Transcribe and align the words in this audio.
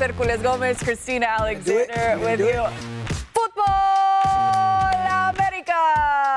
Americas, 0.00 0.16
Herculez 0.16 0.42
Gomez, 0.42 0.78
Cristina? 0.82 1.26
Alexander 1.26 2.16
You 2.18 2.24
with 2.24 2.40
you. 2.40 2.66
Futbol 3.34 4.94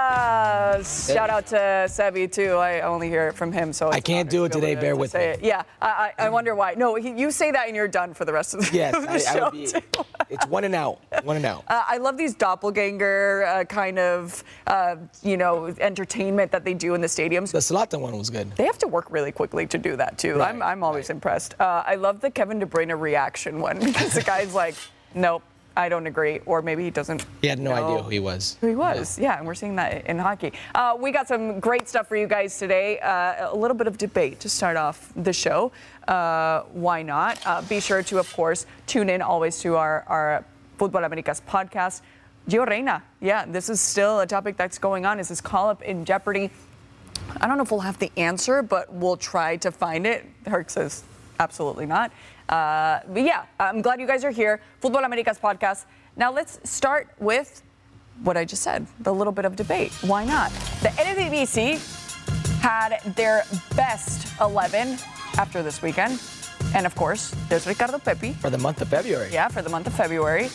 Americas! 0.01 1.11
Shout 1.13 1.29
out 1.29 1.45
to 1.47 1.55
Sebi, 1.87 2.31
too. 2.31 2.53
I 2.55 2.81
only 2.81 3.07
hear 3.09 3.27
it 3.27 3.33
from 3.35 3.51
him, 3.51 3.73
so 3.73 3.89
I 3.91 3.99
can't 3.99 4.29
do 4.29 4.45
it 4.45 4.51
today, 4.51 4.75
bear 4.75 4.91
to 4.93 4.97
with 4.97 5.13
me. 5.13 5.21
it. 5.21 5.41
Yeah, 5.43 5.63
I, 5.81 6.11
I, 6.17 6.25
I 6.25 6.29
wonder 6.29 6.55
why. 6.55 6.73
No, 6.75 6.95
he, 6.95 7.11
you 7.11 7.31
say 7.31 7.51
that 7.51 7.67
and 7.67 7.75
you're 7.75 7.87
done 7.87 8.13
for 8.13 8.25
the 8.25 8.33
rest 8.33 8.53
of 8.53 8.61
the, 8.69 8.75
Yes, 8.77 8.93
the 9.05 9.11
I, 9.11 9.17
show, 9.19 9.43
would 9.45 9.53
be. 9.53 9.67
too. 9.67 9.81
It's 10.31 10.47
one 10.47 10.63
and 10.63 10.73
out. 10.73 10.99
One 11.23 11.35
and 11.35 11.45
out. 11.45 11.65
Uh, 11.67 11.83
I 11.85 11.97
love 11.97 12.17
these 12.17 12.33
doppelganger 12.33 13.43
uh, 13.43 13.63
kind 13.65 13.99
of, 13.99 14.43
uh, 14.65 14.95
you 15.21 15.35
know, 15.35 15.67
entertainment 15.79 16.51
that 16.53 16.63
they 16.63 16.73
do 16.73 16.93
in 16.95 17.01
the 17.01 17.07
stadiums. 17.07 17.51
The 17.51 17.59
Salata 17.59 17.99
one 17.99 18.17
was 18.17 18.29
good. 18.29 18.49
They 18.55 18.65
have 18.65 18.77
to 18.79 18.87
work 18.87 19.11
really 19.11 19.33
quickly 19.33 19.67
to 19.67 19.77
do 19.77 19.97
that 19.97 20.17
too. 20.17 20.37
Right, 20.37 20.49
I'm, 20.49 20.61
I'm 20.61 20.83
always 20.83 21.09
impressed. 21.09 21.55
Uh, 21.59 21.83
I 21.85 21.95
love 21.95 22.21
the 22.21 22.31
Kevin 22.31 22.59
De 22.59 22.65
Bruyne 22.65 22.97
reaction 22.97 23.59
one 23.59 23.79
because 23.83 24.13
the 24.13 24.23
guy's 24.23 24.53
like, 24.53 24.75
"Nope, 25.13 25.43
I 25.75 25.89
don't 25.89 26.07
agree," 26.07 26.39
or 26.45 26.61
maybe 26.61 26.83
he 26.83 26.89
doesn't. 26.89 27.25
He 27.41 27.47
had 27.47 27.59
no 27.59 27.71
idea 27.71 28.03
who 28.03 28.09
he 28.09 28.19
was. 28.19 28.57
Who 28.61 28.67
he 28.67 28.75
was, 28.75 29.17
yeah, 29.17 29.37
and 29.37 29.47
we're 29.47 29.55
seeing 29.55 29.75
that 29.77 30.05
in 30.05 30.19
hockey. 30.19 30.53
Uh, 30.75 30.97
we 30.99 31.11
got 31.11 31.27
some 31.27 31.59
great 31.59 31.87
stuff 31.87 32.07
for 32.07 32.15
you 32.15 32.27
guys 32.27 32.57
today. 32.57 32.99
Uh, 32.99 33.51
a 33.51 33.55
little 33.55 33.75
bit 33.77 33.87
of 33.87 33.97
debate 33.97 34.39
to 34.41 34.49
start 34.49 34.77
off 34.77 35.11
the 35.15 35.33
show. 35.33 35.71
Uh, 36.07 36.63
why 36.73 37.01
not? 37.01 37.39
Uh, 37.45 37.61
be 37.63 37.79
sure 37.79 38.03
to, 38.03 38.19
of 38.19 38.31
course, 38.33 38.65
tune 38.87 39.09
in 39.09 39.21
always 39.21 39.59
to 39.59 39.75
our, 39.77 40.03
our 40.07 40.45
Futbol 40.77 41.05
Americas 41.05 41.41
podcast. 41.47 42.01
Gio 42.49 42.67
Reyna, 42.67 43.03
yeah, 43.19 43.45
this 43.45 43.69
is 43.69 43.79
still 43.79 44.19
a 44.19 44.25
topic 44.27 44.57
that's 44.57 44.79
going 44.79 45.05
on. 45.05 45.19
Is 45.19 45.29
his 45.29 45.41
call 45.41 45.69
up 45.69 45.83
in 45.83 46.05
jeopardy? 46.05 46.49
I 47.39 47.47
don't 47.47 47.57
know 47.57 47.63
if 47.63 47.71
we'll 47.71 47.81
have 47.81 47.99
the 47.99 48.11
answer, 48.17 48.61
but 48.61 48.91
we'll 48.91 49.15
try 49.15 49.57
to 49.57 49.71
find 49.71 50.05
it. 50.07 50.25
Herc 50.45 50.69
says 50.69 51.03
absolutely 51.39 51.85
not. 51.85 52.11
Uh, 52.51 52.99
but 53.07 53.23
yeah, 53.23 53.45
I'm 53.59 53.81
glad 53.81 53.99
you 53.99 54.07
guys 54.07 54.23
are 54.25 54.31
here. 54.31 54.59
Futbol 54.81 55.05
Americas 55.05 55.39
podcast. 55.39 55.85
Now 56.17 56.31
let's 56.31 56.59
start 56.69 57.07
with 57.19 57.63
what 58.23 58.35
I 58.37 58.45
just 58.45 58.61
said, 58.61 58.85
the 58.99 59.13
little 59.13 59.33
bit 59.33 59.45
of 59.45 59.55
debate. 59.55 59.91
Why 60.01 60.25
not? 60.25 60.51
The 60.81 60.89
Eredivisie 60.89 61.79
had 62.59 62.99
their 63.15 63.43
best 63.75 64.27
11 64.41 64.97
after 65.37 65.63
this 65.63 65.81
weekend. 65.81 66.21
And 66.75 66.85
of 66.85 66.93
course, 66.95 67.33
there's 67.49 67.65
Ricardo 67.65 67.97
Pepi. 67.97 68.33
For 68.33 68.49
the 68.49 68.57
month 68.57 68.81
of 68.81 68.89
February. 68.89 69.29
Yeah, 69.31 69.47
for 69.47 69.61
the 69.61 69.69
month 69.69 69.87
of 69.87 69.93
February. 69.93 70.49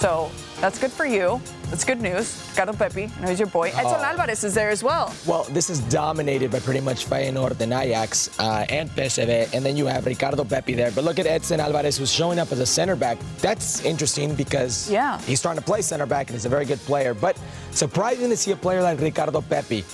So 0.00 0.30
that's 0.60 0.78
good 0.78 0.90
for 0.90 1.04
you. 1.04 1.40
That's 1.68 1.84
good 1.84 2.00
news. 2.00 2.42
Ricardo 2.50 2.72
Pepi, 2.72 3.06
he's 3.26 3.38
your 3.38 3.48
boy. 3.48 3.68
Edson 3.68 4.00
Oh. 4.00 4.02
Alvarez 4.02 4.42
is 4.44 4.54
there 4.54 4.70
as 4.70 4.82
well. 4.82 5.14
Well, 5.26 5.44
this 5.50 5.68
is 5.70 5.78
dominated 5.92 6.50
by 6.50 6.58
pretty 6.60 6.80
much 6.80 7.06
Feyenoord 7.06 7.60
and 7.60 7.72
Ajax 7.72 8.30
uh, 8.40 8.64
and 8.70 8.90
PSV, 8.90 9.52
and 9.54 9.64
then 9.64 9.76
you 9.76 9.86
have 9.86 10.06
Ricardo 10.06 10.42
Pepi 10.42 10.74
there. 10.74 10.90
But 10.90 11.04
look 11.04 11.18
at 11.18 11.26
Edson 11.26 11.60
Alvarez, 11.60 11.98
who's 11.98 12.10
showing 12.10 12.38
up 12.38 12.50
as 12.50 12.58
a 12.60 12.66
center 12.66 12.96
back. 12.96 13.18
That's 13.40 13.84
interesting 13.84 14.34
because 14.34 14.90
Yeah. 14.90 15.20
he's 15.20 15.38
starting 15.38 15.60
to 15.62 15.66
play 15.66 15.82
center 15.82 16.06
back 16.06 16.28
and 16.28 16.34
he's 16.34 16.46
a 16.46 16.48
very 16.48 16.64
good 16.64 16.80
player. 16.80 17.12
But 17.14 17.36
surprising 17.70 18.30
to 18.30 18.36
see 18.36 18.52
a 18.52 18.56
player 18.56 18.82
like 18.82 19.00
Ricardo 19.00 19.42
Pepi. 19.42 19.84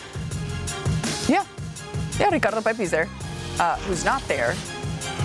Yeah. 1.29 1.45
Yeah, 2.21 2.31
Ricardo 2.31 2.61
Pepi's 2.63 2.91
there. 2.93 3.09
Uh, 3.59 3.77
who's 3.89 4.05
not 4.05 4.23
there 4.29 4.55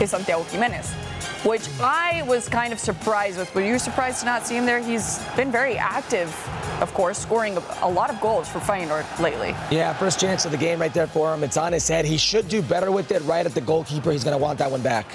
is 0.01 0.09
Santiago 0.09 0.43
Giménez, 0.45 0.87
which 1.43 1.67
I 1.79 2.23
was 2.27 2.47
kind 2.47 2.71
of 2.71 2.79
surprised 2.79 3.37
with. 3.37 3.53
Were 3.55 3.61
you 3.61 3.79
surprised 3.79 4.19
to 4.19 4.25
not 4.25 4.45
see 4.45 4.55
him 4.55 4.65
there? 4.65 4.79
He's 4.79 5.23
been 5.35 5.51
very 5.51 5.75
active, 5.77 6.29
of 6.81 6.93
course, 6.93 7.17
scoring 7.17 7.57
a, 7.81 7.89
lot 7.89 8.09
of 8.09 8.21
goals 8.21 8.47
for 8.47 8.59
Feyenoord 8.59 9.19
lately. 9.19 9.55
Yeah, 9.71 9.93
first 9.93 10.19
chance 10.19 10.45
of 10.45 10.51
the 10.51 10.57
game 10.57 10.79
right 10.79 10.93
there 10.93 11.07
for 11.07 11.33
him. 11.33 11.43
It's 11.43 11.57
on 11.57 11.73
his 11.73 11.87
head. 11.87 12.05
He 12.05 12.17
should 12.17 12.47
do 12.47 12.61
better 12.61 12.91
with 12.91 13.11
it 13.11 13.21
right 13.23 13.45
at 13.45 13.53
the 13.53 13.61
goalkeeper. 13.61 14.11
He's 14.11 14.23
going 14.23 14.37
to 14.37 14.41
want 14.41 14.59
that 14.59 14.69
one 14.69 14.81
back. 14.81 15.05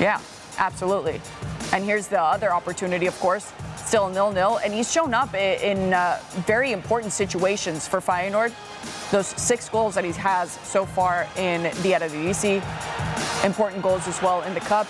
Yeah, 0.00 0.20
absolutely. 0.58 1.20
And 1.72 1.84
here's 1.84 2.08
the 2.08 2.20
other 2.20 2.52
opportunity, 2.52 3.06
of 3.06 3.18
course, 3.20 3.52
still 3.86 4.08
nil-nil, 4.08 4.58
and 4.64 4.72
he's 4.72 4.90
shown 4.90 5.14
up 5.14 5.34
in 5.34 5.92
uh, 5.92 6.18
very 6.46 6.72
important 6.72 7.12
situations 7.12 7.86
for 7.86 8.00
Feyenoord. 8.00 8.52
Those 9.10 9.26
six 9.26 9.68
goals 9.68 9.94
that 9.94 10.04
he 10.04 10.12
has 10.12 10.52
so 10.64 10.84
far 10.86 11.26
in 11.36 11.62
the 11.62 11.92
Eredivisie, 11.92 12.62
important 13.44 13.82
goals 13.82 14.08
as 14.08 14.20
well 14.22 14.42
in 14.42 14.54
the 14.54 14.60
cup. 14.60 14.86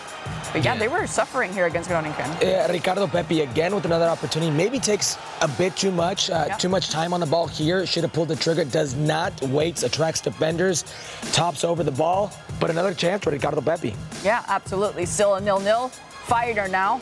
But 0.52 0.64
yeah, 0.64 0.74
Yeah. 0.74 0.78
they 0.78 0.88
were 0.88 1.06
suffering 1.08 1.52
here 1.52 1.66
against 1.66 1.88
Groningen. 1.90 2.30
Uh, 2.40 2.68
Ricardo 2.70 3.08
Pepi 3.08 3.40
again 3.40 3.74
with 3.74 3.84
another 3.86 4.06
opportunity. 4.06 4.52
Maybe 4.52 4.78
takes 4.78 5.18
a 5.40 5.48
bit 5.48 5.74
too 5.76 5.90
much, 5.90 6.30
uh, 6.30 6.44
Yeah. 6.46 6.56
too 6.56 6.68
much 6.68 6.90
time 6.90 7.12
on 7.12 7.18
the 7.18 7.26
ball 7.26 7.48
here. 7.48 7.84
Should 7.86 8.04
have 8.04 8.12
pulled 8.12 8.28
the 8.28 8.36
trigger. 8.36 8.64
Does 8.64 8.94
not 8.94 9.32
waits, 9.42 9.82
attracts 9.82 10.20
defenders, 10.20 10.84
tops 11.32 11.64
over 11.64 11.82
the 11.82 11.90
ball. 11.90 12.30
But 12.60 12.70
another 12.70 12.94
chance 12.94 13.24
for 13.24 13.30
Ricardo 13.30 13.60
Pepi. 13.60 13.96
Yeah, 14.22 14.42
absolutely. 14.48 15.06
Still 15.06 15.34
a 15.34 15.40
nil-nil. 15.40 15.90
Feyenoord 16.28 16.70
now 16.70 17.00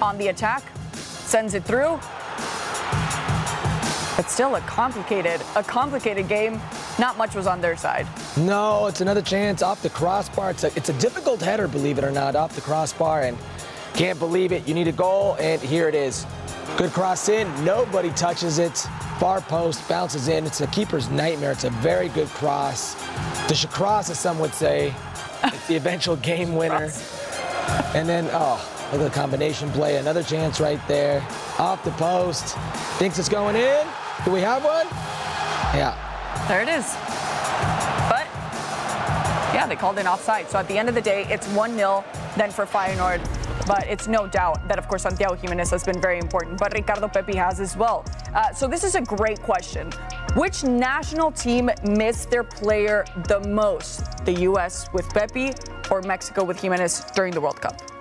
on 0.00 0.16
the 0.16 0.28
attack, 0.28 0.62
sends 1.32 1.54
it 1.54 1.64
through. 1.64 1.94
It's 4.18 4.30
still 4.30 4.54
a 4.56 4.60
complicated, 4.66 5.40
a 5.56 5.62
complicated 5.62 6.28
game. 6.28 6.60
Not 6.98 7.16
much 7.16 7.34
was 7.34 7.46
on 7.46 7.62
their 7.62 7.74
side. 7.74 8.06
No, 8.36 8.86
it's 8.86 9.00
another 9.00 9.22
chance 9.22 9.62
off 9.62 9.80
the 9.80 9.88
crossbar. 9.88 10.50
It's 10.50 10.64
a, 10.64 10.66
it's 10.76 10.90
a 10.90 10.98
difficult 10.98 11.40
header, 11.40 11.68
believe 11.68 11.96
it 11.96 12.04
or 12.04 12.10
not, 12.10 12.36
off 12.36 12.54
the 12.54 12.60
crossbar. 12.60 13.22
And 13.22 13.38
can't 13.94 14.18
believe 14.18 14.52
it. 14.52 14.68
You 14.68 14.74
need 14.74 14.88
a 14.88 14.92
goal, 14.92 15.38
and 15.40 15.58
here 15.62 15.88
it 15.88 15.94
is. 15.94 16.26
Good 16.76 16.90
cross 16.90 17.30
in. 17.30 17.48
Nobody 17.64 18.10
touches 18.10 18.58
it. 18.58 18.76
Far 19.18 19.40
post 19.40 19.88
bounces 19.88 20.28
in. 20.28 20.44
It's 20.44 20.60
a 20.60 20.66
keeper's 20.66 21.08
nightmare. 21.08 21.52
It's 21.52 21.64
a 21.64 21.70
very 21.70 22.10
good 22.10 22.28
cross. 22.28 22.92
The 23.48 23.66
cross, 23.70 24.10
as 24.10 24.20
some 24.20 24.38
would 24.38 24.52
say. 24.52 24.94
It's 25.44 25.66
the 25.66 25.76
eventual 25.76 26.16
game 26.16 26.56
winner. 26.56 26.90
And 27.94 28.08
then, 28.08 28.28
oh, 28.32 28.71
look 28.92 29.00
at 29.00 29.12
the 29.12 29.20
combination 29.20 29.70
play. 29.70 29.96
Another 29.96 30.22
chance 30.22 30.60
right 30.60 30.80
there. 30.86 31.26
Off 31.58 31.82
the 31.82 31.90
post. 31.92 32.56
Thinks 32.98 33.18
it's 33.18 33.28
going 33.28 33.56
in. 33.56 33.86
Do 34.24 34.30
we 34.30 34.40
have 34.40 34.64
one? 34.64 34.86
Yeah. 35.74 35.96
There 36.48 36.60
it 36.60 36.68
is. 36.68 36.84
But 38.08 38.26
yeah, 39.54 39.66
they 39.66 39.76
called 39.76 39.98
in 39.98 40.06
offside. 40.06 40.48
So 40.50 40.58
at 40.58 40.68
the 40.68 40.76
end 40.76 40.88
of 40.88 40.94
the 40.94 41.00
day, 41.00 41.26
it's 41.30 41.48
1 41.48 41.74
0 41.74 42.04
then 42.36 42.50
for 42.50 42.66
Feyenoord. 42.66 43.20
But 43.66 43.86
it's 43.86 44.08
no 44.08 44.26
doubt 44.26 44.66
that, 44.68 44.78
of 44.78 44.88
course, 44.88 45.02
Santiago 45.02 45.36
Giménez 45.36 45.70
has 45.70 45.84
been 45.84 46.00
very 46.00 46.18
important, 46.18 46.58
but 46.58 46.74
Ricardo 46.74 47.06
Pepi 47.06 47.36
has 47.36 47.60
as 47.60 47.76
well. 47.76 48.04
Uh, 48.34 48.52
so 48.52 48.66
this 48.66 48.82
is 48.82 48.96
a 48.96 49.00
great 49.00 49.40
question. 49.40 49.92
Which 50.34 50.64
national 50.64 51.30
team 51.30 51.70
missed 51.84 52.30
their 52.30 52.42
player 52.42 53.04
the 53.28 53.40
most? 53.40 54.24
The 54.24 54.32
U.S. 54.50 54.92
with 54.92 55.08
Pepi 55.10 55.52
or 55.90 56.02
Mexico 56.02 56.42
with 56.42 56.60
Giménez 56.60 57.14
during 57.14 57.32
the 57.32 57.40
World 57.40 57.60
Cup? 57.60 57.91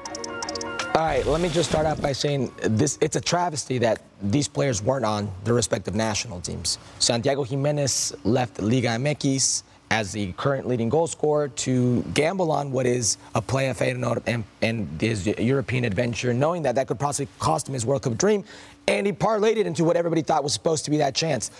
All 0.93 1.05
right, 1.05 1.25
let 1.25 1.39
me 1.39 1.47
just 1.47 1.69
start 1.69 1.85
out 1.85 2.01
by 2.01 2.11
saying 2.11 2.51
this 2.63 2.97
it's 2.99 3.15
a 3.15 3.21
travesty 3.21 3.77
that 3.77 4.01
these 4.21 4.49
players 4.49 4.83
weren't 4.83 5.05
on 5.05 5.31
their 5.45 5.53
respective 5.53 5.95
national 5.95 6.41
teams. 6.41 6.79
Santiago 6.99 7.45
Giménez 7.45 8.13
left 8.25 8.61
Liga 8.61 8.89
MX 8.89 9.63
as 9.89 10.11
the 10.11 10.33
current 10.33 10.67
leading 10.67 10.89
goal 10.89 11.07
scorer 11.07 11.47
to 11.47 12.01
gamble 12.13 12.51
on 12.51 12.73
what 12.73 12.85
is 12.85 13.15
a 13.35 13.41
play 13.41 13.69
of 13.69 13.77
Feyenoord 13.77 14.21
and, 14.27 14.43
and 14.61 14.89
his 14.99 15.27
European 15.27 15.85
adventure, 15.85 16.33
knowing 16.33 16.61
that 16.63 16.75
that 16.75 16.87
could 16.87 16.99
possibly 16.99 17.31
cost 17.39 17.69
him 17.69 17.73
his 17.73 17.85
World 17.85 18.01
Cup 18.01 18.17
dream. 18.17 18.43
And 18.89 19.07
he 19.07 19.13
parlayed 19.13 19.55
it 19.55 19.65
into 19.65 19.85
what 19.85 19.95
everybody 19.95 20.21
thought 20.21 20.43
was 20.43 20.51
supposed 20.51 20.83
to 20.85 20.91
be 20.91 20.97
that 20.97 21.15
chance. 21.15 21.51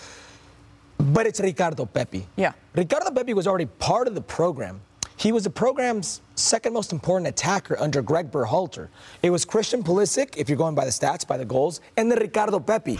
But 0.98 1.26
it's 1.26 1.40
Ricardo 1.40 1.86
Pepi. 1.86 2.26
Yeah. 2.36 2.52
Ricardo 2.74 3.10
Pepi 3.10 3.32
was 3.32 3.46
already 3.46 3.66
part 3.66 4.08
of 4.08 4.14
the 4.14 4.20
program. 4.20 4.82
He 5.22 5.30
was 5.30 5.44
the 5.44 5.50
program's 5.50 6.20
second 6.34 6.72
most 6.72 6.92
important 6.92 7.28
attacker 7.28 7.78
under 7.78 8.02
Greg 8.02 8.32
Berhalter. 8.32 8.88
It 9.22 9.30
was 9.30 9.44
Christian 9.44 9.80
Pulisic, 9.80 10.36
if 10.36 10.48
you're 10.48 10.58
going 10.58 10.74
by 10.74 10.84
the 10.84 10.90
stats, 10.90 11.24
by 11.24 11.36
the 11.36 11.44
goals, 11.44 11.80
and 11.96 12.10
then 12.10 12.18
Ricardo 12.18 12.58
Pepi. 12.58 12.98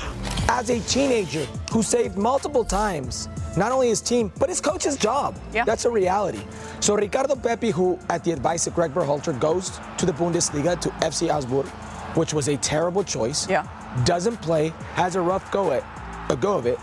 As 0.49 0.71
a 0.71 0.79
teenager 0.83 1.45
who 1.73 1.83
saved 1.83 2.17
multiple 2.17 2.65
times, 2.65 3.29
not 3.57 3.73
only 3.73 3.89
his 3.89 4.01
team, 4.01 4.31
but 4.39 4.49
his 4.49 4.61
coach's 4.61 4.97
job. 4.97 5.37
Yeah. 5.53 5.65
That's 5.65 5.85
a 5.85 5.91
reality. 5.91 6.45
So 6.79 6.95
Ricardo 6.95 7.35
Pepi, 7.35 7.71
who 7.71 7.99
at 8.09 8.23
the 8.23 8.31
advice 8.31 8.69
of 8.69 8.77
Greg 8.77 8.95
Berhalter 8.95 9.37
goes 9.41 9.81
to 9.99 10.07
the 10.07 10.13
Bundesliga, 10.13 10.81
to 10.81 10.91
FC 11.05 11.29
Augsburg, 11.29 11.67
which 12.15 12.33
was 12.33 12.47
a 12.47 12.57
terrible 12.59 13.03
choice. 13.03 13.51
Yeah. 13.51 13.67
Doesn't 14.05 14.41
play, 14.41 14.69
has 14.95 15.17
a 15.17 15.21
rough 15.21 15.51
go 15.51 15.73
at 15.73 15.83
a 16.31 16.37
go 16.37 16.57
of 16.57 16.67
it. 16.67 16.79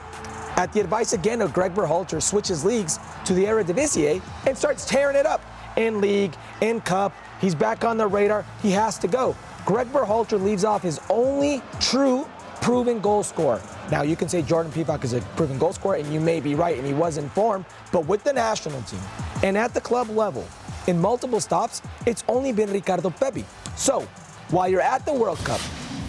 At 0.60 0.74
the 0.74 0.82
advice 0.82 1.14
again 1.14 1.40
of 1.40 1.54
Greg 1.54 1.74
Berhalter, 1.74 2.22
switches 2.22 2.66
leagues 2.66 3.00
to 3.24 3.34
the 3.34 3.46
Eredivisie 3.46 4.22
and 4.46 4.58
starts 4.58 4.84
tearing 4.84 5.16
it 5.16 5.26
up 5.26 5.42
in 5.78 6.02
league, 6.02 6.36
in 6.60 6.82
cup. 6.82 7.14
He's 7.40 7.56
back 7.56 7.86
on 7.86 7.96
the 7.96 8.06
radar. 8.06 8.46
He 8.62 8.70
has 8.72 8.98
to 8.98 9.08
go. 9.08 9.38
Greg 9.66 9.88
Berhalter 9.94 10.38
leaves 10.38 10.66
off 10.66 10.84
his 10.84 11.00
only 11.10 11.62
true 11.80 12.28
proven 12.60 13.00
goal 13.00 13.24
scorer. 13.24 13.62
Now 13.90 14.02
you 14.02 14.18
can 14.18 14.28
say 14.28 14.42
Jordan 14.42 14.70
Pefok 14.70 15.06
is 15.06 15.14
a 15.14 15.22
proven 15.38 15.58
goal 15.58 15.72
scorer, 15.72 15.96
and 15.96 16.14
you 16.14 16.20
may 16.20 16.42
be 16.42 16.56
right, 16.56 16.78
and 16.78 16.86
he 16.86 16.94
was 16.94 17.16
in 17.16 17.30
form. 17.30 17.66
But 17.94 18.06
with 18.08 18.26
the 18.26 18.34
national 18.34 18.82
team 18.82 19.00
and 19.44 19.58
at 19.58 19.74
the 19.74 19.80
club 19.80 20.10
level, 20.10 20.46
in 20.88 21.00
multiple 21.00 21.40
stops, 21.40 21.82
it's 22.06 22.26
only 22.28 22.52
been 22.52 22.70
Ricardo 22.70 23.12
Pepi. 23.12 23.46
So 23.78 24.02
while 24.50 24.68
you're 24.68 24.82
at 24.82 25.06
the 25.06 25.14
World 25.14 25.38
Cup, 25.46 25.62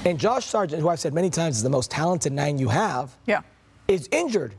and 0.05 0.19
Josh 0.19 0.47
Sargent, 0.47 0.83
who 0.83 0.89
I've 0.89 0.99
said 0.99 1.15
many 1.15 1.31
times 1.31 1.59
is 1.59 1.63
the 1.63 1.71
most 1.71 1.89
talented 1.89 2.33
nine 2.33 2.59
you 2.59 2.69
have, 2.71 3.17
Yeah. 3.27 3.43
Is 3.91 4.09
injured 4.13 4.55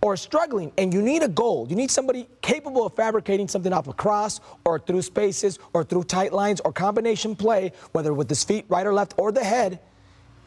or 0.00 0.16
struggling 0.16 0.72
and 0.78 0.94
you 0.94 1.02
need 1.02 1.22
a 1.22 1.28
goal, 1.28 1.66
you 1.68 1.74
need 1.74 1.90
somebody 1.90 2.28
capable 2.40 2.86
of 2.86 2.94
fabricating 2.94 3.48
something 3.48 3.72
off 3.72 3.88
a 3.88 3.92
cross 3.92 4.40
or 4.64 4.78
through 4.78 5.02
spaces 5.02 5.58
or 5.72 5.82
through 5.82 6.04
tight 6.04 6.32
lines 6.32 6.60
or 6.60 6.72
combination 6.72 7.34
play, 7.34 7.72
whether 7.92 8.14
with 8.14 8.28
his 8.28 8.44
feet, 8.44 8.64
right 8.68 8.86
or 8.86 8.94
left, 8.94 9.14
or 9.16 9.32
the 9.32 9.42
head, 9.42 9.80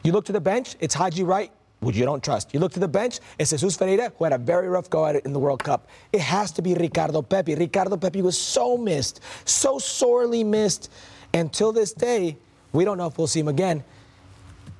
you 0.04 0.14
look 0.14 0.26
to 0.26 0.32
the 0.32 0.40
bench, 0.40 0.78
it's 0.80 0.96
Haji 0.96 1.24
Wright, 1.24 1.52
which 1.82 1.98
you 1.98 2.06
don't 2.06 2.24
trust. 2.24 2.54
You 2.54 2.62
look 2.62 2.72
to 2.74 2.80
the 2.80 2.88
bench, 2.88 3.20
it's 3.38 3.52
Jesus 3.52 3.76
Ferreira, 3.76 4.14
who 4.18 4.24
had 4.24 4.32
a 4.32 4.38
very 4.38 4.70
rough 4.70 4.90
go 4.90 5.06
at 5.06 5.18
it 5.18 5.26
in 5.26 5.34
the 5.34 5.40
World 5.40 5.62
Cup. 5.62 5.90
It 6.14 6.22
has 6.22 6.52
to 6.54 6.62
be 6.62 6.74
Ricardo 6.74 7.22
Pepi. 7.22 7.56
Ricardo 7.56 7.98
Pepi 7.98 8.22
was 8.22 8.40
so 8.40 8.78
missed, 8.78 9.20
so 9.44 9.80
sorely 9.80 10.46
missed. 10.46 10.90
Until 11.34 11.74
this 11.74 11.92
day, 11.92 12.38
we 12.72 12.86
don't 12.86 12.98
know 12.98 13.08
if 13.08 13.18
we'll 13.18 13.28
see 13.28 13.42
him 13.42 13.50
again 13.50 13.84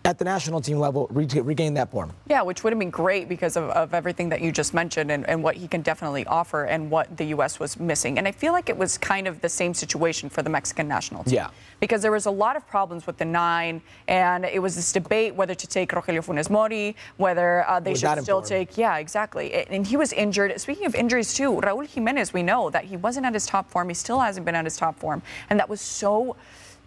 at 0.06 0.18
the 0.18 0.26
national 0.26 0.62
team 0.62 0.80
level 0.80 1.08
re- 1.12 1.28
regain 1.42 1.74
that 1.74 1.92
form. 1.92 2.14
Yeah, 2.28 2.42
which 2.42 2.64
would 2.64 2.72
have 2.72 2.80
been 2.80 2.90
great 2.90 3.28
because 3.28 3.58
of, 3.58 3.70
of 3.72 3.94
everything 3.94 4.30
that 4.30 4.42
you 4.42 4.52
just 4.52 4.74
mentioned 4.74 5.12
and, 5.12 5.28
and, 5.28 5.44
what 5.44 5.56
he 5.56 5.68
can 5.68 5.82
definitely 5.82 6.26
offer 6.26 6.66
and 6.66 6.90
what 6.90 7.16
the 7.18 7.26
U.S. 7.26 7.60
was 7.60 7.80
missing. 7.80 8.18
And 8.18 8.28
I 8.28 8.32
feel 8.32 8.54
like 8.54 8.70
it 8.70 8.78
was 8.78 8.98
kind 8.98 9.28
of 9.28 9.42
the 9.42 9.50
same 9.50 9.74
situation 9.74 10.30
for 10.30 10.42
the 10.42 10.50
Mexican 10.50 10.88
national 10.88 11.24
team. 11.24 11.36
Yeah. 11.36 11.50
Because 11.80 12.02
there 12.02 12.12
was 12.12 12.26
a 12.26 12.32
lot 12.32 12.56
of 12.56 12.68
problems 12.68 13.08
with 13.08 13.18
the 13.18 13.26
nine, 13.26 13.82
and 14.08 14.46
it 14.46 14.62
was 14.62 14.76
this 14.76 14.92
debate 14.92 15.36
whether 15.36 15.56
to 15.56 15.68
take 15.68 15.92
Rogelio 15.92 16.24
Funes 16.26 16.50
Mori, 16.50 16.96
whether 17.18 17.68
uh, 17.70 17.80
they 17.80 17.96
should 17.96 18.22
still 18.22 18.42
take. 18.42 18.78
Yeah, 18.78 18.98
exactly. 18.98 19.66
And 19.66 19.86
he 19.88 19.98
was 19.98 20.12
injured. 20.14 20.60
Speaking 20.60 20.86
of 20.86 20.96
injuries, 20.96 21.34
too, 21.34 21.54
Raul 21.54 21.86
Jimenez, 21.88 22.34
we 22.34 22.44
know 22.44 22.70
that 22.70 22.86
he 22.86 22.98
wasn't 22.98 23.26
at 23.26 23.34
his 23.34 23.46
top 23.46 23.70
form. 23.70 23.90
He 23.90 23.96
still 23.96 24.20
hasn't 24.20 24.46
been 24.46 24.56
at 24.56 24.66
his 24.66 24.78
top 24.78 25.00
form. 25.00 25.22
And 25.50 25.60
that 25.60 25.70
was 25.70 25.82
so 25.82 26.36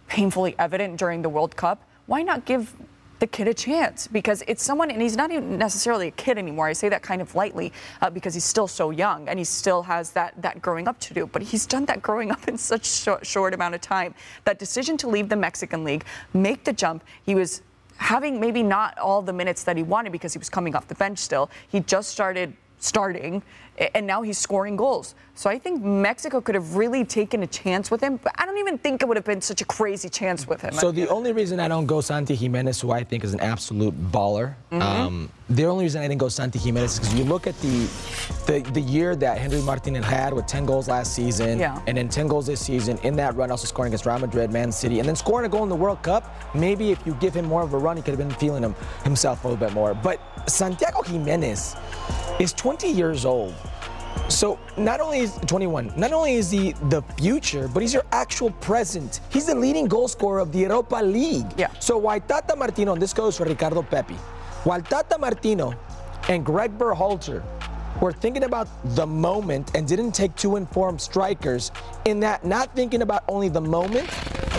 painfully 0.07 0.55
evident 0.59 0.97
during 0.97 1.21
the 1.21 1.29
World 1.29 1.55
Cup. 1.55 1.81
Why 2.05 2.21
not 2.21 2.45
give 2.45 2.75
the 3.23 3.27
kid 3.27 3.47
a 3.47 3.53
chance 3.53 4.05
because 4.05 4.43
it's 4.49 4.61
someone, 4.61 4.91
and 4.91 5.01
he's 5.01 5.15
not 5.15 5.31
even 5.31 5.57
necessarily 5.57 6.09
a 6.09 6.11
kid 6.11 6.37
anymore. 6.37 6.67
I 6.67 6.73
say 6.73 6.89
that 6.89 7.01
kind 7.01 7.21
of 7.21 7.33
lightly 7.35 7.71
uh, 8.01 8.09
because 8.09 8.33
he's 8.33 8.43
still 8.43 8.67
so 8.67 8.89
young 8.89 9.29
and 9.29 9.39
he 9.39 9.45
still 9.45 9.81
has 9.83 10.11
that 10.11 10.33
that 10.41 10.61
growing 10.61 10.89
up 10.89 10.99
to 10.99 11.13
do. 11.13 11.25
But 11.25 11.41
he's 11.41 11.65
done 11.65 11.85
that 11.85 12.01
growing 12.01 12.31
up 12.31 12.49
in 12.49 12.57
such 12.57 12.85
short, 12.85 13.25
short 13.25 13.53
amount 13.53 13.75
of 13.75 13.79
time. 13.79 14.13
That 14.43 14.59
decision 14.59 14.97
to 14.97 15.07
leave 15.07 15.29
the 15.29 15.37
Mexican 15.37 15.85
League, 15.85 16.03
make 16.33 16.65
the 16.65 16.73
jump, 16.73 17.01
he 17.25 17.33
was 17.33 17.61
having 17.95 18.41
maybe 18.41 18.61
not 18.61 18.97
all 18.97 19.21
the 19.21 19.31
minutes 19.31 19.63
that 19.63 19.77
he 19.77 19.83
wanted 19.83 20.11
because 20.11 20.33
he 20.33 20.37
was 20.37 20.49
coming 20.49 20.75
off 20.75 20.89
the 20.89 20.95
bench 20.95 21.17
still. 21.17 21.49
He 21.69 21.79
just 21.79 22.09
started 22.09 22.53
starting 22.79 23.41
and 23.93 24.05
now 24.05 24.21
he's 24.21 24.37
scoring 24.37 24.75
goals. 24.75 25.15
So 25.35 25.49
I 25.49 25.57
think 25.57 25.83
Mexico 25.83 26.41
could 26.41 26.53
have 26.53 26.75
really 26.75 27.03
taken 27.03 27.41
a 27.41 27.47
chance 27.47 27.89
with 27.89 28.01
him, 28.01 28.17
but 28.17 28.33
I 28.37 28.45
don't 28.45 28.59
even 28.59 28.77
think 28.77 29.01
it 29.01 29.07
would 29.07 29.17
have 29.17 29.25
been 29.25 29.41
such 29.41 29.61
a 29.61 29.65
crazy 29.65 30.07
chance 30.07 30.47
with 30.47 30.61
him. 30.61 30.73
So 30.73 30.91
the 30.91 31.07
only 31.09 31.33
reason 31.33 31.59
I 31.59 31.67
don't 31.67 31.87
go 31.87 32.01
Santi 32.01 32.37
Giménez, 32.37 32.79
who 32.79 32.91
I 32.91 33.03
think 33.03 33.23
is 33.23 33.33
an 33.33 33.39
absolute 33.39 33.95
baller, 34.11 34.53
mm-hmm. 34.71 34.81
um, 34.81 35.31
the 35.49 35.65
only 35.65 35.85
reason 35.85 36.03
I 36.03 36.07
didn't 36.07 36.19
go 36.19 36.29
Santi 36.29 36.59
Giménez 36.59 36.83
is 36.83 36.99
because 36.99 37.15
you 37.15 37.23
look 37.23 37.47
at 37.47 37.59
the, 37.61 37.87
the 38.45 38.59
the 38.73 38.81
year 38.81 39.15
that 39.15 39.39
Henry 39.39 39.61
Martinez 39.61 40.05
had 40.05 40.33
with 40.33 40.45
10 40.45 40.67
goals 40.67 40.87
last 40.87 41.15
season, 41.15 41.57
yeah. 41.57 41.81
and 41.87 41.97
then 41.97 42.09
10 42.09 42.27
goals 42.27 42.45
this 42.45 42.63
season. 42.63 42.99
In 42.99 43.15
that 43.15 43.35
run, 43.35 43.49
also 43.49 43.65
scoring 43.65 43.89
against 43.89 44.05
Real 44.05 44.19
Madrid, 44.19 44.51
Man 44.51 44.71
City, 44.71 44.99
and 44.99 45.07
then 45.07 45.15
scoring 45.15 45.47
a 45.47 45.49
goal 45.49 45.63
in 45.63 45.69
the 45.69 45.75
World 45.75 46.03
Cup. 46.03 46.31
Maybe 46.53 46.91
if 46.91 47.05
you 47.07 47.15
give 47.15 47.33
him 47.33 47.45
more 47.45 47.63
of 47.63 47.73
a 47.73 47.77
run, 47.77 47.97
he 47.97 48.03
could 48.03 48.17
have 48.17 48.19
been 48.19 48.37
feeling 48.37 48.61
him 48.61 48.75
himself 49.03 49.43
a 49.43 49.47
little 49.47 49.65
bit 49.65 49.73
more. 49.73 49.95
But 49.95 50.19
Santiago 50.47 51.01
Giménez 51.01 51.75
is 52.39 52.53
20 52.53 52.87
years 52.87 53.25
old. 53.25 53.53
So 54.29 54.59
not 54.77 54.99
only 54.99 55.19
is 55.19 55.37
21, 55.45 55.93
not 55.95 56.11
only 56.11 56.33
is 56.33 56.49
he 56.49 56.73
the 56.89 57.01
future, 57.17 57.67
but 57.67 57.81
he's 57.81 57.93
your 57.93 58.05
actual 58.11 58.51
present. 58.51 59.21
He's 59.29 59.45
the 59.45 59.55
leading 59.55 59.87
goal 59.87 60.07
scorer 60.07 60.39
of 60.39 60.51
the 60.51 60.59
Europa 60.59 60.95
League. 60.95 61.47
Yeah. 61.57 61.67
So 61.79 61.97
why 61.97 62.19
Tata 62.19 62.55
Martino, 62.55 62.93
and 62.93 63.01
this 63.01 63.13
goes 63.13 63.37
for 63.37 63.45
Ricardo 63.45 63.83
Pepi, 63.83 64.15
while 64.63 64.81
Tata 64.81 65.17
Martino 65.17 65.73
and 66.29 66.45
Greg 66.45 66.77
Berhalter 66.77 67.43
were 68.01 68.11
thinking 68.11 68.43
about 68.43 68.67
the 68.95 69.05
moment 69.05 69.75
and 69.75 69.87
didn't 69.87 70.13
take 70.13 70.35
two 70.35 70.55
informed 70.55 70.99
strikers, 70.99 71.71
in 72.05 72.19
that 72.21 72.43
not 72.43 72.75
thinking 72.75 73.01
about 73.01 73.23
only 73.27 73.49
the 73.49 73.61
moment, 73.61 74.09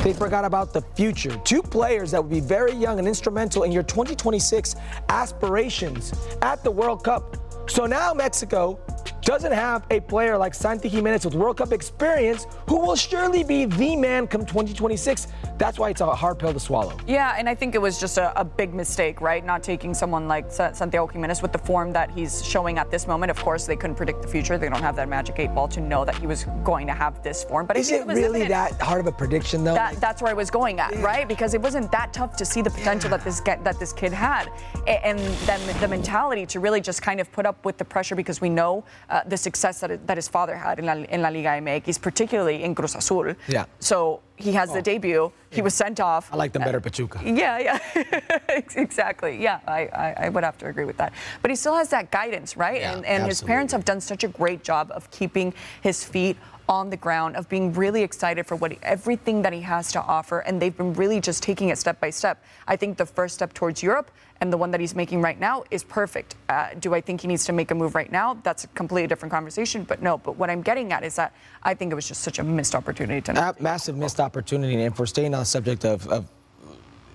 they 0.03 0.13
forgot 0.13 0.45
about 0.45 0.73
the 0.73 0.83
future. 0.95 1.37
Two 1.45 1.63
players 1.63 2.11
that 2.11 2.23
would 2.23 2.31
be 2.31 2.41
very 2.41 2.75
young 2.75 2.99
and 2.99 3.09
instrumental 3.09 3.63
in 3.63 3.73
your 3.73 3.83
2026 3.83 4.77
aspirations 5.09 6.13
at 6.43 6.63
the 6.63 6.71
World 6.71 7.03
Cup. 7.03 7.37
So 7.67 7.87
now 7.87 8.13
Mexico 8.13 8.79
doesn't 9.25 9.53
have 9.53 9.87
a 9.91 10.01
player 10.01 10.37
like 10.37 10.55
Santi 10.55 10.91
Giménez 10.91 11.25
with 11.25 11.35
World 11.35 11.57
Cup 11.57 11.73
experience 11.73 12.47
who 12.69 12.79
will 12.79 12.97
surely 12.97 13.43
be 13.43 13.65
the 13.65 13.97
man 13.97 14.27
come 14.27 14.43
2026. 14.43 15.29
That's 15.57 15.79
why 15.79 15.91
it's 15.91 16.01
a 16.01 16.15
hard 16.15 16.39
pill 16.39 16.53
to 16.53 16.61
swallow. 16.61 16.97
Yeah, 17.07 17.35
and 17.39 17.49
I 17.49 17.55
think 17.55 17.75
it 17.75 17.81
was 17.81 17.99
just 17.99 18.19
a, 18.19 18.39
a 18.39 18.45
big 18.45 18.75
mistake, 18.75 19.21
right? 19.21 19.45
Not 19.45 19.63
taking 19.63 19.95
someone 19.95 20.29
like 20.29 20.51
Santiago 20.51 21.07
Giménez 21.07 21.41
with 21.41 21.53
the 21.53 21.59
form 21.59 21.93
that 21.93 22.11
he's 22.11 22.45
showing 22.45 22.77
at 22.79 22.91
this 22.91 23.07
moment. 23.07 23.31
Of 23.31 23.39
course, 23.39 23.67
they 23.67 23.77
couldn't 23.77 23.97
predict 23.97 24.23
the 24.23 24.29
future. 24.29 24.59
They 24.59 24.69
don't 24.69 24.83
have 24.83 24.97
that 24.97 25.09
magic 25.09 25.39
eight 25.39 25.55
ball 25.55 25.69
to 25.69 25.81
know 25.81 26.05
that 26.05 26.17
he 26.17 26.27
was 26.27 26.45
going 26.63 26.87
to 26.89 26.93
have 26.93 27.23
this 27.23 27.45
form. 27.45 27.67
But 27.67 27.77
is 27.77 27.91
it, 27.91 28.07
really 28.07 28.47
that 28.49 28.81
hard 28.81 29.01
of 29.01 29.07
a 29.07 29.13
prediction, 29.13 29.65
though? 29.65 29.75
That, 29.75 29.97
that's 30.01 30.21
where 30.21 30.31
I 30.31 30.35
was 30.35 30.51
going 30.51 30.81
at, 30.81 30.95
right? 30.97 31.27
Because 31.27 31.55
it 31.55 31.63
wasn't 31.63 31.91
that 31.93 32.13
tough 32.13 32.37
to 32.37 32.45
see 32.45 32.61
the 32.61 32.71
potential 32.71 33.11
yeah. 33.11 33.17
that 33.17 33.25
this 33.25 33.41
that 33.41 33.79
this 33.79 33.93
kid 33.93 34.13
had, 34.13 34.51
and 34.87 35.19
then 35.19 35.81
the 35.81 35.89
mentality 35.89 36.45
to 36.47 36.61
really 36.61 36.81
just 36.81 37.01
kind 37.01 37.21
of 37.21 37.31
put 37.33 37.47
up 37.47 37.54
with 37.65 37.79
the 37.79 37.85
pressure 37.85 38.15
because 38.15 38.41
we 38.41 38.51
know. 38.51 38.85
Uh, 39.09 39.15
uh, 39.15 39.23
the 39.29 39.37
success 39.37 39.81
that, 39.81 40.07
that 40.07 40.17
his 40.17 40.29
father 40.29 40.57
had 40.57 40.79
in 40.79 40.87
La, 40.87 40.93
in 40.95 41.23
La 41.23 41.29
Liga 41.29 41.51
MX, 41.51 42.01
particularly 42.01 42.65
in 42.65 42.75
Cruz 42.75 42.95
Azul. 42.97 43.35
Yeah. 43.47 43.65
So 43.79 44.21
he 44.37 44.53
has 44.53 44.71
oh. 44.71 44.75
the 44.75 44.83
debut. 44.83 45.33
He 45.51 45.63
was 45.63 45.75
sent 45.75 46.01
off. 46.01 46.33
I 46.33 46.37
like 46.37 46.53
them 46.53 46.63
better, 46.63 46.81
Pachuca. 46.81 47.21
Yeah, 47.25 47.59
yeah, 47.59 48.39
exactly. 48.75 49.41
Yeah, 49.41 49.61
I, 49.69 49.87
I, 49.87 50.15
I, 50.25 50.29
would 50.29 50.43
have 50.43 50.59
to 50.59 50.67
agree 50.67 50.85
with 50.85 50.97
that. 50.97 51.13
But 51.43 51.53
he 51.53 51.57
still 51.57 51.77
has 51.77 51.91
that 51.91 52.11
guidance, 52.11 52.57
right? 52.57 52.81
Yeah, 52.81 52.95
and 52.95 53.07
and 53.07 53.27
his 53.27 53.41
parents 53.41 53.73
have 53.73 53.85
done 53.85 54.01
such 54.01 54.25
a 54.25 54.29
great 54.29 54.65
job 54.65 54.91
of 54.91 55.09
keeping 55.13 55.55
his 55.83 56.03
feet 56.03 56.37
on 56.69 56.91
the 56.91 56.97
ground, 56.97 57.37
of 57.37 57.49
being 57.49 57.73
really 57.75 58.03
excited 58.03 58.47
for 58.47 58.57
what 58.57 58.73
he, 58.73 58.79
everything 58.83 59.43
that 59.43 59.53
he 59.53 59.61
has 59.61 59.93
to 59.93 60.01
offer, 60.03 60.41
and 60.41 60.61
they've 60.61 60.77
been 60.77 60.95
really 60.95 61.21
just 61.21 61.43
taking 61.43 61.69
it 61.69 61.79
step 61.79 62.01
by 62.01 62.11
step. 62.11 62.43
I 62.67 62.77
think 62.77 62.97
the 62.97 63.07
first 63.07 63.35
step 63.35 63.53
towards 63.53 63.83
Europe 63.83 64.11
and 64.41 64.53
the 64.53 64.57
one 64.57 64.71
that 64.73 64.81
he's 64.81 64.95
making 64.95 65.23
right 65.23 65.39
now 65.39 65.65
is 65.71 65.85
perfect. 65.85 66.37
Uh, 66.49 66.71
do 66.81 66.95
I 66.95 67.01
think 67.01 67.21
he 67.21 67.29
needs 67.29 67.45
to 67.47 67.53
make 67.53 67.71
a 67.71 67.75
move 67.75 67.95
right 67.95 68.11
now? 68.11 68.39
That's 68.43 68.65
a 68.65 68.67
completely 68.69 69.07
different 69.07 69.33
conversation. 69.33 69.85
But 69.85 70.03
no. 70.03 70.19
But 70.19 70.37
what 70.37 70.51
I'm 70.51 70.61
getting 70.63 70.93
at 70.93 71.05
is 71.05 71.17
that 71.17 71.35
I 71.63 71.75
think 71.75 71.93
it 71.93 71.95
was 71.95 72.09
just 72.09 72.23
such 72.23 72.39
a 72.39 72.45
missed 72.45 72.75
opportunity 72.75 73.21
tonight. 73.21 73.61
massive 73.61 73.97
missed 73.97 74.21
opportunity. 74.21 74.24
And 74.73 74.81
if 74.81 74.99
we're 74.99 75.07
staying 75.07 75.35
on 75.35 75.41
the 75.41 75.47
subject 75.47 75.85
of, 75.85 76.07
of 76.09 76.27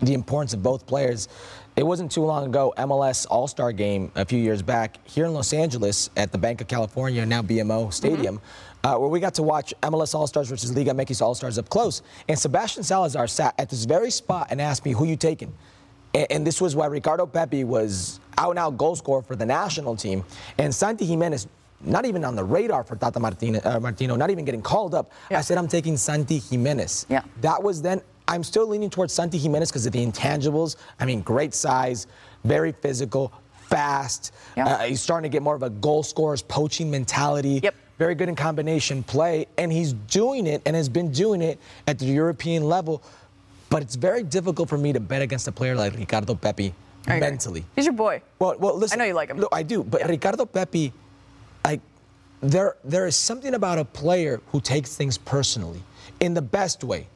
the 0.01 0.13
importance 0.13 0.54
of 0.54 0.63
both 0.63 0.88
players. 0.88 1.28
It 1.75 1.84
wasn't 1.86 2.12
too 2.12 2.24
long 2.24 2.46
ago, 2.46 2.74
MLS 2.78 3.25
All 3.30 3.48
Star 3.48 3.72
game 3.72 4.12
a 4.16 4.25
few 4.25 4.39
years 4.39 4.62
back 4.62 4.98
here 5.08 5.25
in 5.25 5.34
Los 5.34 5.54
Angeles 5.54 6.10
at 6.18 6.32
the 6.32 6.38
Banc 6.38 6.62
of 6.62 6.68
California, 6.68 7.25
now 7.25 7.42
BMO 7.42 7.92
Stadium. 7.94 8.38
Mm-hmm 8.38 8.70
uh, 8.84 8.96
where 8.96 9.10
we 9.10 9.20
got 9.20 9.34
to 9.36 9.44
watch 9.44 9.74
MLS 9.84 10.16
All 10.16 10.28
Stars 10.28 10.50
versus 10.50 10.75
Liga 10.75 10.92
MX 10.92 11.22
All 11.22 11.36
Stars 11.36 11.58
up 11.58 11.70
close. 11.70 12.01
And 12.28 12.38
Sebastian 12.38 12.84
Salazar 12.84 13.28
sat 13.28 13.54
at 13.58 13.70
this 13.70 13.86
very 13.86 14.12
spot 14.12 14.48
and 14.51 14.62
asked 14.62 14.86
me, 14.86 14.92
Who 14.92 15.06
you 15.06 15.16
taking? 15.16 15.54
And, 16.13 16.28
and 16.32 16.48
this 16.48 16.62
was 16.62 16.75
why 16.75 16.88
Ricardo 16.88 17.25
Pepi 17.25 17.63
was 17.63 18.20
out 18.38 18.51
and 18.51 18.60
out 18.60 18.78
goal 18.78 18.96
scorer 18.96 19.22
for 19.22 19.36
the 19.36 19.46
national 19.46 19.96
team. 19.96 20.24
And 20.58 20.74
Santi 20.74 21.08
Giménez, 21.08 21.48
not 21.81 22.05
even 22.05 22.25
on 22.25 22.36
the 22.36 22.43
radar 22.43 22.83
for 22.83 22.95
Tata 22.95 23.19
Martino, 23.19 23.59
uh, 23.63 23.79
Martino 23.79 24.15
not 24.15 24.29
even 24.29 24.45
getting 24.45 24.62
called 24.62 24.93
up. 24.93 25.12
Yeah. 25.31 25.39
I 25.39 25.41
said, 25.41 25.57
I'm 25.57 25.67
taking 25.67 25.98
Santi 25.98 26.39
Giménez. 26.39 27.05
Yeah. 27.09 27.24
That 27.41 27.62
was 27.62 27.81
then. 27.81 28.01
I'm 28.27 28.43
still 28.43 28.67
leaning 28.67 28.89
towards 28.91 29.12
Santi 29.12 29.39
Giménez 29.39 29.69
because 29.69 29.86
of 29.86 29.93
the 29.93 30.05
intangibles. 30.05 30.75
I 31.00 31.05
mean, 31.05 31.21
great 31.21 31.53
size, 31.53 32.05
very 32.43 32.71
physical, 32.71 33.33
fast. 33.67 34.33
Yeah. 34.55 34.67
Uh, 34.67 34.83
he's 34.83 35.01
starting 35.01 35.29
to 35.29 35.33
get 35.33 35.41
more 35.41 35.55
of 35.55 35.63
a 35.63 35.69
goal 35.69 36.03
scorer's 36.03 36.41
poaching 36.41 36.91
mentality. 36.91 37.59
Yep 37.63 37.75
very 38.00 38.15
good 38.15 38.29
in 38.29 38.36
combination 38.36 39.03
play, 39.03 39.45
and 39.57 39.71
he's 39.71 39.91
doing 39.91 40.48
it 40.48 40.62
and 40.65 40.75
has 40.75 40.88
been 40.88 41.12
doing 41.12 41.41
it 41.41 41.59
at 41.86 42.00
the 42.00 42.05
European 42.05 42.63
level. 42.63 43.03
But 43.69 43.83
it's 43.83 43.95
very 43.95 44.24
difficult 44.24 44.69
for 44.69 44.77
me 44.77 44.93
to 44.93 45.00
bet 45.00 45.21
against 45.21 45.48
a 45.48 45.51
player 45.51 45.75
like 45.75 45.93
Ricardo 45.93 46.33
Pepi 46.33 46.74
mentally. 47.05 47.65
He's 47.75 47.86
your 47.86 47.93
boy. 47.93 48.21
Well, 48.39 48.55
well, 48.57 48.75
listen. 48.77 49.00
I 49.00 49.03
know 49.03 49.07
you 49.09 49.13
like 49.13 49.29
him. 49.29 49.38
No, 49.38 49.50
I 49.51 49.63
do. 49.63 49.83
But 49.83 50.01
yeah. 50.01 50.07
Ricardo 50.07 50.45
Pepi, 50.45 50.93
there, 52.41 52.77
there 52.84 53.05
is 53.05 53.15
something 53.15 53.53
about 53.53 53.79
a 53.79 53.86
player 53.86 54.41
who 54.48 54.62
takes 54.62 54.96
things 54.96 55.17
personally 55.17 55.84
in 56.19 56.34
the 56.34 56.41
best 56.41 56.84
way. 56.84 57.08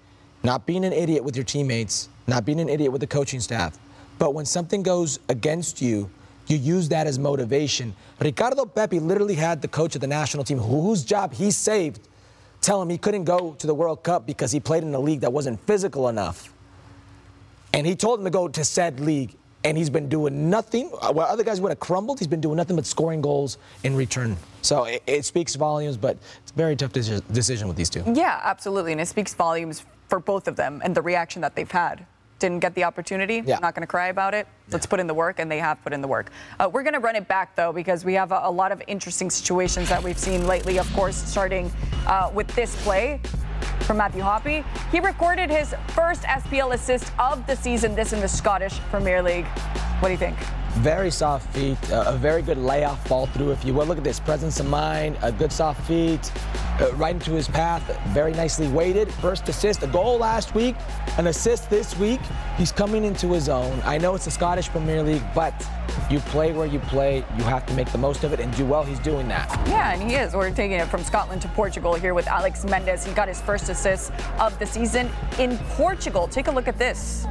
Not 0.43 0.65
being 0.65 0.83
an 0.83 0.91
idiot 0.91 1.23
with 1.23 1.35
your 1.35 1.45
teammates, 1.45 2.09
not 2.27 2.45
being 2.45 2.59
an 2.59 2.69
idiot 2.69 2.91
with 2.91 3.01
the 3.01 3.07
coaching 3.07 3.39
staff. 3.39 3.77
But 4.19 4.33
when 4.33 4.45
something 4.45 4.83
goes 4.83 5.19
against 5.29 5.81
you, 5.81 6.09
you 6.47 6.57
use 6.57 6.89
that 6.89 7.07
as 7.07 7.17
motivation. 7.17 7.95
Ricardo 8.19 8.65
Pepi 8.65 8.99
literally 8.99 9.35
had 9.35 9.61
the 9.61 9.67
coach 9.67 9.95
of 9.95 10.01
the 10.01 10.07
national 10.07 10.43
team, 10.43 10.57
whose 10.57 11.03
job 11.03 11.33
he 11.33 11.51
saved, 11.51 12.07
tell 12.59 12.81
him 12.81 12.89
he 12.89 12.97
couldn't 12.97 13.23
go 13.23 13.55
to 13.59 13.67
the 13.67 13.73
World 13.73 14.03
Cup 14.03 14.25
because 14.25 14.51
he 14.51 14.59
played 14.59 14.83
in 14.83 14.93
a 14.93 14.99
league 14.99 15.21
that 15.21 15.31
wasn't 15.31 15.59
physical 15.65 16.09
enough. 16.09 16.53
And 17.73 17.87
he 17.87 17.95
told 17.95 18.19
him 18.19 18.25
to 18.25 18.31
go 18.31 18.47
to 18.49 18.63
said 18.65 18.99
league, 18.99 19.35
and 19.63 19.77
he's 19.77 19.89
been 19.89 20.09
doing 20.09 20.49
nothing. 20.49 20.87
While 20.87 21.27
other 21.27 21.43
guys 21.43 21.61
would 21.61 21.69
have 21.69 21.79
crumbled, 21.79 22.19
he's 22.19 22.27
been 22.27 22.41
doing 22.41 22.57
nothing 22.57 22.75
but 22.75 22.85
scoring 22.85 23.21
goals 23.21 23.57
in 23.83 23.95
return. 23.95 24.37
So 24.61 24.85
it, 24.85 25.03
it 25.07 25.25
speaks 25.25 25.55
volumes, 25.55 25.97
but 25.97 26.17
it's 26.41 26.51
a 26.51 26.55
very 26.55 26.75
tough 26.75 26.91
decision 26.91 27.67
with 27.67 27.77
these 27.77 27.89
two. 27.89 28.03
Yeah, 28.13 28.39
absolutely. 28.43 28.91
And 28.91 29.01
it 29.01 29.07
speaks 29.07 29.33
volumes 29.33 29.85
for 30.09 30.19
both 30.19 30.47
of 30.47 30.55
them 30.55 30.81
and 30.83 30.95
the 30.95 31.01
reaction 31.01 31.41
that 31.41 31.55
they've 31.55 31.69
had 31.69 32.05
didn't 32.39 32.59
get 32.59 32.75
the 32.75 32.83
opportunity. 32.83 33.41
Yeah. 33.45 33.55
I'm 33.55 33.61
not 33.61 33.73
going 33.73 33.83
to 33.83 33.87
cry 33.87 34.07
about 34.07 34.33
it. 34.33 34.47
Let's 34.69 34.85
put 34.85 34.99
in 34.99 35.07
the 35.07 35.13
work, 35.13 35.39
and 35.39 35.49
they 35.49 35.59
have 35.59 35.81
put 35.81 35.93
in 35.93 36.01
the 36.01 36.09
work. 36.09 36.29
Uh, 36.59 36.69
we're 36.71 36.83
going 36.83 36.93
to 36.93 36.99
run 36.99 37.15
it 37.15 37.25
back, 37.25 37.55
though, 37.55 37.71
because 37.71 38.03
we 38.03 38.13
have 38.15 38.33
a, 38.33 38.41
a, 38.43 38.51
lot 38.51 38.73
of 38.73 38.81
interesting 38.87 39.29
situations 39.29 39.87
that 39.87 40.03
we've 40.03 40.17
seen 40.17 40.45
lately, 40.45 40.77
of 40.77 40.91
course, 40.93 41.15
starting 41.15 41.71
uh, 42.05 42.29
with 42.33 42.47
this 42.53 42.75
play 42.83 43.21
from 43.85 43.97
Matthew 43.97 44.21
Hoppe. 44.21 44.63
He 44.91 44.99
recorded 44.99 45.49
his 45.49 45.75
first 45.89 46.23
SPL 46.23 46.73
assist 46.73 47.11
of 47.19 47.45
the 47.47 47.55
season, 47.55 47.95
this 47.95 48.13
in 48.13 48.19
the 48.19 48.27
Scottish 48.27 48.79
Premier 48.89 49.21
League. 49.21 49.45
What 49.99 50.09
do 50.09 50.11
you 50.11 50.17
think? 50.17 50.37
Very 50.77 51.11
soft 51.11 51.53
feet, 51.53 51.77
uh, 51.91 52.05
a 52.07 52.17
very 52.17 52.41
good 52.41 52.57
layoff 52.57 53.05
fall 53.07 53.27
through, 53.27 53.51
if 53.51 53.63
you 53.63 53.73
will. 53.73 53.85
Look 53.85 53.99
at 53.99 54.03
this 54.03 54.19
presence 54.19 54.59
of 54.59 54.67
mind, 54.67 55.17
a 55.21 55.31
good 55.31 55.51
soft 55.51 55.85
feet, 55.85 56.31
uh, 56.81 56.91
right 56.95 57.13
into 57.13 57.31
his 57.31 57.47
path, 57.47 57.83
very 58.07 58.33
nicely 58.33 58.67
weighted. 58.67 59.13
First 59.13 59.47
assist, 59.47 59.83
a 59.83 59.87
goal 59.87 60.17
last 60.17 60.55
week, 60.55 60.75
an 61.17 61.27
assist 61.27 61.69
this 61.69 61.95
week. 61.97 62.19
He's 62.57 62.71
coming 62.71 63.03
into 63.03 63.27
his 63.31 63.49
own. 63.49 63.79
I 63.85 63.99
know 63.99 64.15
it's 64.15 64.25
the 64.25 64.31
Scottish 64.31 64.67
Premier 64.69 65.03
League, 65.03 65.23
but 65.35 65.53
you 66.09 66.19
play 66.19 66.53
where 66.53 66.65
you 66.65 66.79
play. 66.79 67.17
You 67.37 67.43
have 67.43 67.65
to 67.67 67.73
make 67.75 67.91
the 67.91 67.99
most 67.99 68.23
of 68.23 68.33
it 68.33 68.39
and 68.39 68.53
do 68.57 68.65
well. 68.65 68.83
He's 68.83 68.99
doing 68.99 69.27
that. 69.27 69.49
Yeah, 69.67 69.93
and 69.93 70.01
he 70.09 70.17
is. 70.17 70.33
We're 70.33 70.49
taking 70.49 70.79
it 70.79 70.87
from 70.87 71.03
Scotland 71.03 71.43
to 71.43 71.47
Portugal 71.49 71.93
here 71.93 72.15
with 72.15 72.27
Alex 72.27 72.65
Mendez. 72.65 73.05
He 73.05 73.13
got 73.13 73.27
his 73.27 73.39
first 73.39 73.69
assist 73.69 74.11
of 74.39 74.57
the 74.57 74.65
season 74.65 75.09
in 75.37 75.57
Portugal. 75.75 76.27
Take 76.27 76.47
a 76.47 76.51
look 76.51 76.67
at 76.67 76.79
this. 76.79 77.25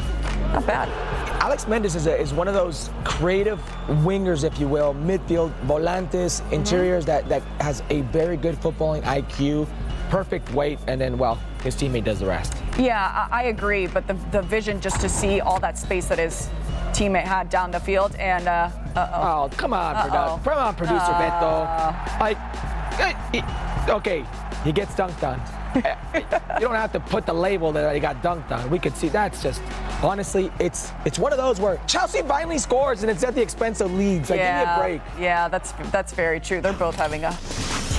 Not 0.52 0.64
bad. 0.64 1.21
Alex 1.42 1.66
Mendez 1.66 1.96
is, 1.96 2.06
a, 2.06 2.16
is 2.16 2.32
one 2.32 2.46
of 2.46 2.54
those 2.54 2.88
creative 3.02 3.58
wingers, 4.04 4.44
if 4.44 4.60
you 4.60 4.68
will, 4.68 4.94
midfield, 4.94 5.52
volantes, 5.66 6.40
mm-hmm. 6.40 6.54
interiors 6.54 7.04
that, 7.04 7.28
that 7.28 7.42
has 7.60 7.82
a 7.90 8.02
very 8.12 8.36
good 8.36 8.54
footballing 8.54 9.02
IQ, 9.02 9.66
perfect 10.08 10.48
weight, 10.54 10.78
and 10.86 11.00
then, 11.00 11.18
well, 11.18 11.34
his 11.64 11.74
teammate 11.74 12.04
does 12.04 12.20
the 12.20 12.26
rest. 12.26 12.54
Yeah, 12.78 13.26
I, 13.28 13.40
I 13.40 13.42
agree, 13.46 13.88
but 13.88 14.06
the, 14.06 14.14
the 14.30 14.40
vision 14.40 14.80
just 14.80 15.00
to 15.00 15.08
see 15.08 15.40
all 15.40 15.58
that 15.58 15.76
space 15.76 16.06
that 16.06 16.20
his 16.20 16.48
teammate 16.92 17.24
had 17.24 17.50
down 17.50 17.72
the 17.72 17.80
field, 17.80 18.14
and 18.20 18.46
uh, 18.46 18.70
oh, 18.94 19.50
come 19.56 19.72
on, 19.72 19.96
produ- 19.96 20.44
come 20.44 20.58
on, 20.58 20.76
producer 20.76 21.00
uh, 21.00 21.18
Beto. 21.18 22.20
Like, 22.20 23.88
okay, 23.88 24.24
he 24.62 24.70
gets 24.70 24.94
dunked 24.94 25.26
on. 25.26 25.61
you 25.74 26.60
don't 26.60 26.74
have 26.74 26.92
to 26.92 27.00
put 27.00 27.26
the 27.26 27.32
label 27.32 27.72
that 27.72 27.94
he 27.94 28.00
got 28.00 28.22
dunked 28.22 28.50
on. 28.50 28.68
We 28.70 28.78
could 28.78 28.96
see 28.96 29.08
that's 29.08 29.42
just 29.42 29.62
honestly, 30.02 30.50
it's 30.58 30.92
it's 31.04 31.18
one 31.18 31.32
of 31.32 31.38
those 31.38 31.60
where 31.60 31.80
Chelsea 31.86 32.22
finally 32.22 32.58
scores 32.58 33.02
and 33.02 33.10
it's 33.10 33.24
at 33.24 33.34
the 33.34 33.42
expense 33.42 33.80
of 33.80 33.92
Leeds. 33.94 34.30
Like, 34.30 34.38
yeah, 34.38 34.60
give 34.60 34.68
me 34.68 34.74
a 34.74 34.98
break. 34.98 35.20
Yeah, 35.20 35.48
that's 35.48 35.72
that's 35.90 36.12
very 36.12 36.40
true. 36.40 36.60
They're 36.60 36.72
both 36.72 36.96
having 36.96 37.24
a 37.24 37.36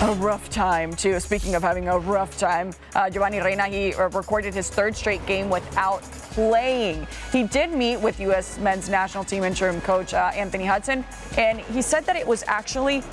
a 0.01 0.13
rough 0.15 0.49
time 0.49 0.93
too. 0.93 1.19
Speaking 1.19 1.55
of 1.55 1.61
having 1.61 1.87
a 1.87 1.97
rough 1.97 2.37
time, 2.37 2.73
uh, 2.95 3.09
Giovanni 3.09 3.39
Reyna 3.39 3.67
he 3.67 3.93
uh, 3.93 4.09
recorded 4.09 4.53
his 4.53 4.69
third 4.69 4.95
straight 4.95 5.25
game 5.25 5.49
without 5.49 6.01
playing. 6.33 7.07
He 7.31 7.43
did 7.43 7.71
meet 7.71 7.97
with 7.97 8.19
U.S. 8.19 8.57
men's 8.59 8.89
national 8.89 9.23
team 9.23 9.43
interim 9.43 9.79
coach 9.81 10.13
uh, 10.13 10.31
Anthony 10.35 10.65
Hudson, 10.65 11.05
and 11.37 11.59
he 11.59 11.81
said 11.81 12.05
that 12.05 12.15
it 12.15 12.27
was 12.27 12.43
actually 12.47 13.03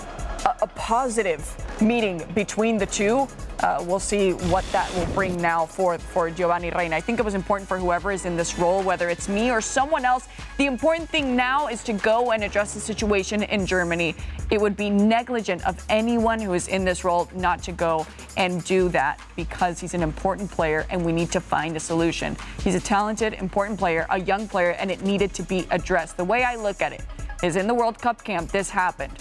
a, 0.44 0.56
a 0.62 0.66
positive 0.74 1.42
meeting 1.80 2.24
between 2.34 2.78
the 2.78 2.86
two. 2.86 3.28
Uh, 3.62 3.84
we'll 3.86 4.00
see 4.00 4.32
what 4.32 4.64
that 4.72 4.92
will 4.94 5.06
bring 5.14 5.40
now 5.40 5.66
for, 5.66 5.98
for 5.98 6.30
Giovanni 6.30 6.70
Reyna. 6.70 6.96
I 6.96 7.00
think 7.00 7.18
it 7.18 7.24
was 7.24 7.34
important 7.34 7.68
for 7.68 7.78
whoever 7.78 8.10
is 8.10 8.24
in 8.24 8.36
this 8.36 8.58
role, 8.58 8.82
whether 8.82 9.10
it's 9.10 9.28
me 9.28 9.50
or 9.50 9.60
someone 9.60 10.06
else. 10.06 10.28
The 10.56 10.64
important 10.64 11.10
thing 11.10 11.36
now 11.36 11.66
is 11.66 11.84
to 11.84 11.92
go 11.92 12.32
and 12.32 12.42
address 12.42 12.72
the 12.72 12.80
situation 12.80 13.42
in 13.42 13.66
Germany. 13.66 14.14
It 14.50 14.60
would 14.60 14.76
be 14.76 14.88
negligent 14.88 15.66
of 15.66 15.84
anyone 15.90 16.40
who 16.40 16.54
is 16.54 16.68
in 16.68 16.84
this 16.84 17.04
role 17.04 17.28
not 17.34 17.62
to 17.64 17.72
go 17.72 18.06
and 18.38 18.64
do 18.64 18.88
that 18.90 19.20
because 19.36 19.78
he's 19.78 19.92
an 19.92 20.02
important 20.02 20.50
player 20.50 20.86
and 20.88 21.04
we 21.04 21.12
need 21.12 21.30
to 21.32 21.40
find 21.40 21.76
a 21.76 21.80
solution. 21.80 22.36
He's 22.62 22.74
a 22.74 22.80
talented, 22.80 23.34
important 23.34 23.78
player, 23.78 24.06
a 24.08 24.18
young 24.18 24.48
player, 24.48 24.70
and 24.70 24.90
it 24.90 25.02
needed 25.02 25.34
to 25.34 25.42
be 25.42 25.66
addressed. 25.70 26.16
The 26.16 26.24
way 26.24 26.44
I 26.44 26.56
look 26.56 26.80
at 26.80 26.92
it 26.92 27.02
is 27.42 27.56
in 27.56 27.66
the 27.66 27.74
World 27.74 27.98
Cup 27.98 28.24
camp, 28.24 28.50
this 28.50 28.70
happened 28.70 29.12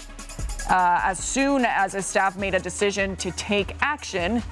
uh, 0.68 1.00
as 1.02 1.18
soon 1.18 1.64
as 1.64 1.92
his 1.92 2.06
staff 2.06 2.36
made 2.36 2.54
a 2.54 2.60
decision 2.60 3.16
to 3.16 3.30
take 3.32 3.76
action. 3.80 4.42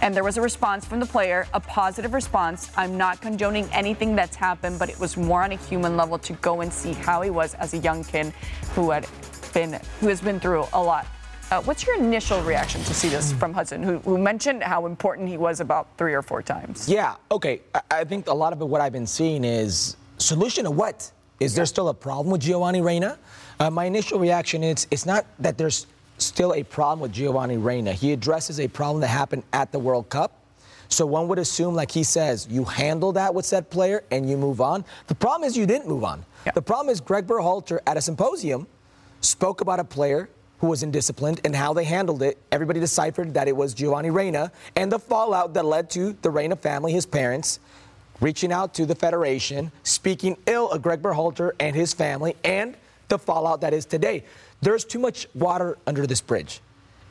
And 0.00 0.14
there 0.14 0.24
was 0.24 0.36
a 0.36 0.42
response 0.42 0.84
from 0.84 1.00
the 1.00 1.06
player, 1.06 1.46
a 1.54 1.60
positive 1.60 2.12
response. 2.12 2.70
I'm 2.76 2.98
not 2.98 3.20
condoning 3.20 3.68
anything 3.72 4.14
that's 4.14 4.36
happened, 4.36 4.78
but 4.78 4.90
it 4.90 4.98
was 5.00 5.16
more 5.16 5.42
on 5.42 5.52
a 5.52 5.56
human 5.56 5.96
level 5.96 6.18
to 6.18 6.32
go 6.34 6.60
and 6.60 6.72
see 6.72 6.92
how 6.92 7.22
he 7.22 7.30
was 7.30 7.54
as 7.54 7.72
a 7.72 7.78
young 7.78 8.04
kid 8.04 8.32
who 8.74 8.90
had 8.90 9.06
been 9.54 9.80
who 10.00 10.08
has 10.08 10.20
been 10.20 10.40
through 10.40 10.66
a 10.72 10.82
lot. 10.82 11.06
Uh, 11.50 11.62
what's 11.62 11.86
your 11.86 11.96
initial 11.96 12.40
reaction 12.42 12.82
to 12.82 12.94
see 12.94 13.08
this 13.08 13.32
from 13.34 13.52
Hudson, 13.52 13.82
who, 13.82 13.98
who, 14.00 14.18
mentioned 14.18 14.62
how 14.62 14.86
important 14.86 15.28
he 15.28 15.36
was 15.36 15.60
about 15.60 15.86
three 15.98 16.14
or 16.14 16.22
four 16.22 16.42
times? 16.42 16.88
Yeah, 16.88 17.16
okay. 17.30 17.60
I, 17.74 17.80
I 17.90 18.04
think 18.04 18.28
a 18.28 18.34
lot 18.34 18.52
of 18.52 18.60
it, 18.60 18.64
what 18.64 18.80
I've 18.80 18.92
been 18.92 19.06
seeing 19.06 19.44
is 19.44 19.96
solution 20.18 20.64
to 20.64 20.70
what? 20.70 21.10
Is 21.40 21.52
yeah. 21.52 21.56
there 21.56 21.66
still 21.66 21.88
a 21.88 21.94
problem 21.94 22.30
with 22.32 22.40
Giovanni 22.40 22.80
Reyna? 22.80 23.18
Uh, 23.60 23.70
my 23.70 23.84
initial 23.84 24.18
reaction 24.18 24.62
is 24.62 24.86
it's 24.90 25.06
not 25.06 25.26
that 25.38 25.58
there's 25.58 25.86
still 26.18 26.54
a 26.54 26.62
problem 26.62 27.00
with 27.00 27.12
Giovanni 27.12 27.56
Reyna. 27.56 27.92
He 27.92 28.12
addresses 28.12 28.60
a 28.60 28.68
problem 28.68 29.00
that 29.00 29.08
happened 29.08 29.42
at 29.52 29.72
the 29.72 29.78
World 29.78 30.08
Cup. 30.08 30.40
So 30.88 31.06
one 31.06 31.28
would 31.28 31.38
assume, 31.38 31.74
like 31.74 31.90
he 31.90 32.04
says, 32.04 32.46
you 32.48 32.64
handle 32.64 33.12
that 33.12 33.34
with 33.34 33.46
said 33.46 33.70
player 33.70 34.04
and 34.10 34.28
you 34.28 34.36
move 34.36 34.60
on. 34.60 34.84
The 35.06 35.14
problem 35.14 35.46
is 35.46 35.56
you 35.56 35.66
didn't 35.66 35.88
move 35.88 36.04
on. 36.04 36.24
Yeah. 36.46 36.52
The 36.52 36.62
problem 36.62 36.92
is 36.92 37.00
Greg 37.00 37.26
Berhalter 37.26 37.80
at 37.86 37.96
a 37.96 38.00
symposium 38.00 38.66
spoke 39.20 39.60
about 39.60 39.80
a 39.80 39.84
player 39.84 40.28
who 40.58 40.68
was 40.68 40.82
indisciplined 40.82 41.40
and 41.44 41.56
how 41.56 41.72
they 41.72 41.84
handled 41.84 42.22
it. 42.22 42.38
Everybody 42.52 42.80
deciphered 42.80 43.34
that 43.34 43.48
it 43.48 43.56
was 43.56 43.74
Giovanni 43.74 44.10
Reyna 44.10 44.52
and 44.76 44.92
the 44.92 44.98
fallout 44.98 45.54
that 45.54 45.64
led 45.64 45.90
to 45.90 46.16
the 46.22 46.30
Reyna 46.30 46.56
family, 46.56 46.92
his 46.92 47.06
parents, 47.06 47.60
reaching 48.20 48.52
out 48.52 48.74
to 48.74 48.86
the 48.86 48.94
federation, 48.94 49.72
speaking 49.82 50.36
ill 50.46 50.70
of 50.70 50.82
Greg 50.82 51.02
Berhalter 51.02 51.52
and 51.58 51.74
his 51.74 51.92
family, 51.92 52.36
and 52.44 52.76
the 53.08 53.18
fallout 53.18 53.60
that 53.60 53.72
is 53.72 53.84
today. 53.86 54.24
There's 54.60 54.84
too 54.84 54.98
much 54.98 55.26
water 55.34 55.78
under 55.86 56.06
this 56.06 56.20
bridge. 56.20 56.60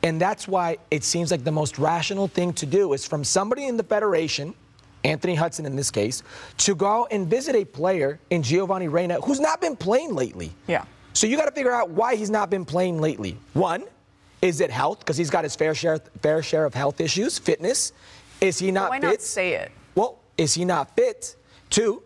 And 0.02 0.20
that's 0.20 0.46
why 0.46 0.76
it 0.90 1.02
seems 1.02 1.30
like 1.30 1.44
the 1.44 1.52
most 1.52 1.78
rational 1.78 2.28
thing 2.28 2.52
to 2.54 2.66
do 2.66 2.92
is 2.92 3.06
from 3.06 3.24
somebody 3.24 3.66
in 3.66 3.76
the 3.76 3.82
Federation, 3.82 4.54
Anthony 5.02 5.34
Hudson 5.34 5.64
in 5.64 5.76
this 5.76 5.90
case, 5.90 6.22
to 6.58 6.74
go 6.74 7.06
and 7.10 7.26
visit 7.26 7.54
a 7.54 7.64
player 7.64 8.20
in 8.30 8.42
Giovanni 8.42 8.88
Reyna 8.88 9.20
who's 9.22 9.40
not 9.40 9.60
been 9.60 9.76
playing 9.76 10.14
lately. 10.14 10.52
Yeah. 10.66 10.84
So 11.14 11.26
you 11.26 11.36
got 11.36 11.46
to 11.46 11.52
figure 11.52 11.72
out 11.72 11.90
why 11.90 12.16
he's 12.16 12.30
not 12.30 12.50
been 12.50 12.64
playing 12.64 13.00
lately. 13.00 13.38
One, 13.54 13.84
is 14.42 14.60
it 14.60 14.70
health? 14.70 14.98
Because 14.98 15.16
he's 15.16 15.30
got 15.30 15.44
his 15.44 15.56
fair 15.56 15.74
share, 15.74 15.98
fair 16.20 16.42
share 16.42 16.66
of 16.66 16.74
health 16.74 17.00
issues. 17.00 17.38
Fitness. 17.38 17.92
Is 18.40 18.58
he 18.58 18.70
not 18.70 18.90
why 18.90 18.98
fit? 18.98 19.06
Why 19.06 19.12
not 19.12 19.22
say 19.22 19.54
it? 19.54 19.72
Well, 19.94 20.18
is 20.36 20.52
he 20.52 20.66
not 20.66 20.94
fit? 20.96 21.36
Two, 21.70 22.02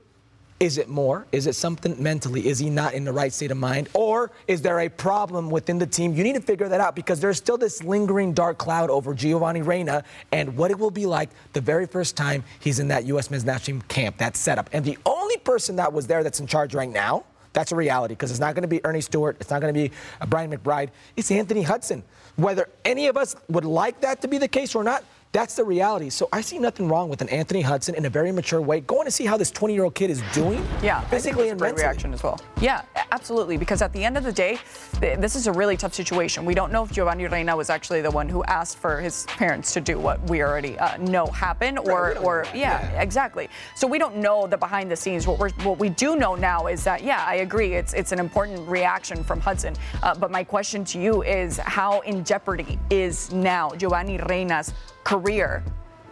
is 0.61 0.77
it 0.77 0.89
more? 0.89 1.27
Is 1.31 1.47
it 1.47 1.55
something 1.55 2.03
mentally? 2.03 2.49
Is 2.49 2.59
he 2.59 2.69
not 2.69 2.95
in 2.95 3.05
the 3.05 3.13
right 3.13 3.33
state 3.33 3.51
of 3.51 3.57
mind? 3.57 3.89
Or 3.95 4.33
is 4.49 4.61
there 4.61 4.81
a 4.81 4.89
problem 4.89 5.51
within 5.51 5.79
the 5.79 5.87
team? 5.87 6.15
You 6.15 6.25
need 6.25 6.35
to 6.35 6.41
figure 6.41 6.69
that 6.69 6.81
out 6.81 6.97
because 6.97 7.21
there's 7.21 7.39
still 7.39 7.57
this 7.57 7.83
lingering 7.85 8.33
dark 8.33 8.59
cloud 8.59 8.91
over 8.91 9.15
Giovanni 9.15 9.63
Reyna 9.63 10.03
and 10.33 10.57
what 10.57 10.71
it 10.71 10.79
will 10.79 10.91
be 10.91 11.07
like 11.07 11.31
the 11.53 11.61
very 11.61 11.87
first 11.87 12.17
time 12.17 12.43
he's 12.59 12.81
in 12.81 12.89
that 12.89 13.05
U.S. 13.07 13.31
men's 13.31 13.45
national 13.45 13.81
team 13.81 13.83
camp, 13.89 14.19
that 14.19 14.37
setup. 14.37 14.69
And 14.73 14.85
the 14.85 14.99
only 15.07 15.37
person 15.39 15.77
that 15.77 15.93
was 15.93 16.07
there 16.07 16.25
that's 16.25 16.41
in 16.41 16.47
charge 16.47 16.75
right 16.75 16.91
now, 16.91 17.25
that's 17.53 17.73
a 17.73 17.77
reality 17.77 18.15
because 18.15 18.31
it's 18.31 18.41
not 18.41 18.55
going 18.55 18.63
to 18.63 18.69
be 18.69 18.85
Ernie 18.85 19.01
Stewart. 19.01 19.37
It's 19.41 19.51
not 19.51 19.61
going 19.61 19.73
to 19.73 19.89
be 19.89 19.95
uh, 20.21 20.27
Brian 20.27 20.51
McBride. 20.51 20.91
It's 21.17 21.31
Anthony 21.31 21.63
Hudson. 21.63 22.03
Whether 22.37 22.69
any 22.85 23.07
of 23.07 23.17
us 23.17 23.37
would 23.49 23.65
like 23.65 24.01
that 24.01 24.23
to 24.23 24.29
be 24.29 24.39
the 24.39 24.49
case 24.49 24.75
or 24.75 24.85
not, 24.85 25.05
that's 25.33 25.55
the 25.55 25.65
reality. 25.65 26.11
So 26.11 26.29
I 26.33 26.41
see 26.41 26.59
nothing 26.59 26.89
wrong 26.89 27.09
with 27.09 27.21
an 27.21 27.29
Anthony 27.29 27.61
Hudson 27.61 27.95
in 27.95 28.07
a 28.07 28.11
very 28.11 28.33
mature 28.33 28.61
way 28.61 28.81
going 28.81 29.05
to 29.05 29.11
see 29.11 29.27
how 29.27 29.37
this 29.37 29.51
20 29.51 29.75
year 29.75 29.85
old 29.85 29.95
kid 29.95 30.11
is 30.11 30.23
doing. 30.33 30.67
Yeah, 30.83 31.01
physically 31.03 31.51
and 31.51 31.61
mentally. 31.61 31.83
reaction 31.83 32.15
as 32.15 32.23
well. 32.23 32.41
Yeah, 32.61 32.83
absolutely. 33.13 33.57
Because 33.57 33.83
at 33.83 33.93
the 33.93 34.03
end 34.03 34.17
of 34.17 34.25
the 34.25 34.33
day, 34.33 34.59
this 35.01 35.37
is 35.37 35.47
a 35.47 35.53
really 35.53 35.77
tough 35.77 35.95
situation. 35.95 36.45
We 36.45 36.55
don't 36.55 36.73
know 36.73 36.85
if 36.85 36.93
Giovanni 36.93 37.27
Reyna 37.27 37.57
was 37.57 37.71
actually 37.71 38.01
the 38.01 38.11
one 38.11 38.29
who 38.29 38.43
asked 38.45 38.79
for 38.79 39.01
his 39.01 39.27
parents 39.27 39.73
to 39.75 39.81
do 39.81 39.99
what 39.99 40.23
we 40.31 40.43
already 40.43 40.79
uh, 40.79 40.97
know 40.99 41.27
happened, 41.27 41.79
or, 41.79 42.03
right, 42.03 42.17
or 42.17 42.47
yeah, 42.55 42.81
yeah, 42.93 43.03
exactly. 43.03 43.49
So 43.77 43.87
we 43.87 43.99
don't 43.99 44.17
know 44.17 44.47
the 44.47 44.57
behind 44.57 44.91
the 44.91 44.97
scenes. 44.97 45.27
What 45.27 45.39
we 45.39 45.51
what 45.65 45.79
we 45.79 45.91
do 45.91 46.17
know 46.17 46.35
now 46.35 46.67
is 46.69 46.85
that 46.85 47.03
yeah, 47.03 47.25
I 47.27 47.37
agree. 47.37 47.75
It's 47.75 47.93
it's 47.93 48.13
an 48.13 48.19
important 48.19 48.67
reaction 48.69 49.23
from 49.23 49.41
Hudson. 49.41 49.75
Uh, 50.03 50.15
but 50.15 50.31
my 50.31 50.43
question 50.43 50.85
to 50.87 51.01
you 51.01 51.23
is, 51.23 51.59
how 51.59 52.01
in 52.01 52.25
jeopardy 52.25 52.79
is 52.91 53.31
now 53.33 53.71
Giovanni 53.75 54.19
Reyna's 54.19 54.73
career 55.09 55.65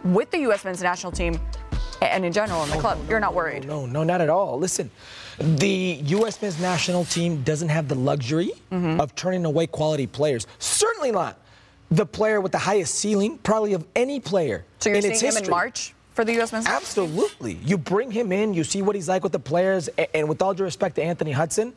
with 0.03 0.31
the 0.31 0.39
U.S. 0.39 0.65
men's 0.65 0.81
national 0.81 1.11
team 1.11 1.39
and 2.01 2.25
in 2.25 2.33
general 2.33 2.63
in 2.63 2.69
the 2.71 2.77
club. 2.77 2.97
No, 3.03 3.09
You're 3.09 3.19
not 3.19 3.35
worried. 3.35 3.65
No, 3.65 3.85
no, 3.85 4.03
not 4.03 4.21
at 4.21 4.29
all. 4.29 4.57
Listen, 4.57 4.89
the 5.37 5.99
U.S. 6.03 6.41
men's 6.41 6.59
national 6.59 7.05
team 7.05 7.43
doesn't 7.43 7.69
have 7.69 7.87
the 7.87 7.95
luxury 7.95 8.51
mm-hmm. 8.71 8.99
of 8.99 9.13
turning 9.13 9.45
away 9.45 9.67
quality 9.67 10.07
players. 10.07 10.47
Certainly 10.57 11.11
not 11.11 11.39
the 11.91 12.05
player 12.05 12.41
with 12.41 12.51
the 12.51 12.57
highest 12.57 12.95
ceiling, 12.95 13.37
probably 13.37 13.73
of 13.73 13.85
any 13.95 14.19
player. 14.19 14.65
So 14.79 14.89
you're 14.89 14.97
in 14.97 15.01
seeing 15.03 15.13
its 15.13 15.21
him 15.21 15.27
history. 15.27 15.45
in 15.45 15.51
March? 15.51 15.93
For 16.13 16.25
the 16.25 16.33
U.S. 16.33 16.51
men's 16.51 16.65
Absolutely. 16.65 17.59
You 17.63 17.77
bring 17.77 18.09
him 18.09 18.31
in, 18.31 18.55
you 18.55 18.63
see 18.63 18.81
what 18.81 18.95
he's 18.95 19.07
like 19.07 19.21
with 19.21 19.31
the 19.31 19.39
players, 19.39 19.87
and 20.15 20.27
with 20.27 20.41
all 20.41 20.55
due 20.55 20.63
respect 20.63 20.95
to 20.95 21.03
Anthony 21.03 21.31
Hudson, 21.31 21.73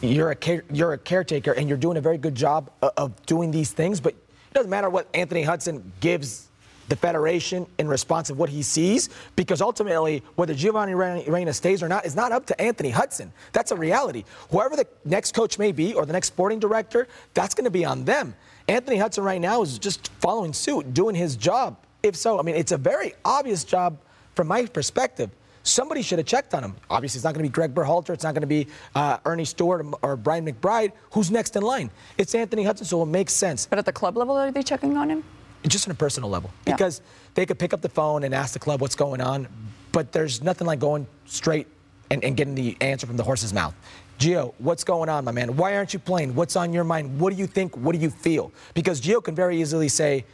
you're 0.00 0.30
a, 0.30 0.36
care, 0.36 0.62
you're 0.72 0.92
a 0.92 0.98
caretaker 0.98 1.52
and 1.52 1.68
you're 1.68 1.76
doing 1.76 1.96
a 1.96 2.00
very 2.00 2.18
good 2.18 2.36
job 2.36 2.70
of 2.80 3.26
doing 3.26 3.50
these 3.50 3.72
things, 3.72 4.00
but 4.00 4.14
doesn't 4.56 4.70
matter 4.70 4.90
what 4.90 5.06
Anthony 5.14 5.42
Hudson 5.42 5.92
gives 6.00 6.48
the 6.88 6.96
Federation 6.96 7.66
in 7.78 7.88
response 7.88 8.30
of 8.30 8.38
what 8.38 8.48
he 8.48 8.62
sees, 8.62 9.10
because 9.34 9.60
ultimately, 9.60 10.22
whether 10.36 10.54
Giovanni 10.54 10.94
Reyna 10.94 11.52
stays 11.52 11.82
or 11.82 11.88
not 11.88 12.06
is 12.06 12.14
not 12.14 12.32
up 12.32 12.46
to 12.46 12.60
Anthony 12.60 12.90
Hudson. 12.90 13.32
That's 13.52 13.72
a 13.72 13.76
reality. 13.76 14.24
Whoever 14.50 14.76
the 14.76 14.86
next 15.04 15.34
coach 15.34 15.58
may 15.58 15.72
be 15.72 15.94
or 15.94 16.06
the 16.06 16.12
next 16.12 16.28
sporting 16.28 16.60
director, 16.60 17.08
that's 17.34 17.54
going 17.54 17.64
to 17.64 17.70
be 17.70 17.84
on 17.84 18.04
them. 18.04 18.34
Anthony 18.68 18.96
Hudson 18.96 19.24
right 19.24 19.40
now 19.40 19.62
is 19.62 19.78
just 19.78 20.08
following 20.20 20.52
suit, 20.52 20.94
doing 20.94 21.14
his 21.14 21.36
job. 21.36 21.76
If 22.02 22.16
so, 22.16 22.38
I 22.38 22.42
mean, 22.42 22.54
it's 22.54 22.72
a 22.72 22.78
very 22.78 23.14
obvious 23.24 23.64
job 23.64 23.98
from 24.34 24.46
my 24.46 24.64
perspective. 24.66 25.30
Somebody 25.66 26.00
should 26.02 26.18
have 26.18 26.26
checked 26.28 26.54
on 26.54 26.62
him. 26.62 26.76
Obviously, 26.88 27.18
it's 27.18 27.24
not 27.24 27.34
going 27.34 27.44
to 27.44 27.50
be 27.50 27.52
Greg 27.52 27.74
Berhalter. 27.74 28.10
It's 28.10 28.22
not 28.22 28.34
going 28.34 28.42
to 28.42 28.46
be 28.46 28.68
uh, 28.94 29.18
Ernie 29.24 29.44
Stewart 29.44 29.84
or 30.00 30.16
Brian 30.16 30.46
McBride. 30.46 30.92
Who's 31.10 31.30
next 31.30 31.56
in 31.56 31.62
line? 31.62 31.90
It's 32.16 32.34
Anthony 32.36 32.62
Hudson, 32.62 32.86
so 32.86 33.02
it 33.02 33.06
makes 33.06 33.32
sense. 33.32 33.66
But 33.66 33.80
at 33.80 33.84
the 33.84 33.92
club 33.92 34.16
level, 34.16 34.36
are 34.36 34.52
they 34.52 34.62
checking 34.62 34.96
on 34.96 35.10
him? 35.10 35.24
Just 35.66 35.88
on 35.88 35.90
a 35.90 35.96
personal 35.96 36.30
level. 36.30 36.50
Yeah. 36.66 36.74
Because 36.74 37.00
they 37.34 37.44
could 37.46 37.58
pick 37.58 37.72
up 37.72 37.80
the 37.80 37.88
phone 37.88 38.22
and 38.22 38.32
ask 38.32 38.52
the 38.52 38.60
club 38.60 38.80
what's 38.80 38.94
going 38.94 39.20
on, 39.20 39.48
but 39.90 40.12
there's 40.12 40.40
nothing 40.40 40.68
like 40.68 40.78
going 40.78 41.08
straight 41.24 41.66
and, 42.12 42.22
and 42.22 42.36
getting 42.36 42.54
the 42.54 42.76
answer 42.80 43.08
from 43.08 43.16
the 43.16 43.24
horse's 43.24 43.52
mouth. 43.52 43.74
Gio, 44.20 44.54
what's 44.58 44.84
going 44.84 45.08
on, 45.08 45.24
my 45.24 45.32
man? 45.32 45.56
Why 45.56 45.76
aren't 45.76 45.92
you 45.92 45.98
playing? 45.98 46.36
What's 46.36 46.54
on 46.54 46.72
your 46.72 46.84
mind? 46.84 47.18
What 47.18 47.32
do 47.32 47.38
you 47.38 47.48
think? 47.48 47.76
What 47.76 47.92
do 47.92 47.98
you 47.98 48.10
feel? 48.10 48.52
Because 48.74 49.00
Gio 49.00 49.22
can 49.22 49.34
very 49.34 49.60
easily 49.60 49.88
say, 49.88 50.24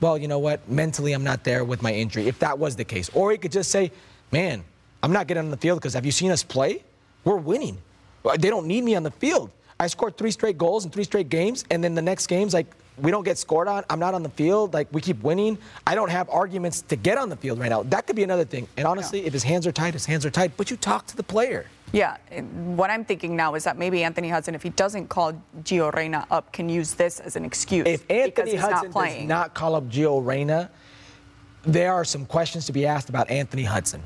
well, 0.00 0.16
you 0.16 0.28
know 0.28 0.38
what? 0.38 0.68
Mentally, 0.68 1.12
I'm 1.12 1.24
not 1.24 1.42
there 1.42 1.64
with 1.64 1.82
my 1.82 1.92
injury, 1.92 2.28
if 2.28 2.38
that 2.38 2.56
was 2.56 2.76
the 2.76 2.84
case. 2.84 3.10
Or 3.14 3.32
he 3.32 3.38
could 3.38 3.52
just 3.52 3.70
say, 3.72 3.90
man, 4.32 4.64
I'm 5.02 5.12
not 5.12 5.26
getting 5.26 5.44
on 5.44 5.50
the 5.50 5.56
field 5.56 5.80
because 5.80 5.94
have 5.94 6.06
you 6.06 6.12
seen 6.12 6.30
us 6.30 6.42
play? 6.42 6.82
We're 7.24 7.36
winning. 7.36 7.78
They 8.38 8.50
don't 8.50 8.66
need 8.66 8.84
me 8.84 8.94
on 8.94 9.02
the 9.02 9.10
field. 9.10 9.50
I 9.78 9.86
scored 9.86 10.16
three 10.16 10.30
straight 10.30 10.56
goals 10.56 10.84
in 10.84 10.90
three 10.90 11.04
straight 11.04 11.28
games, 11.28 11.64
and 11.70 11.82
then 11.82 11.94
the 11.94 12.02
next 12.02 12.26
game's 12.26 12.54
like 12.54 12.66
we 12.96 13.10
don't 13.10 13.24
get 13.24 13.38
scored 13.38 13.68
on. 13.68 13.84
I'm 13.90 13.98
not 13.98 14.14
on 14.14 14.22
the 14.22 14.28
field. 14.28 14.72
Like 14.72 14.88
we 14.92 15.00
keep 15.00 15.22
winning. 15.22 15.58
I 15.86 15.94
don't 15.94 16.10
have 16.10 16.28
arguments 16.30 16.82
to 16.82 16.96
get 16.96 17.18
on 17.18 17.28
the 17.28 17.36
field 17.36 17.58
right 17.58 17.68
now. 17.68 17.82
That 17.84 18.06
could 18.06 18.16
be 18.16 18.22
another 18.22 18.44
thing. 18.44 18.68
And 18.76 18.86
honestly, 18.86 19.20
yeah. 19.20 19.26
if 19.26 19.32
his 19.32 19.42
hands 19.42 19.66
are 19.66 19.72
tight, 19.72 19.94
his 19.94 20.06
hands 20.06 20.24
are 20.24 20.30
tight. 20.30 20.52
But 20.56 20.70
you 20.70 20.76
talk 20.76 21.06
to 21.08 21.16
the 21.16 21.22
player. 21.22 21.66
Yeah. 21.92 22.16
What 22.76 22.90
I'm 22.90 23.04
thinking 23.04 23.36
now 23.36 23.54
is 23.54 23.64
that 23.64 23.78
maybe 23.78 24.04
Anthony 24.04 24.28
Hudson, 24.28 24.54
if 24.54 24.62
he 24.62 24.70
doesn't 24.70 25.08
call 25.08 25.32
Gio 25.62 25.92
Reyna 25.94 26.26
up, 26.30 26.52
can 26.52 26.68
use 26.68 26.94
this 26.94 27.20
as 27.20 27.36
an 27.36 27.44
excuse. 27.44 27.86
If 27.86 28.08
Anthony 28.10 28.56
Hudson 28.56 28.90
not 28.90 29.08
does 29.08 29.24
not 29.24 29.54
call 29.54 29.74
up 29.74 29.88
Gio 29.88 30.24
Reyna, 30.24 30.70
there 31.62 31.92
are 31.92 32.04
some 32.04 32.26
questions 32.26 32.66
to 32.66 32.72
be 32.72 32.86
asked 32.86 33.08
about 33.08 33.30
Anthony 33.30 33.64
Hudson. 33.64 34.02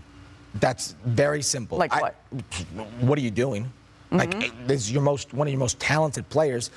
That's 0.55 0.95
very 1.05 1.43
simple. 1.43 1.78
Like 1.78 1.93
what? 2.00 2.14
I, 2.33 2.83
what 3.00 3.19
are 3.19 3.23
you 3.23 3.31
doing? 3.31 3.64
Mm-hmm. 4.11 4.17
Like 4.17 4.67
this 4.67 4.83
is 4.83 4.93
your 4.93 5.02
most 5.02 5.35
one 5.35 5.47
of 5.47 5.52
your 5.52 5.61
most 5.61 5.78
talented 5.78 6.28
players. 6.28 6.71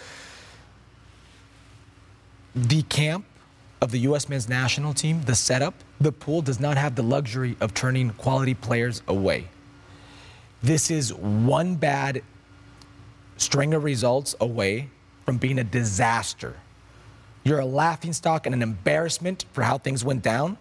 The 2.55 2.81
camp 2.83 3.25
of 3.81 3.91
the 3.91 3.99
U.S. 3.99 4.29
men's 4.29 4.47
national 4.47 4.93
team, 4.93 5.21
the 5.23 5.35
setup, 5.35 5.73
the 5.99 6.11
pool 6.11 6.41
does 6.41 6.59
not 6.59 6.77
have 6.77 6.95
the 6.95 7.01
luxury 7.01 7.55
of 7.61 7.73
turning 7.73 8.11
quality 8.11 8.53
players 8.53 9.01
away. 9.07 9.47
This 10.61 10.91
is 10.91 11.13
one 11.13 11.75
bad 11.75 12.21
string 13.37 13.73
of 13.73 13.83
results 13.83 14.35
away 14.39 14.89
from 15.25 15.37
being 15.37 15.57
a 15.57 15.63
disaster. 15.63 16.55
You're 17.43 17.59
a 17.59 17.65
laughingstock 17.65 18.45
and 18.45 18.53
an 18.53 18.61
embarrassment 18.61 19.45
for 19.53 19.63
how 19.63 19.79
things 19.79 20.05
went 20.05 20.21
down 20.21 20.57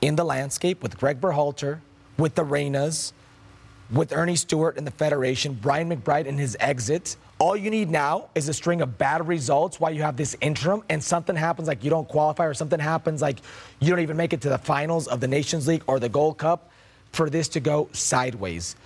in 0.00 0.16
the 0.16 0.24
landscape 0.24 0.82
with 0.82 0.98
Greg 0.98 1.20
Berhalter, 1.20 1.80
with 2.18 2.34
the 2.34 2.44
Reynas, 2.44 3.12
with 3.90 4.12
Ernie 4.12 4.36
Stewart 4.36 4.76
and 4.76 4.86
the 4.86 4.90
Federation, 4.90 5.54
Brian 5.54 5.88
McBride 5.88 6.28
and 6.28 6.38
his 6.38 6.56
exit. 6.60 7.16
All 7.38 7.56
you 7.56 7.70
need 7.70 7.88
now 7.88 8.28
is 8.34 8.48
a 8.48 8.52
string 8.52 8.82
of 8.82 8.98
bad 8.98 9.26
results 9.26 9.80
while 9.80 9.92
you 9.92 10.02
have 10.02 10.16
this 10.16 10.36
interim 10.40 10.82
and 10.88 11.02
something 11.02 11.36
happens 11.36 11.68
like 11.68 11.84
you 11.84 11.90
don't 11.90 12.08
qualify 12.08 12.44
or 12.44 12.54
something 12.54 12.80
happens 12.80 13.22
like 13.22 13.38
you 13.80 13.90
don't 13.90 14.00
even 14.00 14.16
make 14.16 14.32
it 14.32 14.40
to 14.42 14.48
the 14.48 14.58
finals 14.58 15.06
of 15.06 15.20
the 15.20 15.28
Nations 15.28 15.68
League 15.68 15.84
or 15.86 16.00
the 16.00 16.08
Gold 16.08 16.36
Cup 16.38 16.70
for 17.12 17.30
this 17.30 17.48
to 17.48 17.60
go 17.60 17.88
sideways. 17.92 18.76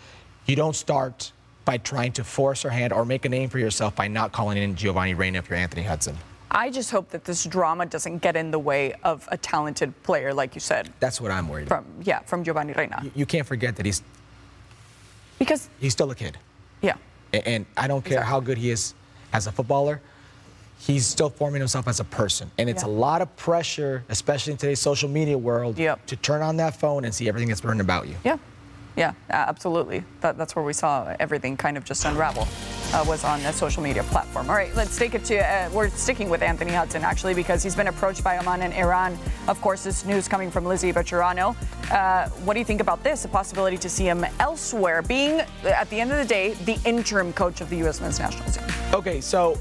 You 0.46 0.54
don't 0.54 0.76
start 0.76 1.32
by 1.64 1.78
trying 1.78 2.12
to 2.12 2.24
force 2.24 2.64
your 2.64 2.72
hand 2.72 2.92
or 2.92 3.04
make 3.04 3.24
a 3.24 3.28
name 3.28 3.48
for 3.48 3.58
yourself 3.58 3.96
by 3.96 4.08
not 4.08 4.32
calling 4.32 4.58
in 4.58 4.76
Giovanni 4.76 5.14
Reyna 5.14 5.38
if 5.38 5.48
you're 5.48 5.58
Anthony 5.58 5.82
Hudson. 5.82 6.16
I 6.54 6.68
just 6.70 6.90
hope 6.90 7.08
that 7.10 7.24
this 7.24 7.44
drama 7.44 7.86
doesn't 7.86 8.18
get 8.18 8.36
in 8.36 8.50
the 8.50 8.58
way 8.58 8.92
of 9.02 9.26
a 9.32 9.38
talented 9.38 10.00
player, 10.02 10.34
like 10.34 10.54
you 10.54 10.60
said. 10.60 10.92
That's 11.00 11.18
what 11.18 11.30
I'm 11.30 11.48
worried 11.48 11.66
about. 11.66 11.84
from. 11.84 12.02
Yeah, 12.02 12.20
from 12.20 12.44
Giovanni 12.44 12.74
Reyna. 12.74 13.00
You, 13.02 13.12
you 13.14 13.26
can't 13.26 13.46
forget 13.46 13.74
that 13.76 13.86
he's 13.86 14.02
because 15.38 15.70
he's 15.80 15.92
still 15.92 16.10
a 16.10 16.14
kid. 16.14 16.36
Yeah. 16.82 16.96
And, 17.32 17.46
and 17.46 17.66
I 17.76 17.88
don't 17.88 18.04
care 18.04 18.18
exactly. 18.18 18.30
how 18.30 18.40
good 18.40 18.58
he 18.58 18.70
is 18.70 18.94
as 19.32 19.46
a 19.46 19.52
footballer. 19.52 20.00
He's 20.78 21.06
still 21.06 21.30
forming 21.30 21.60
himself 21.60 21.88
as 21.88 22.00
a 22.00 22.04
person. 22.04 22.50
And 22.58 22.68
it's 22.68 22.82
yeah. 22.82 22.88
a 22.88 22.92
lot 22.92 23.22
of 23.22 23.34
pressure, 23.36 24.04
especially 24.08 24.52
in 24.52 24.58
today's 24.58 24.80
social 24.80 25.08
media 25.08 25.38
world, 25.38 25.78
yep. 25.78 26.04
to 26.06 26.16
turn 26.16 26.42
on 26.42 26.56
that 26.58 26.78
phone 26.78 27.04
and 27.04 27.14
see 27.14 27.28
everything 27.28 27.48
that's 27.48 27.64
written 27.64 27.80
about 27.80 28.08
you. 28.08 28.16
Yeah. 28.24 28.36
Yeah, 28.94 29.14
absolutely. 29.30 30.04
That, 30.20 30.36
that's 30.36 30.54
where 30.54 30.64
we 30.64 30.74
saw 30.74 31.16
everything 31.18 31.56
kind 31.56 31.78
of 31.78 31.84
just 31.84 32.04
unravel. 32.04 32.46
Uh, 32.92 33.02
was 33.06 33.24
on 33.24 33.40
a 33.40 33.52
social 33.52 33.82
media 33.82 34.02
platform. 34.04 34.50
All 34.50 34.54
right, 34.54 34.74
let's 34.74 34.98
take 34.98 35.14
it 35.14 35.24
to. 35.24 35.38
Uh, 35.38 35.70
we're 35.72 35.88
sticking 35.88 36.28
with 36.28 36.42
Anthony 36.42 36.72
Hudson 36.72 37.02
actually 37.02 37.32
because 37.32 37.62
he's 37.62 37.74
been 37.74 37.88
approached 37.88 38.22
by 38.22 38.36
Oman 38.36 38.60
and 38.60 38.74
Iran. 38.74 39.18
Of 39.48 39.60
course, 39.62 39.82
this 39.82 40.04
news 40.04 40.28
coming 40.28 40.50
from 40.50 40.66
Lizzy 40.66 40.92
Becherano. 40.92 41.56
Uh, 41.90 42.28
what 42.44 42.52
do 42.52 42.58
you 42.58 42.66
think 42.66 42.82
about 42.82 43.02
this? 43.02 43.24
A 43.24 43.28
possibility 43.28 43.78
to 43.78 43.88
see 43.88 44.04
him 44.04 44.26
elsewhere, 44.38 45.00
being 45.00 45.40
at 45.64 45.88
the 45.88 46.00
end 46.00 46.12
of 46.12 46.18
the 46.18 46.24
day 46.26 46.52
the 46.66 46.78
interim 46.84 47.32
coach 47.32 47.62
of 47.62 47.70
the 47.70 47.76
U.S. 47.78 48.00
men's 48.00 48.18
national 48.18 48.50
team. 48.50 48.64
Okay, 48.92 49.22
so 49.22 49.58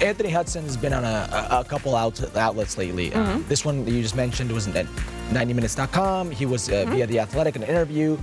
Anthony 0.00 0.30
Hudson 0.30 0.64
has 0.64 0.78
been 0.78 0.94
on 0.94 1.04
a, 1.04 1.48
a 1.50 1.64
couple 1.64 1.94
out, 1.94 2.18
outlets 2.36 2.78
lately. 2.78 3.12
Uh, 3.12 3.18
mm-hmm. 3.18 3.42
Uh, 3.42 3.48
this 3.48 3.66
one 3.66 3.84
that 3.84 3.90
you 3.90 4.00
just 4.00 4.16
mentioned 4.16 4.50
was 4.50 4.66
at 4.68 4.86
90minutes.com. 5.28 6.30
He 6.30 6.46
was 6.46 6.70
uh, 6.70 6.72
mm-hmm. 6.72 6.92
via 6.92 7.06
The 7.06 7.18
Athletic 7.20 7.56
in 7.56 7.62
an 7.62 7.68
interview 7.68 8.16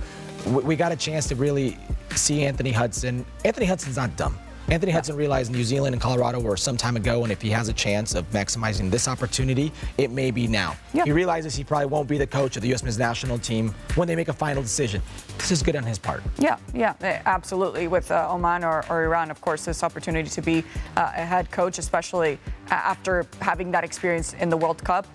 we 0.46 0.76
got 0.76 0.92
a 0.92 0.96
chance 0.96 1.26
to 1.28 1.34
really 1.34 1.78
see 2.16 2.44
Anthony 2.44 2.72
Hudson. 2.72 3.24
Anthony 3.44 3.66
Hudson's 3.66 3.96
not 3.96 4.16
dumb. 4.16 4.38
Anthony 4.68 4.92
Hudson 4.92 5.14
realized 5.16 5.52
New 5.52 5.62
Zealand 5.62 5.94
and 5.94 6.00
Colorado 6.00 6.40
were 6.40 6.56
some 6.56 6.78
time 6.78 6.96
ago, 6.96 7.22
and 7.22 7.30
if 7.30 7.42
he 7.42 7.50
has 7.50 7.68
a 7.68 7.72
chance 7.72 8.14
of 8.14 8.28
maximizing 8.30 8.90
this 8.90 9.08
opportunity, 9.08 9.70
it 9.98 10.10
may 10.10 10.30
be 10.30 10.46
now. 10.46 10.74
He 10.92 11.12
realizes 11.12 11.54
he 11.54 11.64
probably 11.64 11.86
won't 11.86 12.08
be 12.08 12.16
the 12.16 12.26
coach 12.26 12.56
of 12.56 12.62
the 12.62 12.68
U.S. 12.68 12.82
men's 12.82 12.98
national 12.98 13.38
team 13.38 13.74
when 13.94 14.08
they 14.08 14.16
make 14.16 14.28
a 14.28 14.32
final 14.32 14.62
decision. 14.62 15.02
This 15.36 15.50
is 15.50 15.62
good 15.62 15.76
on 15.76 15.82
his 15.82 15.98
part. 15.98 16.22
Yeah, 16.38 16.56
yeah, 16.72 16.94
eh, 17.02 17.20
absolutely. 17.26 17.88
With 17.88 18.10
uh, 18.10 18.30
Oman 18.30 18.64
or, 18.64 18.86
or, 18.88 19.04
Iran, 19.04 19.30
of 19.30 19.40
course, 19.42 19.66
this 19.66 19.82
opportunity 19.82 20.30
to 20.30 20.40
be 20.40 20.64
uh, 20.96 21.12
a 21.14 21.26
head 21.26 21.50
coach, 21.50 21.78
especially 21.78 22.38
after 22.70 23.26
having 23.42 23.70
that 23.72 23.84
experience 23.84 24.32
in 24.34 24.48
the 24.48 24.56
World 24.56 24.82
Cup. 24.82 25.06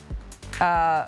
Uh, 0.61 1.07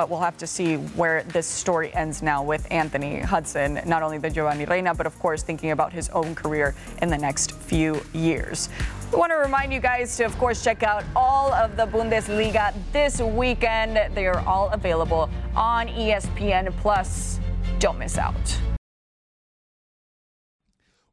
but 0.00 0.08
we'll 0.08 0.18
have 0.18 0.38
to 0.38 0.46
see 0.46 0.76
where 0.96 1.24
this 1.24 1.46
story 1.46 1.92
ends 1.92 2.22
now 2.22 2.42
with 2.42 2.66
Anthony 2.70 3.20
Hudson, 3.20 3.82
not 3.84 4.02
only 4.02 4.16
the 4.16 4.30
Giovanni 4.30 4.64
Reyna, 4.64 4.94
but 4.94 5.04
of 5.04 5.18
course 5.18 5.42
thinking 5.42 5.72
about 5.72 5.92
his 5.92 6.08
own 6.08 6.34
career 6.34 6.74
in 7.02 7.10
the 7.10 7.18
next 7.18 7.52
few 7.52 8.00
years. 8.14 8.70
We 9.12 9.18
want 9.18 9.30
to 9.30 9.36
remind 9.36 9.74
you 9.74 9.78
guys 9.78 10.16
to, 10.16 10.24
of 10.24 10.34
course, 10.38 10.64
check 10.64 10.82
out 10.82 11.04
all 11.14 11.52
of 11.52 11.76
the 11.76 11.86
Bundesliga 11.86 12.72
this 12.94 13.20
weekend. 13.20 14.14
They 14.14 14.26
are 14.26 14.40
all 14.46 14.70
available 14.70 15.28
on 15.54 15.88
ESPN 15.88 16.74
Plus. 16.78 17.38
Don't 17.78 17.98
miss 17.98 18.16
out. 18.16 18.58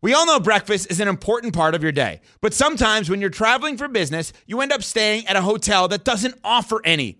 We 0.01 0.13
all 0.13 0.25
know 0.25 0.39
breakfast 0.39 0.89
is 0.89 1.01
an 1.01 1.09
important 1.09 1.53
part 1.53 1.75
of 1.75 1.83
your 1.83 1.91
day, 1.91 2.21
but 2.39 2.53
sometimes 2.53 3.09
when 3.09 3.19
you're 3.19 3.29
traveling 3.29 3.75
for 3.75 3.89
business, 3.89 4.31
you 4.45 4.61
end 4.61 4.71
up 4.71 4.81
staying 4.81 5.27
at 5.27 5.35
a 5.35 5.41
hotel 5.41 5.89
that 5.89 6.05
doesn't 6.05 6.35
offer 6.41 6.79
any. 6.85 7.19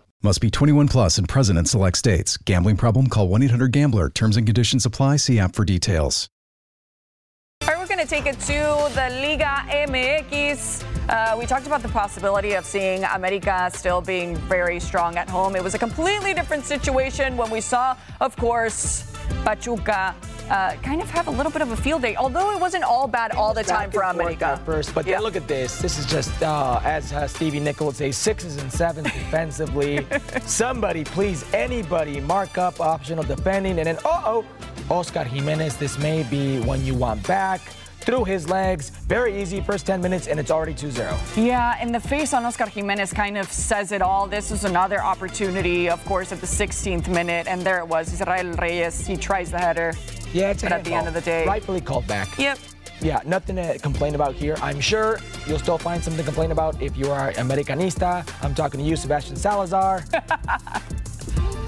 Must 0.23 0.39
be 0.39 0.51
21 0.51 0.87
plus 0.87 1.17
and 1.17 1.27
present 1.27 1.57
in 1.57 1.65
select 1.65 1.97
states. 1.97 2.37
Gambling 2.37 2.77
problem? 2.77 3.07
Call 3.07 3.27
1 3.27 3.41
800 3.41 3.71
GAMBLER. 3.71 4.11
Terms 4.11 4.37
and 4.37 4.45
conditions 4.45 4.85
apply. 4.85 5.15
See 5.15 5.39
app 5.39 5.55
for 5.55 5.65
details 5.65 6.29
Are 7.67 7.79
we're 7.79 7.87
going 7.87 7.97
to 7.97 8.05
take 8.05 8.27
it 8.27 8.39
to 8.41 8.93
the 8.93 9.09
Liga 9.19 9.65
MX. 9.87 10.83
Uh, 11.09 11.35
we 11.39 11.47
talked 11.47 11.65
about 11.65 11.81
the 11.81 11.89
possibility 11.89 12.53
of 12.53 12.65
seeing 12.65 13.03
America 13.03 13.71
still 13.73 13.99
being 13.99 14.35
very 14.47 14.79
strong 14.79 15.17
at 15.17 15.27
home. 15.27 15.55
It 15.55 15.63
was 15.63 15.73
a 15.73 15.79
completely 15.79 16.35
different 16.35 16.65
situation 16.65 17.35
when 17.35 17.49
we 17.49 17.59
saw, 17.59 17.97
of 18.19 18.37
course, 18.37 19.11
Pachuca 19.43 20.15
uh, 20.51 20.75
kind 20.83 21.01
of 21.01 21.09
have 21.09 21.27
a 21.27 21.31
little 21.31 21.51
bit 21.51 21.61
of 21.61 21.71
a 21.71 21.75
field 21.77 22.01
day, 22.01 22.15
although 22.17 22.51
it 22.51 22.59
wasn't 22.59 22.83
all 22.83 23.07
bad 23.07 23.31
all 23.31 23.53
the 23.53 23.63
time 23.63 23.89
for 23.89 24.01
America. 24.01 24.59
First, 24.65 24.93
but 24.93 25.05
Yeah. 25.05 25.13
then 25.15 25.23
look 25.23 25.35
at 25.37 25.47
this. 25.47 25.79
This 25.79 25.97
is 25.97 26.05
just, 26.05 26.43
uh, 26.43 26.81
as 26.83 27.13
uh, 27.13 27.27
Stevie 27.27 27.59
Nicol 27.61 27.91
say, 27.93 28.11
sixes 28.11 28.57
and 28.57 28.71
sevens 28.71 29.11
defensively. 29.21 30.05
Somebody, 30.45 31.03
please, 31.05 31.45
anybody, 31.53 32.19
mark 32.19 32.57
up 32.57 32.79
optional 32.81 33.23
defending, 33.23 33.77
and 33.79 33.87
then 33.87 33.97
uh 34.05 34.21
oh, 34.25 34.45
Oscar 34.89 35.23
Jimenez. 35.23 35.77
This 35.77 35.97
may 35.97 36.23
be 36.23 36.59
one 36.59 36.83
you 36.83 36.95
want 36.95 37.25
back. 37.25 37.61
Through 38.01 38.25
his 38.25 38.49
legs, 38.49 38.89
very 38.89 39.39
easy. 39.41 39.61
First 39.61 39.85
10 39.85 40.01
minutes, 40.01 40.27
and 40.27 40.39
it's 40.39 40.49
already 40.49 40.73
2-0. 40.73 41.15
Yeah, 41.45 41.75
and 41.79 41.93
the 41.93 41.99
face 41.99 42.33
on 42.33 42.43
Oscar 42.45 42.65
Jimenez 42.65 43.13
kind 43.13 43.37
of 43.37 43.51
says 43.51 43.91
it 43.91 44.01
all. 44.01 44.25
This 44.27 44.49
is 44.51 44.63
another 44.63 45.01
opportunity, 45.03 45.87
of 45.89 46.03
course, 46.05 46.31
at 46.31 46.41
the 46.41 46.47
16th 46.47 47.07
minute, 47.07 47.45
and 47.47 47.61
there 47.61 47.77
it 47.77 47.87
was. 47.87 48.11
Israel 48.13 48.51
Reyes, 48.53 49.05
he 49.05 49.15
tries 49.15 49.51
the 49.51 49.59
header. 49.59 49.93
Yeah, 50.33 50.49
it's 50.51 50.63
a 50.63 50.65
But 50.65 50.73
at 50.73 50.83
the 50.83 50.93
end 50.93 51.07
of 51.07 51.13
the 51.13 51.21
day- 51.21 51.45
rightfully 51.45 51.81
called 51.81 52.07
back. 52.07 52.27
Yep. 52.39 52.57
Yeah, 53.01 53.19
nothing 53.25 53.55
to 53.57 53.77
complain 53.79 54.15
about 54.15 54.33
here. 54.35 54.55
I'm 54.61 54.79
sure 54.79 55.19
you'll 55.47 55.59
still 55.59 55.77
find 55.77 56.03
something 56.03 56.19
to 56.19 56.25
complain 56.25 56.51
about 56.51 56.81
if 56.81 56.95
you 56.97 57.11
are 57.11 57.31
Americanista. 57.33 58.27
I'm 58.43 58.53
talking 58.55 58.79
to 58.79 58.85
you, 58.85 58.95
Sebastian 58.95 59.35
Salazar. 59.35 60.03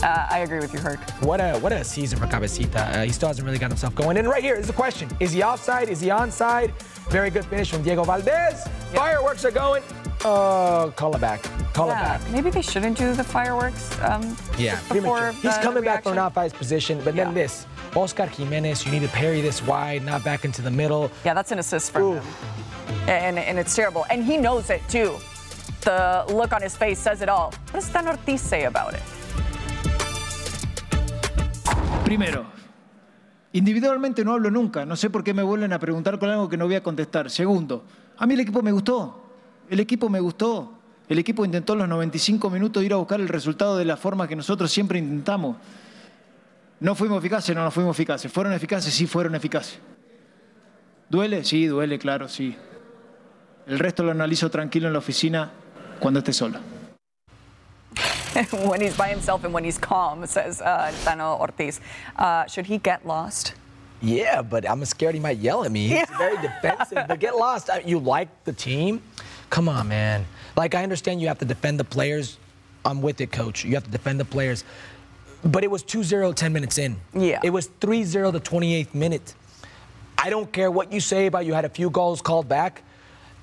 Uh, 0.04 0.28
I 0.30 0.40
agree 0.40 0.60
with 0.60 0.74
you, 0.74 0.80
Herc. 0.80 1.00
What 1.24 1.40
a 1.40 1.58
what 1.60 1.72
a 1.72 1.84
season 1.84 2.20
for 2.20 2.26
Cabecita. 2.28 2.76
Uh, 2.96 3.04
he 3.04 3.12
still 3.12 3.30
hasn't 3.30 3.46
really 3.46 3.58
got 3.58 3.70
himself 3.72 3.96
going. 3.96 4.18
And 4.18 4.28
right 4.28 4.44
here 4.44 4.56
is 4.56 4.68
the 4.68 4.74
question: 4.74 5.10
Is 5.20 5.32
he 5.32 5.42
offside? 5.44 5.88
Is 5.90 6.02
he 6.02 6.10
onside? 6.10 6.72
Very 7.10 7.30
good 7.30 7.46
finish 7.46 7.72
from 7.72 7.84
Diego 7.84 8.04
Valdés. 8.04 8.68
Fireworks 8.94 9.46
are 9.46 9.52
going. 9.52 9.82
Oh, 10.26 10.94
call 10.96 11.16
it 11.16 11.22
back. 11.22 11.42
Call 11.74 11.90
it 11.90 11.94
back. 11.96 12.22
maybe 12.32 12.50
they 12.50 12.62
shouldn't 12.62 12.98
do 12.98 13.14
the 13.14 13.24
fireworks. 13.24 13.98
Um, 14.02 14.38
Yeah, 14.58 14.76
before 14.92 15.18
premature. 15.18 15.32
He's 15.42 15.58
the 15.58 15.64
coming 15.64 15.84
back 15.84 16.04
from 16.04 16.14
an 16.14 16.20
offside 16.20 16.54
position. 16.54 17.00
But 17.04 17.16
then 17.16 17.28
Yeah. 17.30 17.34
this, 17.34 17.66
Oscar 17.96 18.28
Jimenez, 18.28 18.86
you 18.86 18.92
need 18.92 19.02
to 19.02 19.08
parry 19.10 19.42
this 19.42 19.62
wide, 19.66 20.06
not 20.06 20.24
back 20.24 20.46
into 20.46 20.62
the 20.62 20.72
middle. 20.72 21.12
Yeah, 21.26 21.34
that's 21.34 21.52
an 21.52 21.60
assist 21.60 21.92
from 21.92 22.02
Ooh. 22.04 22.14
him. 22.16 22.24
And, 23.08 23.38
and 23.40 23.58
it's 23.60 23.76
terrible. 23.76 24.06
And 24.10 24.24
he 24.24 24.38
knows 24.38 24.70
it 24.70 24.82
too. 24.88 25.18
The 25.82 26.24
look 26.30 26.54
on 26.54 26.62
his 26.62 26.78
face 26.78 27.00
says 27.00 27.22
it 27.22 27.28
all. 27.28 27.52
What 27.72 27.82
does 27.82 27.90
Tano 27.90 28.12
Ortiz 28.12 28.40
say 28.40 28.64
about 28.66 28.94
it? 28.94 29.02
Primero, 32.14 32.46
individualmente 33.54 34.24
no 34.24 34.34
hablo 34.34 34.52
nunca. 34.52 34.86
No 34.86 34.96
sé 34.96 35.10
por 35.10 35.24
qué 35.24 35.34
me 35.34 35.42
vuelven 35.42 35.74
a 35.74 35.80
preguntar 35.80 36.20
con 36.20 36.30
algo 36.30 36.48
que 36.48 36.58
no 36.58 36.66
voy 36.66 36.76
a 36.76 36.84
contestar. 36.84 37.32
Segundo, 37.32 37.86
a 38.16 38.28
mí 38.28 38.36
el 38.36 38.42
equipo 38.42 38.62
me 38.62 38.72
gustó. 38.72 39.32
El 39.68 39.80
equipo 39.80 40.10
me 40.10 40.20
gustó. 40.20 40.78
El 41.10 41.18
equipo 41.18 41.44
intentó 41.44 41.74
en 41.74 41.80
los 41.80 41.90
95 41.90 42.52
minutos 42.52 42.84
ir 42.84 42.94
a 42.94 42.98
buscar 42.98 43.20
el 43.20 43.28
resultado 43.28 43.78
de 43.78 43.86
la 43.86 43.98
forma 43.98 44.28
que 44.28 44.36
nosotros 44.36 44.72
siempre 44.72 45.00
intentamos. 45.00 45.58
¿No 46.82 46.94
fuimos 46.94 47.18
eficaces? 47.18 47.56
No, 47.56 47.64
no 47.64 47.72
fuimos 47.72 47.98
eficaces. 47.98 48.32
¿Fueron 48.32 48.54
eficaces? 48.54 48.94
Sí, 48.94 49.08
fueron 49.08 49.34
eficaces. 49.34 49.80
¿Duele? 51.10 51.44
Sí, 51.44 51.66
duele, 51.66 51.98
claro, 51.98 52.30
sí. 52.30 52.56
El 53.66 53.80
resto 53.80 54.04
lo 54.04 54.12
analizo 54.12 54.52
tranquilo 54.52 54.86
en 54.86 54.94
la 54.94 55.00
oficina 55.00 55.52
cuando 56.00 56.20
esté 56.20 56.32
solo. 56.32 56.60
when 58.52 58.82
he's 58.82 58.96
by 58.98 59.10
himself 59.10 59.44
and 59.44 59.54
when 59.54 59.64
he's 59.64 59.78
calm, 59.78 60.26
says 60.26 60.62
uh, 60.62 60.92
Tano 61.04 61.40
Ortiz. 61.40 61.80
Uh, 62.16 62.46
should 62.48 62.66
he 62.66 62.78
get 62.78 63.06
lost? 63.06 63.54
Yeah, 64.02 64.42
but 64.42 64.70
I'm 64.70 64.84
scared 64.86 65.14
he 65.16 65.22
might 65.22 65.38
yell 65.38 65.64
at 65.64 65.72
me. 65.72 65.88
He's 65.88 66.10
very 66.18 66.36
defensive. 66.42 67.06
But 67.08 67.20
get 67.20 67.36
lost. 67.38 67.70
Uh, 67.70 67.80
You 67.86 68.00
like 68.00 68.28
the 68.44 68.52
team? 68.54 69.02
Come 69.50 69.70
on, 69.70 69.88
man. 69.88 70.26
Like, 70.58 70.76
I 70.76 70.84
understand 70.84 71.22
you 71.22 71.28
have 71.28 71.40
to 71.40 71.46
defend 71.46 71.80
the 71.80 71.84
players. 71.86 72.38
I'm 72.86 73.02
with 73.02 73.22
it, 73.22 73.32
coach. 73.32 73.64
You 73.64 73.76
have 73.76 73.86
to 73.86 73.92
defend 73.92 74.20
the 74.20 74.26
players. 74.26 74.66
But 75.46 75.64
it 75.64 75.72
was 75.72 75.84
2 75.84 76.04
0 76.04 76.34
10 76.34 76.52
minutes 76.52 76.78
in. 76.78 76.98
Yeah. 77.14 77.40
It 77.44 77.50
was 77.52 77.68
3 77.80 78.04
0 78.04 78.32
the 78.32 78.40
28th 78.40 78.94
minute. 78.94 79.36
I 80.18 80.30
don't 80.30 80.52
care 80.52 80.72
what 80.72 80.92
you 80.92 81.00
say 81.00 81.28
about 81.28 81.46
you 81.46 81.54
had 81.54 81.66
a 81.66 81.70
few 81.70 81.90
goals 81.90 82.22
called 82.22 82.48
back. 82.50 82.84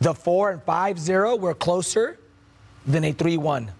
The 0.00 0.14
4 0.14 0.50
and 0.50 0.62
5 0.62 0.98
0 0.98 1.36
were 1.36 1.54
closer 1.54 2.18
than 2.86 3.04
a 3.04 3.12
3 3.12 3.36
1, 3.36 3.70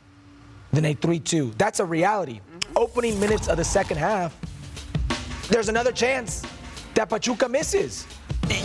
than 0.73 0.85
a 0.85 0.95
3 0.95 1.19
2. 1.19 1.53
That's 1.59 1.81
a 1.81 1.85
reality. 1.85 2.41
Opening 2.77 3.19
minutes 3.19 3.49
of 3.49 3.57
the 3.57 3.65
second 3.65 3.99
half, 3.99 4.37
there's 5.49 5.69
another 5.69 5.93
chance 5.93 6.43
that 6.95 7.09
Pachuca 7.09 7.49
misses. 7.49 8.07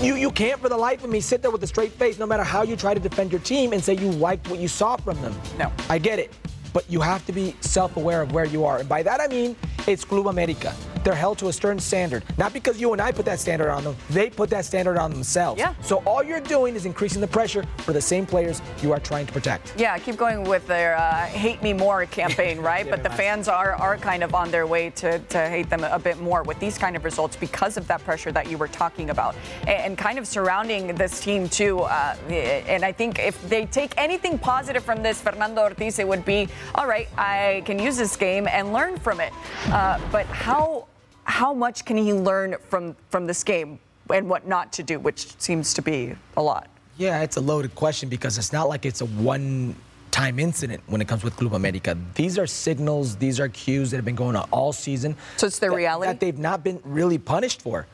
You, 0.01 0.15
you 0.15 0.31
can't 0.31 0.59
for 0.59 0.69
the 0.69 0.77
life 0.77 1.03
of 1.03 1.09
me 1.09 1.19
sit 1.19 1.41
there 1.41 1.51
with 1.51 1.63
a 1.63 1.67
straight 1.67 1.91
face, 1.91 2.17
no 2.17 2.25
matter 2.25 2.43
how 2.43 2.63
you 2.63 2.75
try 2.75 2.93
to 2.93 2.99
defend 2.99 3.31
your 3.31 3.41
team, 3.41 3.73
and 3.73 3.83
say 3.83 3.93
you 3.93 4.11
liked 4.11 4.49
what 4.49 4.59
you 4.59 4.67
saw 4.67 4.95
from 4.97 5.21
them. 5.21 5.35
No. 5.57 5.71
I 5.89 5.97
get 5.97 6.19
it. 6.19 6.33
But 6.73 6.89
you 6.89 7.01
have 7.01 7.25
to 7.27 7.31
be 7.31 7.55
self 7.61 7.95
aware 7.95 8.21
of 8.21 8.33
where 8.33 8.45
you 8.45 8.65
are. 8.65 8.79
And 8.79 8.89
by 8.89 9.03
that 9.03 9.21
I 9.21 9.27
mean 9.27 9.55
it's 9.87 10.03
Club 10.03 10.27
America. 10.27 10.75
They're 11.05 11.13
held 11.13 11.37
to 11.37 11.49
a 11.49 11.53
stern 11.53 11.77
standard. 11.77 12.23
Not 12.35 12.51
because 12.51 12.81
you 12.81 12.91
and 12.91 12.99
I 12.99 13.11
put 13.11 13.25
that 13.25 13.39
standard 13.39 13.69
on 13.69 13.83
them, 13.83 13.95
they 14.09 14.31
put 14.31 14.49
that 14.49 14.65
standard 14.65 14.97
on 14.97 15.11
themselves. 15.11 15.59
Yeah. 15.59 15.75
So 15.81 15.97
all 15.97 16.23
you're 16.23 16.39
doing 16.39 16.75
is 16.75 16.87
increasing 16.87 17.21
the 17.21 17.27
pressure 17.27 17.63
for 17.77 17.93
the 17.93 18.01
same 18.01 18.25
players 18.25 18.59
you 18.81 18.91
are 18.91 18.99
trying 18.99 19.27
to 19.27 19.31
protect. 19.31 19.79
Yeah, 19.79 19.95
keep 19.99 20.17
going 20.17 20.43
with 20.43 20.65
their 20.65 20.97
uh, 20.97 21.27
"Hate 21.27 21.61
Me 21.61 21.73
More" 21.73 22.07
campaign, 22.07 22.59
right? 22.71 22.89
but 22.89 23.03
the 23.03 23.09
fans 23.11 23.47
are 23.47 23.73
are 23.73 23.97
kind 23.97 24.23
of 24.23 24.33
on 24.33 24.49
their 24.49 24.65
way 24.65 24.89
to, 25.01 25.19
to 25.19 25.37
hate 25.47 25.69
them 25.69 25.83
a 25.83 25.99
bit 25.99 26.19
more 26.19 26.41
with 26.41 26.59
these 26.59 26.75
kind 26.75 26.95
of 26.95 27.03
results 27.03 27.35
because 27.35 27.77
of 27.77 27.85
that 27.87 28.03
pressure 28.03 28.31
that 28.31 28.49
you 28.49 28.57
were 28.57 28.67
talking 28.67 29.11
about, 29.11 29.35
and, 29.67 29.79
and 29.85 29.97
kind 29.99 30.17
of 30.17 30.25
surrounding 30.25 30.95
this 30.95 31.19
team 31.19 31.47
too. 31.47 31.81
Uh, 31.81 32.15
and 32.29 32.83
I 32.83 32.91
think 32.91 33.19
if 33.19 33.47
they 33.47 33.67
take 33.67 33.93
anything 33.97 34.39
positive 34.39 34.83
from 34.83 35.03
this, 35.03 35.21
Fernando 35.21 35.61
Ortiz, 35.61 35.99
it 35.99 36.07
would 36.07 36.25
be 36.25 36.47
all 36.73 36.87
right. 36.87 37.07
I 37.15 37.61
can 37.67 37.77
use 37.77 37.95
this 37.95 38.15
game 38.15 38.47
and 38.47 38.73
learn 38.73 38.97
from 38.97 39.19
it. 39.19 39.31
Uh, 39.67 39.99
but 40.11 40.25
how 40.25 40.87
how 41.25 41.53
much 41.53 41.85
can 41.85 41.97
he 41.97 42.13
learn 42.13 42.55
from 42.69 42.95
from 43.09 43.27
this 43.27 43.43
game 43.43 43.79
and 44.11 44.29
what 44.29 44.47
not 44.47 44.71
to 44.73 44.83
do, 44.83 44.99
which 44.99 45.39
seems 45.39 45.73
to 45.73 45.81
be 45.81 46.15
a 46.38 46.41
lot. 46.41 46.69
Yeah, 46.97 47.21
it's 47.21 47.38
a 47.38 47.41
loaded 47.41 47.75
question 47.75 48.07
because 48.07 48.38
it's 48.38 48.53
not 48.53 48.69
like 48.69 48.85
it's 48.85 49.01
a 49.01 49.05
one 49.05 49.75
time 50.11 50.39
incident 50.39 50.81
when 50.88 51.01
it 51.01 51.07
comes 51.07 51.23
with 51.23 51.35
Club 51.35 51.53
America. 51.55 51.97
These 52.13 52.38
are 52.38 52.47
signals, 52.47 53.17
these 53.17 53.39
are 53.39 53.49
cues 53.49 53.91
that 53.91 53.97
have 53.97 54.05
been 54.05 54.15
going 54.15 54.35
on 54.35 54.47
all 54.51 54.71
season. 54.71 55.17
So 55.38 55.47
it's 55.47 55.59
their 55.59 55.71
that- 55.71 55.75
reality? 55.75 56.07
That 56.11 56.19
they've 56.19 56.38
not 56.38 56.63
been 56.63 56.79
really 56.85 57.17
punished 57.17 57.61
for. 57.61 57.88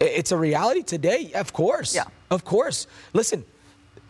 It's 0.00 0.32
a 0.32 0.36
reality 0.36 0.82
today, 0.82 1.32
of 1.34 1.52
course. 1.52 1.94
Yeah. 1.94 2.04
Of 2.30 2.44
course. 2.44 2.86
Listen, 3.12 3.44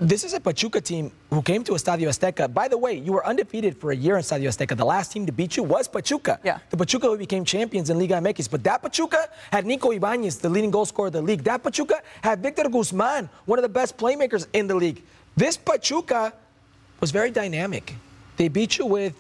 this 0.00 0.22
is 0.22 0.32
a 0.32 0.38
Pachuca 0.40 0.80
team 0.80 1.11
who 1.30 1.42
came 1.42 1.64
to 1.64 1.72
Estadio 1.72 2.08
Azteca. 2.08 2.52
By 2.52 2.68
the 2.68 2.78
way, 2.78 2.94
you 2.94 3.12
were 3.12 3.26
undefeated 3.26 3.76
for 3.76 3.90
a 3.90 3.96
year 3.96 4.16
in 4.16 4.22
Estadio 4.22 4.46
Azteca. 4.46 4.76
The 4.76 4.84
last 4.84 5.11
team 5.12 5.26
to 5.26 5.32
beat 5.32 5.56
you 5.56 5.64
was 5.64 5.88
Pachuca. 5.88 6.38
Yeah. 6.44 6.58
The 6.70 6.76
Pachuca 6.76 7.08
who 7.08 7.18
became 7.18 7.44
champions 7.44 7.90
in 7.90 7.98
Liga 7.98 8.14
MX. 8.14 8.48
But 8.48 8.62
that 8.62 8.80
Pachuca 8.80 9.28
had 9.50 9.66
Nico 9.66 9.90
Ibanez, 9.90 10.38
the 10.38 10.48
leading 10.48 10.70
goal 10.70 10.87
scorer 10.87 11.08
of 11.08 11.14
the 11.14 11.22
league. 11.22 11.42
That 11.42 11.64
Pachuca 11.64 12.00
had 12.22 12.40
Victor 12.40 12.68
Guzman, 12.68 13.28
one 13.44 13.58
of 13.58 13.64
the 13.64 13.68
best 13.68 13.96
playmakers 13.96 14.46
in 14.52 14.68
the 14.68 14.74
league. 14.74 15.02
This 15.37 15.56
Pachuca 15.56 16.32
was 17.00 17.11
very 17.11 17.32
dynamic. 17.32 17.94
They 18.37 18.46
beat 18.46 18.78
you 18.78 18.87
with 18.87 19.14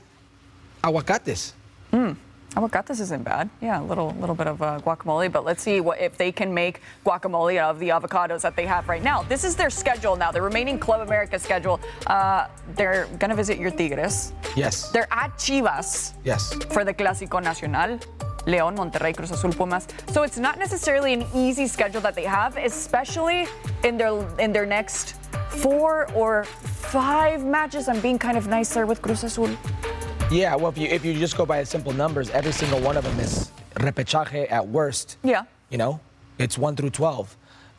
aguacates. 0.84 1.54
Hmm. 1.90 2.12
Aguacates 2.56 2.98
isn't 3.00 3.24
bad. 3.24 3.48
Yeah, 3.60 3.80
a 3.80 3.84
little 3.84 4.10
little 4.20 4.34
bit 4.34 4.46
of 4.46 4.60
uh, 4.62 4.80
guacamole, 4.80 5.30
but 5.30 5.44
let's 5.44 5.62
see 5.62 5.80
what 5.80 6.00
if 6.00 6.16
they 6.16 6.32
can 6.32 6.52
make 6.52 6.80
guacamole 7.04 7.58
out 7.58 7.70
of 7.74 7.78
the 7.78 7.90
avocados 7.90 8.40
that 8.42 8.56
they 8.56 8.66
have 8.66 8.88
right 8.88 9.02
now. 9.02 9.22
This 9.22 9.44
is 9.44 9.54
their 9.54 9.70
schedule 9.70 10.16
now, 10.16 10.32
the 10.32 10.40
remaining 10.42 10.78
Club 10.78 11.00
America 11.06 11.38
schedule. 11.38 11.78
Uh, 12.06 12.46
they're 12.74 13.06
gonna 13.18 13.36
visit 13.36 13.58
your 13.58 13.70
Tigres. 13.70 14.32
Yes. 14.56 14.90
They're 14.90 15.12
at 15.12 15.36
Chivas 15.36 16.14
Yes. 16.24 16.54
for 16.72 16.84
the 16.84 16.94
Clásico 16.94 17.42
Nacional. 17.42 17.98
León, 18.46 18.76
Monterrey, 18.76 19.14
Cruz 19.14 19.30
Azul, 19.30 19.52
Pumas. 19.52 19.86
So 20.10 20.22
it's 20.22 20.38
not 20.38 20.58
necessarily 20.58 21.12
an 21.12 21.26
easy 21.34 21.66
schedule 21.66 22.00
that 22.00 22.14
they 22.14 22.24
have, 22.24 22.56
especially 22.56 23.46
in 23.84 23.98
their 23.98 24.24
in 24.38 24.52
their 24.52 24.64
next 24.64 25.16
four 25.50 26.08
or 26.14 26.44
five 26.44 27.44
matches. 27.44 27.88
I'm 27.88 28.00
being 28.00 28.18
kind 28.18 28.38
of 28.38 28.46
nice 28.46 28.70
there 28.72 28.86
with 28.86 29.02
Cruz 29.02 29.22
Azul. 29.22 29.50
Yeah, 30.30 30.56
well, 30.56 30.68
if 30.68 30.76
you, 30.76 30.86
if 30.88 31.04
you 31.06 31.14
just 31.14 31.36
go 31.38 31.46
by 31.46 31.64
simple 31.64 31.92
numbers, 31.92 32.28
every 32.30 32.52
single 32.52 32.80
one 32.80 32.98
of 32.98 33.04
them 33.04 33.18
is 33.18 33.50
repechaje 33.76 34.50
at 34.52 34.66
worst. 34.68 35.16
Yeah. 35.22 35.44
You 35.70 35.78
know, 35.78 36.00
it's 36.38 36.58
1 36.58 36.76
through 36.76 36.90
12. 36.90 37.34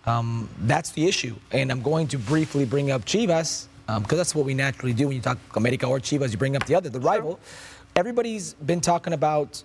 Um, 0.08 0.50
that's 0.62 0.90
the 0.92 1.08
issue. 1.08 1.36
And 1.52 1.72
I'm 1.72 1.82
going 1.82 2.08
to 2.08 2.18
briefly 2.18 2.66
bring 2.66 2.90
up 2.90 3.06
Chivas, 3.06 3.68
because 3.86 4.18
that's 4.18 4.34
what 4.34 4.46
we 4.48 4.56
naturally 4.56 4.94
do 4.94 5.08
when 5.08 5.16
you 5.16 5.22
talk 5.22 5.38
America 5.56 5.86
or 5.86 6.00
Chivas, 6.00 6.32
you 6.32 6.38
bring 6.38 6.56
up 6.56 6.66
the 6.66 6.74
other, 6.74 6.90
the 6.90 7.00
rival. 7.00 7.40
Everybody's 7.96 8.56
been 8.56 8.82
talking 8.82 9.14
about 9.14 9.64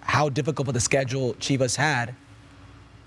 how 0.00 0.28
difficult 0.28 0.66
of 0.68 0.74
the 0.74 0.80
schedule 0.80 1.34
Chivas 1.34 1.76
had, 1.76 2.14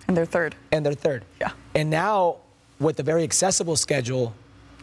And 0.08 0.16
they're 0.16 0.26
third. 0.26 0.56
and 0.72 0.86
they're 0.86 0.94
third. 0.94 1.26
Yeah. 1.42 1.52
And 1.76 1.90
now, 1.90 2.38
with 2.80 2.98
a 3.00 3.04
very 3.04 3.24
accessible 3.24 3.76
schedule, 3.76 4.34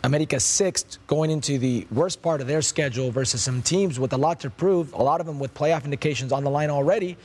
America 0.04 0.38
sixth, 0.38 0.98
going 1.06 1.30
into 1.30 1.58
the 1.58 1.86
worst 1.90 2.22
part 2.22 2.40
of 2.40 2.46
their 2.46 2.62
schedule 2.62 3.10
versus 3.10 3.42
some 3.42 3.62
teams 3.62 3.98
with 3.98 4.12
a 4.12 4.16
lot 4.16 4.40
to 4.40 4.50
prove, 4.50 4.92
a 4.92 5.02
lot 5.02 5.20
of 5.20 5.26
them 5.26 5.38
with 5.38 5.52
playoff 5.54 5.84
indications 5.84 6.32
on 6.32 6.44
the 6.44 6.50
line 6.50 6.70
already. 6.70 7.16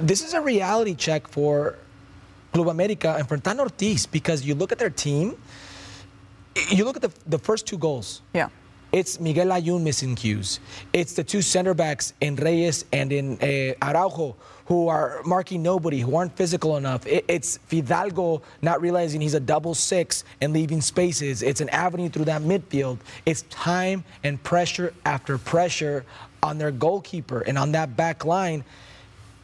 This 0.00 0.22
is 0.22 0.34
a 0.34 0.40
reality 0.40 0.94
check 0.94 1.26
for 1.26 1.76
Club 2.52 2.68
America 2.68 3.16
and 3.18 3.26
for 3.26 3.38
Tano 3.38 3.60
Ortiz 3.60 4.06
because 4.06 4.44
you 4.44 4.54
look 4.54 4.72
at 4.72 4.78
their 4.78 4.90
team, 4.90 5.36
you 6.68 6.84
look 6.84 6.96
at 6.96 7.02
the, 7.02 7.12
the 7.26 7.38
first 7.38 7.66
two 7.66 7.78
goals. 7.78 8.20
Yeah. 8.34 8.48
It's 8.92 9.18
Miguel 9.18 9.46
Layun 9.46 9.82
missing 9.82 10.14
cues. 10.14 10.60
It's 10.92 11.14
the 11.14 11.24
two 11.24 11.40
center 11.40 11.72
backs 11.72 12.12
in 12.20 12.36
Reyes 12.36 12.84
and 12.92 13.10
in 13.10 13.38
uh, 13.40 13.74
Araujo 13.82 14.36
who 14.66 14.88
are 14.88 15.20
marking 15.24 15.62
nobody, 15.62 16.00
who 16.00 16.14
aren't 16.16 16.36
physical 16.36 16.76
enough. 16.76 17.06
It, 17.06 17.24
it's 17.28 17.58
Fidalgo 17.66 18.42
not 18.62 18.80
realizing 18.80 19.20
he's 19.20 19.34
a 19.34 19.40
double 19.40 19.74
six 19.74 20.24
and 20.40 20.52
leaving 20.52 20.80
spaces. 20.80 21.42
It's 21.42 21.60
an 21.60 21.68
avenue 21.70 22.08
through 22.08 22.26
that 22.26 22.42
midfield. 22.42 22.98
It's 23.26 23.42
time 23.50 24.04
and 24.24 24.42
pressure 24.42 24.94
after 25.04 25.38
pressure 25.38 26.04
on 26.42 26.58
their 26.58 26.70
goalkeeper 26.70 27.40
and 27.42 27.58
on 27.58 27.72
that 27.72 27.96
back 27.96 28.24
line. 28.24 28.64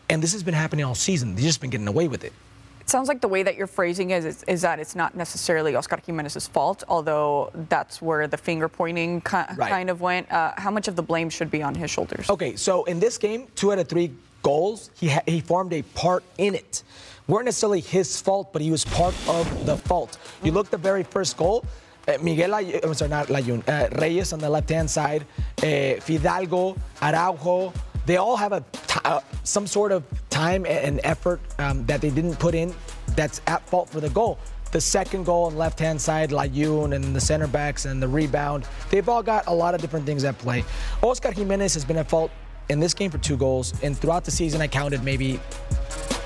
And 0.08 0.22
this 0.22 0.32
has 0.32 0.42
been 0.42 0.54
happening 0.54 0.84
all 0.84 0.94
season. 0.94 1.34
They've 1.34 1.44
just 1.44 1.60
been 1.60 1.70
getting 1.70 1.88
away 1.88 2.08
with 2.08 2.24
it. 2.24 2.32
It 2.80 2.88
sounds 2.90 3.08
like 3.08 3.20
the 3.20 3.28
way 3.28 3.42
that 3.42 3.56
you're 3.56 3.66
phrasing 3.66 4.08
it 4.10 4.24
is, 4.24 4.42
is 4.44 4.62
that 4.62 4.78
it's 4.80 4.96
not 4.96 5.14
necessarily 5.14 5.74
Oscar 5.74 5.98
Jimenez's 6.04 6.48
fault, 6.48 6.84
although 6.88 7.50
that's 7.68 8.00
where 8.00 8.26
the 8.26 8.38
finger 8.38 8.66
pointing 8.66 9.20
ki- 9.20 9.36
Right. 9.56 9.68
kind 9.68 9.90
of 9.90 10.00
went. 10.00 10.32
Uh, 10.32 10.52
how 10.56 10.70
much 10.70 10.88
of 10.88 10.96
the 10.96 11.02
blame 11.02 11.28
should 11.28 11.50
be 11.50 11.62
on 11.62 11.74
his 11.74 11.90
shoulders? 11.90 12.30
Okay, 12.30 12.56
so 12.56 12.84
in 12.84 12.98
this 12.98 13.18
game, 13.18 13.46
two 13.56 13.72
out 13.72 13.78
of 13.78 13.88
three 13.88 14.10
goals, 14.42 14.90
he 14.98 15.08
ha- 15.08 15.22
he 15.26 15.40
formed 15.40 15.72
a 15.72 15.82
part 15.94 16.22
in 16.38 16.54
it. 16.54 16.82
weren't 17.26 17.44
necessarily 17.44 17.80
his 17.80 18.20
fault, 18.20 18.52
but 18.54 18.62
he 18.62 18.70
was 18.70 18.84
part 18.86 19.14
of 19.28 19.66
the 19.66 19.76
fault. 19.76 20.16
You 20.42 20.52
look 20.52 20.70
the 20.70 20.78
very 20.78 21.02
first 21.02 21.36
goal. 21.36 21.64
Uh, 22.06 22.16
Miguel, 22.22 22.54
Ay- 22.54 22.80
I'm 22.82 22.94
sorry, 22.94 23.10
not 23.10 23.26
Layun, 23.28 23.62
uh, 23.68 23.88
Reyes 24.00 24.32
on 24.32 24.38
the 24.38 24.48
left-hand 24.48 24.88
side, 24.90 25.26
uh, 25.62 26.00
Fidalgo, 26.00 26.74
Araujo, 27.02 27.72
they 28.06 28.16
all 28.16 28.36
have 28.38 28.52
a 28.52 28.60
t- 28.72 29.00
uh, 29.04 29.20
some 29.44 29.66
sort 29.66 29.92
of 29.92 30.02
time 30.30 30.64
and 30.64 31.00
effort 31.04 31.40
um, 31.58 31.84
that 31.84 32.00
they 32.00 32.08
didn't 32.08 32.38
put 32.38 32.54
in 32.54 32.74
that's 33.14 33.42
at 33.46 33.60
fault 33.68 33.90
for 33.90 34.00
the 34.00 34.08
goal. 34.08 34.38
The 34.72 34.80
second 34.80 35.24
goal 35.24 35.44
on 35.44 35.56
left-hand 35.58 36.00
side, 36.00 36.30
Layun 36.30 36.94
and 36.94 37.14
the 37.14 37.20
center 37.20 37.46
backs 37.46 37.84
and 37.84 38.02
the 38.02 38.08
rebound, 38.08 38.66
they've 38.90 39.06
all 39.08 39.22
got 39.22 39.46
a 39.46 39.54
lot 39.54 39.74
of 39.74 39.82
different 39.82 40.06
things 40.06 40.24
at 40.24 40.38
play. 40.38 40.64
Oscar 41.02 41.32
Jimenez 41.32 41.74
has 41.74 41.84
been 41.84 41.98
at 41.98 42.08
fault 42.08 42.30
in 42.68 42.80
this 42.80 42.94
game 42.94 43.10
for 43.10 43.18
two 43.18 43.36
goals, 43.36 43.72
and 43.82 43.96
throughout 43.96 44.24
the 44.24 44.30
season, 44.30 44.60
I 44.60 44.68
counted 44.68 45.02
maybe 45.02 45.40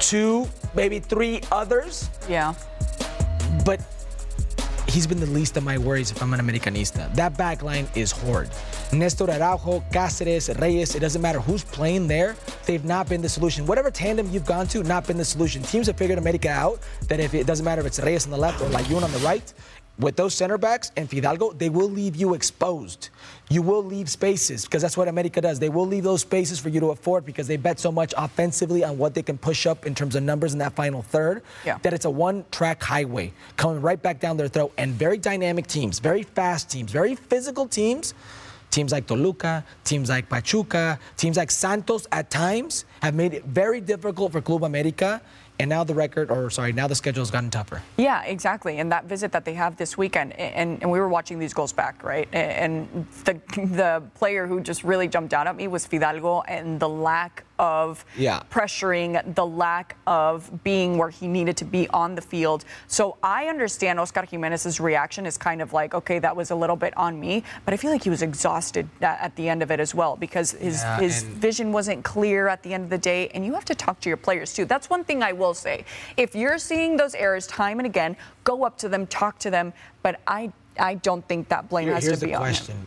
two, 0.01 0.49
maybe 0.75 0.99
three 0.99 1.41
others, 1.53 2.11
Yeah. 2.29 2.55
but 3.65 3.81
he's 4.89 5.07
been 5.07 5.21
the 5.21 5.27
least 5.27 5.57
of 5.57 5.63
my 5.65 5.79
worries 5.79 6.11
if 6.11 6.21
I'm 6.23 6.35
an 6.35 6.41
Americanista. 6.41 7.15
That 7.15 7.37
back 7.37 7.63
line 7.63 7.87
is 7.95 8.11
horrid. 8.13 8.51
Nestor 8.93 9.31
Araujo, 9.31 9.83
Cáceres, 9.91 10.61
Reyes, 10.61 10.95
it 10.95 11.01
doesn't 11.01 11.23
matter 11.23 11.41
who's 11.41 11.65
playing 11.65 12.09
there, 12.09 12.37
they've 12.67 12.85
not 12.85 13.09
been 13.09 13.23
the 13.23 13.29
solution. 13.29 13.65
Whatever 13.65 13.91
tandem 13.91 14.29
you've 14.31 14.45
gone 14.45 14.67
to, 14.69 14.83
not 14.83 15.07
been 15.07 15.17
the 15.17 15.25
solution. 15.25 15.63
Teams 15.63 15.87
have 15.87 15.97
figured 15.97 16.19
America 16.19 16.51
out 16.51 16.81
that 17.09 17.21
if 17.21 17.33
it 17.33 17.47
doesn't 17.47 17.65
matter 17.65 17.81
if 17.81 17.87
it's 17.87 18.01
Reyes 18.01 18.25
on 18.27 18.31
the 18.33 18.37
left 18.37 18.61
or 18.61 18.67
Layun 18.69 19.03
on 19.03 19.13
the 19.13 19.19
right, 19.21 19.51
with 19.99 20.17
those 20.17 20.35
center 20.35 20.59
backs 20.59 20.91
and 20.97 21.09
Fidalgo, 21.09 21.53
they 21.53 21.69
will 21.69 21.89
leave 21.89 22.17
you 22.17 22.35
exposed. 22.35 23.11
You 23.51 23.61
will 23.61 23.85
leave 23.85 24.09
spaces 24.09 24.65
because 24.65 24.81
that's 24.81 24.97
what 24.97 25.09
America 25.09 25.41
does. 25.41 25.59
They 25.59 25.69
will 25.69 25.87
leave 25.87 26.05
those 26.05 26.23
spaces 26.23 26.59
for 26.59 26.71
you 26.71 26.81
to 26.81 26.87
afford 26.91 27.27
because 27.27 27.47
they 27.47 27.57
bet 27.59 27.79
so 27.79 27.93
much 27.93 28.15
offensively 28.17 28.83
on 28.83 28.97
what 28.97 29.15
they 29.15 29.23
can 29.23 29.37
push 29.37 29.67
up 29.67 29.85
in 29.85 29.95
terms 29.95 30.15
of 30.17 30.23
numbers 30.23 30.55
in 30.55 30.59
that 30.61 30.73
final 30.75 31.03
third 31.03 31.43
Yeah. 31.65 31.77
that 31.83 31.93
it's 31.93 32.07
a 32.07 32.11
one 32.11 32.45
track 32.51 32.83
highway 32.83 33.33
coming 33.57 33.83
right 33.83 34.01
back 34.01 34.21
down 34.21 34.39
their 34.39 34.49
throat. 34.49 34.73
And 34.79 34.95
very 34.95 35.19
dynamic 35.19 35.67
teams, 35.67 35.99
very 35.99 36.23
fast 36.23 36.71
teams, 36.71 36.93
very 36.93 37.15
physical 37.15 37.69
teams. 37.69 38.15
Teams 38.71 38.91
like 38.91 39.07
Toluca, 39.07 39.67
teams 39.85 40.09
like 40.09 40.31
Pachuca, 40.31 40.99
teams 41.19 41.37
like 41.37 41.51
Santos 41.51 42.07
at 42.11 42.31
times 42.31 42.87
have 43.03 43.15
made 43.15 43.35
it 43.35 43.45
very 43.45 43.83
difficult 43.83 44.33
for 44.33 44.41
Club 44.41 44.65
America. 44.65 45.21
And 45.63 45.69
now 45.69 45.85
the 45.85 45.95
record, 45.95 46.29
or 46.33 46.51
sorry, 46.51 46.73
now 46.73 46.89
the 46.89 46.95
schedule 46.97 47.21
has 47.21 47.31
gotten 47.31 47.49
tougher. 47.49 47.83
Yeah, 47.97 48.25
exactly. 48.25 48.81
And 48.81 48.91
that 48.91 49.05
visit 49.05 49.31
that 49.31 49.45
they 49.45 49.55
have 49.55 49.77
this 49.77 49.97
weekend, 49.97 50.33
and, 50.33 50.83
and 50.83 50.91
we 50.91 50.99
were 50.99 51.09
watching 51.09 51.39
these 51.39 51.55
goals 51.55 51.73
back, 51.73 52.03
right? 52.03 52.29
And 52.33 53.07
the 53.23 53.35
the 53.55 54.03
player 54.17 54.49
who 54.49 54.61
just 54.61 54.83
really 54.83 55.07
jumped 55.07 55.33
out 55.33 55.47
at 55.47 55.55
me 55.55 55.69
was 55.69 55.87
Fidalgo, 55.87 56.41
and 56.49 56.81
the 56.81 56.89
lack 56.89 57.45
of 57.63 58.05
Yeah. 58.19 58.43
pressuring, 58.51 59.35
the 59.37 59.47
lack 59.47 59.97
of 60.07 60.65
being 60.65 60.99
where 60.99 61.09
he 61.11 61.29
needed 61.29 61.57
to 61.59 61.65
be 61.65 61.89
on 61.91 62.17
the 62.17 62.21
field. 62.21 62.65
So 62.89 63.17
I 63.23 63.47
understand 63.47 64.01
Oscar 64.01 64.27
Jimenez's 64.27 64.81
reaction 64.81 65.25
is 65.27 65.39
kind 65.39 65.63
of 65.63 65.73
like, 65.73 65.95
okay, 65.95 66.19
that 66.19 66.35
was 66.35 66.51
a 66.51 66.55
little 66.57 66.75
bit 66.77 66.93
on 66.97 67.19
me, 67.21 67.45
but 67.65 67.73
I 67.73 67.77
feel 67.77 67.93
like 67.93 68.03
he 68.03 68.11
was 68.11 68.21
exhausted 68.21 68.89
at, 69.01 69.21
at 69.21 69.37
the 69.37 69.49
end 69.49 69.63
of 69.63 69.71
it 69.71 69.79
as 69.79 69.95
well 69.95 70.17
because 70.17 70.51
his 70.53 70.83
Yeah, 70.83 70.99
his 70.99 71.23
and- 71.23 71.33
vision 71.35 71.73
wasn't 71.73 72.03
clear 72.05 72.49
at 72.49 72.63
the 72.65 72.75
end 72.75 72.83
of 72.85 72.91
the 72.91 72.99
day, 72.99 73.29
and 73.29 73.47
you 73.47 73.55
have 73.55 73.65
to 73.67 73.75
talk 73.77 74.01
to 74.01 74.09
your 74.11 74.17
players 74.17 74.53
too. 74.53 74.65
That's 74.65 74.91
one 74.91 75.05
thing 75.05 75.23
I 75.23 75.33
will 75.33 75.55
say. 75.55 75.85
If 76.17 76.35
you're 76.35 76.59
seeing 76.59 76.97
those 76.97 77.15
errors 77.15 77.47
time 77.47 77.79
and 77.79 77.87
again, 77.87 78.17
go 78.43 78.65
up 78.65 78.77
to 78.79 78.89
them, 78.89 79.07
talk 79.07 79.39
to 79.39 79.51
them. 79.51 79.73
But 80.03 80.21
I, 80.27 80.53
I 80.79 80.95
don't 80.95 81.27
think 81.29 81.49
that 81.49 81.69
blame 81.69 81.87
Here- 81.87 81.95
has 81.95 82.05
to 82.05 82.11
be 82.13 82.17
the 82.17 82.25
on 82.27 82.31
him. 82.33 82.39
question. 82.39 82.87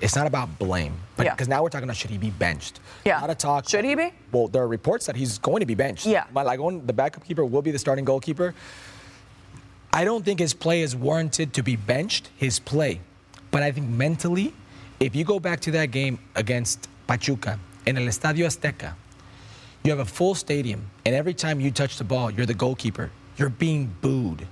It's 0.00 0.16
not 0.16 0.26
about 0.26 0.58
blame, 0.58 0.94
but 1.16 1.26
Yeah. 1.26 1.32
because 1.34 1.46
now 1.48 1.62
we're 1.62 1.68
talking 1.68 1.84
about 1.84 1.96
should 1.96 2.10
he 2.10 2.16
be 2.18 2.30
benched? 2.30 2.80
Yeah. 3.04 3.18
A 3.18 3.22
lot 3.22 3.30
of 3.30 3.38
talk. 3.38 3.68
Should 3.68 3.84
he 3.84 3.94
be? 3.94 4.12
Well, 4.32 4.48
there 4.48 4.62
are 4.62 4.68
reports 4.68 5.06
that 5.06 5.14
he's 5.16 5.38
going 5.38 5.60
to 5.60 5.66
be 5.66 5.74
benched. 5.74 6.06
Yeah. 6.06 6.24
Malagon, 6.34 6.86
the 6.86 6.92
backup 6.94 7.24
keeper, 7.24 7.44
will 7.44 7.60
be 7.62 7.70
the 7.70 7.78
starting 7.78 8.04
goalkeeper. 8.04 8.54
I 9.92 10.04
don't 10.04 10.24
think 10.24 10.38
his 10.40 10.54
play 10.54 10.80
is 10.82 10.96
warranted 10.96 11.52
to 11.54 11.62
be 11.62 11.76
benched. 11.76 12.30
His 12.36 12.58
play, 12.58 13.00
but 13.50 13.62
I 13.62 13.72
think 13.72 13.88
mentally, 13.88 14.54
if 15.00 15.14
you 15.14 15.24
go 15.24 15.38
back 15.40 15.60
to 15.60 15.70
that 15.72 15.90
game 15.90 16.18
against 16.36 16.88
Pachuca 17.06 17.58
in 17.86 17.98
El 17.98 18.04
Estadio 18.04 18.46
Azteca, 18.46 18.94
you 19.82 19.90
have 19.90 19.98
a 20.00 20.04
full 20.04 20.34
stadium, 20.34 20.90
and 21.04 21.14
every 21.14 21.34
time 21.34 21.60
you 21.60 21.70
touch 21.70 21.96
the 21.98 22.04
ball, 22.04 22.30
you're 22.30 22.46
the 22.46 22.54
goalkeeper. 22.54 23.10
You're 23.36 23.48
being 23.48 23.94
booed. 24.00 24.46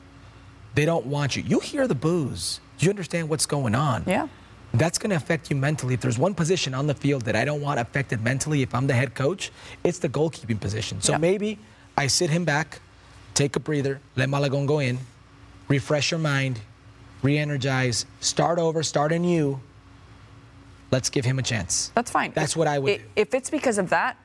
They 0.79 0.85
don't 0.85 1.07
want 1.07 1.35
you. 1.35 1.43
You 1.45 1.59
hear 1.59 1.88
the 1.88 1.95
boos. 1.97 2.61
You 2.79 2.88
understand 2.91 3.29
what's 3.29 3.47
going 3.47 3.75
on. 3.75 4.05
Yeah. 4.07 4.29
That's 4.75 4.97
going 4.97 5.11
to 5.11 5.17
affect 5.17 5.51
you 5.51 5.57
mentally. 5.57 5.93
If 5.95 6.01
there's 6.01 6.21
one 6.21 6.35
position 6.35 6.73
on 6.73 6.87
the 6.87 6.95
field 6.95 7.23
that 7.23 7.35
I 7.35 7.45
don't 7.45 7.61
want 7.61 7.81
affected 7.81 8.23
mentally 8.23 8.62
if 8.62 8.73
I'm 8.73 8.87
the 8.87 8.95
head 8.95 9.17
coach, 9.17 9.51
it's 9.83 9.99
the 9.99 10.09
goalkeeping 10.09 10.61
position. 10.61 11.01
So 11.03 11.14
Yeah. 11.14 11.19
maybe 11.19 11.59
I 11.97 12.07
sit 12.07 12.31
him 12.31 12.45
back, 12.45 12.79
take 13.35 13.57
a 13.57 13.59
breather, 13.59 14.01
let 14.14 14.29
Malagon 14.29 14.67
go 14.69 14.79
in, 14.79 14.99
refresh 15.67 16.12
your 16.12 16.21
mind, 16.21 16.61
re 17.23 17.37
energize, 17.38 18.07
start 18.21 18.61
over, 18.61 18.85
start 18.85 19.11
anew. 19.11 19.59
Let's 20.93 21.11
give 21.11 21.25
him 21.25 21.41
a 21.41 21.43
chance. 21.43 21.91
That's 21.97 22.12
fine. 22.12 22.31
That's 22.37 22.53
If- 22.53 22.57
what 22.57 22.69
I 22.69 22.79
would. 22.79 23.03
If 23.17 23.35
it's 23.35 23.51
because 23.51 23.79
of 23.79 23.88
that, 23.91 24.17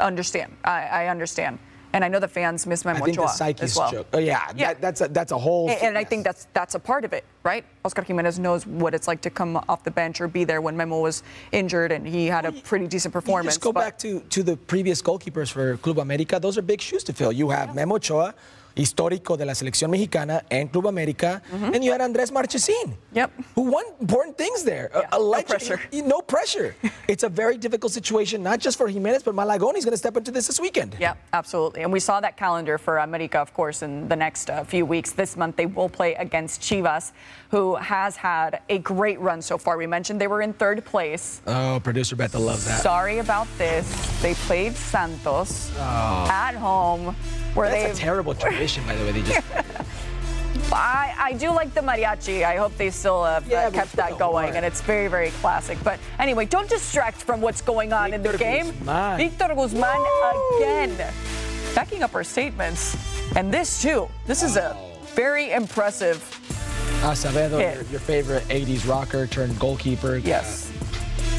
understand. 0.00 0.56
I, 0.64 0.84
I 0.84 1.06
understand. 1.08 1.58
And 1.94 2.04
I 2.04 2.08
know 2.08 2.18
the 2.18 2.28
fans 2.28 2.66
miss 2.66 2.84
Memo 2.84 2.98
I 2.98 3.02
think 3.02 3.16
the 3.16 3.22
Ochoa 3.22 3.32
psyche's 3.34 3.62
as 3.62 3.76
well. 3.76 3.90
joke. 3.90 4.06
Oh, 4.12 4.18
yeah, 4.18 4.50
Yeah. 4.56 4.68
That, 4.68 4.80
that's, 4.80 5.00
a, 5.02 5.08
that's 5.08 5.32
a 5.32 5.38
whole. 5.38 5.68
And, 5.70 5.82
and 5.82 5.98
I 5.98 6.04
think 6.04 6.24
that's 6.24 6.46
that's 6.54 6.74
a 6.74 6.78
part 6.78 7.04
of 7.04 7.12
it, 7.12 7.24
right? 7.42 7.64
Oscar 7.84 8.02
Jimenez 8.02 8.38
knows 8.38 8.66
what 8.66 8.94
it's 8.94 9.06
like 9.06 9.20
to 9.22 9.30
come 9.30 9.56
off 9.68 9.84
the 9.84 9.90
bench 9.90 10.20
or 10.20 10.28
be 10.28 10.44
there 10.44 10.60
when 10.60 10.76
Memo 10.76 11.00
was 11.00 11.22
injured, 11.52 11.92
and 11.92 12.06
he 12.06 12.26
had 12.26 12.44
a 12.46 12.52
pretty 12.52 12.86
decent 12.86 13.12
performance. 13.12 13.54
just 13.56 13.60
go 13.60 13.72
but- 13.72 13.80
back 13.80 13.98
to, 13.98 14.20
to 14.30 14.42
the 14.42 14.56
previous 14.56 15.02
goalkeepers 15.02 15.50
for 15.50 15.76
Club 15.78 15.96
América. 15.98 16.40
Those 16.40 16.56
are 16.58 16.62
big 16.62 16.80
shoes 16.80 17.04
to 17.04 17.12
fill. 17.12 17.32
You 17.32 17.50
have 17.50 17.74
Memo 17.74 17.96
Ochoa, 17.96 18.34
histórico 18.74 19.36
de 19.36 19.44
la 19.44 19.52
selección 19.54 19.90
mexicana 19.90 20.42
and 20.50 20.70
Club 20.72 20.86
América, 20.86 21.42
and 21.52 21.82
you 21.84 21.92
had 21.92 22.00
Andrés 22.00 22.30
Marchesín. 22.32 22.94
Yep. 23.12 23.30
Who 23.54 23.62
won 23.62 23.84
important 24.00 24.36
things 24.38 24.62
there. 24.64 24.90
A- 24.94 25.00
Yeah, 25.00 25.08
a 25.12 25.18
no 25.18 25.24
legend- 25.24 25.48
pressure. 25.48 25.80
No 25.92 26.20
pressure. 26.20 26.74
it's 27.08 27.22
a 27.24 27.28
very 27.28 27.56
difficult 27.58 27.92
situation, 27.92 28.42
not 28.42 28.58
just 28.60 28.78
for 28.78 28.88
Jimenez, 28.88 29.22
but 29.22 29.34
Malagón 29.34 29.76
is 29.76 29.84
going 29.84 29.92
to 29.92 29.96
step 29.98 30.16
into 30.16 30.30
this 30.30 30.46
this 30.46 30.60
weekend. 30.60 30.96
Yeah, 30.98 31.14
absolutely. 31.32 31.82
And 31.82 31.92
we 31.92 32.00
saw 32.00 32.20
that 32.20 32.36
calendar 32.36 32.78
for 32.78 32.98
America, 32.98 33.38
of 33.38 33.52
course, 33.54 33.82
in 33.82 34.08
the 34.08 34.16
next 34.16 34.48
uh, 34.50 34.64
few 34.64 34.84
weeks. 34.86 35.12
This 35.12 35.36
month, 35.36 35.56
they 35.56 35.66
will 35.66 35.88
play 35.88 36.14
against 36.14 36.60
Chivas, 36.60 37.12
who 37.50 37.76
has 37.76 38.16
had 38.16 38.60
a 38.68 38.78
great 38.78 39.20
run 39.20 39.42
so 39.42 39.58
far. 39.58 39.76
We 39.76 39.86
mentioned 39.86 40.20
they 40.20 40.26
were 40.28 40.42
in 40.42 40.52
third 40.54 40.84
place. 40.84 41.40
Oh, 41.46 41.80
producer 41.82 42.16
Beto 42.16 42.40
loves 42.40 42.64
that. 42.66 42.82
Sorry 42.82 43.18
about 43.18 43.46
this. 43.58 43.86
They 44.22 44.34
played 44.34 44.74
Santos 44.76 45.70
at 45.78 46.54
home, 46.54 47.14
where 47.54 47.66
Oh. 47.66 47.70
That's 47.70 47.98
a 47.98 48.00
terrible 48.00 48.34
tradition, 48.44 48.84
by 48.86 48.94
the 48.96 49.04
way. 49.04 49.12
They 49.12 49.22
just 49.22 49.46
I, 50.74 51.14
I 51.18 51.32
do 51.34 51.50
like 51.50 51.74
the 51.74 51.80
mariachi. 51.80 52.44
I 52.44 52.56
hope 52.56 52.76
they 52.76 52.90
still 52.90 53.24
have 53.24 53.46
Yeah, 53.46 53.66
uh, 53.66 53.70
kept 53.70 53.92
that 53.92 54.18
going, 54.18 54.56
and 54.56 54.64
it's 54.64 54.80
very, 54.80 55.08
very 55.08 55.30
classic. 55.42 55.78
But 55.84 55.98
anyway, 56.18 56.46
don't 56.46 56.68
distract 56.68 57.18
from 57.18 57.40
what's 57.40 57.60
going 57.60 57.92
on 57.92 58.14
in 58.14 58.22
the 58.22 58.36
game. 58.38 58.66
Guzman. 58.66 59.16
Victor 59.18 59.54
Guzman 59.54 60.06
again, 60.56 61.12
backing 61.74 62.02
up 62.02 62.14
our 62.14 62.24
statements, 62.24 62.96
and 63.36 63.52
this 63.52 63.82
too. 63.82 64.08
This 64.26 64.42
is 64.42 64.56
a 64.56 64.76
very 65.14 65.52
impressive. 65.52 66.16
Acevedo, 67.02 67.58
your, 67.74 67.82
your 67.90 68.00
favorite 68.00 68.44
80s 68.44 68.88
rocker 68.88 69.26
turned 69.26 69.58
goalkeeper. 69.58 70.16
Yes. 70.18 70.70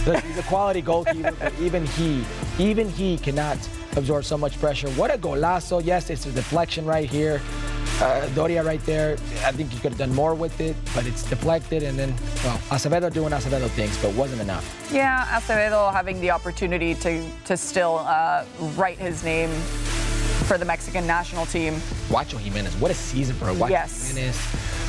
Look, 0.06 0.22
he's 0.24 0.38
a 0.38 0.44
quality 0.44 0.82
goalkeeper, 0.82 1.32
but 1.40 1.54
even 1.60 1.86
he, 1.86 2.24
even 2.60 2.90
he 2.90 3.18
cannot 3.18 3.58
absorb 3.96 4.26
so 4.26 4.38
much 4.38 4.60
pressure. 4.60 4.90
What 4.92 5.14
a 5.14 5.18
golazo. 5.18 5.84
Yes, 5.84 6.10
it's 6.10 6.26
a 6.26 6.32
deflection 6.32 6.86
right 6.86 7.10
here. 7.10 7.42
Uh, 8.02 8.28
Doria 8.30 8.64
right 8.64 8.84
there. 8.86 9.14
I 9.46 9.52
think 9.52 9.70
he 9.72 9.80
could 9.80 9.92
have 9.92 10.00
done 10.00 10.14
more 10.16 10.34
with 10.34 10.60
it, 10.60 10.76
but 10.96 11.06
it's 11.06 11.24
deflected. 11.30 11.84
And 11.84 11.98
then, 11.98 12.14
well, 12.44 12.58
Acevedo 12.70 13.14
doing 13.14 13.32
Acevedo 13.32 13.70
things, 13.70 13.96
but 14.02 14.12
wasn't 14.14 14.42
enough. 14.42 14.66
Yeah, 14.92 15.26
Acevedo 15.26 15.92
having 15.94 16.20
the 16.20 16.32
opportunity 16.32 16.96
to 16.96 17.24
to 17.46 17.56
still 17.56 18.00
uh, 18.08 18.46
write 18.76 18.98
his 18.98 19.24
name 19.24 19.50
for 20.48 20.58
the 20.58 20.66
Mexican 20.66 21.06
national 21.08 21.46
team. 21.46 21.76
Guacho 22.10 22.38
Jimenez, 22.38 22.76
what 22.78 22.92
a 22.92 22.94
season 22.96 23.36
for 23.36 23.46
Guacho 23.46 23.70
Yes. 23.70 24.10
Jimenez. 24.10 24.38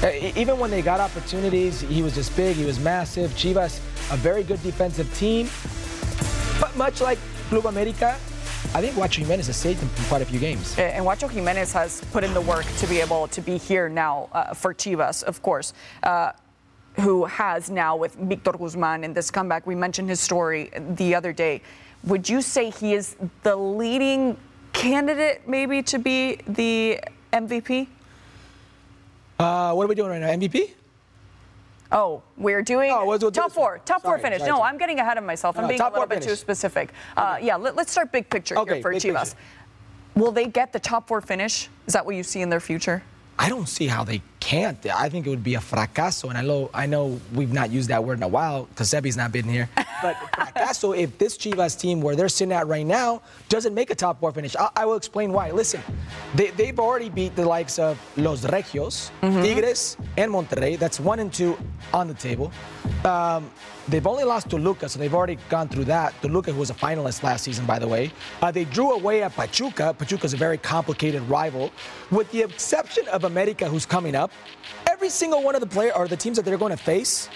Uh, 0.02 0.38
Even 0.40 0.58
when 0.58 0.70
they 0.70 0.82
got 0.82 0.98
opportunities, 0.98 1.80
he 1.82 2.02
was 2.02 2.14
just 2.14 2.34
big, 2.36 2.56
he 2.56 2.64
was 2.64 2.80
massive. 2.80 3.30
Chivas, 3.32 3.78
a 4.12 4.16
very 4.16 4.42
good 4.42 4.60
defensive 4.62 5.12
team. 5.16 5.48
But 6.60 6.76
much 6.76 7.00
like 7.00 7.18
Club 7.48 7.66
America, 7.66 8.16
I 8.76 8.80
think 8.80 8.96
Guacho 8.96 9.18
Jimenez 9.18 9.46
has 9.46 9.56
saved 9.56 9.80
them 9.80 9.88
from 9.90 10.04
quite 10.06 10.22
a 10.22 10.24
few 10.24 10.40
games. 10.40 10.76
And 10.76 11.06
Huacho 11.06 11.30
Jimenez 11.30 11.72
has 11.74 12.00
put 12.10 12.24
in 12.24 12.34
the 12.34 12.40
work 12.40 12.66
to 12.78 12.88
be 12.88 13.00
able 13.00 13.28
to 13.28 13.40
be 13.40 13.56
here 13.56 13.88
now 13.88 14.28
uh, 14.32 14.52
for 14.52 14.74
Chivas, 14.74 15.22
of 15.22 15.40
course, 15.42 15.74
uh, 16.02 16.32
who 16.98 17.24
has 17.24 17.70
now 17.70 17.96
with 17.96 18.16
Victor 18.16 18.50
Guzman 18.50 19.04
in 19.04 19.12
this 19.12 19.30
comeback. 19.30 19.64
We 19.64 19.76
mentioned 19.76 20.08
his 20.08 20.18
story 20.18 20.72
the 20.96 21.14
other 21.14 21.32
day. 21.32 21.62
Would 22.02 22.28
you 22.28 22.42
say 22.42 22.70
he 22.70 22.94
is 22.94 23.14
the 23.44 23.54
leading 23.54 24.36
candidate, 24.72 25.46
maybe, 25.46 25.80
to 25.84 25.98
be 26.00 26.40
the 26.48 26.98
MVP? 27.32 27.86
Uh, 29.38 29.72
what 29.72 29.84
are 29.84 29.88
we 29.88 29.94
doing 29.94 30.10
right 30.10 30.20
now? 30.20 30.30
MVP? 30.30 30.72
Oh, 31.94 32.22
we're 32.36 32.62
doing 32.62 32.90
Oh, 32.92 33.06
we'll 33.06 33.18
do 33.18 33.30
top 33.30 33.52
four. 33.52 33.80
Top 33.84 34.02
four 34.02 34.18
finish. 34.18 34.40
sorry, 34.40 34.50
no, 34.50 34.56
sorry. 34.58 34.68
I'm 34.68 34.78
getting 34.78 34.98
ahead 34.98 35.16
of 35.16 35.22
myself. 35.24 35.56
I'm 35.56 35.68
being 35.68 35.80
a 35.80 35.88
little 35.90 36.06
bit 36.06 36.16
too 36.16 36.24
finish. 36.24 36.40
specific. 36.40 36.92
Uh, 37.16 37.38
yeah, 37.40 37.54
let, 37.54 37.78
us 37.78 37.90
start 37.90 38.10
big 38.10 38.28
picture 38.28 38.58
Okay, 38.58 38.74
here 38.74 38.82
for 38.82 38.92
Chivas. 38.94 39.30
picture. 39.30 39.36
Will 40.16 40.32
they 40.32 40.46
get 40.46 40.72
the 40.72 40.80
top 40.80 41.06
four 41.06 41.20
finish? 41.20 41.68
Is 41.86 41.92
that 41.92 42.04
what 42.04 42.16
you 42.16 42.24
see 42.24 42.40
in 42.42 42.50
their 42.50 42.60
future? 42.60 43.02
I 43.38 43.48
don't 43.48 43.68
see 43.68 43.86
how 43.86 44.02
they 44.04 44.22
can't. 44.44 44.84
I 44.86 45.08
think 45.08 45.26
it 45.26 45.30
would 45.30 45.42
be 45.42 45.54
a 45.54 45.58
fracaso, 45.58 46.28
and 46.28 46.36
I 46.36 46.42
know 46.42 46.70
I 46.74 46.84
know 46.84 47.18
we've 47.32 47.52
not 47.52 47.70
used 47.70 47.88
that 47.88 48.04
word 48.04 48.18
in 48.18 48.22
a 48.22 48.28
while 48.28 48.64
because 48.64 48.90
Sebi's 48.90 49.16
not 49.16 49.32
been 49.32 49.48
here. 49.48 49.70
But 50.02 50.16
fracaso, 50.38 50.96
if 50.96 51.16
this 51.16 51.38
Chivas 51.38 51.80
team 51.80 52.02
where 52.02 52.14
they're 52.14 52.28
sitting 52.28 52.52
at 52.52 52.66
right 52.66 52.84
now 52.84 53.22
doesn't 53.48 53.74
make 53.74 53.88
a 53.90 53.94
top 53.94 54.20
four 54.20 54.32
finish, 54.32 54.54
I, 54.54 54.68
I 54.76 54.84
will 54.84 54.96
explain 54.96 55.32
why. 55.32 55.50
Listen, 55.50 55.80
they, 56.34 56.50
they've 56.50 56.78
already 56.78 57.08
beat 57.08 57.34
the 57.36 57.46
likes 57.46 57.78
of 57.78 57.98
Los 58.18 58.44
Regios, 58.44 59.10
Tigres, 59.22 59.96
and 60.18 60.30
Monterrey. 60.30 60.78
That's 60.78 61.00
one 61.00 61.20
and 61.20 61.32
two 61.32 61.56
on 61.94 62.06
the 62.06 62.14
table. 62.14 62.52
Um, 63.04 63.50
they've 63.88 64.06
only 64.06 64.24
lost 64.24 64.50
to 64.50 64.56
Lucas, 64.56 64.92
so 64.92 64.98
they've 64.98 65.14
already 65.14 65.38
gone 65.48 65.68
through 65.68 65.84
that. 65.86 66.12
Toluca, 66.20 66.52
who 66.52 66.60
was 66.60 66.70
a 66.70 66.74
finalist 66.74 67.22
last 67.22 67.44
season, 67.44 67.64
by 67.64 67.78
the 67.78 67.88
way. 67.88 68.10
Uh, 68.42 68.50
they 68.50 68.64
drew 68.64 68.92
away 68.92 69.22
at 69.22 69.34
Pachuca. 69.34 69.94
Pachuca's 69.98 70.34
a 70.34 70.36
very 70.36 70.58
complicated 70.58 71.22
rival. 71.30 71.70
With 72.10 72.30
the 72.30 72.42
exception 72.42 73.08
of 73.08 73.24
America, 73.24 73.68
who's 73.68 73.86
coming 73.86 74.14
up, 74.14 74.30
every 74.88 75.10
single 75.10 75.42
one 75.42 75.54
of 75.54 75.60
the 75.60 75.66
player 75.66 75.92
or 75.96 76.08
the 76.08 76.16
teams 76.16 76.36
that 76.36 76.44
they're 76.44 76.58
going 76.58 76.76
to 76.76 76.82
face 76.82 77.28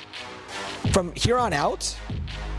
from 0.92 1.12
here 1.14 1.38
on 1.38 1.52
out 1.52 1.96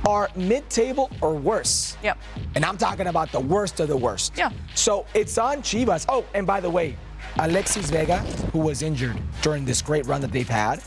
are 0.07 0.29
mid-table 0.35 1.09
or 1.21 1.35
worse. 1.35 1.97
Yep. 2.03 2.17
And 2.55 2.65
I'm 2.65 2.77
talking 2.77 3.07
about 3.07 3.31
the 3.31 3.39
worst 3.39 3.79
of 3.79 3.87
the 3.87 3.97
worst. 3.97 4.33
Yeah. 4.37 4.51
So 4.75 5.05
it's 5.13 5.37
on 5.37 5.61
Chivas. 5.61 6.05
Oh, 6.07 6.25
and 6.33 6.47
by 6.47 6.59
the 6.59 6.69
way, 6.69 6.95
Alexis 7.37 7.89
Vega, 7.89 8.19
who 8.51 8.59
was 8.59 8.81
injured 8.81 9.17
during 9.41 9.65
this 9.65 9.81
great 9.81 10.05
run 10.05 10.21
that 10.21 10.31
they've 10.31 10.47
had, 10.47 10.81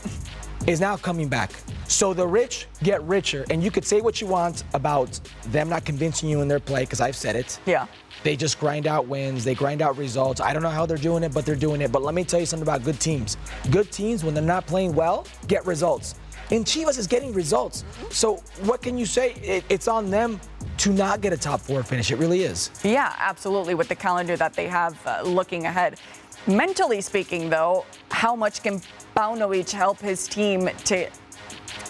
is 0.67 0.79
now 0.79 0.95
coming 0.95 1.27
back. 1.27 1.51
So 1.87 2.13
the 2.13 2.25
rich 2.25 2.67
get 2.81 3.03
richer, 3.03 3.45
and 3.49 3.63
you 3.63 3.69
could 3.69 3.85
say 3.85 4.01
what 4.01 4.21
you 4.21 4.27
want 4.27 4.63
about 4.73 5.19
them 5.47 5.69
not 5.69 5.85
convincing 5.85 6.29
you 6.29 6.41
in 6.41 6.47
their 6.47 6.59
play, 6.59 6.81
because 6.81 7.01
I've 7.01 7.15
said 7.15 7.35
it. 7.35 7.59
Yeah. 7.65 7.85
They 8.23 8.35
just 8.37 8.59
grind 8.59 8.87
out 8.87 9.07
wins, 9.07 9.43
they 9.43 9.53
grind 9.53 9.81
out 9.81 9.97
results. 9.97 10.39
I 10.39 10.53
don't 10.53 10.63
know 10.63 10.69
how 10.69 10.85
they're 10.85 10.97
doing 10.97 11.23
it, 11.23 11.33
but 11.33 11.45
they're 11.45 11.55
doing 11.55 11.81
it. 11.81 11.91
But 11.91 12.01
let 12.01 12.15
me 12.15 12.23
tell 12.23 12.39
you 12.39 12.45
something 12.45 12.67
about 12.67 12.83
good 12.83 12.99
teams. 12.99 13.37
Good 13.69 13.91
teams, 13.91 14.23
when 14.23 14.33
they're 14.33 14.43
not 14.43 14.65
playing 14.65 14.95
well, 14.95 15.27
get 15.47 15.65
results. 15.65 16.15
And 16.51 16.65
Chivas 16.65 16.97
is 16.97 17.07
getting 17.07 17.33
results. 17.33 17.83
So 18.11 18.37
what 18.63 18.81
can 18.81 18.97
you 18.97 19.05
say? 19.05 19.33
It, 19.41 19.63
it's 19.69 19.87
on 19.87 20.09
them 20.09 20.39
to 20.77 20.91
not 20.91 21.21
get 21.21 21.33
a 21.33 21.37
top 21.37 21.59
four 21.59 21.83
finish. 21.83 22.11
It 22.11 22.17
really 22.17 22.43
is. 22.43 22.69
Yeah, 22.83 23.15
absolutely. 23.19 23.75
With 23.75 23.87
the 23.87 23.95
calendar 23.95 24.37
that 24.37 24.53
they 24.53 24.67
have 24.67 24.97
uh, 25.05 25.21
looking 25.23 25.65
ahead. 25.65 25.99
Mentally 26.47 27.01
speaking, 27.01 27.49
though, 27.49 27.85
how 28.11 28.35
much 28.35 28.63
can 28.63 28.81
Paunovic 29.15 29.71
help 29.71 29.99
his 29.99 30.27
team 30.27 30.69
to 30.85 31.09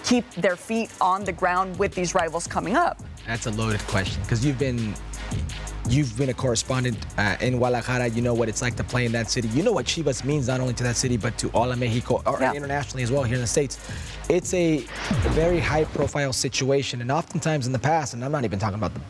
keep 0.03 0.29
their 0.35 0.55
feet 0.55 0.91
on 1.01 1.23
the 1.23 1.31
ground 1.31 1.77
with 1.79 1.93
these 1.95 2.13
rivals 2.13 2.45
coming 2.47 2.75
up? 2.75 3.01
That's 3.25 3.47
a 3.47 3.51
loaded 3.51 3.81
question 3.87 4.21
because 4.21 4.45
you've 4.45 4.59
been 4.59 4.93
you've 5.93 6.17
been 6.17 6.29
a 6.29 6.33
correspondent 6.33 6.97
uh, 7.17 7.35
in 7.39 7.57
Guadalajara. 7.57 8.07
You 8.07 8.21
know 8.21 8.33
what 8.33 8.49
it's 8.49 8.61
like 8.61 8.75
to 8.77 8.83
play 8.83 9.05
in 9.05 9.11
that 9.11 9.29
city. 9.29 9.47
You 9.49 9.63
know 9.63 9.71
what 9.71 9.85
Chivas 9.85 10.25
means 10.25 10.47
not 10.47 10.59
only 10.59 10.73
to 10.73 10.83
that 10.83 10.95
city 10.95 11.17
but 11.17 11.37
to 11.37 11.49
all 11.53 11.71
of 11.71 11.77
Mexico 11.79 12.21
or 12.25 12.37
Yeah. 12.41 12.53
internationally 12.53 13.03
as 13.03 13.11
well 13.11 13.23
here 13.23 13.35
in 13.35 13.41
the 13.41 13.47
states. 13.47 13.79
It's 14.29 14.53
a 14.53 14.77
very 15.29 15.59
high-profile 15.59 16.33
situation, 16.33 17.01
and 17.01 17.11
oftentimes 17.11 17.67
in 17.67 17.73
the 17.73 17.79
past, 17.79 18.13
and 18.13 18.23
I'm 18.25 18.31
not 18.31 18.43
even 18.43 18.57
talking 18.59 18.77
about 18.77 18.93
the 18.93 19.01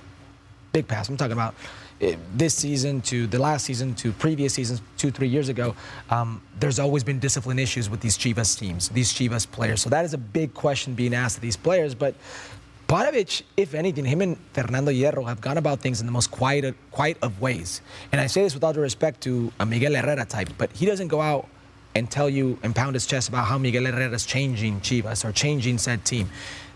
big 0.73 0.87
past. 0.87 1.09
I'm 1.09 1.17
talking 1.17 1.33
about 1.33 1.53
eh, 2.01 2.15
this 2.35 2.55
season 2.55 3.01
to 3.03 3.27
the 3.27 3.39
last 3.39 3.63
season 3.65 3.93
to 3.95 4.11
previous 4.13 4.53
seasons, 4.55 4.81
two, 4.97 5.11
three 5.11 5.27
years 5.27 5.47
ago. 5.49 5.75
Um, 6.09 6.41
there's 6.59 6.79
always 6.79 7.03
been 7.03 7.19
discipline 7.19 7.59
issues 7.59 7.89
with 7.89 8.01
these 8.01 8.17
Chivas 8.17 8.57
teams, 8.57 8.89
these 8.89 9.13
Chivas 9.13 9.49
players. 9.49 9.81
So 9.81 9.89
that 9.91 10.03
is 10.03 10.13
a 10.13 10.17
big 10.17 10.53
question 10.53 10.95
being 10.95 11.13
asked 11.13 11.37
of 11.37 11.41
these 11.41 11.55
players. 11.55 11.93
But 11.95 12.15
Paunovic, 12.87 13.43
if 13.57 13.73
anything, 13.73 14.05
him 14.05 14.21
and 14.21 14.37
Fernando 14.53 14.91
Hierro 14.91 15.25
have 15.25 15.41
gone 15.41 15.57
about 15.57 15.79
things 15.79 15.99
in 15.99 16.05
the 16.05 16.11
most 16.11 16.31
quiet, 16.31 16.75
quiet 16.91 17.17
of 17.21 17.41
ways. 17.41 17.81
And 18.11 18.21
I 18.21 18.27
say 18.27 18.43
this 18.43 18.53
with 18.53 18.63
all 18.63 18.73
due 18.73 18.81
respect 18.81 19.21
to 19.21 19.51
a 19.59 19.65
Miguel 19.65 19.95
Herrera 19.95 20.25
type, 20.25 20.49
but 20.57 20.71
he 20.73 20.85
doesn't 20.85 21.07
go 21.07 21.21
out 21.21 21.47
and 21.95 22.09
tell 22.09 22.29
you 22.29 22.59
and 22.63 22.75
pound 22.75 22.95
his 22.95 23.05
chest 23.05 23.29
about 23.29 23.45
how 23.45 23.57
Miguel 23.57 23.85
Herrera 23.85 24.13
is 24.13 24.25
changing 24.25 24.81
Chivas 24.81 25.23
or 25.25 25.31
changing 25.31 25.77
said 25.77 26.05
team. 26.05 26.29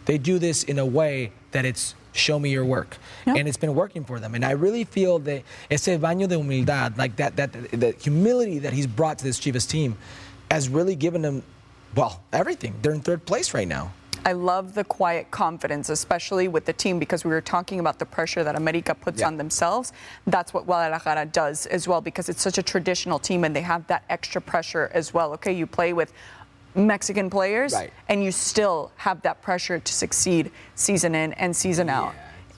They 0.05 0.17
do 0.17 0.39
this 0.39 0.63
in 0.63 0.79
a 0.79 0.85
way 0.85 1.31
that 1.51 1.65
it's 1.65 1.93
show 2.17 2.39
me 2.39 2.49
your 2.49 2.65
work. 2.65 2.97
And 3.25 3.47
it's 3.47 3.57
been 3.57 3.75
working 3.75 4.03
for 4.03 4.19
them. 4.19 4.35
And 4.35 4.43
I 4.43 4.51
really 4.51 4.83
feel 4.83 5.19
that 5.19 5.43
ese 5.69 5.87
baño 5.87 6.27
de 6.27 6.35
humildad, 6.35 6.97
like 6.97 7.15
that, 7.17 7.35
that, 7.35 7.51
the 7.71 7.91
humility 7.99 8.59
that 8.59 8.73
he's 8.73 8.87
brought 8.87 9.19
to 9.19 9.23
this 9.23 9.39
Chivas 9.39 9.69
team 9.69 9.97
has 10.49 10.69
really 10.69 10.95
given 10.95 11.21
them, 11.21 11.43
well, 11.95 12.21
everything. 12.33 12.73
They're 12.81 12.93
in 12.93 13.01
third 13.01 13.25
place 13.25 13.53
right 13.53 13.67
now. 13.67 13.91
I 14.27 14.33
love 14.33 14.73
the 14.73 14.83
quiet 14.83 15.31
confidence, 15.31 15.87
especially 15.87 16.49
with 16.49 16.65
the 16.65 16.73
team, 16.73 16.99
because 16.99 17.23
we 17.23 17.31
were 17.31 17.39
talking 17.39 17.79
about 17.79 17.97
the 17.97 18.05
pressure 18.05 18.43
that 18.43 18.57
America 18.57 18.93
puts 18.93 19.21
Yeah. 19.21 19.27
on 19.27 19.37
themselves. 19.37 19.93
That's 20.25 20.53
what 20.53 20.65
Guadalajara 20.65 21.27
does 21.27 21.65
as 21.67 21.87
well, 21.87 22.01
because 22.01 22.27
it's 22.27 22.41
such 22.41 22.57
a 22.57 22.63
traditional 22.63 23.19
team 23.19 23.45
and 23.45 23.55
they 23.55 23.61
have 23.61 23.87
that 23.87 24.03
extra 24.09 24.41
pressure 24.41 24.91
as 24.93 25.13
well. 25.13 25.31
Okay, 25.35 25.53
you 25.53 25.65
play 25.65 25.93
with 25.93 26.11
Mexican 26.75 27.29
players, 27.29 27.73
Right. 27.73 27.93
and 28.09 28.21
you 28.21 28.33
still 28.33 28.91
have 28.97 29.21
that 29.21 29.41
pressure 29.41 29.79
to 29.79 29.93
succeed 29.93 30.51
season 30.75 31.15
in 31.15 31.31
and 31.33 31.55
season 31.55 31.89
out. 31.89 32.13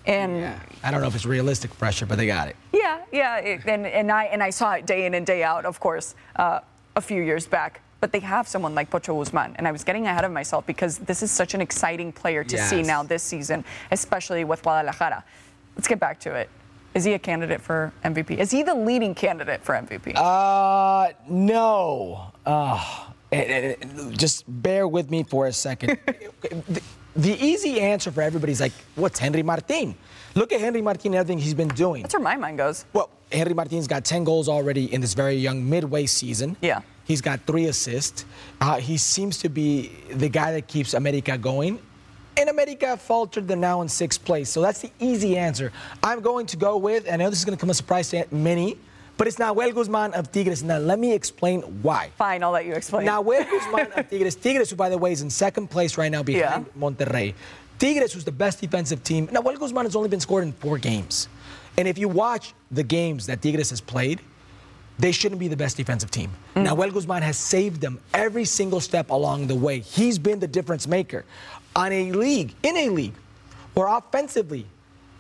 And 0.08 0.60
I 0.84 0.90
don't 0.90 1.02
know 1.02 1.08
if 1.08 1.14
it's 1.14 1.28
realistic 1.28 1.78
pressure, 1.78 2.08
but 2.08 2.18
they 2.18 2.26
got 2.26 2.48
it. 2.48 2.56
yeah, 2.72 3.02
yeah, 3.12 3.38
it, 3.38 3.62
and, 3.68 3.86
and 3.86 4.12
I 4.12 4.24
and 4.26 4.42
I 4.42 4.50
saw 4.50 4.72
it 4.74 4.88
day 4.88 5.06
in 5.06 5.14
and 5.14 5.24
day 5.24 5.44
out, 5.44 5.66
of 5.66 5.80
course, 5.80 6.16
uh, 6.36 6.62
a 6.96 7.02
few 7.02 7.22
years 7.22 7.46
back. 7.46 7.82
But 8.00 8.12
they 8.12 8.20
have 8.20 8.48
someone 8.48 8.76
like 8.76 8.90
Pocho 8.90 9.18
Guzman, 9.18 9.56
and 9.58 9.68
I 9.68 9.72
was 9.72 9.84
getting 9.84 10.08
ahead 10.08 10.24
of 10.24 10.32
myself 10.32 10.66
because 10.66 11.00
this 11.00 11.22
is 11.22 11.32
such 11.32 11.54
an 11.54 11.62
exciting 11.62 12.12
player 12.12 12.44
to 12.46 12.58
see 12.58 12.82
now 12.82 13.04
this 13.04 13.24
season, 13.24 13.66
especially 13.92 14.44
with 14.46 14.64
Guadalajara. 14.64 15.24
Let's 15.76 15.88
get 15.88 16.00
back 16.00 16.20
to 16.22 16.34
it. 16.34 16.50
Is 16.96 17.04
he 17.04 17.14
a 17.14 17.20
candidate 17.20 17.62
for 17.62 17.94
MVP? 18.04 18.38
Is 18.38 18.52
he 18.52 18.64
the 18.64 18.74
leading 18.74 19.14
candidate 19.14 19.62
for 19.64 19.76
MVP? 19.76 20.14
Uh, 20.16 21.14
no. 21.28 22.32
Uh, 22.46 23.10
just 24.12 24.44
bear 24.48 24.88
with 24.88 25.12
me 25.12 25.24
for 25.24 25.48
a 25.48 25.54
second. 25.54 26.00
the, 26.42 26.82
the 27.16 27.46
easy 27.46 27.80
answer 27.80 28.12
for 28.12 28.22
everybody 28.22 28.52
is 28.52 28.60
like, 28.60 28.74
what's 28.96 29.20
Henry 29.20 29.44
Martin? 29.44 29.96
Look 30.36 30.52
at 30.52 30.60
Henry 30.60 30.82
Martin 30.82 31.08
and 31.14 31.16
everything 31.16 31.40
he's 31.40 31.54
been 31.54 31.68
doing. 31.70 32.02
That's 32.04 32.14
where 32.14 32.24
my 32.24 32.36
mind 32.38 32.58
goes. 32.58 32.86
Well, 32.94 33.10
Henry 33.32 33.54
Martin's 33.54 33.88
got 33.88 34.04
10 34.06 34.24
goals 34.24 34.50
already 34.50 34.92
in 34.92 35.02
this 35.02 35.14
very 35.14 35.36
young 35.36 35.68
midway 35.70 36.06
season. 36.06 36.58
Yeah. 36.62 36.82
He's 37.10 37.22
got 37.22 37.40
three 37.48 37.66
assists. 37.66 38.24
Uh, 38.62 38.76
he 38.80 38.96
seems 38.96 39.40
to 39.40 39.50
be 39.50 39.92
the 40.12 40.30
guy 40.30 40.52
that 40.52 40.68
keeps 40.68 40.94
America 40.94 41.40
going. 41.40 41.80
And 42.38 42.50
America 42.52 42.96
faltered. 42.98 43.48
They're 43.48 43.58
now 43.58 43.82
in 43.82 43.90
sixth 43.90 44.24
place. 44.24 44.48
So 44.52 44.62
that's 44.62 44.82
the 44.82 44.92
easy 45.00 45.36
answer. 45.36 45.72
I'm 46.04 46.22
going 46.22 46.46
to 46.46 46.56
go 46.56 46.78
with, 46.78 47.06
and 47.08 47.20
I 47.20 47.26
know 47.26 47.32
this 47.32 47.40
is 47.40 47.46
going 47.46 47.58
to 47.58 47.60
come 47.60 47.72
as 47.72 47.78
a 47.78 47.82
surprise 47.82 48.12
to 48.12 48.28
many, 48.32 48.78
but 49.18 49.26
it's 49.26 49.38
Nahuel 49.38 49.74
Guzman 49.74 50.14
of 50.14 50.32
Tigres. 50.32 50.62
Now, 50.62 50.78
let 50.78 51.00
me 51.00 51.12
explain 51.12 51.62
why. 51.82 52.12
Fine, 52.16 52.44
I'll 52.44 52.52
let 52.52 52.68
you 52.68 52.74
explain. 52.74 53.08
Nahuel 53.08 53.44
Guzman 53.50 53.92
of 53.94 54.08
Tigres. 54.08 54.36
Tigres, 54.44 54.70
who, 54.70 54.76
by 54.76 54.90
the 54.90 54.98
way, 55.00 55.12
is 55.12 55.24
in 55.24 55.32
second 55.32 55.72
place 55.72 55.98
right 55.98 56.12
now 56.12 56.22
behind 56.22 56.68
Yeah. 56.68 56.80
Monterrey. 56.80 57.34
Tigres, 57.80 58.14
who's 58.14 58.24
the 58.24 58.32
best 58.32 58.62
defensive 58.62 59.04
team. 59.04 59.26
Nahuel 59.30 59.58
Guzman 59.58 59.86
has 59.86 59.96
only 59.96 60.10
been 60.10 60.20
scored 60.20 60.44
in 60.44 60.52
four 60.54 60.78
games. 60.78 61.28
And 61.76 61.88
if 61.88 61.98
you 61.98 62.08
watch 62.08 62.54
the 62.70 62.84
games 62.84 63.26
that 63.26 63.42
Tigres 63.42 63.72
has 63.72 63.82
played, 63.82 64.22
they 65.00 65.14
shouldn't 65.14 65.40
be 65.40 65.48
the 65.48 65.58
best 65.58 65.78
defensive 65.78 66.12
team. 66.12 66.30
Nahuel 66.56 66.90
mm. 66.90 66.94
Guzman 66.94 67.24
has 67.24 67.38
saved 67.38 67.80
them 67.82 68.00
every 68.14 68.46
single 68.46 68.82
step 68.82 69.10
along 69.10 69.48
the 69.48 69.56
way. 69.56 69.80
He's 69.80 70.20
been 70.20 70.40
the 70.40 70.48
difference 70.48 70.88
maker. 70.88 71.26
On 71.76 71.92
a 71.92 72.12
league, 72.12 72.54
in 72.64 72.76
a 72.76 72.90
league, 72.90 73.14
where 73.74 73.88
offensively, 73.88 74.66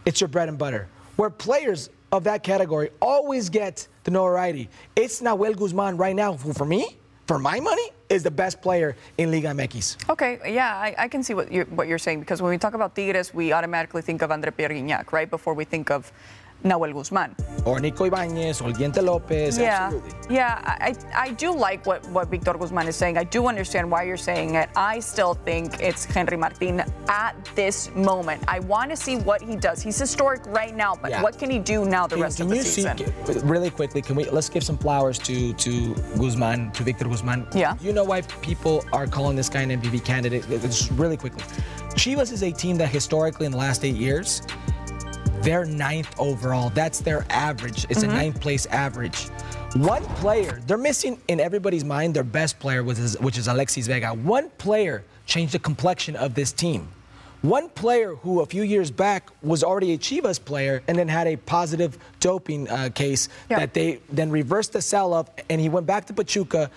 it's 0.05 0.19
your 0.19 0.27
bread 0.27 0.49
and 0.49 0.57
butter, 0.57 0.87
where 1.15 1.29
players 1.29 1.89
of 2.11 2.25
that 2.25 2.43
category 2.43 2.89
always 3.01 3.49
get 3.49 3.87
the 4.03 4.11
notoriety. 4.11 4.67
It's 4.95 5.21
Nahuel 5.21 5.55
Guzman 5.55 5.95
right 5.95 6.15
now, 6.15 6.33
who 6.33 6.53
for 6.53 6.65
me, 6.65 6.97
for 7.25 7.39
my 7.39 7.59
money, 7.59 7.89
is 8.09 8.23
the 8.23 8.31
best 8.31 8.61
player 8.61 8.97
in 9.17 9.31
Liga 9.31 9.49
MX. 9.49 10.09
Okay, 10.09 10.39
yeah, 10.51 10.75
I, 10.75 10.95
I 10.97 11.07
can 11.07 11.21
see 11.23 11.35
what 11.35 11.51
you're, 11.51 11.65
what 11.65 11.87
you're 11.87 11.99
saying 11.99 12.19
because 12.19 12.41
when 12.41 12.49
we 12.49 12.57
talk 12.57 12.73
about 12.73 12.95
Tigres, 12.95 13.33
we 13.33 13.53
automatically 13.53 14.01
think 14.01 14.23
of 14.23 14.31
Andre 14.31 14.51
Pierre 14.51 14.69
Gignac, 14.69 15.11
right? 15.11 15.29
Before 15.29 15.53
we 15.53 15.63
think 15.63 15.91
of 15.91 16.11
Nahuel 16.63 16.93
Guzman. 16.93 17.35
Or 17.65 17.79
Nico 17.79 18.05
Ibanez 18.05 18.61
or 18.61 18.69
Diente 18.71 19.01
Lopez. 19.03 19.57
Yeah, 19.57 19.85
Absolutely. 19.91 20.35
yeah. 20.35 20.77
I, 20.81 20.95
I 21.15 21.31
do 21.33 21.53
like 21.53 21.85
what, 21.85 22.05
what 22.09 22.29
Victor 22.29 22.53
Guzman 22.53 22.87
is 22.87 22.95
saying. 22.95 23.17
I 23.17 23.23
do 23.23 23.47
understand 23.47 23.89
why 23.89 24.03
you're 24.03 24.17
saying 24.17 24.55
it. 24.55 24.69
I 24.75 24.99
still 24.99 25.33
think 25.33 25.79
it's 25.81 26.05
Henry 26.05 26.37
Martin 26.37 26.81
at 27.07 27.35
this 27.55 27.89
moment. 27.95 28.43
I 28.47 28.59
want 28.61 28.89
to 28.91 28.97
see 28.97 29.17
what 29.17 29.41
he 29.41 29.55
does. 29.55 29.81
He's 29.81 29.97
historic 29.99 30.45
right 30.47 30.75
now, 30.75 30.95
but 31.01 31.11
Yeah. 31.11 31.21
what 31.23 31.37
can 31.37 31.49
he 31.49 31.59
do 31.59 31.85
now 31.85 32.07
the 32.07 32.15
Can- 32.15 32.23
rest 32.23 32.37
can 32.37 32.45
of 32.45 32.49
the 32.51 32.55
you 32.57 32.63
season? 32.63 32.97
See, 32.97 33.39
really 33.43 33.69
quickly, 33.69 34.01
can 34.01 34.15
we 34.15 34.29
let's 34.29 34.49
give 34.49 34.63
some 34.63 34.77
flowers 34.77 35.17
to 35.19 35.53
to 35.53 35.95
Guzman, 36.17 36.71
to 36.73 36.83
Victor 36.83 37.05
Guzman. 37.05 37.47
Yeah. 37.53 37.75
You 37.81 37.93
know 37.93 38.03
why 38.03 38.21
people 38.41 38.83
are 38.93 39.07
calling 39.07 39.35
this 39.35 39.49
guy 39.49 39.61
an 39.61 39.69
MVP 39.71 40.03
candidate? 40.05 40.47
Just 40.61 40.91
really 40.91 41.17
quickly. 41.17 41.43
Chivas 41.95 42.31
is 42.31 42.43
a 42.43 42.51
team 42.51 42.77
that 42.77 42.89
historically 42.89 43.45
in 43.45 43.51
the 43.51 43.57
last 43.57 43.83
eight 43.83 43.95
years, 43.95 44.41
they're 45.41 45.65
ninth 45.65 46.13
overall. 46.19 46.69
That's 46.69 46.99
their 46.99 47.25
average. 47.29 47.85
It's 47.89 48.01
Mm-hmm. 48.01 48.09
a 48.09 48.13
ninth 48.13 48.41
place 48.41 48.65
average. 48.67 49.27
One 49.75 50.03
player, 50.15 50.61
they're 50.65 50.77
missing 50.77 51.19
in 51.27 51.39
everybody's 51.39 51.83
mind 51.83 52.15
their 52.15 52.23
best 52.23 52.59
player, 52.59 52.83
which 52.83 52.97
is, 52.99 53.19
which 53.19 53.37
is 53.37 53.47
Alexis 53.47 53.87
Vega. 53.87 54.09
One 54.13 54.49
player 54.57 55.03
changed 55.25 55.53
the 55.53 55.59
complexion 55.59 56.15
of 56.15 56.33
this 56.33 56.51
team. 56.51 56.87
One 57.41 57.69
player 57.69 58.15
who 58.15 58.41
a 58.41 58.45
few 58.45 58.63
years 58.63 58.91
back 58.91 59.29
was 59.41 59.63
already 59.63 59.93
a 59.93 59.97
Chivas 59.97 60.43
player 60.43 60.81
and 60.87 60.97
then 60.97 61.07
had 61.07 61.25
a 61.27 61.37
positive 61.37 61.97
doping 62.19 62.67
uh, 62.67 62.89
case 62.93 63.29
that 63.47 63.73
they 63.73 64.01
then 64.11 64.29
reversed 64.29 64.73
the 64.73 64.81
sell 64.81 65.13
up 65.13 65.39
and 65.49 65.61
he 65.61 65.69
went 65.69 65.85
back 65.85 66.05
to 66.07 66.13
Pachuca, 66.13 66.69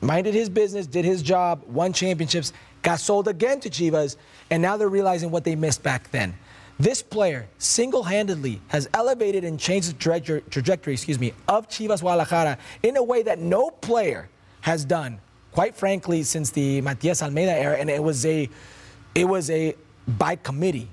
minded 0.00 0.32
his 0.32 0.48
business, 0.48 0.86
did 0.86 1.04
his 1.04 1.20
job, 1.20 1.62
won 1.66 1.92
championships, 1.92 2.52
got 2.80 2.98
sold 3.00 3.28
again 3.28 3.60
to 3.60 3.68
Chivas, 3.68 4.16
and 4.50 4.62
now 4.62 4.76
they're 4.78 4.88
realizing 4.88 5.30
what 5.30 5.44
they 5.44 5.54
missed 5.56 5.82
back 5.82 6.10
then. 6.12 6.32
This 6.78 7.02
player 7.02 7.48
single-handedly 7.58 8.60
has 8.68 8.88
elevated 8.92 9.44
and 9.44 9.58
changed 9.58 9.88
the 9.88 9.94
trajectory, 9.94 10.42
trajectory, 10.50 10.92
excuse 10.92 11.18
me, 11.18 11.32
of 11.48 11.68
Chivas 11.68 12.00
Guadalajara 12.00 12.58
in 12.82 12.96
a 12.96 13.02
way 13.02 13.22
that 13.22 13.38
no 13.38 13.70
player 13.70 14.28
has 14.60 14.84
done, 14.84 15.18
quite 15.52 15.74
frankly, 15.74 16.22
since 16.22 16.50
the 16.50 16.82
Matias 16.82 17.22
Almeyda 17.22 17.52
era, 17.52 17.76
and 17.78 17.88
it 17.88 18.02
was 18.02 18.26
a, 18.26 18.48
it 19.14 19.24
was 19.24 19.48
a 19.50 19.74
by 20.06 20.36
committee. 20.36 20.88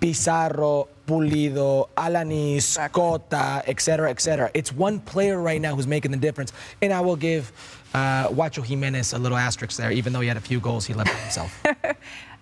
Pizarro, 0.00 0.88
Pulido, 1.06 1.88
Alanis, 1.96 2.76
Cota, 2.92 3.62
et 3.66 3.80
cetera, 3.80 4.10
et 4.10 4.20
cetera. 4.20 4.50
It's 4.52 4.72
one 4.72 5.00
player 5.00 5.40
right 5.40 5.60
now 5.60 5.74
who's 5.74 5.86
making 5.86 6.10
the 6.10 6.16
difference. 6.18 6.52
And 6.82 6.92
I 6.92 7.00
will 7.00 7.16
give 7.16 7.50
uh, 7.94 8.28
Huacho 8.28 8.64
Jimenez 8.64 9.14
a 9.14 9.18
little 9.18 9.38
asterisk 9.38 9.78
there, 9.78 9.90
even 9.90 10.12
though 10.12 10.20
he 10.20 10.28
had 10.28 10.36
a 10.36 10.40
few 10.40 10.60
goals 10.60 10.84
he 10.84 10.92
left 10.92 11.10
himself. 11.10 11.64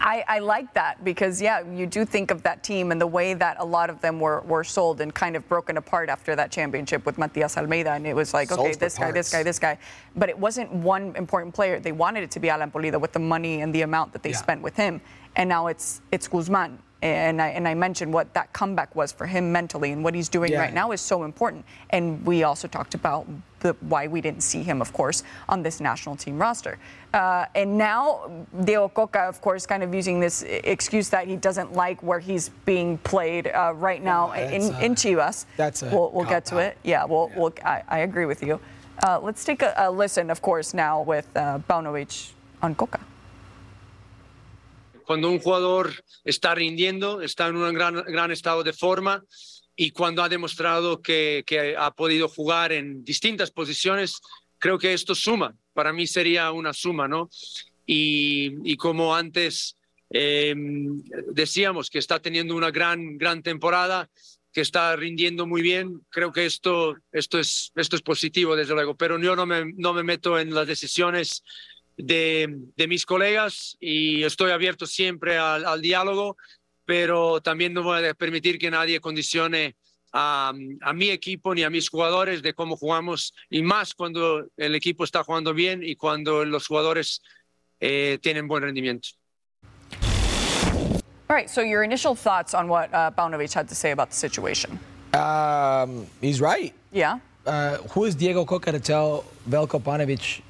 I, 0.00 0.24
I 0.28 0.38
like 0.38 0.72
that 0.74 1.02
because, 1.04 1.42
yeah, 1.42 1.60
you 1.68 1.86
do 1.86 2.04
think 2.04 2.30
of 2.30 2.42
that 2.44 2.62
team 2.62 2.92
and 2.92 3.00
the 3.00 3.06
way 3.06 3.34
that 3.34 3.56
a 3.58 3.64
lot 3.64 3.90
of 3.90 4.00
them 4.00 4.20
were, 4.20 4.40
were 4.42 4.64
sold 4.64 5.00
and 5.00 5.12
kind 5.12 5.36
of 5.36 5.46
broken 5.48 5.76
apart 5.76 6.08
after 6.08 6.36
that 6.36 6.50
championship 6.50 7.04
with 7.04 7.18
Matias 7.18 7.56
Almeyda. 7.56 7.90
And 7.90 8.06
it 8.06 8.14
was 8.14 8.32
like, 8.32 8.48
Sold 8.48 8.60
okay, 8.60 8.74
this 8.74 8.96
guy, 8.98 9.10
this 9.12 9.32
guy, 9.32 9.42
this 9.42 9.58
guy. 9.58 9.78
But 10.14 10.28
it 10.28 10.38
wasn't 10.38 10.72
one 10.72 11.14
important 11.16 11.54
player. 11.54 11.80
They 11.80 11.92
wanted 11.92 12.22
it 12.22 12.30
to 12.32 12.40
be 12.40 12.48
Alan 12.50 12.70
Pulido 12.70 13.00
with 13.00 13.12
the 13.12 13.18
money 13.18 13.60
and 13.62 13.74
the 13.74 13.82
amount 13.82 14.12
that 14.12 14.22
they 14.22 14.30
Yeah. 14.30 14.36
spent 14.36 14.62
with 14.62 14.76
him. 14.76 15.00
And 15.34 15.48
now 15.48 15.66
it's 15.66 16.00
it's 16.12 16.28
Guzman. 16.28 16.78
And 17.02 17.42
I, 17.42 17.48
and 17.48 17.68
I 17.68 17.74
mentioned 17.74 18.12
what 18.12 18.32
that 18.34 18.52
comeback 18.54 18.96
was 18.96 19.12
for 19.12 19.26
him 19.26 19.52
mentally 19.52 19.92
and 19.92 20.02
what 20.02 20.14
he's 20.14 20.30
doing 20.30 20.52
Yeah. 20.52 20.60
right 20.60 20.72
now 20.72 20.92
is 20.92 21.00
so 21.00 21.24
important. 21.24 21.64
And 21.90 22.24
we 22.24 22.42
also 22.42 22.68
talked 22.68 22.94
about 22.94 23.26
the, 23.60 23.74
why 23.80 24.06
we 24.06 24.20
didn't 24.22 24.42
see 24.42 24.62
him, 24.62 24.80
of 24.80 24.92
course, 24.94 25.22
on 25.48 25.62
this 25.62 25.78
national 25.80 26.16
team 26.16 26.38
roster. 26.38 26.78
Uh, 27.12 27.44
and 27.54 27.76
now 27.76 28.30
Diego 28.64 28.88
Cocca, 28.88 29.20
of 29.20 29.40
course, 29.42 29.66
kind 29.66 29.82
of 29.82 29.94
using 29.94 30.20
this 30.20 30.42
excuse 30.42 31.10
that 31.10 31.26
he 31.26 31.36
doesn't 31.36 31.74
like 31.74 32.02
where 32.02 32.18
he's 32.18 32.48
being 32.64 32.96
played 32.98 33.48
uh, 33.48 33.72
right 33.76 34.02
now 34.02 34.32
in, 34.32 34.62
that's, 34.62 34.74
uh, 34.74 34.84
in 34.84 34.94
Chivas. 34.94 35.44
that's 35.56 35.82
a 35.82 35.90
we'll, 35.90 36.10
we'll 36.12 36.24
get 36.26 36.46
to 36.46 36.58
it. 36.58 36.78
Yeah, 36.82 37.04
we'll, 37.04 37.30
We'll, 37.36 37.52
I, 37.64 37.82
I 37.88 37.98
agree 38.00 38.24
with 38.24 38.42
you. 38.42 38.58
Uh, 39.06 39.20
let's 39.20 39.44
take 39.44 39.60
a, 39.62 39.74
a 39.76 39.90
listen, 39.90 40.30
of 40.30 40.40
course, 40.40 40.72
now 40.72 41.02
with 41.02 41.28
uh, 41.36 41.58
on 42.62 42.74
Cocca. 42.74 43.00
Cuando 45.06 45.30
un 45.30 45.38
jugador 45.38 46.04
está 46.24 46.54
rindiendo, 46.54 47.22
está 47.22 47.46
en 47.46 47.56
un 47.56 47.72
gran, 47.72 47.94
gran 48.06 48.32
estado 48.32 48.64
de 48.64 48.72
forma 48.72 49.24
y 49.76 49.92
cuando 49.92 50.22
ha 50.22 50.28
demostrado 50.28 51.00
que, 51.00 51.44
que 51.46 51.76
ha 51.76 51.90
podido 51.92 52.28
jugar 52.28 52.72
en 52.72 53.04
distintas 53.04 53.50
posiciones, 53.50 54.20
creo 54.58 54.78
que 54.78 54.92
esto 54.92 55.14
suma. 55.14 55.54
Para 55.74 55.92
mí 55.92 56.06
sería 56.06 56.50
una 56.50 56.72
suma, 56.72 57.06
¿no? 57.06 57.30
Y, 57.86 58.54
y 58.64 58.76
como 58.76 59.14
antes 59.14 59.76
eh, 60.10 60.54
decíamos 61.32 61.88
que 61.88 61.98
está 61.98 62.18
teniendo 62.20 62.56
una 62.56 62.70
gran, 62.70 63.16
gran 63.16 63.42
temporada, 63.42 64.10
que 64.52 64.62
está 64.62 64.96
rindiendo 64.96 65.46
muy 65.46 65.60
bien, 65.60 66.00
creo 66.08 66.32
que 66.32 66.46
esto, 66.46 66.96
esto, 67.12 67.38
es, 67.38 67.72
esto 67.76 67.94
es 67.94 68.02
positivo, 68.02 68.56
desde 68.56 68.74
luego, 68.74 68.96
pero 68.96 69.20
yo 69.20 69.36
no 69.36 69.44
me, 69.44 69.72
no 69.76 69.92
me 69.92 70.02
meto 70.02 70.38
en 70.38 70.54
las 70.54 70.66
decisiones 70.66 71.44
de, 71.96 72.48
de 72.76 72.88
mis 72.88 73.06
colegas 73.06 73.76
y 73.80 74.22
estoy 74.22 74.50
abierto 74.50 74.86
siempre 74.86 75.38
al, 75.38 75.64
al 75.64 75.80
diálogo, 75.80 76.36
pero 76.84 77.40
también 77.40 77.72
no 77.72 77.82
voy 77.82 78.04
a 78.06 78.14
permitir 78.14 78.58
que 78.58 78.70
nadie 78.70 79.00
condicione 79.00 79.76
a, 80.12 80.52
a 80.82 80.92
mi 80.92 81.10
equipo 81.10 81.54
ni 81.54 81.62
a 81.62 81.70
mis 81.70 81.88
jugadores 81.88 82.42
de 82.42 82.54
cómo 82.54 82.76
jugamos 82.76 83.34
y 83.50 83.62
más 83.62 83.94
cuando 83.94 84.46
el 84.56 84.74
equipo 84.74 85.04
está 85.04 85.24
jugando 85.24 85.52
bien 85.52 85.82
y 85.82 85.96
cuando 85.96 86.44
los 86.44 86.66
jugadores 86.66 87.22
eh, 87.80 88.18
tienen 88.22 88.46
buen 88.48 88.62
rendimiento. 88.62 89.08
All 91.28 91.34
right, 91.34 91.50
so 91.50 91.60
your 91.60 91.82
initial 91.82 92.14
thoughts 92.14 92.54
on 92.54 92.68
what 92.68 92.88
uh, 92.94 93.10
had 93.52 93.68
to 93.68 93.74
say 93.74 93.90
about 93.90 94.10
the 94.10 94.16
situation. 94.16 94.78
um, 95.12 96.06
he's 96.20 96.40
right. 96.40 96.72
Yeah? 96.92 97.18
Uh, 97.44 97.78
who 97.90 98.04
is 98.04 98.14
Diego 98.14 98.44
Coca 98.44 98.70
to 98.70 98.78
tell 98.78 99.24
Velko 99.48 99.80
Panovic 99.80 100.40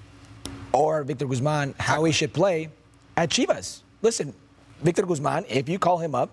or 0.77 1.03
Victor 1.05 1.27
Guzman 1.27 1.75
how 1.79 2.05
he 2.05 2.13
should 2.13 2.33
play 2.33 2.69
at 3.17 3.31
Chivas? 3.31 3.81
Listen, 4.03 4.35
Victor 4.83 5.07
Guzman, 5.07 5.47
if 5.49 5.69
you 5.69 5.79
call 5.79 5.99
him 5.99 6.15
up 6.15 6.31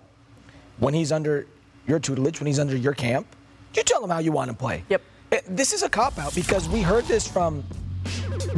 when 0.78 0.92
he's 0.92 1.12
under 1.12 1.46
your 1.86 1.98
tutelage, 1.98 2.40
when 2.40 2.46
he's 2.46 2.58
under 2.58 2.76
your 2.76 2.92
camp, 2.92 3.26
you 3.74 3.82
tell 3.82 4.04
him 4.04 4.10
how 4.10 4.18
you 4.18 4.32
want 4.32 4.50
to 4.50 4.56
play. 4.56 4.84
Yep. 4.90 5.02
Uh, 5.32 5.36
This 5.48 5.72
is 5.72 5.82
a 5.82 5.88
cop 5.88 6.18
out 6.18 6.34
because 6.34 6.68
we 6.68 6.82
heard 6.82 7.04
this 7.06 7.26
from 7.26 7.64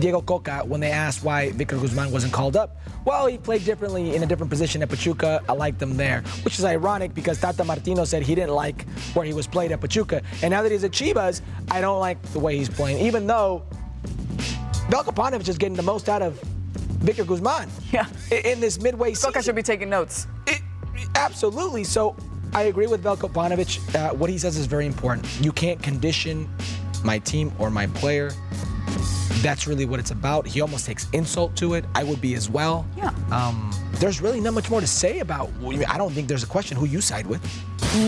Diego 0.01 0.21
Cocca 0.21 0.65
when 0.67 0.81
they 0.81 0.91
asked 0.91 1.23
why 1.23 1.53
Victor 1.53 1.77
Guzman 1.79 2.11
wasn't 2.11 2.33
called 2.33 2.57
up. 2.57 2.77
Well, 3.05 3.29
he 3.29 3.39
played 3.39 3.65
differently 3.65 4.17
in 4.17 4.25
a 4.25 4.27
different 4.27 4.51
position 4.51 4.83
at 4.83 4.89
Pachuca. 4.89 5.41
I 5.49 5.53
liked 5.53 5.81
him 5.81 5.97
there, 5.97 6.23
which 6.45 6.59
is 6.59 6.65
ironic 6.65 7.15
because 7.15 7.41
Tata 7.41 7.63
Martino 7.63 8.05
said 8.05 8.25
he 8.25 8.35
didn't 8.35 8.55
like 8.55 8.85
where 9.15 9.25
he 9.25 9.33
was 9.33 9.47
played 9.47 9.71
at 9.71 9.81
Pachuca. 9.81 10.23
And 10.43 10.51
now 10.51 10.63
that 10.63 10.73
he's 10.73 10.83
at 10.83 10.91
Chivas, 10.91 11.43
I 11.71 11.81
don't 11.81 12.01
like 12.01 12.21
the 12.33 12.41
way 12.41 12.57
he's 12.59 12.69
playing, 12.69 12.99
even 13.07 13.29
though 13.29 13.63
Veljko 14.91 15.13
Paunovic 15.15 15.49
is 15.49 15.59
getting 15.59 15.77
the 15.77 15.83
most 15.83 16.09
out 16.09 16.23
of 16.23 16.39
Victor 17.03 17.25
Guzman. 17.25 17.69
Yeah. 17.93 18.07
In 18.45 18.61
this 18.61 18.81
midway 18.81 19.15
season. 19.15 19.33
Cocca 19.33 19.43
should 19.45 19.55
be 19.57 19.63
taking 19.63 19.89
notes. 19.91 20.27
It- 20.47 20.63
absolutely. 21.15 21.85
So 21.85 22.17
I 22.55 22.63
agree 22.65 22.87
with 22.87 23.03
Veljko 23.03 23.31
Paunovic. 23.33 23.79
Uh, 23.95 24.15
what 24.15 24.31
he 24.31 24.39
says 24.39 24.57
is 24.57 24.67
very 24.67 24.87
important. 24.87 25.27
You 25.41 25.53
can't 25.53 25.83
condition 25.83 26.49
my 27.05 27.19
team 27.19 27.53
or 27.59 27.71
my 27.71 27.87
player. 27.89 28.31
That's 29.43 29.67
really 29.67 29.85
what 29.85 30.01
it's 30.01 30.11
about. 30.13 30.47
He 30.47 30.61
almost 30.61 30.87
takes 30.87 31.09
insult 31.13 31.55
to 31.57 31.75
it. 31.75 31.85
I 31.95 32.03
would 32.05 32.21
be 32.21 32.35
as 32.35 32.49
well. 32.49 32.87
Yeah. 32.97 33.11
Um, 33.31 33.71
there's 33.99 34.21
really 34.21 34.41
not 34.41 34.55
much 34.55 34.71
more 34.71 34.81
to 34.81 34.87
say 34.87 35.21
about. 35.21 35.51
I 35.89 35.99
don't 35.99 36.13
think 36.13 36.29
there's 36.29 36.43
a 36.43 36.47
question 36.47 36.77
who 36.77 36.87
you 36.87 37.01
side 37.01 37.27
with. 37.27 37.43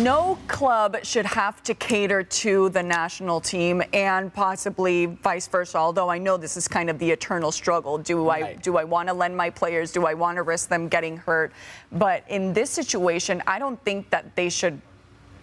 No 0.03 0.39
club 0.49 0.99
should 1.03 1.25
have 1.25 1.63
to 1.63 1.75
cater 1.75 2.23
to 2.23 2.69
the 2.71 2.83
national 2.83 3.41
team 3.41 3.83
and 3.93 4.33
possibly 4.33 5.07
vice 5.07 5.49
versa. 5.49 5.79
Although 5.79 6.11
I 6.11 6.19
know 6.19 6.37
this 6.37 6.57
is 6.57 6.69
kind 6.69 6.91
of 6.91 6.99
the 6.99 7.11
eternal 7.11 7.51
struggle. 7.51 7.97
Do 7.97 8.29
I 8.29 8.55
do 8.55 8.77
I 8.77 8.85
want 8.85 9.09
to 9.09 9.15
lend 9.15 9.37
my 9.37 9.51
players? 9.51 9.91
Do 9.91 10.07
I 10.07 10.15
want 10.15 10.37
to 10.37 10.43
risk 10.43 10.69
them 10.69 10.89
getting 10.89 11.17
hurt? 11.17 11.53
But 11.93 12.25
in 12.29 12.53
this 12.53 12.71
situation, 12.71 13.43
I 13.47 13.59
don't 13.59 13.83
think 13.85 14.11
that 14.11 14.37
they 14.37 14.51
should 14.51 14.81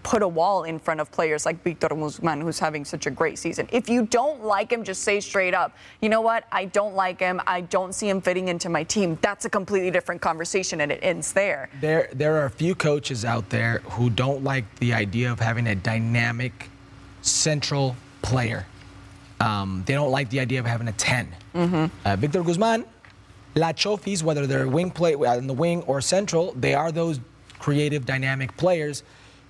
put 0.05 0.21
a 0.21 0.27
wall 0.27 0.65
in 0.65 0.77
front 0.77 0.99
of 0.99 1.11
players 1.11 1.47
like 1.47 1.63
Victor 1.63 1.87
Guzman, 1.87 2.39
who's 2.39 2.59
having 2.59 2.85
such 2.85 3.07
a 3.07 3.11
great 3.11 3.39
season. 3.39 3.67
If 3.71 3.89
you 3.89 4.05
don't 4.05 4.45
like 4.45 4.71
him, 4.71 4.83
just 4.83 5.01
say 5.01 5.19
straight 5.19 5.55
up, 5.55 5.75
you 5.99 6.09
know 6.09 6.21
what? 6.21 6.43
I 6.51 6.65
don't 6.65 6.93
like 6.93 7.19
him. 7.19 7.41
I 7.47 7.61
don't 7.61 7.91
see 7.91 8.07
him 8.07 8.21
fitting 8.21 8.47
into 8.47 8.69
my 8.69 8.83
team. 8.83 9.17
That's 9.21 9.45
a 9.45 9.49
completely 9.49 9.89
different 9.89 10.21
conversation, 10.21 10.81
and 10.81 10.91
it 10.91 10.99
ends 11.01 11.33
there. 11.33 11.69
There, 11.81 12.07
there 12.13 12.35
are 12.35 12.45
a 12.45 12.51
few 12.51 12.75
coaches 12.75 13.25
out 13.25 13.49
there 13.49 13.79
who 13.79 14.11
don't 14.11 14.43
like 14.43 14.63
the 14.75 14.93
idea 14.93 15.31
of 15.31 15.39
having 15.39 15.65
a 15.65 15.75
dynamic 15.75 16.69
central 17.23 17.95
player. 18.21 18.67
Um, 19.39 19.83
they 19.87 19.95
don't 19.95 20.11
like 20.11 20.29
the 20.29 20.39
idea 20.39 20.59
of 20.59 20.67
having 20.67 20.87
a 20.87 20.93
10. 20.93 21.35
Uh, 21.55 22.15
Victor 22.15 22.43
Guzman, 22.43 22.85
La 23.55 23.71
Chofis, 23.71 24.21
whether 24.21 24.45
they're 24.45 24.67
wing 24.67 24.91
play 24.91 25.15
uh, 25.15 25.35
in 25.35 25.47
the 25.47 25.53
wing 25.53 25.81
or 25.87 25.99
central, 25.99 26.51
they 26.51 26.75
are 26.75 26.91
those 26.91 27.19
creative, 27.57 28.05
dynamic 28.05 28.55
players. 28.55 29.01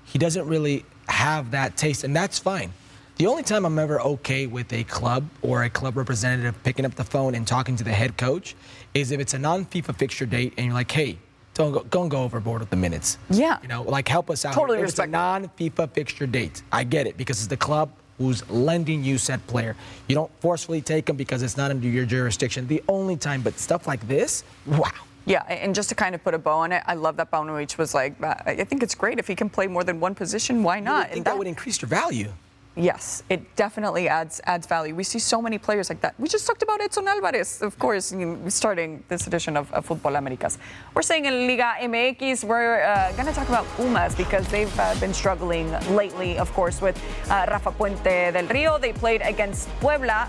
He 0.06 0.20
doesn't 0.20 0.47
really 0.47 0.86
have 1.08 1.51
that 1.51 1.78
taste, 1.78 2.03
and 2.03 2.16
that's 2.16 2.39
fine. 2.39 2.72
The 3.18 3.28
only 3.28 3.43
time 3.43 3.66
I'm 3.66 3.80
ever 3.80 4.01
okay 4.01 4.45
with 4.45 4.74
a 4.74 4.84
club 4.84 5.30
or 5.41 5.64
a 5.64 5.70
club 5.70 5.95
representative 5.95 6.62
picking 6.64 6.86
up 6.86 6.95
the 6.95 7.06
phone 7.06 7.34
and 7.34 7.47
talking 7.47 7.78
to 7.78 7.84
the 7.84 7.93
head 7.93 8.18
coach 8.18 8.56
is 8.93 9.12
if 9.12 9.20
it's 9.22 9.34
a 9.34 9.39
non 9.39 9.66
FIFA 9.66 9.95
fixture 9.95 10.26
date 10.26 10.53
and 10.58 10.66
you're 10.66 10.76
like, 10.76 10.91
hey, 10.91 11.18
don't 11.56 11.72
go, 11.72 11.84
don't 11.89 12.10
go 12.10 12.24
overboard 12.24 12.60
with 12.60 12.70
the 12.70 12.76
minutes. 12.76 13.18
Yeah. 13.30 13.58
You 13.62 13.70
know, 13.70 13.84
like 13.84 14.08
help 14.08 14.30
us 14.30 14.45
out. 14.45 14.53
Totally 14.53 14.78
it's 14.78 14.82
a 14.82 15.03
respect 15.03 15.12
that. 15.14 15.41
non-FIFA 15.41 15.91
fixture 15.91 16.28
date, 16.28 16.62
I 16.72 16.84
get 16.84 17.08
it 17.08 17.18
because 17.18 17.39
it's 17.39 17.47
the 17.47 17.58
club 17.58 17.91
who's 18.18 18.47
lending 18.49 19.03
you 19.03 19.18
said 19.18 19.45
player. 19.47 19.76
You 20.08 20.16
don't 20.16 20.32
forcefully 20.41 20.82
take 20.82 21.06
them 21.06 21.16
because 21.16 21.41
it's 21.41 21.58
not 21.58 21.72
under 21.72 21.88
your 21.88 22.06
jurisdiction. 22.06 22.68
The 22.68 22.84
only 22.88 23.16
time, 23.16 23.41
but 23.41 23.58
stuff 23.58 23.88
like 23.88 24.06
this, 24.08 24.43
wow. 24.66 24.91
Yeah, 25.26 25.41
and 25.43 25.73
just 25.73 25.89
to 25.89 25.95
kind 25.95 26.13
of 26.13 26.23
put 26.23 26.34
a 26.34 26.38
bow 26.38 26.59
on 26.59 26.71
it, 26.71 26.84
I 26.86 26.93
love 26.93 27.17
that 27.17 27.32
Paunovic 27.32 27.78
was 27.78 27.93
like, 27.95 28.21
uh, 28.21 28.36
I 28.45 28.63
think 28.63 28.84
it's 28.84 28.93
great 28.93 29.17
if 29.17 29.28
he 29.28 29.36
can 29.36 29.49
play 29.49 29.67
more 29.67 29.84
than 29.84 29.99
one 29.99 30.13
position. 30.13 30.61
Why 30.61 30.80
not? 30.80 30.86
I 30.86 30.99
not? 30.99 31.05
think 31.05 31.17
And 31.17 31.26
that 31.26 31.38
would 31.38 31.47
increase 31.47 31.82
your 31.82 31.89
value. 31.89 32.32
Yes, 32.78 33.23
it 33.30 33.55
definitely 33.55 34.09
adds 34.09 34.41
adds 34.43 34.67
value. 34.67 34.93
We 34.93 35.05
see 35.05 35.19
so 35.19 35.41
many 35.41 35.57
players 35.57 35.89
like 35.89 36.01
that. 36.01 36.13
We 36.19 36.28
just 36.28 36.45
talked 36.45 36.61
about 36.61 36.82
Edson 36.82 37.07
Alvarez, 37.07 37.61
of 37.61 37.80
course, 37.80 38.11
you 38.11 38.38
starting 38.49 39.01
this 39.07 39.28
edition 39.28 39.55
of, 39.55 39.71
of 39.71 39.88
Futbol 39.88 40.17
Americas. 40.17 40.57
We're 40.93 41.01
saying 41.01 41.23
in 41.23 41.47
Liga 41.47 41.76
MX, 41.80 42.43
we're 42.43 42.84
uh, 42.84 43.13
going 43.13 43.28
to 43.28 43.34
talk 43.34 43.47
about 43.47 43.65
Pumas 43.78 44.13
because 44.13 44.45
they've 44.49 44.78
uh, 44.78 44.93
been 44.99 45.13
struggling 45.13 45.71
lately, 45.95 46.38
of 46.38 46.51
course, 46.53 46.82
with 46.82 47.01
uh, 47.30 47.45
Rafa 47.49 47.71
Puente 47.71 48.34
del 48.34 48.47
Rio. 48.47 48.78
They 48.78 48.91
played 48.91 49.21
against 49.21 49.69
Puebla. 49.80 50.28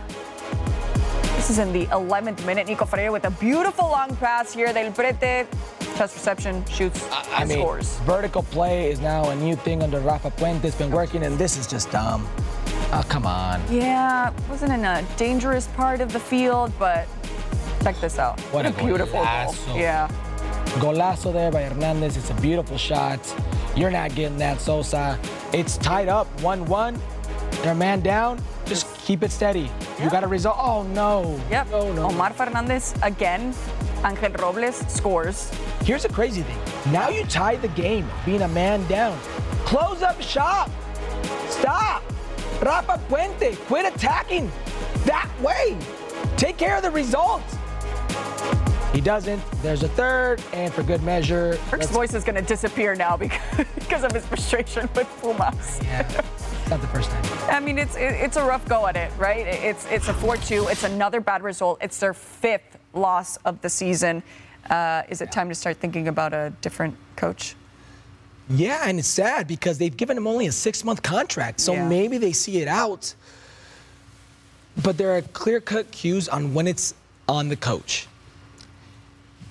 This 1.46 1.58
is 1.58 1.64
in 1.64 1.72
the 1.72 1.86
11th 1.86 2.44
minute. 2.44 2.66
Nico 2.66 2.84
Freire 2.84 3.12
with 3.12 3.24
a 3.24 3.30
beautiful 3.30 3.86
long 3.88 4.16
pass 4.16 4.52
here. 4.52 4.72
Del 4.72 4.90
Prete, 4.90 5.46
chest 5.96 6.16
reception, 6.16 6.64
shoots, 6.66 7.08
I 7.12 7.42
and 7.42 7.48
mean, 7.48 7.58
scores. 7.60 7.98
vertical 7.98 8.42
play 8.42 8.90
is 8.90 8.98
now 8.98 9.30
a 9.30 9.36
new 9.36 9.54
thing 9.54 9.80
under 9.80 10.00
Rafa 10.00 10.32
Puente. 10.32 10.64
It's 10.64 10.74
been 10.74 10.90
working, 10.90 11.22
and 11.22 11.38
this 11.38 11.56
is 11.56 11.68
just 11.68 11.92
dumb. 11.92 12.26
Oh, 12.92 13.04
come 13.08 13.26
on. 13.28 13.62
Yeah, 13.72 14.32
wasn't 14.50 14.72
in 14.72 14.84
a 14.84 15.04
dangerous 15.16 15.68
part 15.68 16.00
of 16.00 16.12
the 16.12 16.18
field, 16.18 16.72
but 16.80 17.06
check 17.80 17.94
this 18.00 18.18
out. 18.18 18.40
What 18.50 18.66
a 18.66 18.72
beautiful 18.84 19.22
goal. 19.22 19.54
Yeah. 19.78 20.10
Golazo 20.80 21.32
there 21.32 21.52
by 21.52 21.62
Hernandez. 21.62 22.16
It's 22.16 22.30
a 22.30 22.34
beautiful 22.34 22.76
shot. 22.76 23.20
You're 23.76 23.92
not 23.92 24.16
getting 24.16 24.38
that, 24.38 24.60
Sosa. 24.60 25.16
It's 25.52 25.78
tied 25.78 26.08
up 26.08 26.26
1 26.40 26.66
1. 26.66 27.00
They're 27.62 27.76
man 27.76 28.00
down. 28.00 28.42
Just 28.64 28.95
keep 29.06 29.22
it 29.22 29.30
steady. 29.30 29.70
You 30.02 30.10
got 30.10 30.24
a 30.24 30.26
result. 30.26 30.56
Oh, 30.58 30.82
no. 30.82 31.40
Yep. 31.48 31.70
No, 31.70 31.92
no. 31.92 32.10
Omar 32.10 32.32
Fernandez 32.32 32.92
again. 33.02 33.54
Angel 34.04 34.32
Robles 34.42 34.78
scores. 34.92 35.50
Here's 35.84 36.04
a 36.04 36.08
crazy 36.08 36.42
thing. 36.42 36.58
Now 36.92 37.08
you 37.08 37.24
tie 37.24 37.56
the 37.56 37.68
game 37.68 38.06
being 38.26 38.42
a 38.42 38.48
man 38.48 38.86
down. 38.88 39.16
Close 39.64 40.02
up 40.02 40.20
shop. 40.20 40.70
Stop. 41.48 42.02
Rafa 42.60 43.00
Puente, 43.08 43.56
quit 43.66 43.86
attacking 43.94 44.50
that 45.04 45.30
way. 45.40 45.76
Take 46.36 46.56
care 46.56 46.76
of 46.76 46.82
the 46.82 46.90
result. 46.90 47.42
He 48.92 49.00
doesn't. 49.00 49.42
There's 49.62 49.82
a 49.82 49.88
third, 49.88 50.42
and 50.52 50.72
for 50.72 50.82
good 50.82 51.02
measure. 51.02 51.56
Herc's 51.70 51.90
voice 51.90 52.14
is 52.14 52.24
going 52.24 52.36
to 52.36 52.42
disappear 52.42 52.94
now 52.94 53.16
because, 53.16 53.66
because 53.74 54.04
of 54.04 54.12
his 54.12 54.24
frustration 54.24 54.88
with 54.94 55.08
Pumas. 55.20 55.80
Yeah, 55.82 56.22
not 56.68 56.80
the 56.80 56.86
first 56.88 57.10
time. 57.10 57.24
I 57.50 57.60
mean, 57.60 57.78
it's 57.78 57.96
it, 57.96 58.14
it's 58.14 58.36
a 58.36 58.44
rough 58.44 58.66
go 58.68 58.86
at 58.86 58.96
it, 58.96 59.10
right? 59.18 59.46
It's 59.46 59.86
it's 59.86 60.08
a 60.08 60.14
4-2. 60.14 60.70
It's 60.70 60.84
another 60.84 61.20
bad 61.20 61.42
result. 61.42 61.78
It's 61.80 61.98
their 61.98 62.14
fifth 62.14 62.76
loss 62.92 63.36
of 63.38 63.60
the 63.62 63.68
season. 63.68 64.22
Uh, 64.68 65.02
is 65.08 65.20
it 65.20 65.30
time 65.30 65.48
to 65.48 65.54
start 65.54 65.76
thinking 65.76 66.08
about 66.08 66.32
a 66.32 66.52
different 66.60 66.96
coach? 67.14 67.54
Yeah, 68.48 68.82
and 68.88 68.98
it's 68.98 69.08
sad 69.08 69.46
because 69.46 69.78
they've 69.78 69.96
given 69.96 70.16
him 70.16 70.26
only 70.26 70.46
a 70.46 70.52
six 70.52 70.84
month 70.84 71.02
contract. 71.02 71.60
So 71.60 71.72
Yeah. 71.72 71.88
maybe 71.88 72.18
they 72.18 72.32
see 72.32 72.58
it 72.62 72.68
out. 72.68 73.14
But 74.82 74.98
there 74.98 75.16
are 75.16 75.22
clear 75.22 75.60
cut 75.60 75.90
cues 75.90 76.28
on 76.28 76.52
when 76.52 76.66
it's 76.66 76.94
on 77.28 77.48
the 77.48 77.56
coach. 77.56 78.06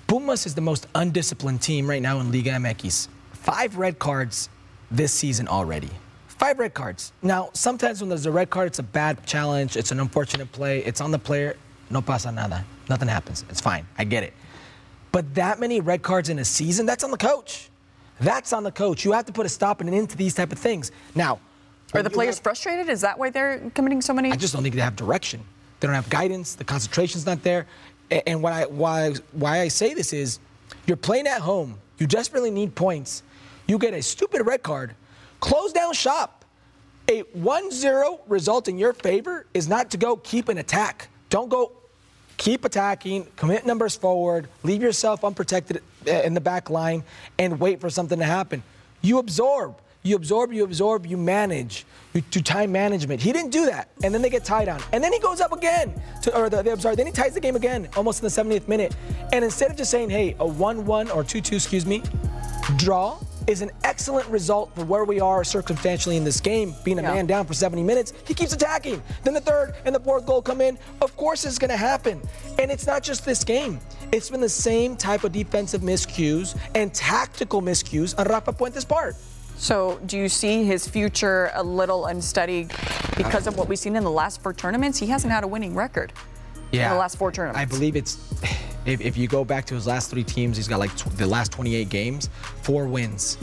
Pumas 0.06 0.46
is 0.46 0.54
the 0.54 0.60
most 0.60 0.86
undisciplined 0.94 1.60
team 1.62 1.88
right 1.90 2.00
now 2.00 2.20
in 2.20 2.30
Liga 2.30 2.50
MX. 2.52 3.08
Five 3.32 3.76
red 3.76 3.98
cards 3.98 4.48
this 4.90 5.12
season 5.12 5.48
already. 5.48 5.90
Five 6.38 6.58
red 6.58 6.74
cards. 6.74 7.12
Now, 7.22 7.50
sometimes 7.54 8.00
when 8.00 8.08
there's 8.10 8.26
a 8.26 8.30
red 8.30 8.50
card, 8.50 8.66
it's 8.66 8.78
a 8.78 8.82
bad 8.82 9.24
challenge, 9.26 9.76
it's 9.76 9.90
an 9.90 10.00
unfortunate 10.00 10.52
play, 10.52 10.80
it's 10.84 11.00
on 11.00 11.10
the 11.10 11.18
player, 11.18 11.56
no 11.90 12.02
pasa 12.02 12.30
nada. 12.30 12.64
Nothing 12.88 13.08
happens. 13.08 13.44
It's 13.48 13.60
fine. 13.60 13.86
I 13.98 14.04
get 14.04 14.22
it. 14.22 14.32
But 15.12 15.34
that 15.34 15.58
many 15.58 15.80
red 15.80 16.02
cards 16.02 16.28
in 16.28 16.38
a 16.38 16.44
season, 16.44 16.84
that's 16.84 17.02
on 17.04 17.10
the 17.10 17.16
coach. 17.16 17.70
That's 18.20 18.52
on 18.52 18.62
the 18.64 18.72
coach. 18.72 19.04
You 19.04 19.12
have 19.12 19.24
to 19.26 19.32
put 19.32 19.46
a 19.46 19.48
stop 19.48 19.80
and 19.80 19.88
an 19.88 19.94
end 19.94 20.10
to 20.10 20.16
these 20.16 20.34
type 20.34 20.52
of 20.52 20.58
things. 20.58 20.92
Now, 21.14 21.40
Are 21.94 22.02
the 22.02 22.10
players 22.10 22.36
have- 22.36 22.42
frustrated? 22.42 22.88
Is 22.88 23.00
that 23.00 23.18
why 23.18 23.30
they're 23.30 23.70
committing 23.74 24.02
so 24.02 24.12
many? 24.12 24.30
I 24.30 24.36
just 24.36 24.52
don't 24.52 24.62
think 24.62 24.74
they 24.74 24.80
have 24.82 24.96
direction. 24.96 25.40
They 25.80 25.88
don't 25.88 25.94
have 25.94 26.08
guidance. 26.10 26.54
The 26.54 26.64
concentration's 26.64 27.24
not 27.26 27.42
there. 27.42 27.66
And 28.26 28.42
what 28.42 28.52
I, 28.52 28.66
why, 28.66 29.14
why 29.32 29.60
I 29.60 29.68
say 29.68 29.94
this 29.94 30.12
is 30.12 30.38
you're 30.86 30.96
playing 30.96 31.26
at 31.26 31.40
home. 31.40 31.78
You 31.98 32.06
desperately 32.06 32.50
need 32.50 32.74
points. 32.74 33.22
You 33.66 33.78
get 33.78 33.94
a 33.94 34.02
stupid 34.02 34.46
red 34.46 34.62
card. 34.62 34.94
Close 35.46 35.72
down 35.72 35.92
shop. 35.94 36.44
A 37.08 37.20
1 37.20 37.70
0 37.70 38.18
result 38.26 38.66
in 38.66 38.78
your 38.78 38.92
favor 38.92 39.46
is 39.54 39.68
not 39.68 39.92
to 39.92 39.96
go 39.96 40.16
keep 40.16 40.48
an 40.48 40.58
attack. 40.58 41.08
Don't 41.30 41.48
go 41.48 41.70
keep 42.36 42.64
attacking, 42.64 43.28
commit 43.36 43.64
numbers 43.64 43.94
forward, 43.94 44.48
leave 44.64 44.82
yourself 44.82 45.24
unprotected 45.24 45.84
in 46.04 46.34
the 46.34 46.40
back 46.40 46.68
line, 46.68 47.04
and 47.38 47.60
wait 47.60 47.80
for 47.80 47.88
something 47.88 48.18
to 48.18 48.24
happen. 48.24 48.60
You 49.02 49.18
absorb. 49.18 49.80
You 50.02 50.16
absorb, 50.16 50.52
you 50.52 50.64
absorb, 50.64 51.06
you 51.06 51.16
manage. 51.16 51.86
You 52.12 52.22
do 52.22 52.40
time 52.40 52.72
management. 52.72 53.20
He 53.20 53.32
didn't 53.32 53.50
do 53.50 53.66
that. 53.66 53.88
And 54.02 54.12
then 54.12 54.22
they 54.22 54.30
get 54.30 54.44
tied 54.44 54.68
on. 54.68 54.82
And 54.92 55.02
then 55.02 55.12
he 55.12 55.20
goes 55.20 55.40
up 55.40 55.52
again. 55.52 55.94
To, 56.22 56.36
or 56.36 56.50
the, 56.50 56.58
I'm 56.72 56.80
sorry, 56.80 56.96
then 56.96 57.06
he 57.06 57.12
ties 57.12 57.34
the 57.34 57.40
game 57.40 57.54
again, 57.54 57.88
almost 57.96 58.20
in 58.20 58.24
the 58.24 58.30
70th 58.30 58.66
minute. 58.66 58.96
And 59.32 59.44
instead 59.44 59.70
of 59.70 59.76
just 59.76 59.92
saying, 59.92 60.10
hey, 60.10 60.34
a 60.40 60.46
1 60.46 60.84
1 60.84 61.10
or 61.12 61.22
2 61.22 61.40
2, 61.40 61.54
excuse 61.54 61.86
me, 61.86 62.02
draw 62.78 63.20
is 63.46 63.62
an 63.62 63.70
excellent 63.84 64.28
result 64.28 64.74
for 64.74 64.84
where 64.84 65.04
we 65.04 65.20
are 65.20 65.44
circumstantially 65.44 66.16
in 66.16 66.24
this 66.24 66.40
game, 66.40 66.74
being 66.84 66.98
a 66.98 67.02
Yeah. 67.02 67.14
man 67.14 67.26
down 67.26 67.46
for 67.46 67.54
70 67.54 67.82
minutes. 67.82 68.12
He 68.26 68.34
keeps 68.34 68.52
attacking. 68.52 69.02
Then 69.22 69.34
the 69.34 69.40
third 69.40 69.74
and 69.84 69.94
the 69.94 70.00
fourth 70.00 70.26
goal 70.26 70.42
come 70.42 70.60
in. 70.60 70.78
Of 71.00 71.16
course, 71.16 71.44
it's 71.44 71.58
going 71.58 71.70
to 71.70 71.76
happen. 71.76 72.20
And 72.58 72.70
it's 72.70 72.86
not 72.86 73.02
just 73.02 73.24
this 73.24 73.44
game. 73.44 73.80
It's 74.12 74.30
been 74.30 74.40
the 74.40 74.48
same 74.48 74.96
type 74.96 75.24
of 75.24 75.32
defensive 75.32 75.80
miscues 75.82 76.56
and 76.74 76.92
tactical 76.92 77.62
miscues 77.62 78.18
on 78.18 78.26
Rafa 78.26 78.52
Puente's 78.52 78.84
part. 78.84 79.16
So, 79.58 79.98
do 80.04 80.18
you 80.18 80.28
see 80.28 80.64
his 80.64 80.86
future 80.86 81.50
a 81.54 81.62
little 81.62 82.06
unsteady 82.06 82.68
because 83.16 83.46
of 83.46 83.56
what 83.56 83.68
we've 83.68 83.78
seen 83.78 83.96
in 83.96 84.04
the 84.04 84.10
last 84.10 84.42
four 84.42 84.52
tournaments? 84.52 84.98
He 84.98 85.06
hasn't 85.06 85.32
had 85.32 85.44
a 85.44 85.46
winning 85.46 85.74
record 85.74 86.12
yeah. 86.72 86.86
in 86.86 86.92
the 86.92 86.98
last 86.98 87.16
four 87.16 87.32
tournaments. 87.32 87.58
I 87.60 87.64
believe 87.64 87.96
it's, 87.96 88.18
if, 88.86 89.00
if 89.00 89.16
you 89.16 89.26
go 89.28 89.44
back 89.44 89.64
to 89.66 89.74
his 89.74 89.86
last 89.86 90.10
three 90.10 90.24
teams, 90.24 90.56
he's 90.56 90.68
got 90.68 90.78
like 90.78 90.94
tw- 90.96 91.10
the 91.16 91.26
last 91.26 91.52
28 91.52 91.88
games, 91.88 92.28
four 92.62 92.86
wins. 92.86 93.38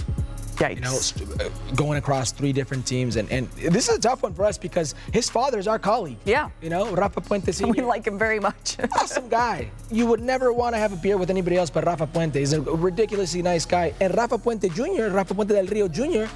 Yikes. 0.55 0.75
you 0.75 0.81
know, 0.81 0.91
st- 0.93 1.41
uh, 1.41 1.49
going 1.75 1.97
across 1.97 2.31
three 2.31 2.53
different 2.53 2.85
teams. 2.85 3.15
And, 3.15 3.29
and 3.31 3.49
this 3.53 3.89
is 3.89 3.97
a 3.97 3.99
tough 3.99 4.21
one 4.21 4.35
for 4.35 4.45
us 4.45 4.55
because 4.57 4.93
his 5.11 5.27
father 5.27 5.57
is 5.57 5.67
our 5.67 5.79
colleague. 5.79 6.17
Yeah. 6.25 6.49
You 6.61 6.69
know, 6.69 6.91
Rafa 6.93 7.21
Puente 7.21 7.47
we 7.47 7.51
Sr. 7.53 7.85
like 7.85 8.05
him 8.05 8.19
very 8.19 8.39
much. 8.39 8.77
awesome 9.01 9.27
guy. 9.29 9.71
You 9.91 10.05
would 10.05 10.21
never 10.21 10.53
want 10.53 10.75
to 10.75 10.79
have 10.79 10.93
a 10.93 10.95
beer 10.95 11.17
with 11.17 11.31
anybody 11.31 11.57
else 11.57 11.71
but 11.71 11.85
Rafa 11.85 12.05
Puente. 12.05 12.35
He's 12.35 12.53
a 12.53 12.61
ridiculously 12.61 13.41
nice 13.41 13.65
guy. 13.65 13.93
And 13.99 14.15
Rafa 14.15 14.37
Puente 14.37 14.69
Jr., 14.71 15.13
Rafa 15.13 15.33
Puente 15.33 15.49
del 15.55 15.65
Rio 15.65 15.87
Jr., 15.87 16.27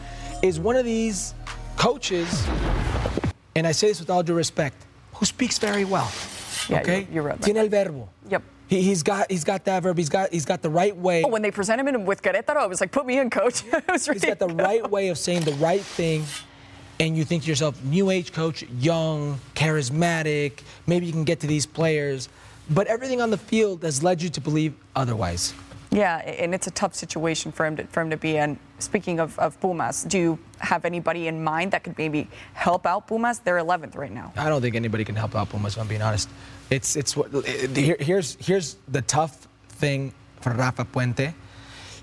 is 0.42 0.60
one 0.60 0.76
of 0.76 0.84
these 0.86 1.36
coaches, 1.76 2.44
and 3.56 3.68
I 3.68 3.72
say 3.72 3.88
this 3.90 4.00
with 4.00 4.10
all 4.10 4.24
due 4.24 4.34
respect, 4.34 4.76
who 5.14 5.26
speaks 5.26 5.58
very 5.60 5.86
well. 5.86 6.12
Yeah, 6.70 6.80
okay? 6.82 7.02
you're- 7.02 7.14
you're 7.14 7.24
right 7.24 7.42
Tiene 7.42 7.58
el 7.58 7.70
verbo. 7.70 8.10
He, 8.68 8.82
he's 8.82 9.04
got 9.04 9.32
he's 9.32 9.44
got 9.44 9.66
that 9.66 9.84
verb. 9.84 9.98
He's 9.98 10.10
got 10.10 10.32
he's 10.32 10.46
got 10.46 10.62
the 10.62 10.70
right 10.70 10.96
way. 10.96 11.24
Oh, 11.24 11.30
when 11.30 11.42
they 11.42 11.52
presented 11.52 11.88
him 11.88 12.06
with 12.06 12.22
Querétaro, 12.22 12.58
I 12.58 12.68
was 12.68 12.82
like, 12.82 12.92
put 12.92 13.06
me 13.06 13.18
in, 13.18 13.30
coach. 13.30 13.64
He's 13.92 14.08
got 14.08 14.40
the 14.40 14.48
right 14.48 14.90
way 14.90 15.08
of 15.10 15.18
saying 15.18 15.44
the 15.44 15.54
right 15.54 15.82
thing, 15.82 16.26
and 17.00 17.18
you 17.18 17.24
think 17.24 17.44
to 17.44 17.50
yourself, 17.50 17.82
new 17.84 18.10
age 18.10 18.34
coach, 18.34 18.64
young, 18.80 19.40
charismatic, 19.56 20.60
maybe 20.86 21.06
you 21.06 21.14
can 21.14 21.24
get 21.24 21.40
to 21.42 21.48
these 21.48 21.66
players. 21.66 22.30
But 22.70 22.88
everything 22.88 23.22
on 23.22 23.30
the 23.30 23.38
field 23.38 23.84
has 23.84 24.04
led 24.04 24.22
you 24.22 24.30
to 24.30 24.42
believe 24.42 24.74
otherwise. 24.96 25.54
Yeah, 25.92 26.18
and 26.18 26.54
it's 26.54 26.68
a 26.68 26.72
tough 26.72 26.96
situation 26.96 27.52
for 27.52 27.66
him 27.66 27.78
to, 27.78 27.84
for 27.86 28.02
him 28.02 28.10
to 28.10 28.18
be 28.18 28.38
in. 28.38 28.60
Speaking 28.80 29.20
of, 29.20 29.38
of 29.40 29.60
Pumas, 29.62 30.04
do 30.04 30.18
you 30.18 30.40
have 30.60 30.86
anybody 30.86 31.28
in 31.28 31.44
mind 31.44 31.72
that 31.72 31.84
could 31.84 31.98
maybe 31.98 32.28
help 32.54 32.86
out 32.86 33.08
Pumas? 33.08 33.40
They're 33.40 33.58
11th 33.58 33.96
right 33.96 34.12
now. 34.12 34.34
I 34.38 34.50
don't 34.50 34.62
think 34.62 34.76
anybody 34.76 35.04
can 35.06 35.16
help 35.16 35.36
out 35.36 35.50
Pumas, 35.50 35.76
if 35.76 35.82
I'm 35.82 35.88
being 35.88 36.02
honest. 36.02 36.30
It's 36.70 36.96
it's 36.98 37.16
what 37.16 37.30
it- 37.34 37.76
here, 37.78 37.96
here's 38.00 38.36
here's 38.40 38.76
the 38.90 39.02
tough 39.02 39.48
thing 39.70 40.14
for 40.42 40.52
Rafa 40.54 40.84
Puente. 40.86 41.34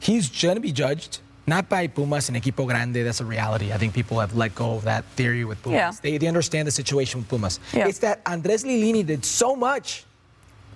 He's 0.00 0.28
gonna 0.30 0.60
be 0.60 0.72
judged 0.72 1.20
not 1.46 1.68
by 1.68 1.86
Pumas 1.86 2.28
and 2.30 2.36
Equipo 2.38 2.66
Grande. 2.66 2.96
That's 3.04 3.20
a 3.20 3.24
reality. 3.26 3.72
I 3.72 3.76
think 3.76 3.92
people 3.92 4.18
have 4.20 4.34
let 4.34 4.54
go 4.54 4.76
of 4.76 4.84
that 4.84 5.04
theory 5.16 5.44
with 5.44 5.62
Pumas. 5.62 5.76
Yeah. 5.76 5.92
They, 6.00 6.16
they 6.18 6.26
understand 6.26 6.66
the 6.66 6.72
situation 6.72 7.20
with 7.20 7.28
Pumas. 7.28 7.60
Yeah. 7.74 7.86
It's 7.86 7.98
that 7.98 8.22
Andres 8.24 8.64
Lillini 8.64 9.04
did 9.04 9.24
so 9.26 9.54
much 9.54 10.04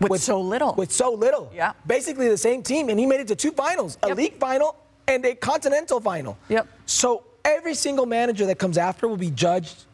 With, 0.00 0.22
so 0.22 0.40
little. 0.40 0.74
with 0.74 0.92
so 0.92 1.12
little. 1.12 1.50
Yeah. 1.54 1.72
Basically 1.86 2.28
the 2.28 2.36
same 2.36 2.62
team, 2.62 2.88
and 2.88 2.98
he 2.98 3.06
made 3.06 3.20
it 3.20 3.28
to 3.28 3.36
two 3.36 3.50
finals: 3.52 3.98
a 4.02 4.14
league 4.14 4.38
final 4.38 4.76
and 5.08 5.24
a 5.24 5.34
continental 5.34 6.00
final. 6.00 6.36
Yep. 6.48 6.68
So 6.86 7.24
every 7.44 7.74
single 7.74 8.06
manager 8.06 8.46
that 8.46 8.58
comes 8.58 8.78
after 8.78 9.08
will 9.08 9.16
be 9.16 9.30
judged 9.30 9.84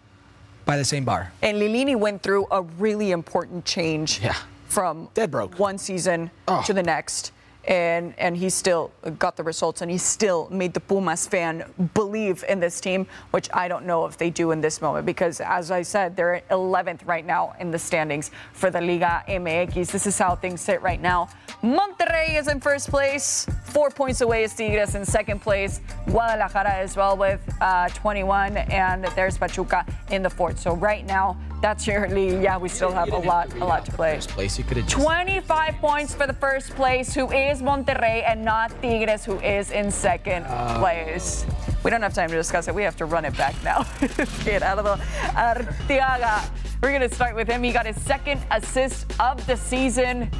by 0.66 0.76
the 0.76 0.84
same 0.84 1.04
bar. 1.04 1.32
And 1.42 1.58
Lillini 1.58 1.96
went 1.96 2.22
through 2.22 2.46
a 2.50 2.62
really 2.62 3.10
important 3.12 3.64
change 3.64 4.20
Yeah. 4.20 4.34
from 4.68 5.08
Dead 5.14 5.30
broke. 5.30 5.58
one 5.58 5.78
season 5.78 6.30
Oh. 6.48 6.62
to 6.66 6.72
the 6.72 6.82
next. 6.82 7.32
And 7.66 8.14
and 8.18 8.36
he 8.36 8.50
still 8.50 8.90
got 9.18 9.36
the 9.36 9.42
results 9.42 9.80
and 9.80 9.90
he 9.90 9.98
still 9.98 10.48
made 10.50 10.74
the 10.74 10.80
Pumas 10.80 11.26
fan 11.26 11.64
believe 11.94 12.44
in 12.48 12.60
this 12.60 12.80
team, 12.80 13.06
which 13.30 13.48
I 13.52 13.68
don't 13.68 13.86
know 13.86 14.06
if 14.06 14.18
they 14.18 14.30
do 14.30 14.50
in 14.50 14.60
this 14.60 14.80
moment 14.80 15.06
because 15.06 15.40
as 15.40 15.70
I 15.70 15.82
said, 15.82 16.16
they're 16.16 16.42
11th 16.50 17.06
right 17.06 17.24
now 17.24 17.54
in 17.60 17.70
the 17.70 17.78
standings 17.78 18.30
for 18.52 18.70
the 18.70 18.80
Liga 18.80 19.22
MX. 19.28 19.90
This 19.90 20.06
is 20.06 20.18
how 20.18 20.34
things 20.34 20.60
sit 20.60 20.82
right 20.82 21.00
now. 21.00 21.28
Monterrey 21.62 22.38
is 22.38 22.48
in 22.48 22.60
first 22.60 22.90
place, 22.90 23.46
four 23.64 23.90
points 23.90 24.20
away 24.20 24.44
is 24.44 24.54
Tigres 24.54 24.94
in 24.94 25.04
second 25.04 25.40
place. 25.40 25.80
Guadalajara 26.06 26.74
as 26.74 26.96
well 26.96 27.16
with 27.16 27.40
uh, 27.60 27.88
21, 27.88 28.56
and 28.56 29.04
there's 29.16 29.38
Pachuca 29.38 29.86
in 30.10 30.22
the 30.22 30.30
fourth. 30.30 30.58
So 30.60 30.74
right 30.74 31.06
now, 31.06 31.38
that's 31.64 31.86
your 31.86 32.06
league. 32.10 32.42
Yeah, 32.42 32.58
we 32.58 32.68
still 32.68 32.92
have 32.92 33.10
a 33.10 33.16
lot, 33.16 33.50
a 33.54 33.64
lot 33.64 33.86
to 33.86 33.92
play. 33.92 34.16
First 34.16 34.28
place, 34.28 34.58
you 34.58 34.64
could 34.64 34.76
have 34.76 34.86
25 34.86 35.74
points 35.76 36.14
for 36.14 36.26
the 36.26 36.34
first 36.34 36.76
place, 36.76 37.14
who 37.14 37.32
is 37.32 37.62
Monterrey, 37.62 38.22
and 38.28 38.44
not 38.44 38.70
Tigres, 38.82 39.24
who 39.24 39.40
is 39.40 39.70
in 39.70 39.90
second 39.90 40.44
uh, 40.44 40.78
place. 40.78 41.46
We 41.82 41.90
don't 41.90 42.02
have 42.02 42.12
time 42.12 42.28
to 42.28 42.36
discuss 42.36 42.68
it. 42.68 42.74
We 42.74 42.82
have 42.82 42.96
to 42.96 43.06
run 43.06 43.24
it 43.24 43.34
back 43.38 43.54
now. 43.64 43.84
Gerardo 44.44 44.96
Arteaga. 45.32 46.50
We're 46.82 46.90
going 46.90 47.08
to 47.08 47.14
start 47.14 47.34
with 47.34 47.48
him. 47.48 47.62
He 47.62 47.72
got 47.72 47.86
his 47.86 47.98
second 48.02 48.42
assist 48.50 49.06
of 49.18 49.34
the 49.46 49.56
season. 49.56 50.30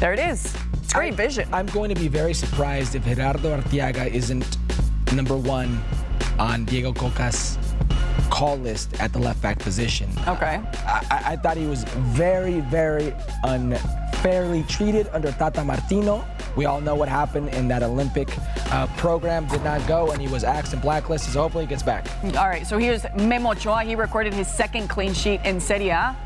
There 0.00 0.14
it 0.14 0.18
is. 0.18 0.56
It's 0.80 0.94
great 0.94 1.12
I- 1.12 1.16
vision. 1.16 1.46
I'm 1.52 1.66
going 1.66 1.94
to 1.94 2.00
be 2.00 2.08
very 2.08 2.32
surprised 2.32 2.94
if 2.94 3.04
Gerardo 3.04 3.60
Arteaga 3.60 4.10
isn't 4.10 4.56
number 5.12 5.36
one 5.36 5.78
on 6.38 6.64
Diego 6.64 6.94
Cocca's 6.94 7.58
call 8.30 8.56
list 8.58 9.00
at 9.00 9.12
the 9.12 9.18
left 9.18 9.40
back 9.42 9.58
position. 9.58 10.08
Okay. 10.26 10.60
I, 10.86 11.06
I- 11.10 11.22
I 11.32 11.36
thought 11.36 11.56
he 11.56 11.66
was 11.66 11.84
very, 11.84 12.60
very 12.60 13.12
unfairly 13.44 14.62
treated 14.64 15.08
under 15.12 15.32
Tata 15.32 15.64
Martino. 15.64 16.24
We 16.56 16.64
all 16.64 16.80
know 16.80 16.94
what 16.94 17.08
happened 17.08 17.50
in 17.50 17.68
that 17.68 17.82
Olympic 17.82 18.28
uh, 18.72 18.86
program. 18.96 19.46
Did 19.48 19.62
not 19.62 19.86
go, 19.86 20.10
and 20.12 20.20
he 20.20 20.28
was 20.28 20.42
axed 20.44 20.72
and 20.72 20.80
blacklisted. 20.80 21.32
So 21.34 21.42
hopefully 21.42 21.64
he 21.64 21.68
gets 21.68 21.82
back. 21.82 22.06
All 22.36 22.48
right, 22.48 22.66
so 22.66 22.78
here's 22.78 23.04
Memo 23.16 23.50
Ochoa. 23.52 23.82
He 23.84 23.94
recorded 23.94 24.32
his 24.32 24.48
second 24.48 24.88
clean 24.88 25.12
sheet 25.12 25.40
in 25.44 25.60
Serie 25.60 25.90
A. 25.90 26.16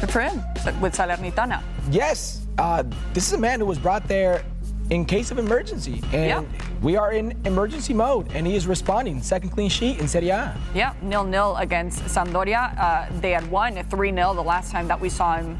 Good 0.00 0.10
for 0.10 0.20
him 0.20 0.42
with 0.80 0.94
Salernitana. 0.96 1.62
Yes, 1.90 2.46
uh, 2.58 2.82
this 3.12 3.26
is 3.28 3.34
a 3.34 3.38
man 3.38 3.60
who 3.60 3.66
was 3.66 3.78
brought 3.78 4.06
there 4.08 4.42
in 4.90 5.04
case 5.04 5.30
of 5.30 5.38
emergency, 5.38 6.02
and 6.12 6.46
Yeah. 6.46 6.60
we 6.82 6.96
are 6.96 7.12
in 7.12 7.34
emergency 7.44 7.92
mode, 7.92 8.30
and 8.34 8.46
he 8.46 8.54
is 8.56 8.66
responding. 8.66 9.22
Second 9.22 9.50
clean 9.50 9.68
sheet 9.68 9.98
in 10.00 10.08
Serie 10.08 10.30
A. 10.30 10.54
Yeah, 10.74 10.92
nil 11.02 11.24
nil 11.24 11.56
against 11.56 12.02
Sampdoria. 12.04 12.72
Uh, 12.78 13.06
they 13.20 13.32
had 13.32 13.50
won 13.50 13.74
3 13.90 14.12
0 14.12 14.34
the 14.34 14.42
last 14.42 14.70
time 14.72 14.88
that 14.88 14.98
we 15.00 15.08
saw 15.08 15.36
him 15.36 15.58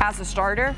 as 0.00 0.20
a 0.20 0.24
starter. 0.24 0.74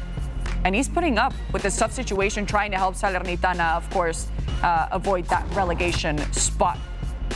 And 0.64 0.74
he's 0.76 0.88
putting 0.88 1.18
up 1.18 1.32
with 1.52 1.62
this 1.62 1.76
tough 1.76 1.92
situation, 1.92 2.46
trying 2.46 2.70
to 2.70 2.76
help 2.76 2.94
Salernitana, 2.94 3.76
of 3.76 3.88
course, 3.90 4.28
uh, 4.62 4.86
avoid 4.92 5.24
that 5.26 5.44
relegation 5.54 6.16
spot. 6.32 6.78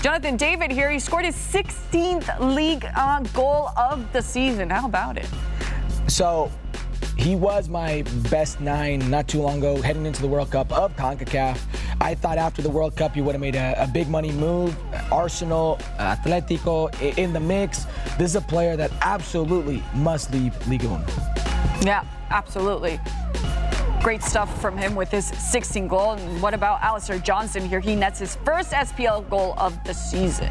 Jonathan 0.00 0.36
David 0.36 0.70
here, 0.70 0.90
he 0.90 1.00
scored 1.00 1.24
his 1.24 1.34
16th 1.34 2.28
league 2.54 2.86
uh, 2.94 3.18
goal 3.34 3.70
of 3.76 4.12
the 4.12 4.22
season. 4.22 4.70
How 4.70 4.86
about 4.86 5.18
it? 5.18 5.26
So 6.06 6.52
he 7.16 7.34
was 7.34 7.68
my 7.68 8.02
best 8.30 8.60
nine 8.60 9.10
not 9.10 9.28
too 9.28 9.40
long 9.40 9.58
ago, 9.58 9.80
heading 9.80 10.06
into 10.06 10.20
the 10.20 10.28
World 10.28 10.50
Cup 10.50 10.72
of 10.72 10.94
CONCACAF. 10.96 11.58
I 12.00 12.14
thought 12.14 12.38
after 12.38 12.62
the 12.62 12.70
World 12.70 12.96
Cup, 12.96 13.16
you 13.16 13.24
would 13.24 13.32
have 13.32 13.40
made 13.40 13.56
a, 13.56 13.82
a 13.82 13.86
big 13.86 14.08
money 14.08 14.32
move. 14.32 14.76
Arsenal, 15.10 15.78
Atletico 15.98 16.92
in 17.18 17.32
the 17.32 17.40
mix. 17.40 17.86
This 18.18 18.30
is 18.30 18.36
a 18.36 18.40
player 18.40 18.76
that 18.76 18.90
absolutely 19.02 19.82
must 19.94 20.32
leave 20.32 20.54
Ligue 20.68 20.84
1. 20.84 21.04
Yeah, 21.82 22.04
absolutely. 22.30 23.00
Great 24.02 24.22
stuff 24.22 24.60
from 24.60 24.78
him 24.78 24.94
with 24.94 25.10
his 25.10 25.26
16 25.26 25.88
goal. 25.88 26.12
And 26.12 26.40
what 26.42 26.54
about 26.54 26.80
Alistair 26.82 27.18
Johnston 27.18 27.68
here? 27.68 27.80
He 27.80 27.96
nets 27.96 28.20
his 28.20 28.36
first 28.36 28.70
SPL 28.70 29.28
goal 29.28 29.54
of 29.58 29.82
the 29.84 29.92
season. 29.92 30.48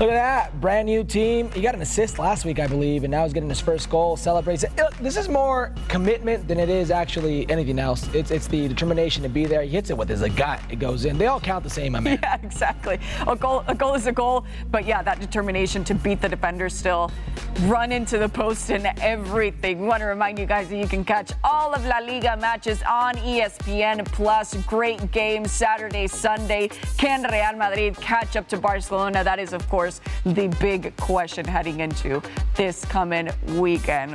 Look 0.00 0.08
at 0.08 0.14
that, 0.14 0.60
brand 0.62 0.86
new 0.86 1.04
team. 1.04 1.50
He 1.50 1.60
got 1.60 1.74
an 1.74 1.82
assist 1.82 2.18
last 2.18 2.46
week, 2.46 2.58
I 2.58 2.66
believe, 2.66 3.04
and 3.04 3.10
now 3.10 3.24
he's 3.24 3.34
getting 3.34 3.50
his 3.50 3.60
first 3.60 3.90
goal. 3.90 4.16
Celebrates 4.16 4.64
it. 4.64 4.70
This 4.98 5.18
is 5.18 5.28
more 5.28 5.74
commitment 5.88 6.48
than 6.48 6.58
it 6.58 6.70
is 6.70 6.90
actually 6.90 7.48
anything 7.50 7.78
else. 7.78 8.08
It's 8.14 8.30
it's 8.30 8.46
the 8.46 8.66
determination 8.66 9.22
to 9.24 9.28
be 9.28 9.44
there. 9.44 9.60
He 9.60 9.68
hits 9.68 9.90
it 9.90 9.98
with 9.98 10.08
his 10.08 10.22
gut. 10.30 10.58
It 10.70 10.78
goes 10.78 11.04
in. 11.04 11.18
They 11.18 11.26
all 11.26 11.38
count 11.38 11.64
the 11.64 11.70
same, 11.70 11.94
I 11.94 12.00
mean. 12.00 12.18
Yeah, 12.30 12.38
exactly. 12.42 12.98
A 13.26 13.36
goal, 13.36 13.62
a 13.66 13.74
goal 13.74 13.94
is 13.94 14.06
a 14.06 14.12
goal, 14.12 14.46
but 14.70 14.86
yeah, 14.86 15.02
that 15.02 15.20
determination 15.20 15.84
to 15.84 15.94
beat 15.94 16.20
the 16.20 16.28
defender 16.28 16.68
still, 16.68 17.10
run 17.62 17.92
into 17.92 18.16
the 18.18 18.28
post 18.28 18.70
and 18.70 18.86
everything. 19.00 19.80
We 19.80 19.86
want 19.86 20.00
to 20.00 20.06
remind 20.06 20.38
you 20.38 20.46
guys 20.46 20.68
that 20.70 20.76
you 20.76 20.86
can 20.86 21.04
catch 21.04 21.32
all 21.44 21.74
of 21.74 21.84
La 21.84 21.98
Liga 21.98 22.36
matches 22.36 22.59
on 22.86 23.16
E 23.18 23.40
ESPN 23.40 24.04
Plus. 24.12 24.54
Great 24.66 25.12
games 25.12 25.50
Saturday, 25.50 26.06
Sunday. 26.06 26.68
Can 26.98 27.22
Real 27.22 27.56
Madrid 27.56 27.96
catch 27.96 28.36
up 28.36 28.48
to 28.48 28.58
Barcelona? 28.58 29.24
That 29.24 29.38
is, 29.38 29.52
of 29.52 29.68
course, 29.68 30.00
the 30.24 30.48
big 30.60 30.94
question 30.96 31.44
heading 31.44 31.80
into 31.80 32.22
this 32.56 32.84
coming 32.84 33.30
weekend. 33.56 34.14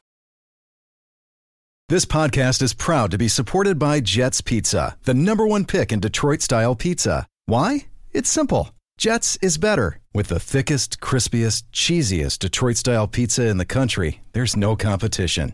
This 1.89 2.05
podcast 2.05 2.61
is 2.61 2.73
proud 2.73 3.11
to 3.11 3.17
be 3.17 3.27
supported 3.27 3.77
by 3.77 3.99
Jets 3.99 4.41
Pizza, 4.41 4.97
the 5.03 5.13
number 5.13 5.45
one 5.45 5.65
pick 5.65 5.91
in 5.91 5.99
Detroit 5.99 6.41
style 6.41 6.75
pizza. 6.75 7.27
Why? 7.45 7.87
It's 8.11 8.29
simple. 8.29 8.71
Jets 8.97 9.37
is 9.41 9.57
better. 9.57 9.99
With 10.13 10.29
the 10.29 10.39
thickest, 10.39 10.99
crispiest, 10.99 11.63
cheesiest 11.73 12.39
Detroit 12.39 12.77
style 12.77 13.07
pizza 13.07 13.47
in 13.47 13.57
the 13.57 13.65
country, 13.65 14.21
there's 14.33 14.55
no 14.55 14.75
competition. 14.75 15.53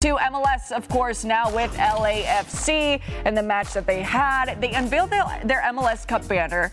To 0.00 0.16
MLS, 0.16 0.72
of 0.72 0.88
course, 0.88 1.24
now 1.26 1.54
with 1.54 1.70
LAFC 1.74 3.02
and 3.26 3.36
the 3.36 3.42
match 3.42 3.74
that 3.74 3.86
they 3.86 4.00
had. 4.00 4.58
They 4.58 4.72
unveiled 4.72 5.10
their, 5.10 5.24
their 5.44 5.60
MLS 5.74 6.08
Cup 6.08 6.26
banner. 6.26 6.72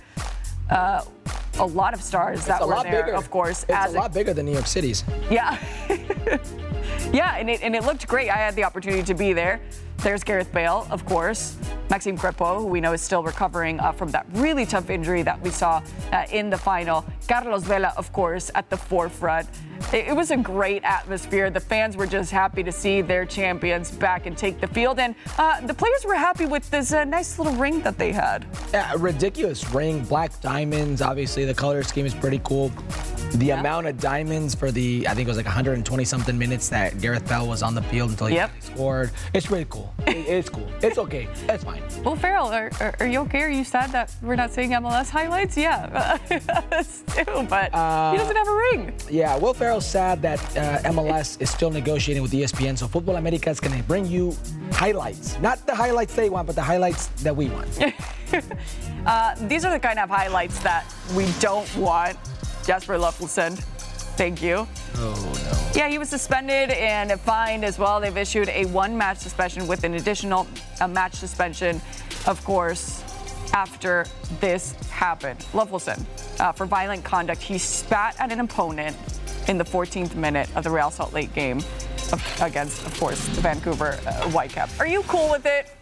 Uh, 0.70 1.02
a 1.60 1.66
lot 1.66 1.94
of 1.94 2.02
stars 2.02 2.46
that 2.46 2.62
It's 2.62 2.64
a 2.64 2.68
were 2.68 2.76
lot 2.76 2.84
there, 2.86 3.04
bigger. 3.04 3.18
of 3.18 3.30
course. 3.30 3.64
It's 3.64 3.72
as 3.74 3.94
a 3.94 3.98
lot 3.98 4.14
bigger 4.14 4.34
than 4.34 4.46
New 4.46 4.54
York 4.54 4.66
City's. 4.66 5.04
Yeah. 5.30 5.58
yeah, 7.14 7.38
and 7.38 7.50
it, 7.50 7.62
and 7.64 7.76
it 7.76 7.84
looked 7.84 8.08
great. 8.08 8.30
I 8.30 8.38
had 8.38 8.56
the 8.56 8.64
opportunity 8.64 9.04
to 9.04 9.14
be 9.14 9.34
there. 9.34 9.62
There's 9.98 10.24
Gareth 10.24 10.52
Bale, 10.54 10.88
of 10.92 11.06
course. 11.06 11.58
Maxime 11.90 12.18
Crepeau, 12.18 12.60
who 12.60 12.68
we 12.68 12.80
know 12.80 12.94
is 12.94 13.02
still 13.02 13.24
recovering 13.24 13.80
uh, 13.80 13.92
from 13.92 14.10
that 14.12 14.28
really 14.34 14.66
tough 14.66 14.90
injury 14.90 15.24
that 15.24 15.42
we 15.42 15.50
saw 15.50 15.82
uh, 16.12 16.26
in 16.32 16.50
the 16.50 16.58
final. 16.58 17.04
Carlos 17.28 17.64
Vela, 17.64 17.94
of 17.98 18.12
course, 18.14 18.52
at 18.54 18.70
the 18.70 18.78
forefront. 18.78 19.48
It, 19.94 20.10
it 20.10 20.16
was 20.16 20.32
a 20.32 20.38
great 20.38 20.84
atmosphere. 20.84 21.50
The 21.50 21.60
fans 21.60 21.98
were 21.98 22.06
just 22.06 22.30
happy 22.30 22.62
to 22.62 22.72
see 22.72 23.02
their 23.02 23.26
champions 23.26 23.90
back 23.90 24.26
and 24.26 24.38
take 24.38 24.60
the 24.60 24.68
field. 24.68 25.00
And 25.00 25.16
uh, 25.38 25.66
the 25.66 25.74
players 25.74 26.06
were 26.06 26.16
happy 26.16 26.46
with 26.46 26.70
this 26.70 26.94
uh, 26.94 27.06
nice 27.06 27.40
little 27.40 27.56
ring 27.56 27.82
that 27.82 27.98
they 27.98 28.12
had. 28.12 28.46
Yeah, 28.74 28.94
a 28.94 28.98
ridiculous 28.98 29.68
ring, 29.74 30.04
black 30.04 30.40
diamonds. 30.42 31.02
Obviously, 31.02 31.46
the 31.46 31.54
color 31.54 31.82
scheme 31.84 32.06
is 32.06 32.14
pretty 32.14 32.42
cool. 32.44 32.72
The 33.34 33.52
amount 33.52 33.88
of 33.88 34.00
diamonds 34.00 34.56
for 34.56 34.72
the, 34.72 35.06
I 35.08 35.14
think 35.14 35.28
it 35.28 35.30
was 35.30 35.38
like 35.38 35.46
120 35.46 36.06
something 36.06 36.38
minutes 36.38 36.70
that 36.70 37.00
Gareth 37.00 37.28
Bale 37.28 37.48
was 37.48 37.62
on 37.62 37.76
the 37.76 37.82
field 37.84 38.10
until 38.12 38.28
he 38.28 38.36
Yep. 38.36 38.52
scored. 38.62 39.12
It's 39.34 39.52
really 39.52 39.66
cool. 39.70 39.94
It- 40.08 40.28
it's 40.28 40.50
cool. 40.50 40.68
It's 40.82 40.98
okay. 40.98 41.28
It's 41.50 41.64
fine. 41.64 41.82
Well, 42.04 42.16
Ferrell, 42.16 42.48
are, 42.48 42.72
are, 42.80 42.96
are 43.02 43.08
you 43.08 43.20
okay? 43.22 43.42
Are 43.42 43.50
you 43.50 43.64
sad 43.64 43.92
that 43.92 44.14
we're 44.22 44.36
not 44.38 44.52
seeing 44.52 44.72
MLS 44.72 45.10
highlights? 45.10 45.58
Yeah, 45.58 46.18
us 46.72 47.04
too, 47.08 47.26
but 47.50 47.66
he 48.12 48.18
doesn't 48.18 48.36
have 48.36 48.48
a 48.48 48.56
ring. 48.72 48.94
Yeah, 49.10 49.38
Will 49.38 49.54
Ferrell's 49.54 49.86
sad 49.86 50.22
that 50.22 50.40
uh, 50.58 50.90
MLS 50.94 51.40
is 51.42 51.50
still 51.50 51.70
negotiating 51.70 52.24
with 52.24 52.32
ESPN, 52.32 52.78
so 52.78 52.88
Futbol 52.88 53.18
America 53.18 53.50
is 53.50 53.60
going 53.60 53.78
to 53.78 53.84
bring 53.84 54.06
you 54.06 54.36
highlights. 54.72 55.38
Not 55.40 55.66
the 55.68 55.76
highlights 55.76 56.16
they 56.16 56.30
want, 56.30 56.48
but 56.48 56.56
the 56.56 56.64
highlights 56.64 57.08
that 57.24 57.36
we 57.36 57.50
want. 57.50 57.68
Uh, 59.06 59.34
these 59.48 59.64
are 59.64 59.72
the 59.72 59.80
kind 59.80 60.00
of 60.00 60.10
highlights 60.10 60.60
that 60.60 60.84
we 61.16 61.26
don't 61.40 61.74
want 61.78 62.18
Jasper 62.68 62.98
Löffelsend. 62.98 63.60
Thank 64.18 64.42
you. 64.42 64.68
Oh 64.96 65.72
Yeah, 65.74 65.88
he 65.88 65.98
was 65.98 66.10
suspended 66.10 66.70
and 66.72 67.18
fined 67.22 67.64
as 67.64 67.80
well. 67.80 68.02
They've 68.02 68.18
issued 68.18 68.50
a 68.50 68.66
one-match 68.66 69.20
suspension 69.20 69.68
with 69.68 69.86
an 69.86 69.94
additional 69.94 70.46
a 70.82 70.88
match 70.88 71.14
suspension, 71.14 71.82
of 72.26 72.44
course, 72.44 73.04
after 73.54 74.06
this 74.42 74.74
happened. 74.90 75.40
Loffelson, 75.54 76.06
uh, 76.42 76.52
for 76.52 76.66
violent 76.66 77.06
conduct, 77.06 77.42
he 77.42 77.58
spat 77.58 78.20
at 78.20 78.34
an 78.34 78.42
opponent 78.42 78.98
in 79.48 79.58
the 79.58 79.64
14th 79.64 80.16
minute 80.16 80.50
of 80.58 80.66
the 80.66 80.70
Real 80.70 80.92
Salt 80.92 81.14
Lake 81.14 81.34
game 81.34 81.62
against, 82.42 82.86
of 82.86 83.00
course, 83.00 83.26
the 83.30 83.42
Vancouver 83.42 83.98
uh, 84.06 84.30
Whitecaps. 84.32 84.78
Are 84.78 84.88
you 84.88 85.04
cool 85.04 85.32
with 85.32 85.46
it? 85.46 85.77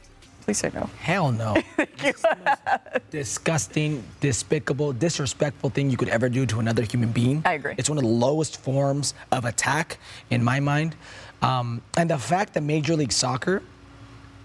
Please 0.46 0.60
say 0.60 0.70
no. 0.74 0.90
Hell 1.00 1.32
no. 1.32 1.56
It's 2.04 2.22
the 2.22 2.38
most 2.46 3.10
disgusting, 3.10 4.04
despicable, 4.20 4.94
disrespectful 4.94 5.72
thing 5.72 5.90
you 5.90 5.98
could 5.98 6.10
ever 6.10 6.30
do 6.30 6.46
to 6.46 6.60
another 6.60 6.84
human 6.84 7.12
being. 7.12 7.42
I 7.46 7.54
agree. 7.54 7.74
It's 7.78 7.90
one 7.90 7.98
of 7.98 8.04
the 8.04 8.10
lowest 8.10 8.62
forms 8.62 9.16
of 9.32 9.46
attack 9.46 9.98
in 10.30 10.44
my 10.44 10.60
mind. 10.60 10.96
Um, 11.42 11.82
and 11.98 12.10
the 12.12 12.20
fact 12.20 12.54
that 12.54 12.62
Major 12.62 12.96
League 12.96 13.12
Soccer 13.12 13.64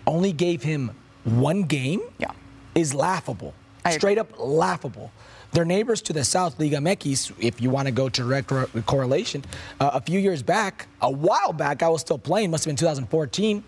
only 0.07 0.33
gave 0.33 0.63
him 0.63 0.93
one 1.25 1.65
game 1.65 2.01
Yeah. 2.19 2.31
is 2.75 2.95
laughable. 2.95 3.53
I 3.85 3.91
agree. 3.91 3.99
Straight 3.99 4.19
up 4.19 4.29
laughable. 4.39 5.13
Their 5.53 5.67
neighbors 5.67 6.01
to 6.03 6.13
the 6.15 6.25
south, 6.25 6.59
Liga 6.59 6.77
MX, 6.79 7.33
if 7.41 7.61
you 7.61 7.69
want 7.69 7.87
to 7.89 7.93
go 7.93 8.09
to 8.09 8.23
direct 8.23 8.47
cor- 8.49 8.69
correlation, 8.87 9.45
uh, 9.81 9.91
a 9.95 10.01
few 10.01 10.19
years 10.19 10.43
back, 10.43 10.87
a 11.03 11.11
while 11.11 11.53
back, 11.53 11.83
I 11.83 11.89
was 11.89 12.01
still 12.01 12.19
playing, 12.19 12.51
must 12.53 12.65
have 12.65 12.71
been 12.71 12.77
2014, 12.77 13.63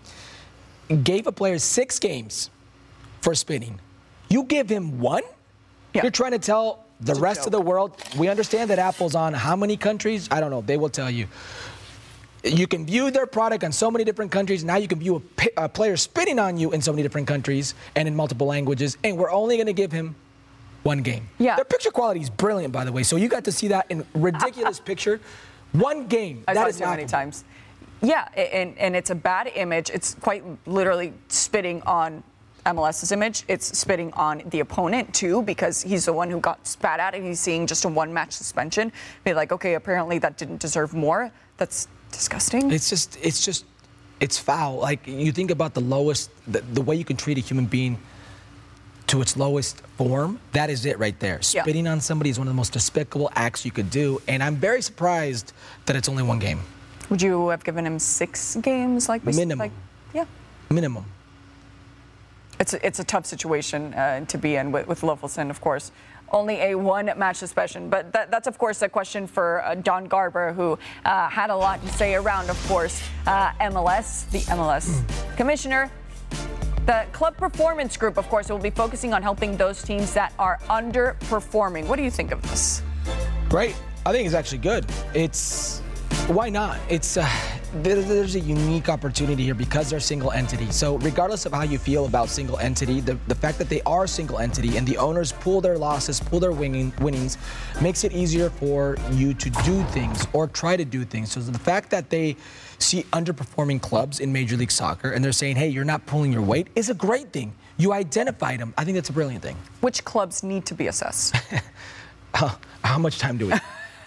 gave 0.97 1.27
a 1.27 1.31
player 1.31 1.59
six 1.59 1.99
games 1.99 2.49
for 3.21 3.35
spinning. 3.35 3.79
You 4.29 4.43
give 4.43 4.69
him 4.69 4.99
one? 4.99 5.23
Yeah. 5.93 6.03
You're 6.03 6.11
trying 6.11 6.31
to 6.31 6.39
tell 6.39 6.85
the 6.99 7.15
rest 7.15 7.45
of 7.45 7.51
the 7.51 7.61
world. 7.61 7.97
We 8.17 8.27
understand 8.27 8.69
that 8.69 8.79
Apple's 8.79 9.15
on 9.15 9.33
how 9.33 9.55
many 9.55 9.77
countries? 9.77 10.27
I 10.31 10.39
don't 10.39 10.51
know. 10.51 10.61
They 10.61 10.77
will 10.77 10.89
tell 10.89 11.09
you. 11.09 11.27
You 12.43 12.67
can 12.67 12.85
view 12.85 13.09
their 13.09 13.25
product 13.25 13.63
on 13.63 13.71
so 13.71 13.89
many 13.89 14.03
different 14.03 14.31
countries. 14.31 14.63
Now 14.63 14.75
you 14.75 14.87
can 14.87 14.99
view 14.99 15.23
a, 15.57 15.63
a 15.63 15.69
player 15.69 15.95
spinning 15.95 16.39
on 16.39 16.57
you 16.57 16.71
in 16.71 16.81
so 16.81 16.91
many 16.91 17.01
different 17.01 17.27
countries 17.27 17.73
and 17.95 18.07
in 18.07 18.15
multiple 18.15 18.47
languages. 18.47 18.97
And 19.03 19.17
we're 19.17 19.31
only 19.31 19.55
going 19.55 19.67
to 19.67 19.73
give 19.73 19.91
him 19.91 20.15
one 20.83 21.01
game. 21.01 21.29
Yeah. 21.39 21.55
Their 21.55 21.65
picture 21.65 21.91
quality 21.91 22.19
is 22.19 22.29
brilliant, 22.29 22.73
by 22.73 22.83
the 22.83 22.91
way. 22.91 23.03
So 23.03 23.15
you 23.15 23.29
got 23.29 23.45
to 23.45 23.51
see 23.51 23.69
that 23.69 23.85
in 23.89 24.05
ridiculous 24.13 24.79
picture. 24.91 25.21
One 25.71 26.07
game. 26.07 26.43
I 26.47 26.53
that 26.53 26.67
is 26.67 26.77
too 26.77 26.85
many 26.85 27.05
times. 27.05 27.45
Yeah, 28.03 28.27
and, 28.35 28.77
and 28.77 28.95
it's 28.95 29.09
a 29.09 29.15
bad 29.15 29.51
image. 29.55 29.89
It's 29.89 30.15
quite 30.15 30.43
literally 30.67 31.13
spitting 31.29 31.81
on 31.83 32.21
MLS's 32.65 33.11
image. 33.11 33.43
It's 33.47 33.77
spitting 33.77 34.11
on 34.13 34.43
the 34.47 34.59
opponent 34.59 35.13
too, 35.13 35.41
because 35.41 35.81
he's 35.81 36.05
the 36.05 36.13
one 36.13 36.29
who 36.29 36.39
got 36.39 36.67
spat 36.67 36.99
at, 36.99 37.15
and 37.15 37.25
he's 37.25 37.39
seeing 37.39 37.65
just 37.65 37.85
a 37.85 37.89
one-match 37.89 38.33
suspension. 38.33 38.91
Be 39.23 39.33
like, 39.33 39.51
okay, 39.51 39.75
apparently 39.75 40.19
that 40.19 40.37
didn't 40.37 40.59
deserve 40.59 40.93
more. 40.93 41.31
That's 41.57 41.87
disgusting. 42.11 42.71
It's 42.71 42.89
just, 42.89 43.17
it's 43.21 43.43
just, 43.43 43.65
it's 44.19 44.37
foul. 44.37 44.77
Like 44.77 45.07
you 45.07 45.31
think 45.31 45.49
about 45.51 45.73
the 45.73 45.81
lowest, 45.81 46.29
the, 46.47 46.61
the 46.61 46.81
way 46.81 46.95
you 46.95 47.05
can 47.05 47.17
treat 47.17 47.37
a 47.37 47.41
human 47.41 47.65
being 47.65 47.97
to 49.07 49.21
its 49.21 49.35
lowest 49.35 49.81
form. 49.97 50.39
That 50.53 50.69
is 50.69 50.85
it 50.85 50.97
right 50.99 51.19
there. 51.19 51.35
Yeah. 51.35 51.63
Spitting 51.63 51.87
on 51.87 52.01
somebody 52.01 52.29
is 52.29 52.39
one 52.39 52.47
of 52.47 52.53
the 52.53 52.57
most 52.57 52.73
despicable 52.73 53.29
acts 53.35 53.65
you 53.65 53.71
could 53.71 53.89
do, 53.89 54.21
and 54.27 54.41
I'm 54.41 54.55
very 54.55 54.81
surprised 54.81 55.53
that 55.85 55.95
it's 55.95 56.07
only 56.07 56.23
one 56.23 56.39
game, 56.39 56.61
Would 57.09 57.21
you 57.21 57.49
have 57.49 57.63
given 57.63 57.85
him 57.85 57.99
six 57.99 58.55
games 58.57 59.09
like 59.09 59.25
we 59.25 59.33
Minimum. 59.33 59.59
Like, 59.59 59.71
yeah. 60.13 60.25
minimum. 60.69 61.05
It's 62.59 62.73
a, 62.73 62.85
it's 62.85 62.99
a 62.99 63.03
tough 63.03 63.25
situation 63.25 63.93
uh, 63.93 64.25
to 64.25 64.37
be 64.37 64.55
in 64.55 64.71
with, 64.71 64.87
with 64.87 65.01
Löffelsend, 65.01 65.49
of 65.49 65.59
course. 65.59 65.91
Only 66.31 66.61
a 66.61 66.75
one 66.75 67.11
match 67.17 67.37
suspension. 67.37 67.89
But 67.89 68.11
that, 68.13 68.31
that's, 68.31 68.47
of 68.47 68.57
course, 68.57 68.81
a 68.81 68.89
question 68.89 69.27
for 69.27 69.63
uh, 69.63 69.75
Don 69.75 70.05
Garber, 70.05 70.53
who 70.53 70.79
uh, 71.05 71.29
had 71.29 71.49
a 71.49 71.55
lot 71.55 71.81
to 71.81 71.89
say 71.89 72.15
around, 72.15 72.49
of 72.49 72.67
course, 72.67 73.03
uh, 73.27 73.51
MLS, 73.53 74.29
the 74.31 74.39
MLS 74.39 75.03
commissioner. 75.35 75.91
The 76.85 77.05
club 77.11 77.37
performance 77.37 77.95
group, 77.97 78.17
of 78.17 78.27
course, 78.29 78.49
will 78.49 78.57
be 78.57 78.69
focusing 78.69 79.13
on 79.13 79.21
helping 79.21 79.55
those 79.55 79.81
teams 79.83 80.13
that 80.13 80.33
are 80.39 80.59
underperforming. 80.69 81.87
What 81.87 81.97
do 81.97 82.03
you 82.03 82.11
think 82.11 82.31
of 82.31 82.41
this? 82.43 82.81
Great. 83.47 83.75
I 84.05 84.11
think 84.11 84.25
it's 84.25 84.35
actually 84.35 84.57
good. 84.57 84.85
It's 85.13 85.82
why 86.27 86.49
not? 86.49 86.79
It's 86.89 87.17
uh, 87.17 87.27
there's 87.81 88.35
a 88.35 88.39
unique 88.39 88.87
opportunity 88.87 89.43
here 89.43 89.55
because 89.55 89.89
they're 89.89 89.99
single 89.99 90.31
entity. 90.31 90.71
So 90.71 90.97
regardless 90.99 91.45
of 91.45 91.51
how 91.51 91.63
you 91.63 91.77
feel 91.77 92.05
about 92.05 92.29
single 92.29 92.57
entity, 92.59 93.01
the, 93.01 93.17
the 93.27 93.35
fact 93.35 93.57
that 93.57 93.67
they 93.67 93.81
are 93.81 94.07
single 94.07 94.39
entity 94.39 94.77
and 94.77 94.87
the 94.87 94.97
owners 94.97 95.31
pull 95.33 95.59
their 95.59 95.77
losses, 95.77 96.19
pull 96.19 96.39
their 96.39 96.51
winning, 96.51 96.93
winnings, 97.01 97.37
makes 97.81 98.03
it 98.03 98.13
easier 98.13 98.49
for 98.49 98.95
you 99.11 99.33
to 99.33 99.49
do 99.49 99.83
things 99.85 100.25
or 100.33 100.47
try 100.47 100.77
to 100.77 100.85
do 100.85 101.03
things. 101.03 101.31
So 101.31 101.39
the 101.41 101.59
fact 101.59 101.89
that 101.89 102.09
they 102.09 102.37
see 102.77 103.03
underperforming 103.11 103.81
clubs 103.81 104.19
in 104.19 104.31
Major 104.31 104.55
League 104.55 104.71
Soccer 104.71 105.11
and 105.11 105.23
they're 105.25 105.31
saying, 105.31 105.55
"Hey, 105.57 105.67
you're 105.67 105.83
not 105.83 106.05
pulling 106.05 106.31
your 106.31 106.41
weight," 106.41 106.67
is 106.75 106.89
a 106.89 106.93
great 106.93 107.33
thing. 107.33 107.53
You 107.77 107.91
identified 107.91 108.59
them. 108.59 108.73
I 108.77 108.85
think 108.85 108.95
that's 108.95 109.09
a 109.09 109.13
brilliant 109.13 109.43
thing. 109.43 109.57
Which 109.81 110.05
clubs 110.05 110.43
need 110.43 110.65
to 110.67 110.73
be 110.73 110.87
assessed? 110.87 111.35
How 112.33 112.97
much 112.97 113.19
time 113.19 113.37
do 113.37 113.47
we? 113.47 113.53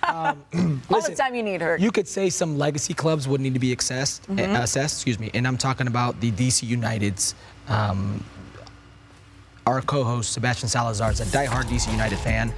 All 0.90 1.00
the 1.02 1.14
time 1.16 1.34
you 1.34 1.42
need 1.42 1.60
her. 1.60 1.76
You 1.78 1.90
could 1.90 2.06
say 2.08 2.30
some 2.30 2.58
legacy 2.58 2.94
clubs 2.94 3.26
would 3.28 3.40
need 3.40 3.54
to 3.54 3.60
be 3.60 3.72
assessed, 3.72 4.22
Mm-hmm. 4.28 4.54
uh, 4.56 4.60
assessed, 4.62 4.96
excuse 4.96 5.18
me, 5.18 5.30
and 5.34 5.46
I'm 5.46 5.56
talking 5.56 5.86
about 5.86 6.20
the 6.20 6.30
DC 6.32 6.62
United's. 6.66 7.34
Um, 7.68 8.22
our 9.66 9.82
co-host 9.82 10.32
Sebastian 10.32 10.68
Salazar 10.68 11.10
is 11.10 11.20
a 11.20 11.24
diehard 11.24 11.64
DC 11.64 11.90
United 11.90 12.18
fan, 12.20 12.52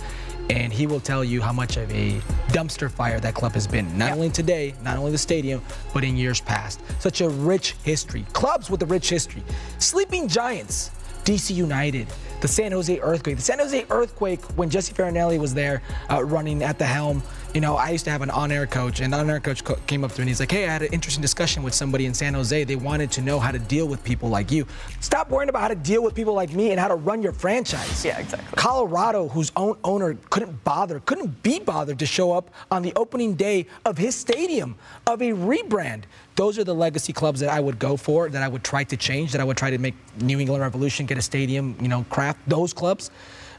and 0.51 0.71
he 0.73 0.87
will 0.87 1.01
tell 1.01 1.25
you 1.25 1.41
how 1.41 1.53
much 1.55 1.79
of 1.79 1.91
a 1.91 2.21
dumpster 2.49 2.91
fire 2.91 3.19
that 3.21 3.35
club 3.35 3.53
has 3.53 3.67
been. 3.67 3.97
Not 3.97 4.09
Yeah. 4.09 4.15
only 4.15 4.29
today, 4.31 4.75
not 4.83 4.99
only 4.99 5.13
the 5.13 5.19
stadium, 5.19 5.63
but 5.95 6.05
in 6.05 6.17
years 6.19 6.41
past. 6.43 6.81
Such 6.99 7.23
a 7.23 7.29
rich 7.31 7.77
history. 7.83 8.27
Clubs 8.35 8.69
with 8.69 8.83
a 8.83 8.87
rich 8.87 9.09
history. 9.09 9.43
Sleeping 9.79 10.29
Giants, 10.29 10.91
DC 11.25 11.55
United, 11.55 12.09
the 12.43 12.49
San 12.49 12.73
Jose 12.73 12.99
Earthquake. 13.01 13.37
The 13.37 13.43
San 13.43 13.59
Jose 13.59 13.87
Earthquake, 13.89 14.43
when 14.57 14.69
Jesse 14.69 14.93
Fioranelli 14.93 15.39
was 15.39 15.55
there 15.55 15.81
uh, 16.11 16.23
running 16.23 16.63
at 16.63 16.79
the 16.79 16.85
helm, 16.87 17.23
you 17.55 17.61
know, 17.61 17.77
I 17.77 17.91
used 17.91 18.05
to 18.05 18.11
have 18.11 18.23
an 18.23 18.31
on-air 18.31 18.67
coach, 18.67 19.01
and 19.01 19.15
on-air 19.15 19.41
coach 19.41 19.65
co- 19.65 19.79
came 19.87 20.05
up 20.05 20.13
to 20.13 20.19
me 20.19 20.23
and 20.23 20.29
he's 20.29 20.41
like, 20.41 20.53
"Hey, 20.53 20.67
I 20.69 20.73
had 20.73 20.83
an 20.83 20.93
interesting 20.93 21.23
discussion 21.23 21.63
with 21.63 21.75
somebody 21.75 22.07
in 22.07 22.15
San 22.15 22.35
Jose. 22.35 22.65
They 22.65 22.77
wanted 22.77 23.11
to 23.13 23.23
know 23.23 23.41
how 23.41 23.51
to 23.51 23.59
deal 23.59 23.87
with 23.89 24.05
people 24.05 24.29
like 24.29 24.51
you. 24.51 24.67
Stop 25.01 25.31
worrying 25.31 25.49
about 25.49 25.63
how 25.63 25.69
to 25.69 25.75
deal 25.75 26.03
with 26.03 26.15
people 26.15 26.35
like 26.35 26.53
me 26.53 26.71
and 26.71 26.79
how 26.81 26.89
to 26.89 26.95
run 26.95 27.23
your 27.23 27.33
franchise." 27.33 28.05
Yeah, 28.05 28.19
exactly. 28.19 28.49
Colorado, 28.57 29.29
whose 29.29 29.51
own 29.57 29.77
owner 29.85 30.17
couldn't 30.31 30.63
bother, 30.65 31.01
couldn't 31.01 31.43
be 31.43 31.59
bothered 31.59 31.99
to 31.99 32.07
show 32.07 32.33
up 32.33 32.51
on 32.71 32.83
the 32.83 32.93
opening 32.97 33.35
day 33.35 33.67
of 33.85 33.99
his 33.99 34.15
stadium 34.15 34.77
of 35.07 35.23
a 35.23 35.33
rebrand. 35.33 36.03
Those 36.37 36.59
are 36.59 36.65
the 36.65 36.75
legacy 36.75 37.13
clubs 37.13 37.41
that 37.41 37.51
I 37.51 37.61
would 37.61 37.79
go 37.79 37.97
for, 37.97 38.29
that 38.29 38.43
I 38.43 38.49
would 38.49 38.63
try 38.63 38.85
to 38.85 38.97
change, 38.97 39.33
that 39.33 39.41
I 39.41 39.45
would 39.45 39.57
try 39.57 39.71
to 39.71 39.79
make 39.79 39.95
New 40.21 40.39
England 40.39 40.63
Revolution 40.63 41.07
get 41.07 41.19
a 41.19 41.23
stadium, 41.23 41.77
you 41.81 41.89
know, 41.89 42.05
craft 42.11 42.39
those 42.47 42.73
clubs. 42.73 43.11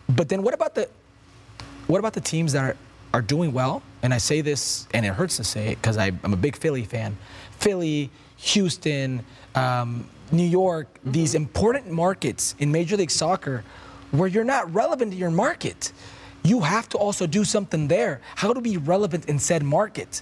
But 0.08 0.30
then 0.30 0.44
what 0.44 0.54
about 0.54 0.76
the 0.76 0.90
what 1.88 1.98
about 1.98 2.14
the 2.14 2.22
teams 2.22 2.54
that 2.54 2.64
are, 2.64 2.78
are 3.14 3.22
doing 3.22 3.52
well? 3.52 3.82
And 4.02 4.14
I 4.14 4.18
say 4.18 4.42
this, 4.42 4.88
and 4.94 5.06
it 5.06 5.14
hurts 5.14 5.38
to 5.38 5.44
say 5.44 5.70
it 5.70 5.82
because 5.82 5.98
I'm 5.98 6.20
a 6.24 6.38
big 6.38 6.56
Philly 6.56 6.84
fan. 6.84 7.18
Philly, 7.60 8.10
Houston, 8.38 9.26
um, 9.56 10.08
New 10.32 10.46
York, 10.46 10.88
these 11.04 11.36
important 11.36 11.90
markets 11.90 12.56
in 12.60 12.72
Major 12.72 12.98
League 12.98 13.12
Soccer 13.12 13.64
where 14.12 14.28
you're 14.28 14.44
not 14.44 14.74
relevant 14.74 15.12
to 15.12 15.18
your 15.18 15.32
market. 15.32 15.92
You 16.44 16.62
have 16.62 16.88
to 16.90 16.98
also 16.98 17.28
do 17.28 17.44
something 17.44 17.88
there. 17.88 18.22
How 18.36 18.54
to 18.54 18.62
be 18.62 18.78
relevant 18.78 19.26
in 19.26 19.40
said 19.40 19.64
market. 19.64 20.22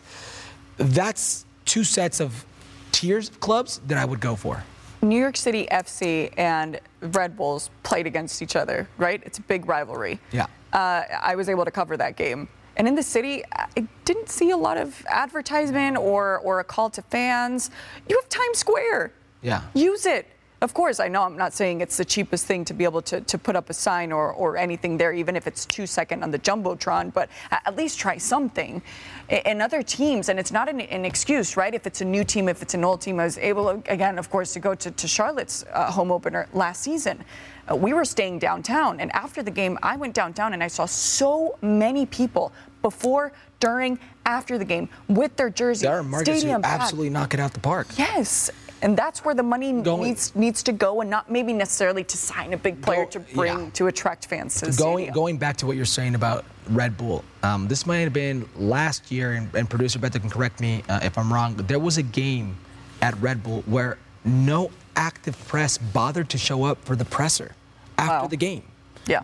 That's 0.78 1.46
two 1.66 1.84
sets 1.84 2.20
of 2.20 2.46
tiers 2.92 3.30
of 3.30 3.40
clubs 3.40 3.80
that 3.88 3.98
I 3.98 4.06
would 4.06 4.20
go 4.20 4.36
for. 4.36 4.64
New 5.02 5.20
York 5.20 5.38
City 5.38 5.68
FC 5.72 6.34
and 6.38 6.80
Red 7.02 7.38
Bulls 7.38 7.70
played 7.84 8.08
against 8.08 8.42
each 8.42 8.56
other, 8.56 8.88
right? 8.98 9.22
It's 9.26 9.38
a 9.38 9.42
big 9.44 9.68
rivalry. 9.68 10.20
Yeah. 10.32 10.48
Uh, 10.74 11.04
I 11.22 11.36
was 11.36 11.50
able 11.50 11.66
to 11.66 11.72
cover 11.72 11.98
that 11.98 12.16
game. 12.16 12.48
And 12.78 12.88
in 12.88 12.96
the 12.96 13.04
city, 13.04 13.44
I 13.52 13.88
didn't 14.06 14.30
see 14.30 14.52
a 14.52 14.58
lot 14.58 14.78
of 14.78 15.04
advertisement 15.10 15.98
or, 15.98 16.40
or 16.40 16.60
a 16.60 16.64
call 16.64 16.90
to 16.92 17.02
fans. 17.02 17.72
You 18.08 18.18
have 18.22 18.30
Times 18.30 18.60
Square. 18.60 19.12
Yeah. 19.42 19.64
Use 19.74 20.06
it. 20.06 20.28
Of 20.60 20.74
course, 20.74 21.00
I 21.00 21.08
know 21.08 21.22
I'm 21.22 21.38
not 21.38 21.54
saying 21.54 21.82
it's 21.82 21.98
the 21.98 22.06
cheapest 22.06 22.48
thing 22.48 22.66
to 22.66 22.74
be 22.74 22.84
able 22.84 23.04
to, 23.04 23.22
to 23.22 23.38
put 23.38 23.56
up 23.56 23.70
a 23.70 23.74
sign 23.74 24.12
or, 24.12 24.32
or 24.32 24.58
anything 24.58 24.98
there, 24.98 25.14
even 25.14 25.36
if 25.36 25.46
it's 25.46 25.68
two 25.68 25.86
second 25.86 26.24
on 26.24 26.32
the 26.32 26.40
Jumbotron, 26.40 27.14
but 27.14 27.30
at 27.52 27.76
least 27.76 28.00
try 28.00 28.18
something. 28.18 28.82
And 29.30 29.62
other 29.62 29.84
teams, 29.84 30.30
and 30.30 30.40
it's 30.40 30.52
not 30.52 30.68
an, 30.68 30.82
an 30.82 31.06
excuse, 31.06 31.58
right? 31.58 31.76
If 31.76 31.86
it's 31.86 32.02
a 32.02 32.06
new 32.06 32.24
team, 32.24 32.50
if 32.50 32.64
it's 32.64 32.74
an 32.74 32.84
old 32.84 33.02
team, 33.02 33.20
I 33.20 33.26
was 33.26 33.38
able, 33.38 33.70
again, 33.70 34.18
of 34.18 34.32
course, 34.32 34.54
to 34.54 34.60
go 34.60 34.74
to, 34.74 34.90
to 34.90 35.08
Charlotte's 35.08 35.64
uh, 35.74 35.92
home 35.92 36.12
opener 36.12 36.48
last 36.54 36.82
season. 36.82 37.24
Uh, 37.70 37.76
we 37.76 37.94
were 37.94 38.06
staying 38.06 38.40
downtown, 38.40 39.00
and 39.00 39.12
after 39.12 39.44
the 39.44 39.52
game, 39.52 39.78
I 39.84 39.96
went 39.96 40.16
downtown 40.16 40.54
and 40.54 40.64
I 40.64 40.70
saw 40.70 40.88
so 40.88 41.60
many 41.62 42.08
people 42.08 42.52
before, 42.82 43.32
during, 43.60 44.00
after 44.26 44.58
the 44.58 44.66
game 44.66 44.90
with 45.08 45.36
their 45.36 45.50
jerseys. 45.50 45.82
There 45.82 45.98
are 46.00 46.04
markets 46.04 46.30
who 46.30 46.40
stadium 46.40 46.62
absolutely 46.64 47.10
knock 47.10 47.34
it 47.34 47.40
out 47.40 47.54
the 47.54 47.60
park. 47.60 47.88
Yes. 47.98 48.50
And 48.84 48.96
that's 48.96 49.26
where 49.26 49.34
the 49.34 49.42
money 49.42 49.74
Going- 49.82 50.04
needs 50.04 50.36
needs 50.36 50.62
to 50.64 50.72
go, 50.72 51.02
and 51.02 51.10
not 51.10 51.32
maybe 51.32 51.52
necessarily 51.52 52.04
to 52.04 52.16
sign 52.16 52.54
a 52.54 52.58
big 52.58 52.80
player 52.80 53.06
Go- 53.06 53.10
to 53.12 53.20
bring 53.22 53.60
yeah. 53.60 53.70
to 53.74 53.88
attract 53.88 54.28
fans 54.28 54.54
to 54.60 54.68
the 54.68 54.78
going 54.78 54.98
stadium. 55.06 55.14
going 55.16 55.38
back 55.38 55.58
to 55.58 55.66
what 55.66 55.76
you're 55.78 55.86
saying 55.86 56.14
about 56.14 56.46
Red 56.70 56.96
Bull, 56.96 57.24
um, 57.42 57.68
this 57.68 57.88
might 57.88 58.02
have 58.02 58.14
been 58.14 58.48
last 58.56 59.12
year, 59.12 59.32
and, 59.34 59.50
and 59.56 59.68
producer 59.68 59.98
Beto 59.98 60.22
can 60.22 60.30
correct 60.30 60.60
me 60.60 60.84
uh, 60.90 61.00
if 61.02 61.18
I'm 61.18 61.34
wrong. 61.34 61.56
There 61.56 61.80
was 61.80 61.98
a 61.98 62.04
game 62.04 62.56
at 63.02 63.20
Red 63.20 63.42
Bull 63.42 63.64
where 63.66 63.98
no 64.24 64.70
active 64.96 65.36
press 65.48 65.80
bothered 65.80 66.30
to 66.30 66.38
show 66.38 66.64
up 66.64 66.78
for 66.86 66.96
the 66.96 67.06
presser 67.06 67.56
after 67.98 68.12
Wow. 68.24 68.28
the 68.28 68.38
game. 68.38 68.62
yeah. 69.08 69.22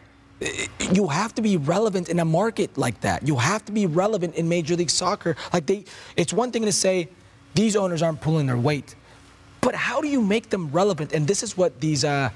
You 0.92 1.08
have 1.08 1.34
to 1.36 1.42
be 1.42 1.58
relevant 1.58 2.10
in 2.10 2.20
a 2.20 2.26
market 2.26 2.78
like 2.78 3.00
that. 3.02 3.28
You 3.28 3.38
have 3.38 3.66
to 3.66 3.72
be 3.72 3.86
relevant 3.86 4.36
in 4.36 4.48
Major 4.48 4.76
League 4.76 4.90
Soccer. 4.90 5.36
Like 5.52 5.66
they, 5.66 5.86
it's 6.18 6.34
one 6.34 6.52
thing 6.52 6.64
to 6.64 6.72
say 6.72 7.10
these 7.56 7.76
owners 7.76 8.02
aren't 8.02 8.22
pulling 8.22 8.48
their 8.48 8.58
weight, 8.58 8.96
but 9.62 9.76
how 9.76 10.02
do 10.02 10.08
you 10.08 10.22
make 10.22 10.50
them 10.50 10.70
relevant? 10.72 11.14
And 11.14 11.28
this 11.28 11.44
is 11.44 11.56
what 11.56 11.80
these 11.80 12.04
uh, 12.04 12.30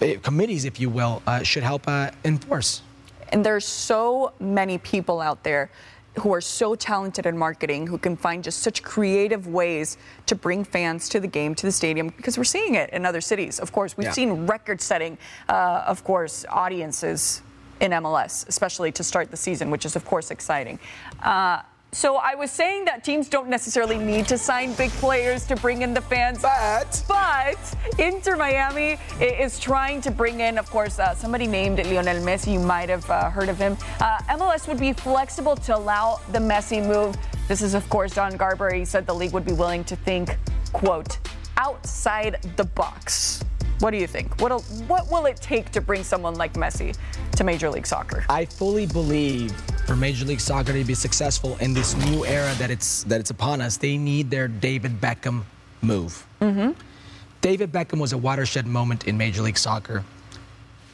eh, 0.00 0.16
committees, 0.22 0.64
if 0.64 0.80
you 0.80 0.88
will, 0.88 1.22
uh, 1.26 1.42
should 1.42 1.62
help 1.62 1.86
uh, 1.86 2.10
enforce. 2.24 2.82
And 3.30 3.44
there's 3.44 3.64
so 3.64 4.32
many 4.40 4.78
people 4.78 5.20
out 5.20 5.42
there 5.44 5.70
who 6.18 6.32
are 6.32 6.40
so 6.40 6.74
talented 6.74 7.26
in 7.26 7.38
marketing 7.38 7.86
who 7.86 7.96
can 7.96 8.16
find 8.16 8.42
just 8.42 8.60
such 8.60 8.82
creative 8.82 9.46
ways 9.46 9.96
to 10.26 10.34
bring 10.34 10.64
fans 10.64 11.08
to 11.08 11.20
the 11.20 11.28
game, 11.28 11.54
to 11.54 11.66
the 11.66 11.72
stadium, 11.72 12.08
because 12.08 12.36
we're 12.36 12.44
seeing 12.44 12.74
it 12.74 12.90
in 12.90 13.06
other 13.06 13.20
cities. 13.20 13.60
Of 13.60 13.70
course, 13.72 13.96
we've 13.96 14.06
Yeah. 14.06 14.12
seen 14.12 14.46
record 14.46 14.80
setting, 14.80 15.18
uh, 15.48 15.84
of 15.86 16.02
course, 16.02 16.44
audiences 16.48 17.42
in 17.80 17.92
MLS, 17.92 18.46
especially 18.48 18.92
to 18.92 19.02
start 19.04 19.30
the 19.30 19.36
season, 19.36 19.70
which 19.70 19.84
is, 19.84 19.96
of 19.96 20.04
course, 20.04 20.30
exciting. 20.30 20.78
Uh, 21.22 21.62
so 21.92 22.16
I 22.18 22.36
was 22.36 22.52
saying 22.52 22.84
that 22.84 23.02
teams 23.02 23.28
don't 23.28 23.48
necessarily 23.48 23.98
need 23.98 24.28
to 24.28 24.38
sign 24.38 24.74
big 24.74 24.90
players 24.92 25.44
to 25.46 25.56
bring 25.56 25.82
in 25.82 25.92
the 25.92 26.00
fans. 26.00 26.40
But- 26.40 27.02
But 27.08 27.58
Inter 27.98 28.36
Miami 28.36 28.96
is 29.20 29.58
trying 29.58 30.00
to 30.02 30.10
bring 30.12 30.38
in, 30.38 30.56
of 30.56 30.70
course, 30.70 31.00
uh, 31.00 31.16
somebody 31.16 31.48
named 31.48 31.78
Lionel 31.78 32.22
Messi. 32.22 32.52
You 32.52 32.60
might 32.60 32.88
have 32.90 33.10
uh, 33.10 33.28
heard 33.30 33.48
of 33.48 33.58
him. 33.58 33.76
Uh, 34.00 34.18
MLS 34.28 34.68
would 34.68 34.78
be 34.78 34.92
flexible 34.92 35.56
to 35.56 35.76
allow 35.76 36.20
the 36.30 36.38
Messi 36.38 36.80
move. 36.86 37.16
This 37.48 37.60
is, 37.60 37.74
of 37.74 37.88
course, 37.90 38.14
Don 38.14 38.36
Garber. 38.36 38.72
He 38.72 38.84
said 38.84 39.04
the 39.04 39.14
league 39.14 39.32
would 39.32 39.44
be 39.44 39.52
willing 39.52 39.82
to 39.84 39.96
think, 39.96 40.36
quote, 40.72 41.18
outside 41.56 42.38
the 42.56 42.64
box. 42.64 43.42
What 43.80 43.92
do 43.92 43.96
you 43.96 44.06
think? 44.06 44.40
What'll, 44.42 44.60
what 44.60 45.10
will 45.10 45.24
it 45.24 45.36
take 45.36 45.70
to 45.70 45.80
bring 45.80 46.04
someone 46.04 46.34
like 46.34 46.52
Messi 46.52 46.94
to 47.36 47.44
Major 47.44 47.70
League 47.70 47.86
Soccer? 47.86 48.24
I 48.28 48.44
fully 48.44 48.86
believe 48.86 49.52
for 49.86 49.96
Major 49.96 50.26
League 50.26 50.40
Soccer 50.40 50.74
to 50.74 50.84
be 50.84 50.94
successful 50.94 51.56
in 51.60 51.72
this 51.72 51.96
new 52.06 52.26
era 52.26 52.54
that 52.58 52.70
it's 52.70 53.04
that 53.04 53.20
it's 53.20 53.30
upon 53.30 53.62
us, 53.62 53.78
they 53.78 53.96
need 53.96 54.30
their 54.30 54.48
David 54.48 55.00
Beckham 55.00 55.42
move. 55.80 56.26
David 57.40 57.72
Beckham 57.72 57.98
was 57.98 58.12
a 58.12 58.18
watershed 58.18 58.66
moment 58.66 59.08
in 59.08 59.16
Major 59.16 59.40
League 59.40 59.56
Soccer. 59.56 60.04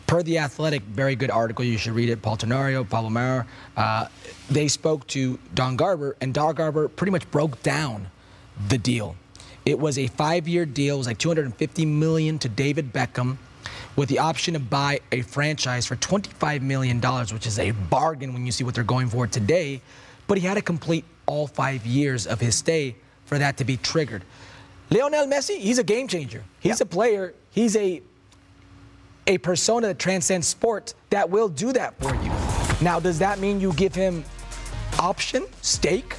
Per 0.06 0.22
the 0.22 0.38
Athletic, 0.38 0.82
very 0.82 1.16
good 1.16 1.32
article. 1.32 1.64
You 1.64 1.76
should 1.78 1.92
read 1.92 2.08
it. 2.08 2.22
Paul 2.22 2.36
Tenorio, 2.36 2.84
Pablo 2.84 3.10
Maurer. 3.10 3.46
Uh, 3.76 4.06
they 4.48 4.68
spoke 4.68 5.04
to 5.08 5.40
Don 5.54 5.74
Garber, 5.74 6.16
and 6.20 6.32
Don 6.32 6.54
Garber 6.54 6.86
pretty 6.88 7.10
much 7.10 7.28
broke 7.32 7.60
down 7.64 8.06
the 8.68 8.78
deal. 8.78 9.16
It 9.66 9.80
was 9.80 9.98
a 9.98 10.06
five-year 10.06 10.64
deal. 10.64 10.94
It 10.94 10.98
was 10.98 11.06
like 11.08 11.18
250 11.18 11.84
million 11.86 12.38
to 12.38 12.48
David 12.48 12.92
Beckham, 12.92 13.36
with 13.96 14.08
the 14.08 14.20
option 14.20 14.54
to 14.54 14.60
buy 14.60 15.00
a 15.10 15.22
franchise 15.22 15.84
for 15.86 15.96
25 15.96 16.62
million 16.62 17.00
dollars, 17.00 17.32
which 17.32 17.46
is 17.46 17.58
a 17.58 17.72
bargain 17.72 18.32
when 18.32 18.46
you 18.46 18.52
see 18.52 18.62
what 18.62 18.76
they're 18.76 18.84
going 18.84 19.08
for 19.08 19.26
today. 19.26 19.82
But 20.28 20.38
he 20.38 20.46
had 20.46 20.54
to 20.54 20.62
complete 20.62 21.04
all 21.26 21.48
five 21.48 21.84
years 21.84 22.28
of 22.28 22.40
his 22.40 22.54
stay 22.54 22.94
for 23.24 23.38
that 23.38 23.56
to 23.56 23.64
be 23.64 23.76
triggered. 23.76 24.22
Lionel 24.90 25.26
Messi, 25.26 25.58
he's 25.58 25.78
a 25.78 25.84
game 25.84 26.06
changer. 26.06 26.44
He's 26.60 26.80
a 26.80 26.86
player. 26.86 27.34
He's 27.50 27.74
a 27.74 28.02
a 29.26 29.38
persona 29.38 29.88
that 29.88 29.98
transcends 29.98 30.46
sport 30.46 30.94
that 31.10 31.28
will 31.28 31.48
do 31.48 31.72
that 31.72 31.98
for 32.00 32.14
you. 32.22 32.30
Now, 32.80 33.00
does 33.00 33.18
that 33.18 33.40
mean 33.40 33.60
you 33.60 33.72
give 33.72 33.92
him 33.92 34.24
option, 35.00 35.46
stake 35.62 36.14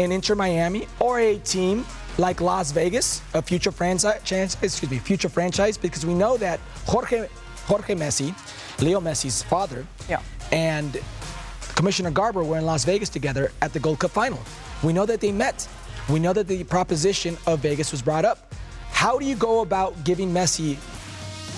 in 0.00 0.10
Inter 0.10 0.34
Miami 0.34 0.88
or 0.98 1.20
a 1.20 1.38
team 1.38 1.86
like 2.18 2.40
Las 2.40 2.72
Vegas, 2.72 3.22
a 3.34 3.40
future 3.40 3.70
franchise, 3.72 4.20
chance, 4.24 4.56
excuse 4.60 4.90
me, 4.90 4.98
future 4.98 5.28
franchise? 5.28 5.78
Because 5.78 6.04
we 6.04 6.14
know 6.14 6.36
that 6.36 6.60
Jorge, 6.86 7.28
Jorge 7.66 7.94
Messi, 7.94 8.34
Leo 8.82 9.00
Messi's 9.00 9.42
father, 9.42 9.86
Yeah. 10.08 10.20
and 10.52 11.00
Commissioner 11.74 12.10
Garber 12.10 12.42
were 12.42 12.58
in 12.58 12.66
Las 12.66 12.84
Vegas 12.84 13.08
together 13.08 13.52
at 13.62 13.72
the 13.72 13.78
Gold 13.78 14.00
Cup 14.00 14.10
final. 14.10 14.40
We 14.82 14.92
know 14.92 15.06
that 15.06 15.20
they 15.20 15.30
met. 15.32 15.68
We 16.08 16.18
know 16.18 16.32
that 16.32 16.48
the 16.48 16.64
proposition 16.64 17.36
of 17.46 17.60
Vegas 17.60 17.92
was 17.92 18.02
brought 18.02 18.24
up. 18.24 18.52
How 18.90 19.18
do 19.18 19.24
you 19.24 19.36
go 19.36 19.60
about 19.60 20.02
giving 20.04 20.32
Messi 20.32 20.76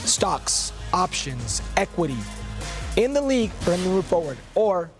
stocks, 0.06 0.72
options, 0.92 1.62
equity 1.76 2.16
in 2.96 3.14
the 3.14 3.22
league 3.22 3.50
for 3.60 3.72
him 3.72 3.82
to 3.82 3.88
move 3.88 4.04
forward? 4.04 4.36
Or 4.54 4.90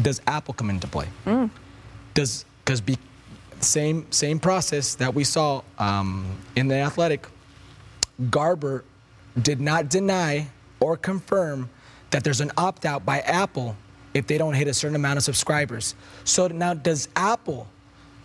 does 0.00 0.20
Apple 0.28 0.54
come 0.54 0.70
into 0.70 0.86
play? 0.86 1.08
Mm. 1.26 1.50
Does 2.14 2.44
because 2.64 2.80
be 2.80 2.96
same 3.64 4.10
same 4.10 4.38
process 4.38 4.94
that 4.96 5.14
we 5.14 5.24
saw 5.24 5.62
um, 5.78 6.26
in 6.56 6.68
the 6.68 6.76
Athletic. 6.76 7.26
Garber 8.30 8.84
did 9.40 9.60
not 9.60 9.88
deny 9.88 10.48
or 10.80 10.96
confirm 10.96 11.70
that 12.10 12.24
there's 12.24 12.40
an 12.40 12.50
opt 12.56 12.84
out 12.84 13.04
by 13.04 13.20
Apple 13.20 13.76
if 14.14 14.26
they 14.26 14.38
don't 14.38 14.54
hit 14.54 14.66
a 14.66 14.74
certain 14.74 14.96
amount 14.96 15.16
of 15.16 15.22
subscribers. 15.22 15.94
So 16.24 16.48
now, 16.48 16.74
does 16.74 17.08
Apple, 17.14 17.68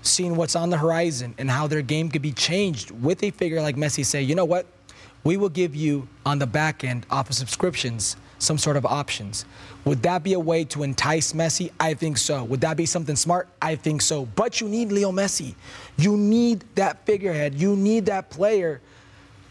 seeing 0.01 0.35
what's 0.35 0.55
on 0.55 0.69
the 0.69 0.77
horizon 0.77 1.35
and 1.37 1.49
how 1.49 1.67
their 1.67 1.81
game 1.81 2.09
could 2.09 2.21
be 2.21 2.31
changed 2.31 2.91
with 2.91 3.23
a 3.23 3.31
figure 3.31 3.61
like 3.61 3.75
Messi, 3.75 4.03
say, 4.03 4.21
you 4.21 4.35
know 4.35 4.45
what? 4.45 4.65
We 5.23 5.37
will 5.37 5.49
give 5.49 5.75
you 5.75 6.07
on 6.25 6.39
the 6.39 6.47
back 6.47 6.83
end 6.83 7.05
off 7.09 7.29
of 7.29 7.35
subscriptions 7.35 8.15
some 8.45 8.57
sort 8.57 8.77
of 8.77 8.85
options. 8.85 9.45
Would 9.85 10.01
that 10.03 10.23
be 10.23 10.33
a 10.33 10.39
way 10.39 10.63
to 10.65 10.83
entice 10.83 11.33
Messi? 11.33 11.71
I 11.79 11.93
think 11.93 12.17
so. 12.17 12.43
Would 12.45 12.61
that 12.61 12.77
be 12.77 12.85
something 12.85 13.15
smart? 13.15 13.47
I 13.61 13.75
think 13.75 14.01
so. 14.01 14.25
But 14.35 14.61
you 14.61 14.67
need 14.69 14.91
Leo 14.91 15.11
Messi. 15.11 15.55
You 15.97 16.15
need 16.17 16.63
that 16.75 17.05
figurehead. 17.05 17.55
You 17.55 17.75
need 17.75 18.05
that 18.07 18.29
player. 18.29 18.81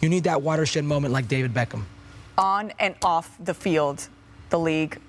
You 0.00 0.08
need 0.08 0.24
that 0.24 0.40
watershed 0.42 0.84
moment 0.84 1.12
like 1.12 1.28
David 1.28 1.52
Beckham. 1.52 1.82
on 2.36 2.72
and 2.80 2.94
off 3.04 3.36
the 3.44 3.54
field, 3.54 4.08
the 4.50 4.58
league 4.58 5.00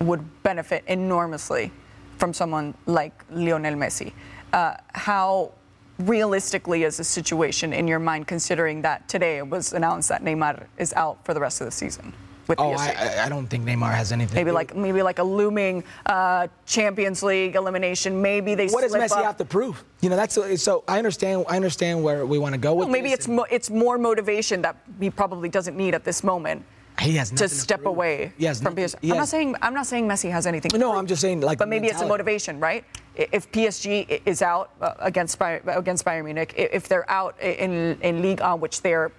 would 0.00 0.42
benefit 0.42 0.84
enormously 0.86 1.72
from 2.18 2.32
someone 2.32 2.74
like 2.86 3.24
Lionel 3.30 3.74
Messi. 3.74 4.12
Uh, 4.52 4.76
how 4.94 5.52
realistically 5.98 6.84
is 6.84 6.96
the 6.96 7.04
situation 7.04 7.72
in 7.72 7.86
your 7.88 7.98
mind, 7.98 8.26
considering 8.26 8.82
that 8.82 9.08
today 9.08 9.38
it 9.38 9.48
was 9.48 9.72
announced 9.72 10.08
that 10.08 10.22
Neymar 10.22 10.66
is 10.78 10.92
out 10.94 11.24
for 11.24 11.34
the 11.34 11.40
rest 11.40 11.60
of 11.60 11.66
the 11.66 11.70
season 11.72 12.12
with 12.50 12.60
Oh, 12.60 12.72
PSG? 12.72 12.96
I, 12.96 13.24
I- 13.24 13.28
don't 13.30 13.46
think 13.46 13.64
Neymar 13.64 13.94
has 13.94 14.12
anything. 14.12 14.34
maybe 14.34 14.50
like 14.50 14.76
maybe 14.76 15.00
like 15.02 15.18
a 15.20 15.22
looming 15.22 15.82
uh, 16.04 16.48
Champions 16.66 17.22
League 17.22 17.54
elimination. 17.56 18.20
Maybe 18.20 18.54
they 18.54 18.66
what 18.66 18.82
does 18.82 18.92
Messi 18.92 19.12
up. 19.18 19.24
have 19.24 19.36
to 19.38 19.44
prove? 19.46 19.82
You 20.02 20.10
know, 20.10 20.16
that's 20.16 20.36
so. 20.62 20.84
I 20.88 20.98
understand. 20.98 21.44
I 21.48 21.56
understand 21.56 22.02
where 22.02 22.26
we 22.26 22.38
want 22.38 22.52
to 22.54 22.58
go 22.60 22.74
with. 22.74 22.86
Well, 22.86 22.92
maybe 22.92 23.12
it's 23.12 23.28
mo- 23.28 23.46
it's 23.50 23.70
more 23.70 23.96
motivation 23.96 24.60
that 24.62 24.76
he 25.00 25.08
probably 25.10 25.48
doesn't 25.48 25.76
need 25.76 25.94
at 25.94 26.04
this 26.04 26.22
moment. 26.22 26.62
He 26.98 27.12
has 27.12 27.30
to 27.30 27.48
step 27.48 27.78
prove. 27.82 27.94
away 27.96 28.32
has 28.40 28.60
from 28.60 28.74
PSG. 28.74 29.10
I'm 29.10 29.16
not 29.16 29.28
saying 29.28 29.54
I'm 29.62 29.72
not 29.72 29.86
saying 29.86 30.06
Messi 30.06 30.30
has 30.30 30.46
anything. 30.46 30.70
to 30.72 30.76
No, 30.78 30.88
prove, 30.90 30.98
I'm 30.98 31.06
just 31.06 31.22
saying, 31.22 31.40
like, 31.40 31.56
But 31.56 31.68
maybe 31.68 31.86
it's 31.86 32.02
a 32.02 32.06
motivation, 32.06 32.60
right? 32.60 32.84
If 33.16 33.50
PSG 33.52 34.20
is 34.26 34.42
out 34.42 34.70
uh, 34.82 34.94
against 34.98 35.38
Bayern, 35.38 35.64
against 35.76 36.04
Bayern 36.04 36.24
Munich, 36.24 36.52
if 36.56 36.88
they're 36.88 37.08
out 37.10 37.40
in 37.40 37.96
in 38.02 38.20
League 38.20 38.42
on 38.42 38.60
which 38.60 38.82
they're 38.82 39.12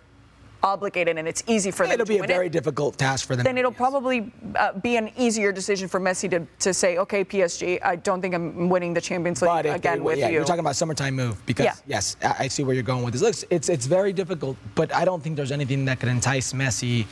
obligated 0.63 1.17
and 1.17 1.27
it's 1.27 1.43
easy 1.47 1.71
for 1.71 1.85
them 1.85 1.93
It'll 1.93 2.05
to 2.05 2.11
be 2.11 2.19
a 2.19 2.23
very 2.23 2.47
it, 2.47 2.51
difficult 2.51 2.97
task 2.97 3.25
for 3.27 3.35
them. 3.35 3.43
then 3.43 3.57
it'll 3.57 3.71
probably 3.71 4.31
uh, 4.55 4.73
be 4.73 4.95
an 4.97 5.11
easier 5.17 5.51
decision 5.51 5.87
for 5.87 5.99
Messi 5.99 6.29
to, 6.29 6.45
to 6.59 6.73
say, 6.73 6.97
okay, 6.97 7.23
PSG, 7.25 7.79
I 7.83 7.95
don't 7.95 8.21
think 8.21 8.35
I'm 8.35 8.69
winning 8.69 8.93
the 8.93 9.01
Champions 9.01 9.41
League 9.41 9.65
again 9.65 9.97
they- 9.97 10.03
with 10.03 10.19
yeah, 10.19 10.27
you. 10.27 10.35
You're 10.35 10.45
talking 10.45 10.59
about 10.59 10.75
summertime 10.75 11.15
move 11.15 11.43
because 11.45 11.65
Yeah. 11.65 11.75
yes, 11.87 12.15
I, 12.23 12.35
I 12.39 12.47
see 12.47 12.63
where 12.63 12.73
you're 12.75 12.83
going 12.83 13.03
with 13.03 13.13
this. 13.13 13.21
Looks, 13.21 13.43
it's 13.49 13.69
it's 13.69 13.85
very 13.85 14.13
difficult, 14.13 14.57
but 14.75 14.93
I 14.93 15.03
don't 15.05 15.21
think 15.23 15.35
there's 15.35 15.51
anything 15.51 15.85
that 15.85 15.99
could 15.99 16.09
entice 16.09 16.53
Messi 16.53 17.05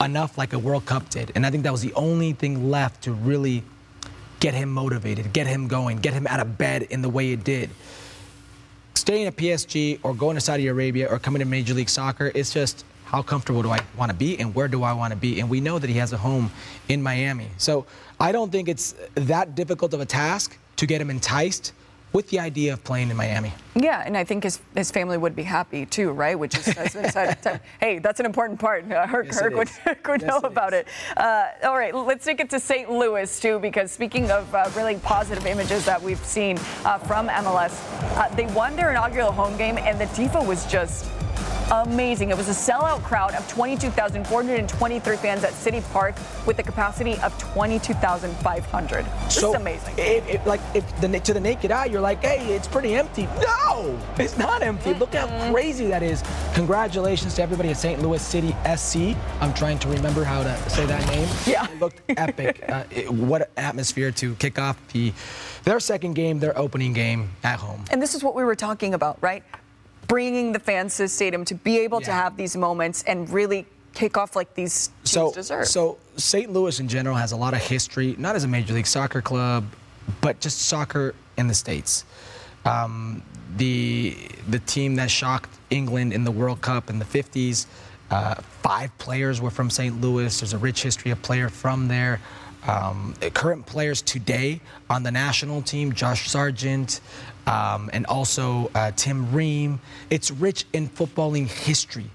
enough 0.00 0.38
like 0.38 0.52
a 0.52 0.58
World 0.58 0.86
Cup 0.86 1.08
did, 1.10 1.30
and 1.34 1.46
I 1.46 1.50
think 1.50 1.62
that 1.64 1.72
was 1.72 1.82
the 1.82 1.92
only 1.94 2.32
thing 2.32 2.70
left 2.70 3.02
to 3.02 3.12
really 3.12 3.62
get 4.40 4.54
him 4.54 4.70
motivated, 4.70 5.32
get 5.32 5.46
him 5.46 5.68
going, 5.68 5.98
get 5.98 6.14
him 6.14 6.26
out 6.26 6.40
of 6.40 6.56
bed 6.56 6.82
in 6.84 7.02
the 7.02 7.08
way 7.10 7.32
it 7.32 7.44
did. 7.44 7.70
Staying 8.94 9.26
at 9.26 9.36
PSG 9.36 10.00
or 10.02 10.14
going 10.14 10.34
to 10.34 10.40
Saudi 10.40 10.66
Arabia 10.66 11.08
or 11.08 11.18
coming 11.18 11.40
to 11.40 11.46
Major 11.46 11.74
League 11.74 11.88
Soccer, 11.88 12.30
it's 12.34 12.52
just 12.52 12.84
how 13.04 13.22
comfortable 13.22 13.62
do 13.62 13.70
I 13.70 13.80
want 13.96 14.10
to 14.10 14.16
be 14.16 14.38
and 14.38 14.54
where 14.54 14.68
do 14.68 14.82
I 14.82 14.92
want 14.92 15.12
to 15.12 15.16
be? 15.16 15.40
And 15.40 15.50
we 15.50 15.60
know 15.60 15.78
that 15.78 15.90
he 15.90 15.96
has 15.96 16.12
a 16.12 16.16
home 16.16 16.50
in 16.88 17.02
Miami. 17.02 17.48
So 17.58 17.86
I 18.20 18.30
don't 18.30 18.52
think 18.52 18.68
it's 18.68 18.94
that 19.14 19.54
difficult 19.54 19.94
of 19.94 20.00
a 20.00 20.06
task 20.06 20.56
to 20.76 20.86
get 20.86 21.00
him 21.00 21.10
enticed 21.10 21.72
with 22.12 22.28
the 22.30 22.38
idea 22.40 22.72
of 22.72 22.82
playing 22.84 23.10
in 23.10 23.16
Miami. 23.16 23.52
Yeah, 23.76 24.02
and 24.04 24.16
I 24.16 24.24
think 24.24 24.42
his, 24.44 24.60
his 24.74 24.90
family 24.90 25.16
would 25.16 25.36
be 25.36 25.44
happy 25.44 25.86
too, 25.86 26.10
right? 26.10 26.36
Which 26.38 26.58
is, 26.58 26.68
as 26.76 26.92
been 26.94 27.10
said, 27.10 27.60
hey, 27.80 27.98
that's 28.00 28.18
an 28.18 28.26
important 28.26 28.58
part. 28.58 28.90
Uh, 28.90 29.06
Herc, 29.06 29.26
Yes, 29.26 29.40
Herc 29.40 29.54
would. 29.54 29.70
Would 30.08 30.22
Yes, 30.22 30.28
know 30.28 30.38
it 30.38 30.44
about 30.44 30.74
is. 30.74 30.80
it. 30.80 30.88
Uh, 31.16 31.48
all 31.64 31.76
right, 31.76 31.94
let's 31.94 32.24
take 32.24 32.40
it 32.40 32.50
to 32.50 32.58
St. 32.60 32.90
Louis 32.90 33.38
too, 33.40 33.58
because 33.60 33.92
speaking 33.92 34.30
of 34.30 34.52
uh, 34.54 34.68
really 34.76 34.96
positive 34.96 35.46
images 35.46 35.84
that 35.84 36.02
we've 36.02 36.24
seen 36.24 36.58
uh, 36.84 36.98
from 36.98 37.28
MLS, 37.28 37.72
uh, 38.16 38.28
they 38.34 38.46
won 38.46 38.74
their 38.74 38.90
inaugural 38.90 39.30
home 39.30 39.56
game, 39.56 39.78
and 39.78 40.00
the 40.00 40.06
Tifo 40.06 40.44
was 40.44 40.66
just 40.66 41.06
amazing. 41.70 42.30
It 42.30 42.36
was 42.36 42.48
a 42.48 42.52
sellout 42.52 43.02
crowd 43.02 43.34
of 43.34 43.46
22,423 43.48 45.16
fans 45.16 45.44
at 45.44 45.52
City 45.52 45.82
Park 45.92 46.14
with 46.46 46.58
a 46.58 46.62
capacity 46.62 47.18
of 47.20 47.36
22,500. 47.38 49.04
This 49.24 49.36
is 49.36 49.44
amazing. 49.44 49.94
If, 49.98 50.28
if, 50.28 50.46
like, 50.46 50.60
if 50.74 51.00
the, 51.00 51.20
to 51.20 51.34
the 51.34 51.40
naked 51.40 51.70
eye, 51.70 51.86
you're 51.86 52.00
like, 52.00 52.22
hey, 52.22 52.54
it's 52.54 52.68
pretty 52.68 52.94
empty. 52.94 53.28
No, 53.40 53.98
it's 54.18 54.36
not 54.38 54.62
empty. 54.62 54.94
Look 54.94 55.14
how 55.14 55.50
crazy 55.50 55.86
that 55.88 56.02
is. 56.02 56.22
Congratulations 56.54 57.34
to 57.34 57.42
everybody 57.42 57.70
at 57.70 57.76
St. 57.76 58.00
Louis 58.02 58.20
City 58.22 58.54
SC. 58.76 59.16
I'm 59.40 59.54
trying 59.54 59.78
to 59.80 59.88
remember 59.88 60.24
how 60.24 60.42
to 60.42 60.70
say 60.70 60.86
that 60.86 61.06
name. 61.08 61.28
Yeah. 61.46 61.66
It 61.70 61.80
looked 61.80 62.00
epic. 62.08 62.64
Uh, 62.70 62.84
it- 62.90 63.10
what 63.10 63.42
an 63.42 63.48
atmosphere 63.56 64.12
to 64.12 64.34
kick 64.36 64.58
off 64.58 64.76
the 64.92 65.12
their 65.64 65.80
second 65.80 66.14
game, 66.14 66.38
their 66.38 66.56
opening 66.56 66.92
game 66.92 67.30
at 67.42 67.58
home. 67.58 67.84
And 67.90 68.00
this 68.00 68.14
is 68.14 68.22
what 68.22 68.34
we 68.34 68.44
were 68.44 68.54
talking 68.54 68.94
about, 68.94 69.18
right? 69.20 69.42
Bringing 70.10 70.50
the 70.50 70.58
fans 70.58 70.96
to 70.96 71.04
the 71.04 71.08
stadium 71.08 71.44
to 71.44 71.54
be 71.54 71.78
able 71.78 72.00
to 72.00 72.10
have 72.10 72.36
these 72.36 72.56
moments 72.56 73.04
and 73.04 73.30
really 73.30 73.64
kick 73.94 74.16
off 74.16 74.34
like 74.34 74.54
these 74.54 74.88
teams 75.04 75.10
so, 75.10 75.32
deserve. 75.32 75.68
So 75.68 75.98
St. 76.16 76.52
Louis 76.52 76.80
in 76.80 76.88
general 76.88 77.14
has 77.14 77.30
a 77.30 77.36
lot 77.36 77.54
of 77.54 77.60
history, 77.60 78.16
not 78.18 78.34
as 78.34 78.42
a 78.42 78.48
major 78.48 78.74
league 78.74 78.88
soccer 78.88 79.22
club, 79.22 79.64
but 80.20 80.40
just 80.40 80.62
soccer 80.62 81.14
in 81.36 81.46
the 81.46 81.54
states. 81.54 82.04
Um, 82.64 83.22
the 83.56 84.16
the 84.48 84.58
team 84.58 84.96
that 84.96 85.12
shocked 85.12 85.50
England 85.70 86.12
in 86.12 86.24
the 86.24 86.30
World 86.32 86.60
Cup 86.60 86.90
in 86.90 86.98
the 86.98 87.04
50s, 87.04 87.66
uh, 88.10 88.34
five 88.34 88.96
players 88.98 89.40
were 89.40 89.50
from 89.50 89.70
St. 89.70 90.00
Louis. 90.00 90.40
There's 90.40 90.54
a 90.54 90.58
rich 90.58 90.82
history 90.82 91.12
of 91.12 91.22
player 91.22 91.48
from 91.48 91.86
there. 91.86 92.20
Um, 92.66 93.14
current 93.32 93.64
players 93.64 94.02
today 94.02 94.60
on 94.90 95.02
the 95.02 95.10
national 95.10 95.62
team, 95.62 95.92
Josh 95.92 96.28
Sargent, 96.28 97.00
um, 97.46 97.90
and 97.92 98.06
also 98.06 98.70
uh, 98.74 98.90
Tim 98.96 99.32
Ream. 99.32 99.80
It's 100.10 100.30
rich 100.30 100.64
in 100.72 100.88
footballing 100.88 101.48
history 101.48 102.06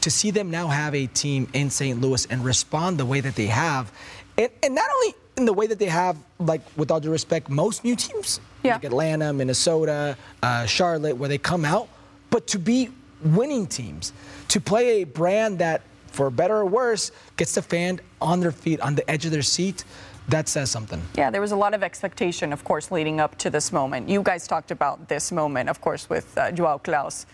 to 0.00 0.10
see 0.10 0.30
them 0.30 0.50
now 0.50 0.66
have 0.66 0.94
a 0.94 1.06
team 1.06 1.46
in 1.52 1.70
St. 1.70 2.00
Louis 2.00 2.26
and 2.26 2.44
respond 2.44 2.98
the 2.98 3.06
way 3.06 3.20
that 3.20 3.36
they 3.36 3.46
have, 3.46 3.92
and, 4.36 4.50
and 4.62 4.74
not 4.74 4.86
only 4.96 5.14
in 5.36 5.44
the 5.46 5.52
way 5.52 5.66
that 5.66 5.78
they 5.78 5.86
have, 5.86 6.16
like 6.40 6.60
with 6.76 6.90
all 6.90 7.00
due 7.00 7.10
respect, 7.10 7.48
most 7.48 7.84
new 7.84 7.94
teams, 7.96 8.40
Yeah. 8.64 8.74
like 8.74 8.84
Atlanta, 8.84 9.32
Minnesota, 9.32 10.16
uh, 10.42 10.66
Charlotte, 10.66 11.16
where 11.16 11.28
they 11.28 11.38
come 11.38 11.64
out, 11.64 11.88
but 12.30 12.46
to 12.48 12.58
be 12.58 12.90
winning 13.24 13.66
teams, 13.66 14.12
to 14.48 14.60
play 14.60 15.02
a 15.02 15.04
brand 15.04 15.60
that, 15.60 15.82
for 16.08 16.28
better 16.30 16.56
or 16.56 16.66
worse, 16.66 17.12
gets 17.36 17.54
the 17.54 17.62
fan 17.62 18.00
on 18.20 18.40
their 18.40 18.52
feet, 18.52 18.80
on 18.80 18.94
the 18.96 19.08
edge 19.10 19.24
of 19.24 19.30
their 19.30 19.40
seat, 19.42 19.84
that 20.28 20.48
says 20.48 20.70
something. 20.70 21.02
yeah, 21.16 21.30
there 21.30 21.40
was 21.40 21.52
a 21.52 21.56
lot 21.56 21.74
of 21.74 21.82
expectation, 21.82 22.52
of 22.52 22.64
course, 22.64 22.90
leading 22.90 23.20
up 23.20 23.36
to 23.38 23.50
this 23.50 23.72
moment. 23.72 24.08
You 24.08 24.22
guys 24.22 24.46
talked 24.46 24.70
about 24.70 25.08
this 25.08 25.32
moment, 25.32 25.68
of 25.68 25.80
course, 25.80 26.08
with 26.08 26.36
uh, 26.38 26.52
João 26.52 26.82
Klauss. 26.82 27.26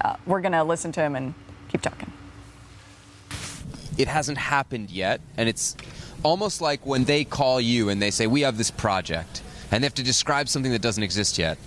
Uh, 0.00 0.16
we're 0.26 0.40
going 0.40 0.52
to 0.52 0.62
listen 0.64 0.92
to 0.92 1.00
him 1.00 1.16
and 1.16 1.34
keep 1.68 1.82
talking. 1.82 2.12
it 3.98 4.08
hasn't 4.08 4.38
happened 4.38 4.90
yet, 4.90 5.20
and 5.36 5.48
it's 5.48 5.76
almost 6.22 6.60
like 6.60 6.84
when 6.86 7.04
they 7.04 7.24
call 7.24 7.60
you 7.60 7.88
and 7.88 8.00
they 8.00 8.10
say, 8.10 8.26
We 8.26 8.42
have 8.42 8.58
this 8.58 8.70
project, 8.70 9.42
and 9.70 9.82
they 9.82 9.86
have 9.86 9.94
to 9.94 10.02
describe 10.02 10.48
something 10.48 10.72
that 10.72 10.82
doesn't 10.82 11.02
exist 11.02 11.38
yet. 11.38 11.58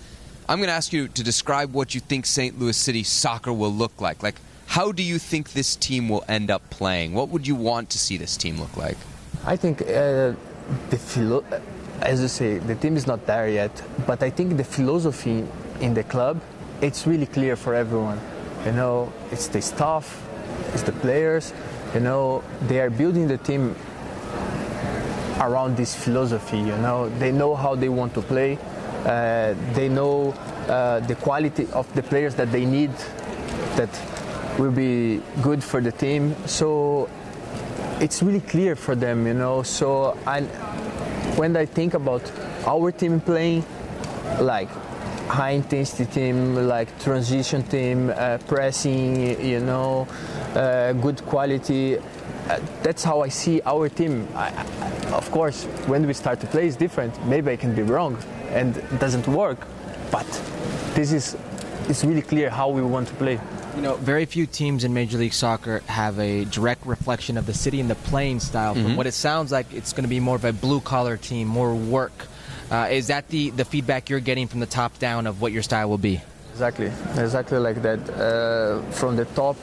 I'm 0.48 0.58
going 0.58 0.70
to 0.70 0.74
ask 0.74 0.94
you 0.94 1.08
to 1.10 1.24
describe 1.24 1.74
what 1.74 1.94
you 1.94 2.02
think 2.02 2.26
St. 2.26 2.58
Louis 2.60 2.76
City 2.76 3.04
soccer 3.04 3.54
will 3.54 3.72
look 3.72 4.02
like. 4.02 4.24
Like, 4.24 4.36
how 4.66 4.92
do 4.92 5.04
you 5.04 5.20
think 5.20 5.54
this 5.54 5.76
team 5.76 6.10
will 6.10 6.24
end 6.28 6.50
up 6.50 6.68
playing? 6.70 7.14
What 7.14 7.30
would 7.30 7.46
you 7.46 7.56
want 7.56 7.92
to 7.92 8.00
see 8.00 8.18
this 8.18 8.36
team 8.36 8.60
look 8.60 8.76
like? 8.76 8.98
I 9.46 9.56
think 9.56 9.82
uh, 9.82 10.34
the 10.89 10.97
philo- 10.97 11.43
as 12.01 12.22
you 12.22 12.28
say, 12.28 12.59
the 12.59 12.76
team 12.76 12.95
is 12.95 13.07
not 13.07 13.26
there 13.26 13.49
yet, 13.49 13.72
but 14.07 14.24
I 14.24 14.30
think 14.30 14.57
the 14.57 14.63
philosophy 14.63 15.43
in 15.82 15.93
the 15.93 16.03
club, 16.03 16.39
it's 16.82 17.05
really 17.05 17.26
clear 17.26 17.55
for 17.55 17.76
everyone. 17.76 18.20
You 18.65 18.72
know, 18.72 19.11
it's 19.32 19.47
the 19.47 19.61
staff, 19.61 20.26
it's 20.74 20.84
the 20.84 20.91
players. 20.93 21.53
You 21.93 22.01
know, 22.01 22.43
they 22.67 22.80
are 22.80 22.89
building 22.89 23.28
the 23.28 23.38
team 23.38 23.76
around 25.39 25.78
this 25.78 25.95
philosophy. 25.95 26.57
You 26.57 26.78
know, 26.78 27.09
they 27.20 27.32
know 27.32 27.55
how 27.55 27.76
they 27.76 27.89
want 27.89 28.13
to 28.13 28.22
play. 28.22 28.57
Uh, 29.05 29.55
they 29.74 29.89
know 29.89 30.34
uh, 30.67 30.99
the 31.01 31.15
quality 31.15 31.67
of 31.74 31.91
the 31.95 32.03
players 32.03 32.36
that 32.36 32.51
they 32.51 32.65
need, 32.65 32.91
that 33.76 33.89
will 34.57 34.72
be 34.72 35.22
good 35.41 35.63
for 35.63 35.82
the 35.82 35.91
team. 35.91 36.36
So 36.45 37.09
it's 38.00 38.24
really 38.24 38.41
clear 38.41 38.76
for 38.76 38.95
them, 38.95 39.28
you 39.28 39.34
know. 39.34 39.64
So 39.64 40.18
I, 40.26 40.41
when 41.36 41.56
I 41.56 41.66
think 41.66 41.93
about 41.93 42.32
our 42.66 42.91
team 42.91 43.20
playing, 43.20 43.66
like 44.39 44.70
high 45.28 45.52
intensity 45.52 46.06
team, 46.06 46.56
like 46.56 46.88
transition 47.00 47.64
team, 47.64 48.12
uh, 48.16 48.38
pressing, 48.47 49.43
you 49.45 49.60
know, 49.60 50.08
uh, 50.56 50.93
good 50.93 51.24
quality. 51.26 51.97
Uh, 51.97 52.60
that's 52.82 53.04
how 53.04 53.22
I 53.22 53.30
see 53.30 53.62
our 53.66 53.89
team. 53.89 54.28
I, 54.34 54.50
I, 54.50 55.12
of 55.12 55.30
course, 55.32 55.66
when 55.86 56.08
we 56.08 56.14
start 56.14 56.39
to 56.41 56.47
play, 56.47 56.68
it's 56.68 56.76
different. 56.76 57.14
Maybe 57.26 57.52
I 57.52 57.58
can 57.58 57.76
be 57.76 57.84
wrong, 57.84 58.18
and 58.50 58.78
it 58.78 59.00
doesn't 59.00 59.28
work. 59.28 59.68
But 60.12 60.26
this 60.95 61.12
is, 61.12 61.38
it's 61.88 62.04
really 62.04 62.24
clear 62.24 62.50
how 62.50 62.70
we 62.70 62.82
want 62.82 63.08
to 63.10 63.14
play. 63.16 63.39
You 63.80 63.84
know, 63.86 63.96
very 63.96 64.26
few 64.26 64.46
teams 64.46 64.84
in 64.84 64.94
Major 64.94 65.18
League 65.18 65.32
Soccer 65.32 65.80
have 65.86 66.20
a 66.20 66.44
direct 66.44 66.86
reflection 66.86 67.38
of 67.38 67.46
the 67.46 67.54
city 67.54 67.80
and 67.80 67.90
the 67.90 67.96
playing 67.96 68.42
style. 68.42 68.74
From 68.74 68.98
what 68.98 69.08
it 69.08 69.14
sounds 69.14 69.54
like, 69.54 69.74
it's 69.74 69.94
going 69.94 70.04
to 70.04 70.10
be 70.10 70.20
more 70.20 70.36
of 70.36 70.44
a 70.44 70.52
blue 70.52 70.82
collar 70.82 71.16
team, 71.16 71.48
more 71.48 71.74
work. 71.74 72.12
Uh, 72.70 72.90
is 72.92 73.08
that 73.08 73.30
the, 73.30 73.52
the 73.52 73.64
feedback 73.64 74.10
you're 74.10 74.20
getting 74.20 74.50
from 74.50 74.60
the 74.60 74.66
top 74.66 75.00
down 75.00 75.26
of 75.28 75.42
what 75.42 75.54
your 75.54 75.64
style 75.64 75.90
will 75.90 75.98
be? 75.98 76.20
Exactly, 76.52 76.92
exactly 77.16 77.58
like 77.58 77.82
that. 77.82 78.00
Uh, 78.10 78.82
from 78.92 79.16
the 79.16 79.24
top 79.24 79.56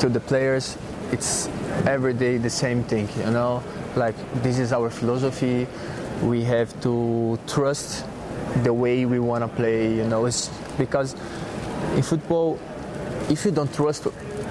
to 0.00 0.10
the 0.10 0.20
players, 0.20 0.76
it's 1.10 1.48
every 1.86 2.12
day 2.12 2.36
the 2.36 2.50
same 2.50 2.84
thing, 2.84 3.08
you 3.16 3.30
know. 3.30 3.62
Like 3.96 4.14
this 4.42 4.58
is 4.58 4.74
our 4.74 4.90
philosophy. 4.90 5.66
We 6.22 6.44
have 6.44 6.78
to 6.82 7.38
trust 7.46 8.04
the 8.62 8.74
way 8.74 9.06
we 9.06 9.20
want 9.20 9.42
to 9.42 9.48
play, 9.48 9.94
you 9.94 10.04
know. 10.04 10.26
It's 10.26 10.50
because 10.76 11.16
in 11.96 12.02
football, 12.02 12.58
if 13.28 13.44
you 13.44 13.50
don't 13.50 13.72
trust 13.72 14.04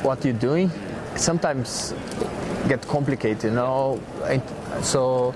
what 0.03 0.23
you're 0.25 0.33
doing, 0.33 0.71
sometimes 1.15 1.93
get 2.67 2.87
complicated, 2.87 3.43
you 3.43 3.51
know. 3.51 4.01
And 4.25 4.41
so 4.83 5.33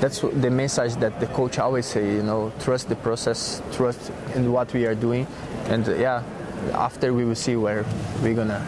that's 0.00 0.20
the 0.20 0.50
message 0.50 0.94
that 0.96 1.20
the 1.20 1.26
coach 1.28 1.58
always 1.58 1.86
say, 1.86 2.14
you 2.14 2.22
know, 2.22 2.52
trust 2.60 2.88
the 2.88 2.96
process, 2.96 3.62
trust 3.72 4.12
in 4.34 4.52
what 4.52 4.72
we 4.72 4.86
are 4.86 4.94
doing, 4.94 5.26
and 5.66 5.88
uh, 5.88 5.94
yeah, 5.94 6.22
after 6.72 7.12
we 7.12 7.24
will 7.24 7.34
see 7.34 7.56
where 7.56 7.84
we're 8.22 8.34
gonna 8.34 8.62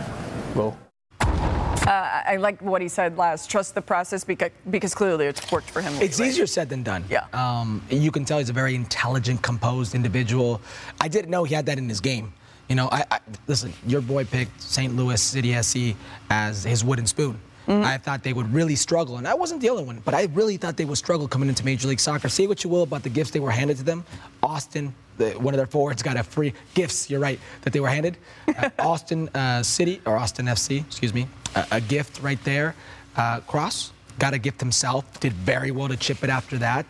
go. 0.55 0.77
Uh, 1.21 2.23
I 2.25 2.37
like 2.37 2.61
what 2.63 2.83
he 2.83 2.89
said 2.89 3.17
last. 3.17 3.51
Trust 3.51 3.75
the 3.75 3.83
process 3.83 4.23
because, 4.23 4.51
because 4.69 4.95
clearly 4.95 5.27
it's 5.27 5.51
worked 5.51 5.69
for 5.71 5.81
him. 5.81 5.93
It's 5.95 6.21
lately. 6.21 6.29
easier 6.29 6.47
said 6.47 6.69
than 6.69 6.83
done. 6.83 7.05
Yeah. 7.11 7.27
Um, 7.33 7.83
you 7.89 8.13
can 8.13 8.25
tell 8.25 8.39
he's 8.39 8.51
a 8.51 8.53
very 8.53 8.77
intelligent, 8.77 9.43
composed 9.43 9.95
individual. 9.95 10.61
I 11.01 11.09
didn't 11.09 11.31
know 11.31 11.43
he 11.43 11.55
had 11.55 11.67
that 11.67 11.79
in 11.79 11.89
his 11.89 12.01
game. 12.01 12.33
You 12.71 12.77
know, 12.77 12.89
I, 12.93 13.05
I 13.11 13.19
listen. 13.49 13.75
Your 13.85 14.01
boy 14.01 14.25
picked 14.25 14.63
St. 14.63 14.95
Louis 14.97 15.21
City 15.21 15.61
SC 15.61 15.97
as 16.31 16.63
his 16.63 16.85
wooden 16.85 17.07
spoon. 17.07 17.39
I 17.69 17.99
thought 17.99 18.25
they 18.25 18.33
would 18.33 18.53
really 18.53 18.75
struggle, 18.75 19.19
and 19.19 19.29
I 19.29 19.35
wasn't 19.35 19.61
the 19.61 19.71
only 19.71 19.85
one. 19.85 20.03
But 20.05 20.13
I 20.13 20.25
really 20.33 20.57
thought 20.57 20.77
they 20.77 20.85
would 20.85 20.99
struggle 20.99 21.29
coming 21.29 21.49
into 21.49 21.65
Major 21.65 21.87
League 21.87 22.01
Soccer. 22.01 22.29
Say 22.29 22.49
what 22.49 22.65
you 22.65 22.71
will 22.71 22.83
about 22.83 23.05
the 23.05 23.09
gifts 23.09 23.31
they 23.31 23.39
were 23.39 23.53
handed 23.53 23.77
to 23.77 23.85
them. 23.85 24.05
Austin, 24.43 24.93
the, 25.19 25.31
one 25.33 25.55
of 25.55 25.59
their 25.59 25.69
forwards, 25.69 26.03
got 26.03 26.17
a 26.17 26.25
free 26.25 26.53
gifts. 26.75 27.09
You're 27.09 27.21
right 27.21 27.39
that 27.63 27.73
they 27.73 27.79
were 27.79 27.89
handed. 27.89 28.17
Uh, 28.49 28.71
Austin 28.81 29.29
uh, 29.37 29.63
City 29.63 30.01
or 30.05 30.17
Austin 30.17 30.47
FC, 30.47 30.85
excuse 30.85 31.15
me, 31.15 31.29
a, 31.55 31.67
a 31.73 31.81
gift 31.81 32.21
right 32.23 32.43
there. 32.43 32.75
Uh, 33.17 33.39
Cross 33.41 33.93
got 34.19 34.35
a 34.35 34.39
gift 34.39 34.59
himself. 34.59 35.21
Did 35.21 35.33
very 35.35 35.71
well 35.71 35.87
to 35.87 35.97
chip 35.97 36.25
it 36.25 36.31
after 36.31 36.59
that. 36.59 36.87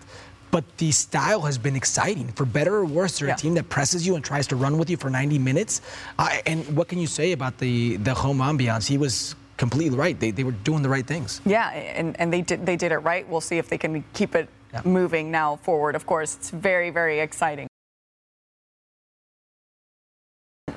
But 0.51 0.64
the 0.78 0.90
style 0.90 1.42
has 1.42 1.59
been 1.59 1.76
exciting. 1.76 2.28
For 2.32 2.44
better 2.44 2.74
or 2.74 2.84
worse, 2.84 3.18
they're 3.18 3.28
Yeah. 3.28 3.34
a 3.34 3.38
team 3.38 3.55
that 3.55 3.68
presses 3.68 4.07
you 4.07 4.16
and 4.16 4.24
tries 4.24 4.46
to 4.48 4.57
run 4.57 4.78
with 4.78 4.90
you 4.90 4.96
for 4.96 5.09
90 5.11 5.38
minutes. 5.38 5.80
I 6.18 6.42
and 6.46 6.66
what 6.76 6.88
can 6.88 6.98
you 6.98 7.07
say 7.07 7.32
about 7.32 7.59
the 7.59 7.96
the 7.98 8.14
home 8.14 8.38
ambiance? 8.38 8.86
He 8.88 8.98
was 8.98 9.34
completely 9.57 9.96
right. 9.98 10.18
They, 10.18 10.30
they 10.32 10.42
were 10.44 10.57
doing 10.64 10.82
the 10.82 10.88
right 10.88 11.07
things. 11.07 11.40
Yeah, 11.44 11.70
and, 11.70 12.18
and 12.18 12.32
they 12.32 12.40
did 12.42 12.66
they 12.66 12.76
did 12.76 12.90
it 12.92 12.98
right. 12.98 13.28
We'll 13.28 13.40
see 13.42 13.59
if 13.59 13.68
they 13.68 13.78
can 13.78 14.03
keep 14.12 14.34
it 14.34 14.48
Yeah. 14.72 14.82
moving 14.84 15.30
now 15.30 15.57
forward. 15.62 15.94
Of 15.94 16.05
course, 16.07 16.36
it's 16.36 16.51
very 16.51 16.90
very 16.90 17.20
exciting. 17.20 17.66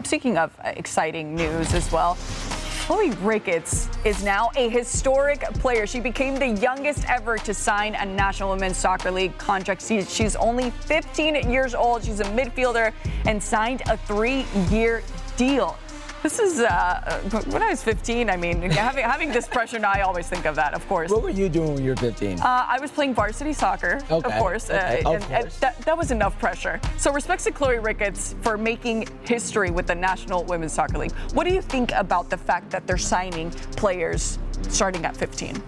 Speaking 0.03 0.37
of 0.37 0.51
uh, 0.59 0.73
exciting 0.75 1.33
news 1.35 1.73
as 1.73 1.91
well, 1.91 2.17
Chloe 2.85 3.11
Ricketts 3.21 3.87
is 4.03 4.25
now 4.25 4.51
a 4.57 4.67
historic 4.67 5.39
player. 5.53 5.87
She 5.87 6.01
became 6.01 6.35
the 6.35 6.49
youngest 6.49 7.05
ever 7.07 7.37
to 7.37 7.53
sign 7.53 7.95
a 7.95 8.05
National 8.05 8.49
Women's 8.49 8.75
Soccer 8.75 9.09
League 9.09 9.37
contract. 9.37 9.81
She's 9.81 10.35
only 10.35 10.69
15 10.69 11.49
years 11.49 11.73
old. 11.73 12.03
She's 12.03 12.19
a 12.19 12.25
midfielder 12.25 12.91
and 13.25 13.41
signed 13.41 13.83
a 13.87 13.95
three 13.95 14.45
year 14.69 15.01
deal. 15.37 15.77
This 16.23 16.39
is 16.39 16.61
uh, 16.61 17.19
when 17.47 17.61
I 17.61 17.69
was 17.69 17.83
15. 17.83 18.29
I 18.29 18.37
mean, 18.37 18.61
having, 18.71 19.03
having 19.03 19.31
this 19.33 19.45
pressure 19.45 19.77
now, 19.77 19.91
I 19.93 20.01
always 20.01 20.27
think 20.27 20.45
of 20.45 20.55
that, 20.55 20.73
of 20.73 20.87
course. 20.87 21.11
What 21.11 21.21
were 21.21 21.29
you 21.29 21.49
doing 21.49 21.75
when 21.75 21.83
you 21.83 21.89
were 21.89 21.97
15? 21.97 22.39
Uh, 22.39 22.65
I 22.67 22.79
was 22.79 22.91
playing 22.91 23.13
varsity 23.13 23.51
soccer, 23.51 23.99
Okay, 24.09 24.31
of 24.31 24.39
course. 24.41 24.69
okay, 24.69 25.01
uh, 25.03 25.09
of 25.09 25.15
and, 25.15 25.23
course. 25.25 25.43
and 25.43 25.51
that, 25.61 25.77
that 25.81 25.97
was 25.97 26.11
enough 26.11 26.39
pressure. 26.39 26.79
So, 26.97 27.11
respects 27.11 27.43
to 27.43 27.51
Chloe 27.51 27.77
Ricketts 27.77 28.35
for 28.41 28.57
making 28.57 29.09
history 29.25 29.69
with 29.69 29.85
the 29.85 29.95
National 29.95 30.45
Women's 30.45 30.71
Soccer 30.71 30.97
League. 30.97 31.11
What 31.33 31.45
do 31.45 31.53
you 31.53 31.61
think 31.61 31.91
about 31.91 32.29
the 32.29 32.37
fact 32.37 32.69
that 32.71 32.87
they're 32.87 32.97
signing 32.97 33.51
players 33.75 34.39
starting 34.69 35.03
at 35.03 35.17
15? 35.17 35.61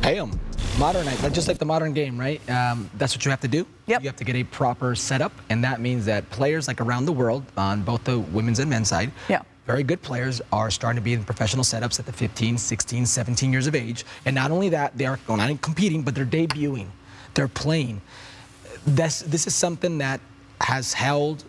Pay 0.00 0.14
them. 0.14 0.38
Modernize, 0.78 1.20
like 1.24 1.32
just 1.32 1.48
like 1.48 1.58
the 1.58 1.64
modern 1.64 1.92
game, 1.92 2.16
right? 2.18 2.40
Um, 2.48 2.88
that's 2.98 3.12
what 3.16 3.24
you 3.24 3.30
have 3.32 3.40
to 3.40 3.48
do. 3.48 3.66
Yep. 3.86 4.02
You 4.02 4.08
have 4.08 4.16
to 4.16 4.24
get 4.24 4.36
a 4.36 4.44
proper 4.44 4.94
setup, 4.94 5.32
and 5.50 5.64
that 5.64 5.80
means 5.80 6.04
that 6.06 6.30
players 6.30 6.68
like 6.68 6.80
around 6.80 7.06
the 7.06 7.12
world, 7.12 7.42
on 7.56 7.82
both 7.82 8.04
the 8.04 8.20
women's 8.20 8.60
and 8.60 8.70
men's 8.70 8.88
side, 8.88 9.10
Yeah. 9.28 9.42
very 9.66 9.82
good 9.82 10.00
players 10.02 10.40
are 10.52 10.70
starting 10.70 10.94
to 10.96 11.02
be 11.02 11.14
in 11.14 11.24
professional 11.24 11.64
setups 11.64 11.98
at 11.98 12.06
the 12.06 12.12
15, 12.12 12.56
16, 12.58 13.06
17 13.06 13.50
years 13.52 13.66
of 13.66 13.74
age. 13.74 14.04
And 14.24 14.36
not 14.36 14.52
only 14.52 14.68
that, 14.68 14.96
they 14.96 15.06
are 15.06 15.18
going 15.26 15.38
not 15.38 15.44
only 15.50 15.58
competing, 15.60 16.02
but 16.02 16.14
they're 16.14 16.24
debuting, 16.24 16.86
they're 17.34 17.48
playing. 17.48 18.00
This, 18.86 19.18
this 19.22 19.48
is 19.48 19.56
something 19.56 19.98
that 19.98 20.20
has 20.60 20.92
held, 20.92 21.42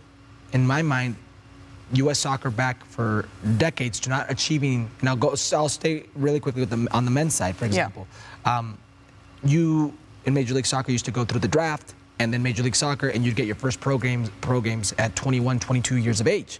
in 0.54 0.66
my 0.66 0.82
mind, 0.82 1.16
U.S. 1.94 2.18
soccer 2.18 2.50
back 2.50 2.84
for 2.86 3.28
decades 3.58 4.00
to 4.00 4.10
not 4.10 4.26
achieving. 4.32 4.90
Now, 5.04 5.12
I'll 5.12 5.18
go. 5.18 5.30
I'll 5.54 5.70
stay 5.70 6.06
really 6.16 6.40
quickly 6.40 6.62
with 6.62 6.72
the, 6.72 6.88
on 6.96 7.06
the 7.06 7.12
men's 7.12 7.36
side, 7.36 7.56
for 7.56 7.66
example. 7.66 8.08
Um, 8.46 8.78
you 9.44 9.94
in 10.26 10.34
Major 10.34 10.54
League 10.54 10.66
Soccer 10.66 10.92
used 10.92 11.06
to 11.06 11.12
go 11.12 11.26
through 11.26 11.40
the 11.40 11.48
draft 11.48 11.94
and 12.20 12.34
then 12.34 12.44
Major 12.44 12.64
League 12.64 12.76
Soccer, 12.76 13.10
and 13.10 13.24
you'd 13.24 13.36
get 13.36 13.46
your 13.46 13.56
first 13.56 13.80
pro 13.80 13.98
games, 13.98 14.30
pro 14.42 14.60
games 14.60 14.94
at 14.98 15.16
21, 15.16 15.60
22 15.60 15.98
years 15.98 16.20
of 16.20 16.28
age. 16.28 16.60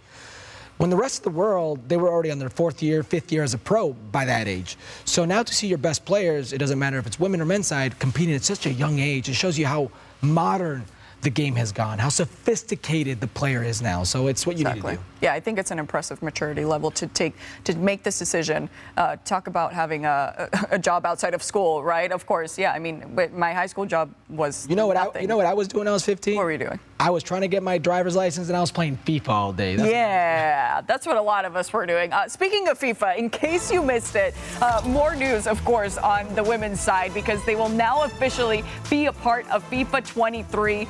When 0.78 0.88
the 0.88 0.96
rest 0.96 1.18
of 1.18 1.24
the 1.24 1.38
world, 1.38 1.86
they 1.90 1.98
were 1.98 2.08
already 2.08 2.30
on 2.30 2.38
their 2.38 2.48
fourth 2.48 2.82
year, 2.82 3.02
fifth 3.02 3.30
year 3.30 3.42
as 3.42 3.52
a 3.52 3.58
pro 3.58 3.92
by 3.92 4.24
that 4.24 4.48
age. 4.48 4.78
So 5.04 5.26
now 5.26 5.42
to 5.42 5.52
see 5.52 5.66
your 5.66 5.76
best 5.76 6.06
players, 6.06 6.54
it 6.54 6.58
doesn't 6.58 6.78
matter 6.78 6.96
if 6.96 7.06
it's 7.06 7.20
women 7.20 7.42
or 7.42 7.44
men's 7.44 7.66
side, 7.66 7.98
competing 7.98 8.34
at 8.34 8.42
such 8.42 8.64
a 8.64 8.72
young 8.72 8.98
age, 8.98 9.28
it 9.28 9.34
shows 9.34 9.58
you 9.58 9.66
how 9.66 9.90
modern 10.22 10.86
the 11.22 11.30
game 11.30 11.54
has 11.56 11.72
gone, 11.72 11.98
how 11.98 12.08
sophisticated 12.08 13.20
the 13.20 13.26
player 13.26 13.62
is 13.62 13.82
now. 13.82 14.04
So 14.04 14.26
it's 14.28 14.46
what 14.46 14.56
you 14.56 14.64
need 14.64 14.82
to 14.82 14.92
do. 14.92 14.98
Yeah, 15.20 15.34
I 15.34 15.40
think 15.40 15.58
it's 15.58 15.70
an 15.70 15.78
impressive 15.78 16.22
maturity 16.22 16.64
level 16.64 16.90
to 16.92 17.06
take 17.08 17.34
to 17.64 17.76
make 17.76 18.02
this 18.02 18.18
decision. 18.18 18.70
Uh, 18.96 19.16
talk 19.24 19.46
about 19.46 19.72
having 19.72 20.06
a, 20.06 20.48
a 20.70 20.78
job 20.78 21.04
outside 21.04 21.34
of 21.34 21.42
school, 21.42 21.82
right? 21.82 22.10
Of 22.10 22.26
course, 22.26 22.58
yeah. 22.58 22.72
I 22.72 22.78
mean, 22.78 23.18
my 23.34 23.52
high 23.52 23.66
school 23.66 23.84
job 23.84 24.10
was 24.28 24.66
You 24.68 24.76
know 24.76 24.86
what? 24.86 24.96
I, 24.96 25.20
you 25.20 25.26
know 25.26 25.36
what 25.36 25.46
I 25.46 25.52
was 25.52 25.68
doing 25.68 25.80
when 25.80 25.88
I 25.88 25.92
was 25.92 26.04
15? 26.04 26.36
What 26.36 26.44
were 26.44 26.52
you 26.52 26.58
doing? 26.58 26.80
I 26.98 27.10
was 27.10 27.22
trying 27.22 27.40
to 27.40 27.48
get 27.48 27.62
my 27.62 27.78
driver's 27.78 28.14
license 28.14 28.48
and 28.48 28.56
I 28.56 28.60
was 28.60 28.70
playing 28.70 28.98
FIFA 29.06 29.28
all 29.28 29.52
day. 29.52 29.76
That's 29.76 29.90
yeah, 29.90 30.82
that's 30.82 31.06
what 31.06 31.16
a 31.16 31.22
lot 31.22 31.46
of 31.46 31.56
us 31.56 31.72
were 31.72 31.86
doing. 31.86 32.12
Uh, 32.12 32.28
speaking 32.28 32.68
of 32.68 32.78
FIFA, 32.78 33.16
in 33.16 33.30
case 33.30 33.72
you 33.72 33.82
missed 33.82 34.16
it, 34.16 34.34
uh, 34.60 34.82
more 34.86 35.16
news, 35.16 35.46
of 35.46 35.62
course, 35.64 35.96
on 35.96 36.34
the 36.34 36.42
women's 36.42 36.80
side 36.80 37.14
because 37.14 37.42
they 37.46 37.56
will 37.56 37.70
now 37.70 38.02
officially 38.02 38.62
be 38.90 39.06
a 39.06 39.12
part 39.12 39.48
of 39.50 39.68
FIFA 39.70 40.06
23, 40.06 40.86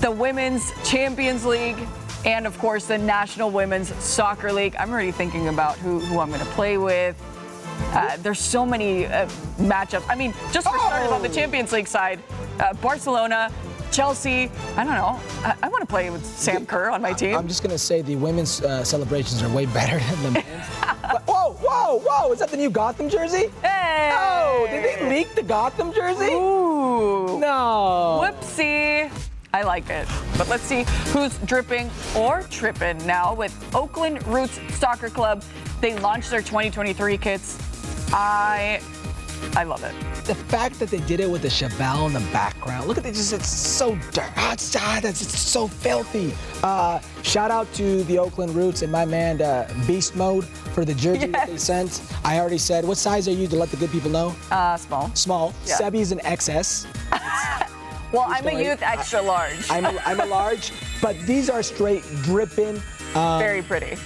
the 0.00 0.10
Women's 0.10 0.72
Champions 0.88 1.44
League. 1.44 1.78
And 2.24 2.46
of 2.46 2.58
course, 2.58 2.86
the 2.86 2.98
National 2.98 3.50
Women's 3.50 3.94
Soccer 4.02 4.52
League. 4.52 4.74
I'm 4.78 4.90
already 4.90 5.12
thinking 5.12 5.48
about 5.48 5.76
who, 5.78 6.00
who 6.00 6.18
I'm 6.18 6.28
going 6.28 6.40
to 6.40 6.46
play 6.46 6.76
with. 6.76 7.16
Uh, 7.92 8.16
there's 8.18 8.40
so 8.40 8.66
many 8.66 9.06
uh, 9.06 9.26
matchups. 9.58 10.04
I 10.08 10.14
mean, 10.16 10.32
just 10.50 10.66
for 10.68 10.76
starters, 10.78 11.12
on 11.12 11.22
the 11.22 11.28
Champions 11.28 11.72
League 11.72 11.86
side, 11.86 12.20
uh, 12.58 12.72
Barcelona, 12.74 13.52
Chelsea. 13.92 14.50
I 14.76 14.84
don't 14.84 14.94
know. 14.94 15.20
I, 15.44 15.54
I 15.62 15.68
want 15.68 15.82
to 15.82 15.86
play 15.86 16.10
with 16.10 16.24
Sam 16.24 16.66
Kerr 16.66 16.90
on 16.90 17.00
my 17.00 17.12
team. 17.12 17.36
I'm 17.36 17.46
just 17.48 17.62
gonna 17.62 17.78
say 17.78 18.02
the 18.02 18.16
women's 18.16 18.60
uh, 18.62 18.82
celebrations 18.82 19.42
are 19.42 19.48
way 19.50 19.66
better 19.66 19.98
than 20.14 20.22
the 20.24 20.30
men's. 20.32 20.66
But- 21.02 21.22
whoa, 21.26 21.52
whoa, 21.52 22.00
whoa! 22.04 22.32
Is 22.32 22.40
that 22.40 22.50
the 22.50 22.56
new 22.56 22.70
Gotham 22.70 23.08
jersey? 23.08 23.50
Hey! 23.62 24.12
Oh, 24.14 24.66
did 24.70 24.82
they 24.84 25.08
leak 25.08 25.34
the 25.34 25.42
Gotham 25.42 25.92
jersey? 25.92 26.32
Ooh. 26.32 27.38
No. 27.38 28.20
Whoopsie. 28.24 28.95
I 29.56 29.62
like 29.62 29.88
it. 29.88 30.06
But 30.36 30.50
let's 30.50 30.64
see 30.64 30.84
who's 31.14 31.38
dripping 31.38 31.90
or 32.14 32.42
tripping 32.50 32.98
now 33.06 33.32
with 33.34 33.54
Oakland 33.74 34.26
Roots 34.26 34.60
Soccer 34.76 35.08
Club. 35.08 35.42
They 35.80 35.98
launched 35.98 36.28
their 36.28 36.42
2023 36.42 37.16
kits. 37.16 37.58
I 38.12 38.82
I 39.56 39.64
love 39.64 39.82
it. 39.82 39.94
The 40.26 40.34
fact 40.34 40.78
that 40.80 40.90
they 40.90 41.00
did 41.00 41.20
it 41.20 41.30
with 41.30 41.40
the 41.40 41.48
Chevelle 41.48 42.06
in 42.06 42.12
the 42.12 42.20
background. 42.32 42.86
Look 42.86 42.98
at 42.98 43.04
this, 43.04 43.32
it's 43.32 43.48
so. 43.48 43.98
Ah, 44.18 44.52
it's, 44.52 44.76
ah, 44.76 45.00
that's 45.02 45.22
it's 45.22 45.38
so 45.38 45.68
filthy. 45.68 46.34
Uh, 46.62 46.98
shout 47.22 47.50
out 47.50 47.72
to 47.74 48.04
the 48.04 48.18
Oakland 48.18 48.54
Roots 48.54 48.82
and 48.82 48.92
my 48.92 49.06
man 49.06 49.40
uh, 49.40 49.72
Beast 49.86 50.16
Mode 50.16 50.44
for 50.44 50.84
the 50.84 50.94
jersey 50.94 51.28
that 51.28 51.48
they 51.48 51.56
sent. 51.56 52.02
I 52.24 52.38
already 52.38 52.58
said, 52.58 52.84
what 52.84 52.98
size 52.98 53.26
are 53.26 53.32
you 53.32 53.46
to 53.48 53.56
let 53.56 53.70
the 53.70 53.78
good 53.78 53.90
people 53.90 54.10
know? 54.10 54.36
Uh, 54.50 54.76
small. 54.76 55.10
Small. 55.14 55.54
Yeah. 55.64 55.78
Sebi's 55.78 56.12
an 56.12 56.18
XS. 56.18 56.86
Well, 58.12 58.24
I'm 58.26 58.46
a 58.46 58.62
youth 58.62 58.82
extra 58.82 59.20
large. 59.20 59.70
I'm 59.70 59.84
a, 59.84 60.00
I'm 60.04 60.20
a 60.20 60.26
large, 60.26 60.72
but 61.02 61.18
these 61.20 61.50
are 61.50 61.62
straight 61.62 62.02
dripping. 62.22 62.80
Um, 63.14 63.38
Very 63.38 63.62
pretty. 63.62 63.96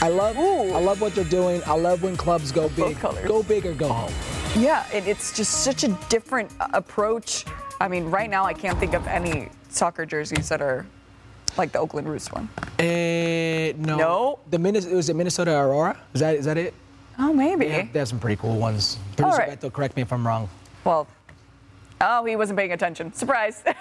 I 0.00 0.08
love 0.08 0.36
Ooh. 0.38 0.72
I 0.72 0.80
love 0.80 1.00
what 1.00 1.14
they're 1.14 1.24
doing. 1.24 1.60
I 1.66 1.74
love 1.74 2.02
when 2.02 2.16
clubs 2.16 2.52
go 2.52 2.68
big. 2.70 2.98
colors. 2.98 3.26
Go 3.26 3.42
big 3.42 3.66
or 3.66 3.74
go 3.74 3.88
home. 3.88 4.12
Yeah, 4.56 4.86
it, 4.92 5.08
it's 5.08 5.36
just 5.36 5.64
such 5.64 5.82
a 5.82 5.88
different 6.08 6.50
uh, 6.60 6.68
approach. 6.72 7.44
I 7.80 7.88
mean, 7.88 8.04
right 8.06 8.30
now 8.30 8.44
I 8.44 8.52
can't 8.52 8.78
think 8.78 8.94
of 8.94 9.06
any 9.06 9.48
soccer 9.70 10.06
jerseys 10.06 10.48
that 10.50 10.62
are 10.62 10.86
like 11.56 11.72
the 11.72 11.78
Oakland 11.80 12.08
Roots 12.08 12.30
one. 12.30 12.48
Eh, 12.78 13.72
no. 13.76 13.96
No? 13.96 14.38
The 14.50 14.58
Minnes- 14.58 14.86
it 14.86 14.94
was 14.94 15.08
it 15.08 15.16
Minnesota 15.16 15.52
Aurora? 15.58 15.98
Is 16.14 16.20
that 16.20 16.36
is 16.36 16.44
that 16.44 16.56
it? 16.58 16.74
Oh, 17.18 17.32
maybe. 17.32 17.66
Yeah, 17.66 17.88
they 17.92 17.98
have 17.98 18.08
some 18.08 18.20
pretty 18.20 18.36
cool 18.36 18.56
ones. 18.56 18.98
Producer 19.16 19.38
right. 19.38 19.60
Beto, 19.60 19.72
correct 19.72 19.96
me 19.96 20.02
if 20.02 20.12
I'm 20.12 20.24
wrong. 20.24 20.48
Well, 20.84 21.08
oh, 22.00 22.24
he 22.24 22.36
wasn't 22.36 22.58
paying 22.58 22.72
attention. 22.72 23.12
Surprise. 23.12 23.62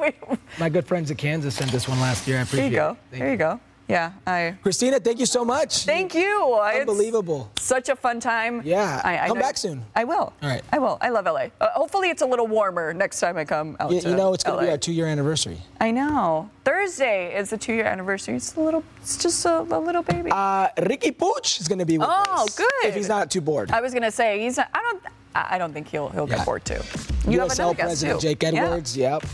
We- 0.00 0.14
My 0.58 0.68
good 0.68 0.86
friends 0.86 1.10
at 1.10 1.18
Kansas 1.18 1.54
sent 1.56 1.72
this 1.72 1.88
one 1.88 1.98
last 2.00 2.28
year. 2.28 2.38
I 2.38 2.42
appreciate 2.42 2.70
there 2.70 2.70
you 2.70 2.76
go. 2.76 2.90
it. 3.12 3.18
There 3.18 3.30
you 3.32 3.36
go. 3.36 3.60
Yeah, 3.88 4.12
I. 4.26 4.56
Cristina, 4.62 4.98
thank 4.98 5.18
you 5.18 5.26
so 5.26 5.44
much. 5.44 5.84
Thank 5.84 6.14
you. 6.14 6.58
It's 6.68 6.80
Unbelievable. 6.80 7.50
Such 7.58 7.90
a 7.90 7.96
fun 7.96 8.18
time. 8.18 8.62
Yeah. 8.64 9.02
I, 9.04 9.18
I 9.18 9.26
Come 9.28 9.38
back 9.38 9.58
soon. 9.58 9.84
I 9.94 10.04
will. 10.04 10.32
All 10.42 10.48
right. 10.48 10.62
I 10.72 10.78
will. 10.78 10.96
I 11.02 11.10
love 11.10 11.26
LA. 11.26 11.48
Uh, 11.60 11.68
hopefully, 11.74 12.08
it's 12.08 12.22
a 12.22 12.26
little 12.26 12.46
warmer 12.46 12.94
next 12.94 13.20
time 13.20 13.36
I 13.36 13.44
come 13.44 13.76
out 13.80 13.90
You, 13.92 14.00
to 14.00 14.08
you 14.08 14.16
know, 14.16 14.32
it's 14.32 14.42
going 14.42 14.58
to 14.60 14.64
be 14.64 14.70
our 14.70 14.78
two-year 14.78 15.06
anniversary. 15.06 15.58
I 15.80 15.90
know. 15.90 16.48
Thursday 16.64 17.36
is 17.36 17.50
the 17.50 17.58
two-year 17.58 17.84
anniversary. 17.84 18.36
It's 18.36 18.54
a 18.56 18.60
little. 18.60 18.82
It's 19.02 19.18
just 19.18 19.44
a, 19.44 19.60
a 19.60 19.78
little 19.78 20.02
baby. 20.02 20.30
Uh, 20.32 20.68
Ricky 20.86 21.10
Pooch 21.10 21.60
is 21.60 21.68
going 21.68 21.80
to 21.80 21.86
be 21.86 21.98
with 21.98 22.08
us. 22.08 22.26
Oh, 22.30 22.46
good. 22.56 22.88
If 22.88 22.94
he's 22.94 23.08
not 23.08 23.30
too 23.30 23.42
bored. 23.42 23.70
I 23.70 23.82
was 23.82 23.92
gonna 23.92 24.10
say 24.10 24.40
he's. 24.40 24.58
I 24.58 24.64
don't. 24.72 25.02
I 25.34 25.58
don't 25.58 25.72
think 25.72 25.88
he'll 25.88 26.08
he'll 26.10 26.28
Yeah. 26.28 26.36
get 26.36 26.46
bored 26.46 26.64
too. 26.64 26.80
You 27.28 27.40
have 27.40 27.48
USL 27.50 27.74
President. 27.76 28.20
Jake 28.20 28.44
Edwards. 28.44 28.96
Yep. 28.96 29.24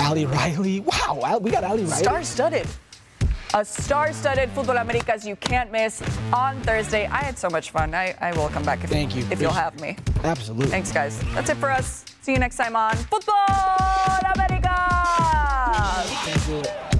Ali 0.00 0.26
Riley. 0.26 0.80
Wow, 0.80 1.38
we 1.40 1.50
got 1.50 1.64
Ali 1.64 1.84
Riley. 1.84 2.02
Star-studded. 2.02 2.66
A 3.54 3.64
star-studded 3.64 4.48
Futbol 4.54 4.80
Americas 4.80 5.26
you 5.26 5.36
can't 5.36 5.70
miss 5.70 6.02
on 6.32 6.58
Thursday. 6.62 7.06
I 7.06 7.18
had 7.18 7.38
so 7.38 7.48
much 7.50 7.70
fun. 7.70 7.94
I, 7.94 8.14
I 8.20 8.32
will 8.32 8.48
come 8.48 8.62
back 8.64 8.82
if, 8.82 8.88
Thank 8.90 9.14
you. 9.14 9.26
if 9.30 9.40
you'll 9.42 9.52
have 9.52 9.78
me. 9.80 9.96
Absolutely. 10.24 10.68
Thanks, 10.68 10.90
guys. 10.90 11.20
That's 11.34 11.50
it 11.50 11.56
for 11.58 11.70
us. 11.70 12.04
See 12.22 12.32
you 12.32 12.38
next 12.38 12.56
time 12.56 12.74
on 12.76 12.94
Futbol 12.96 14.34
Americas. 14.34 16.10
Thank 16.24 16.48
you. 16.66 16.91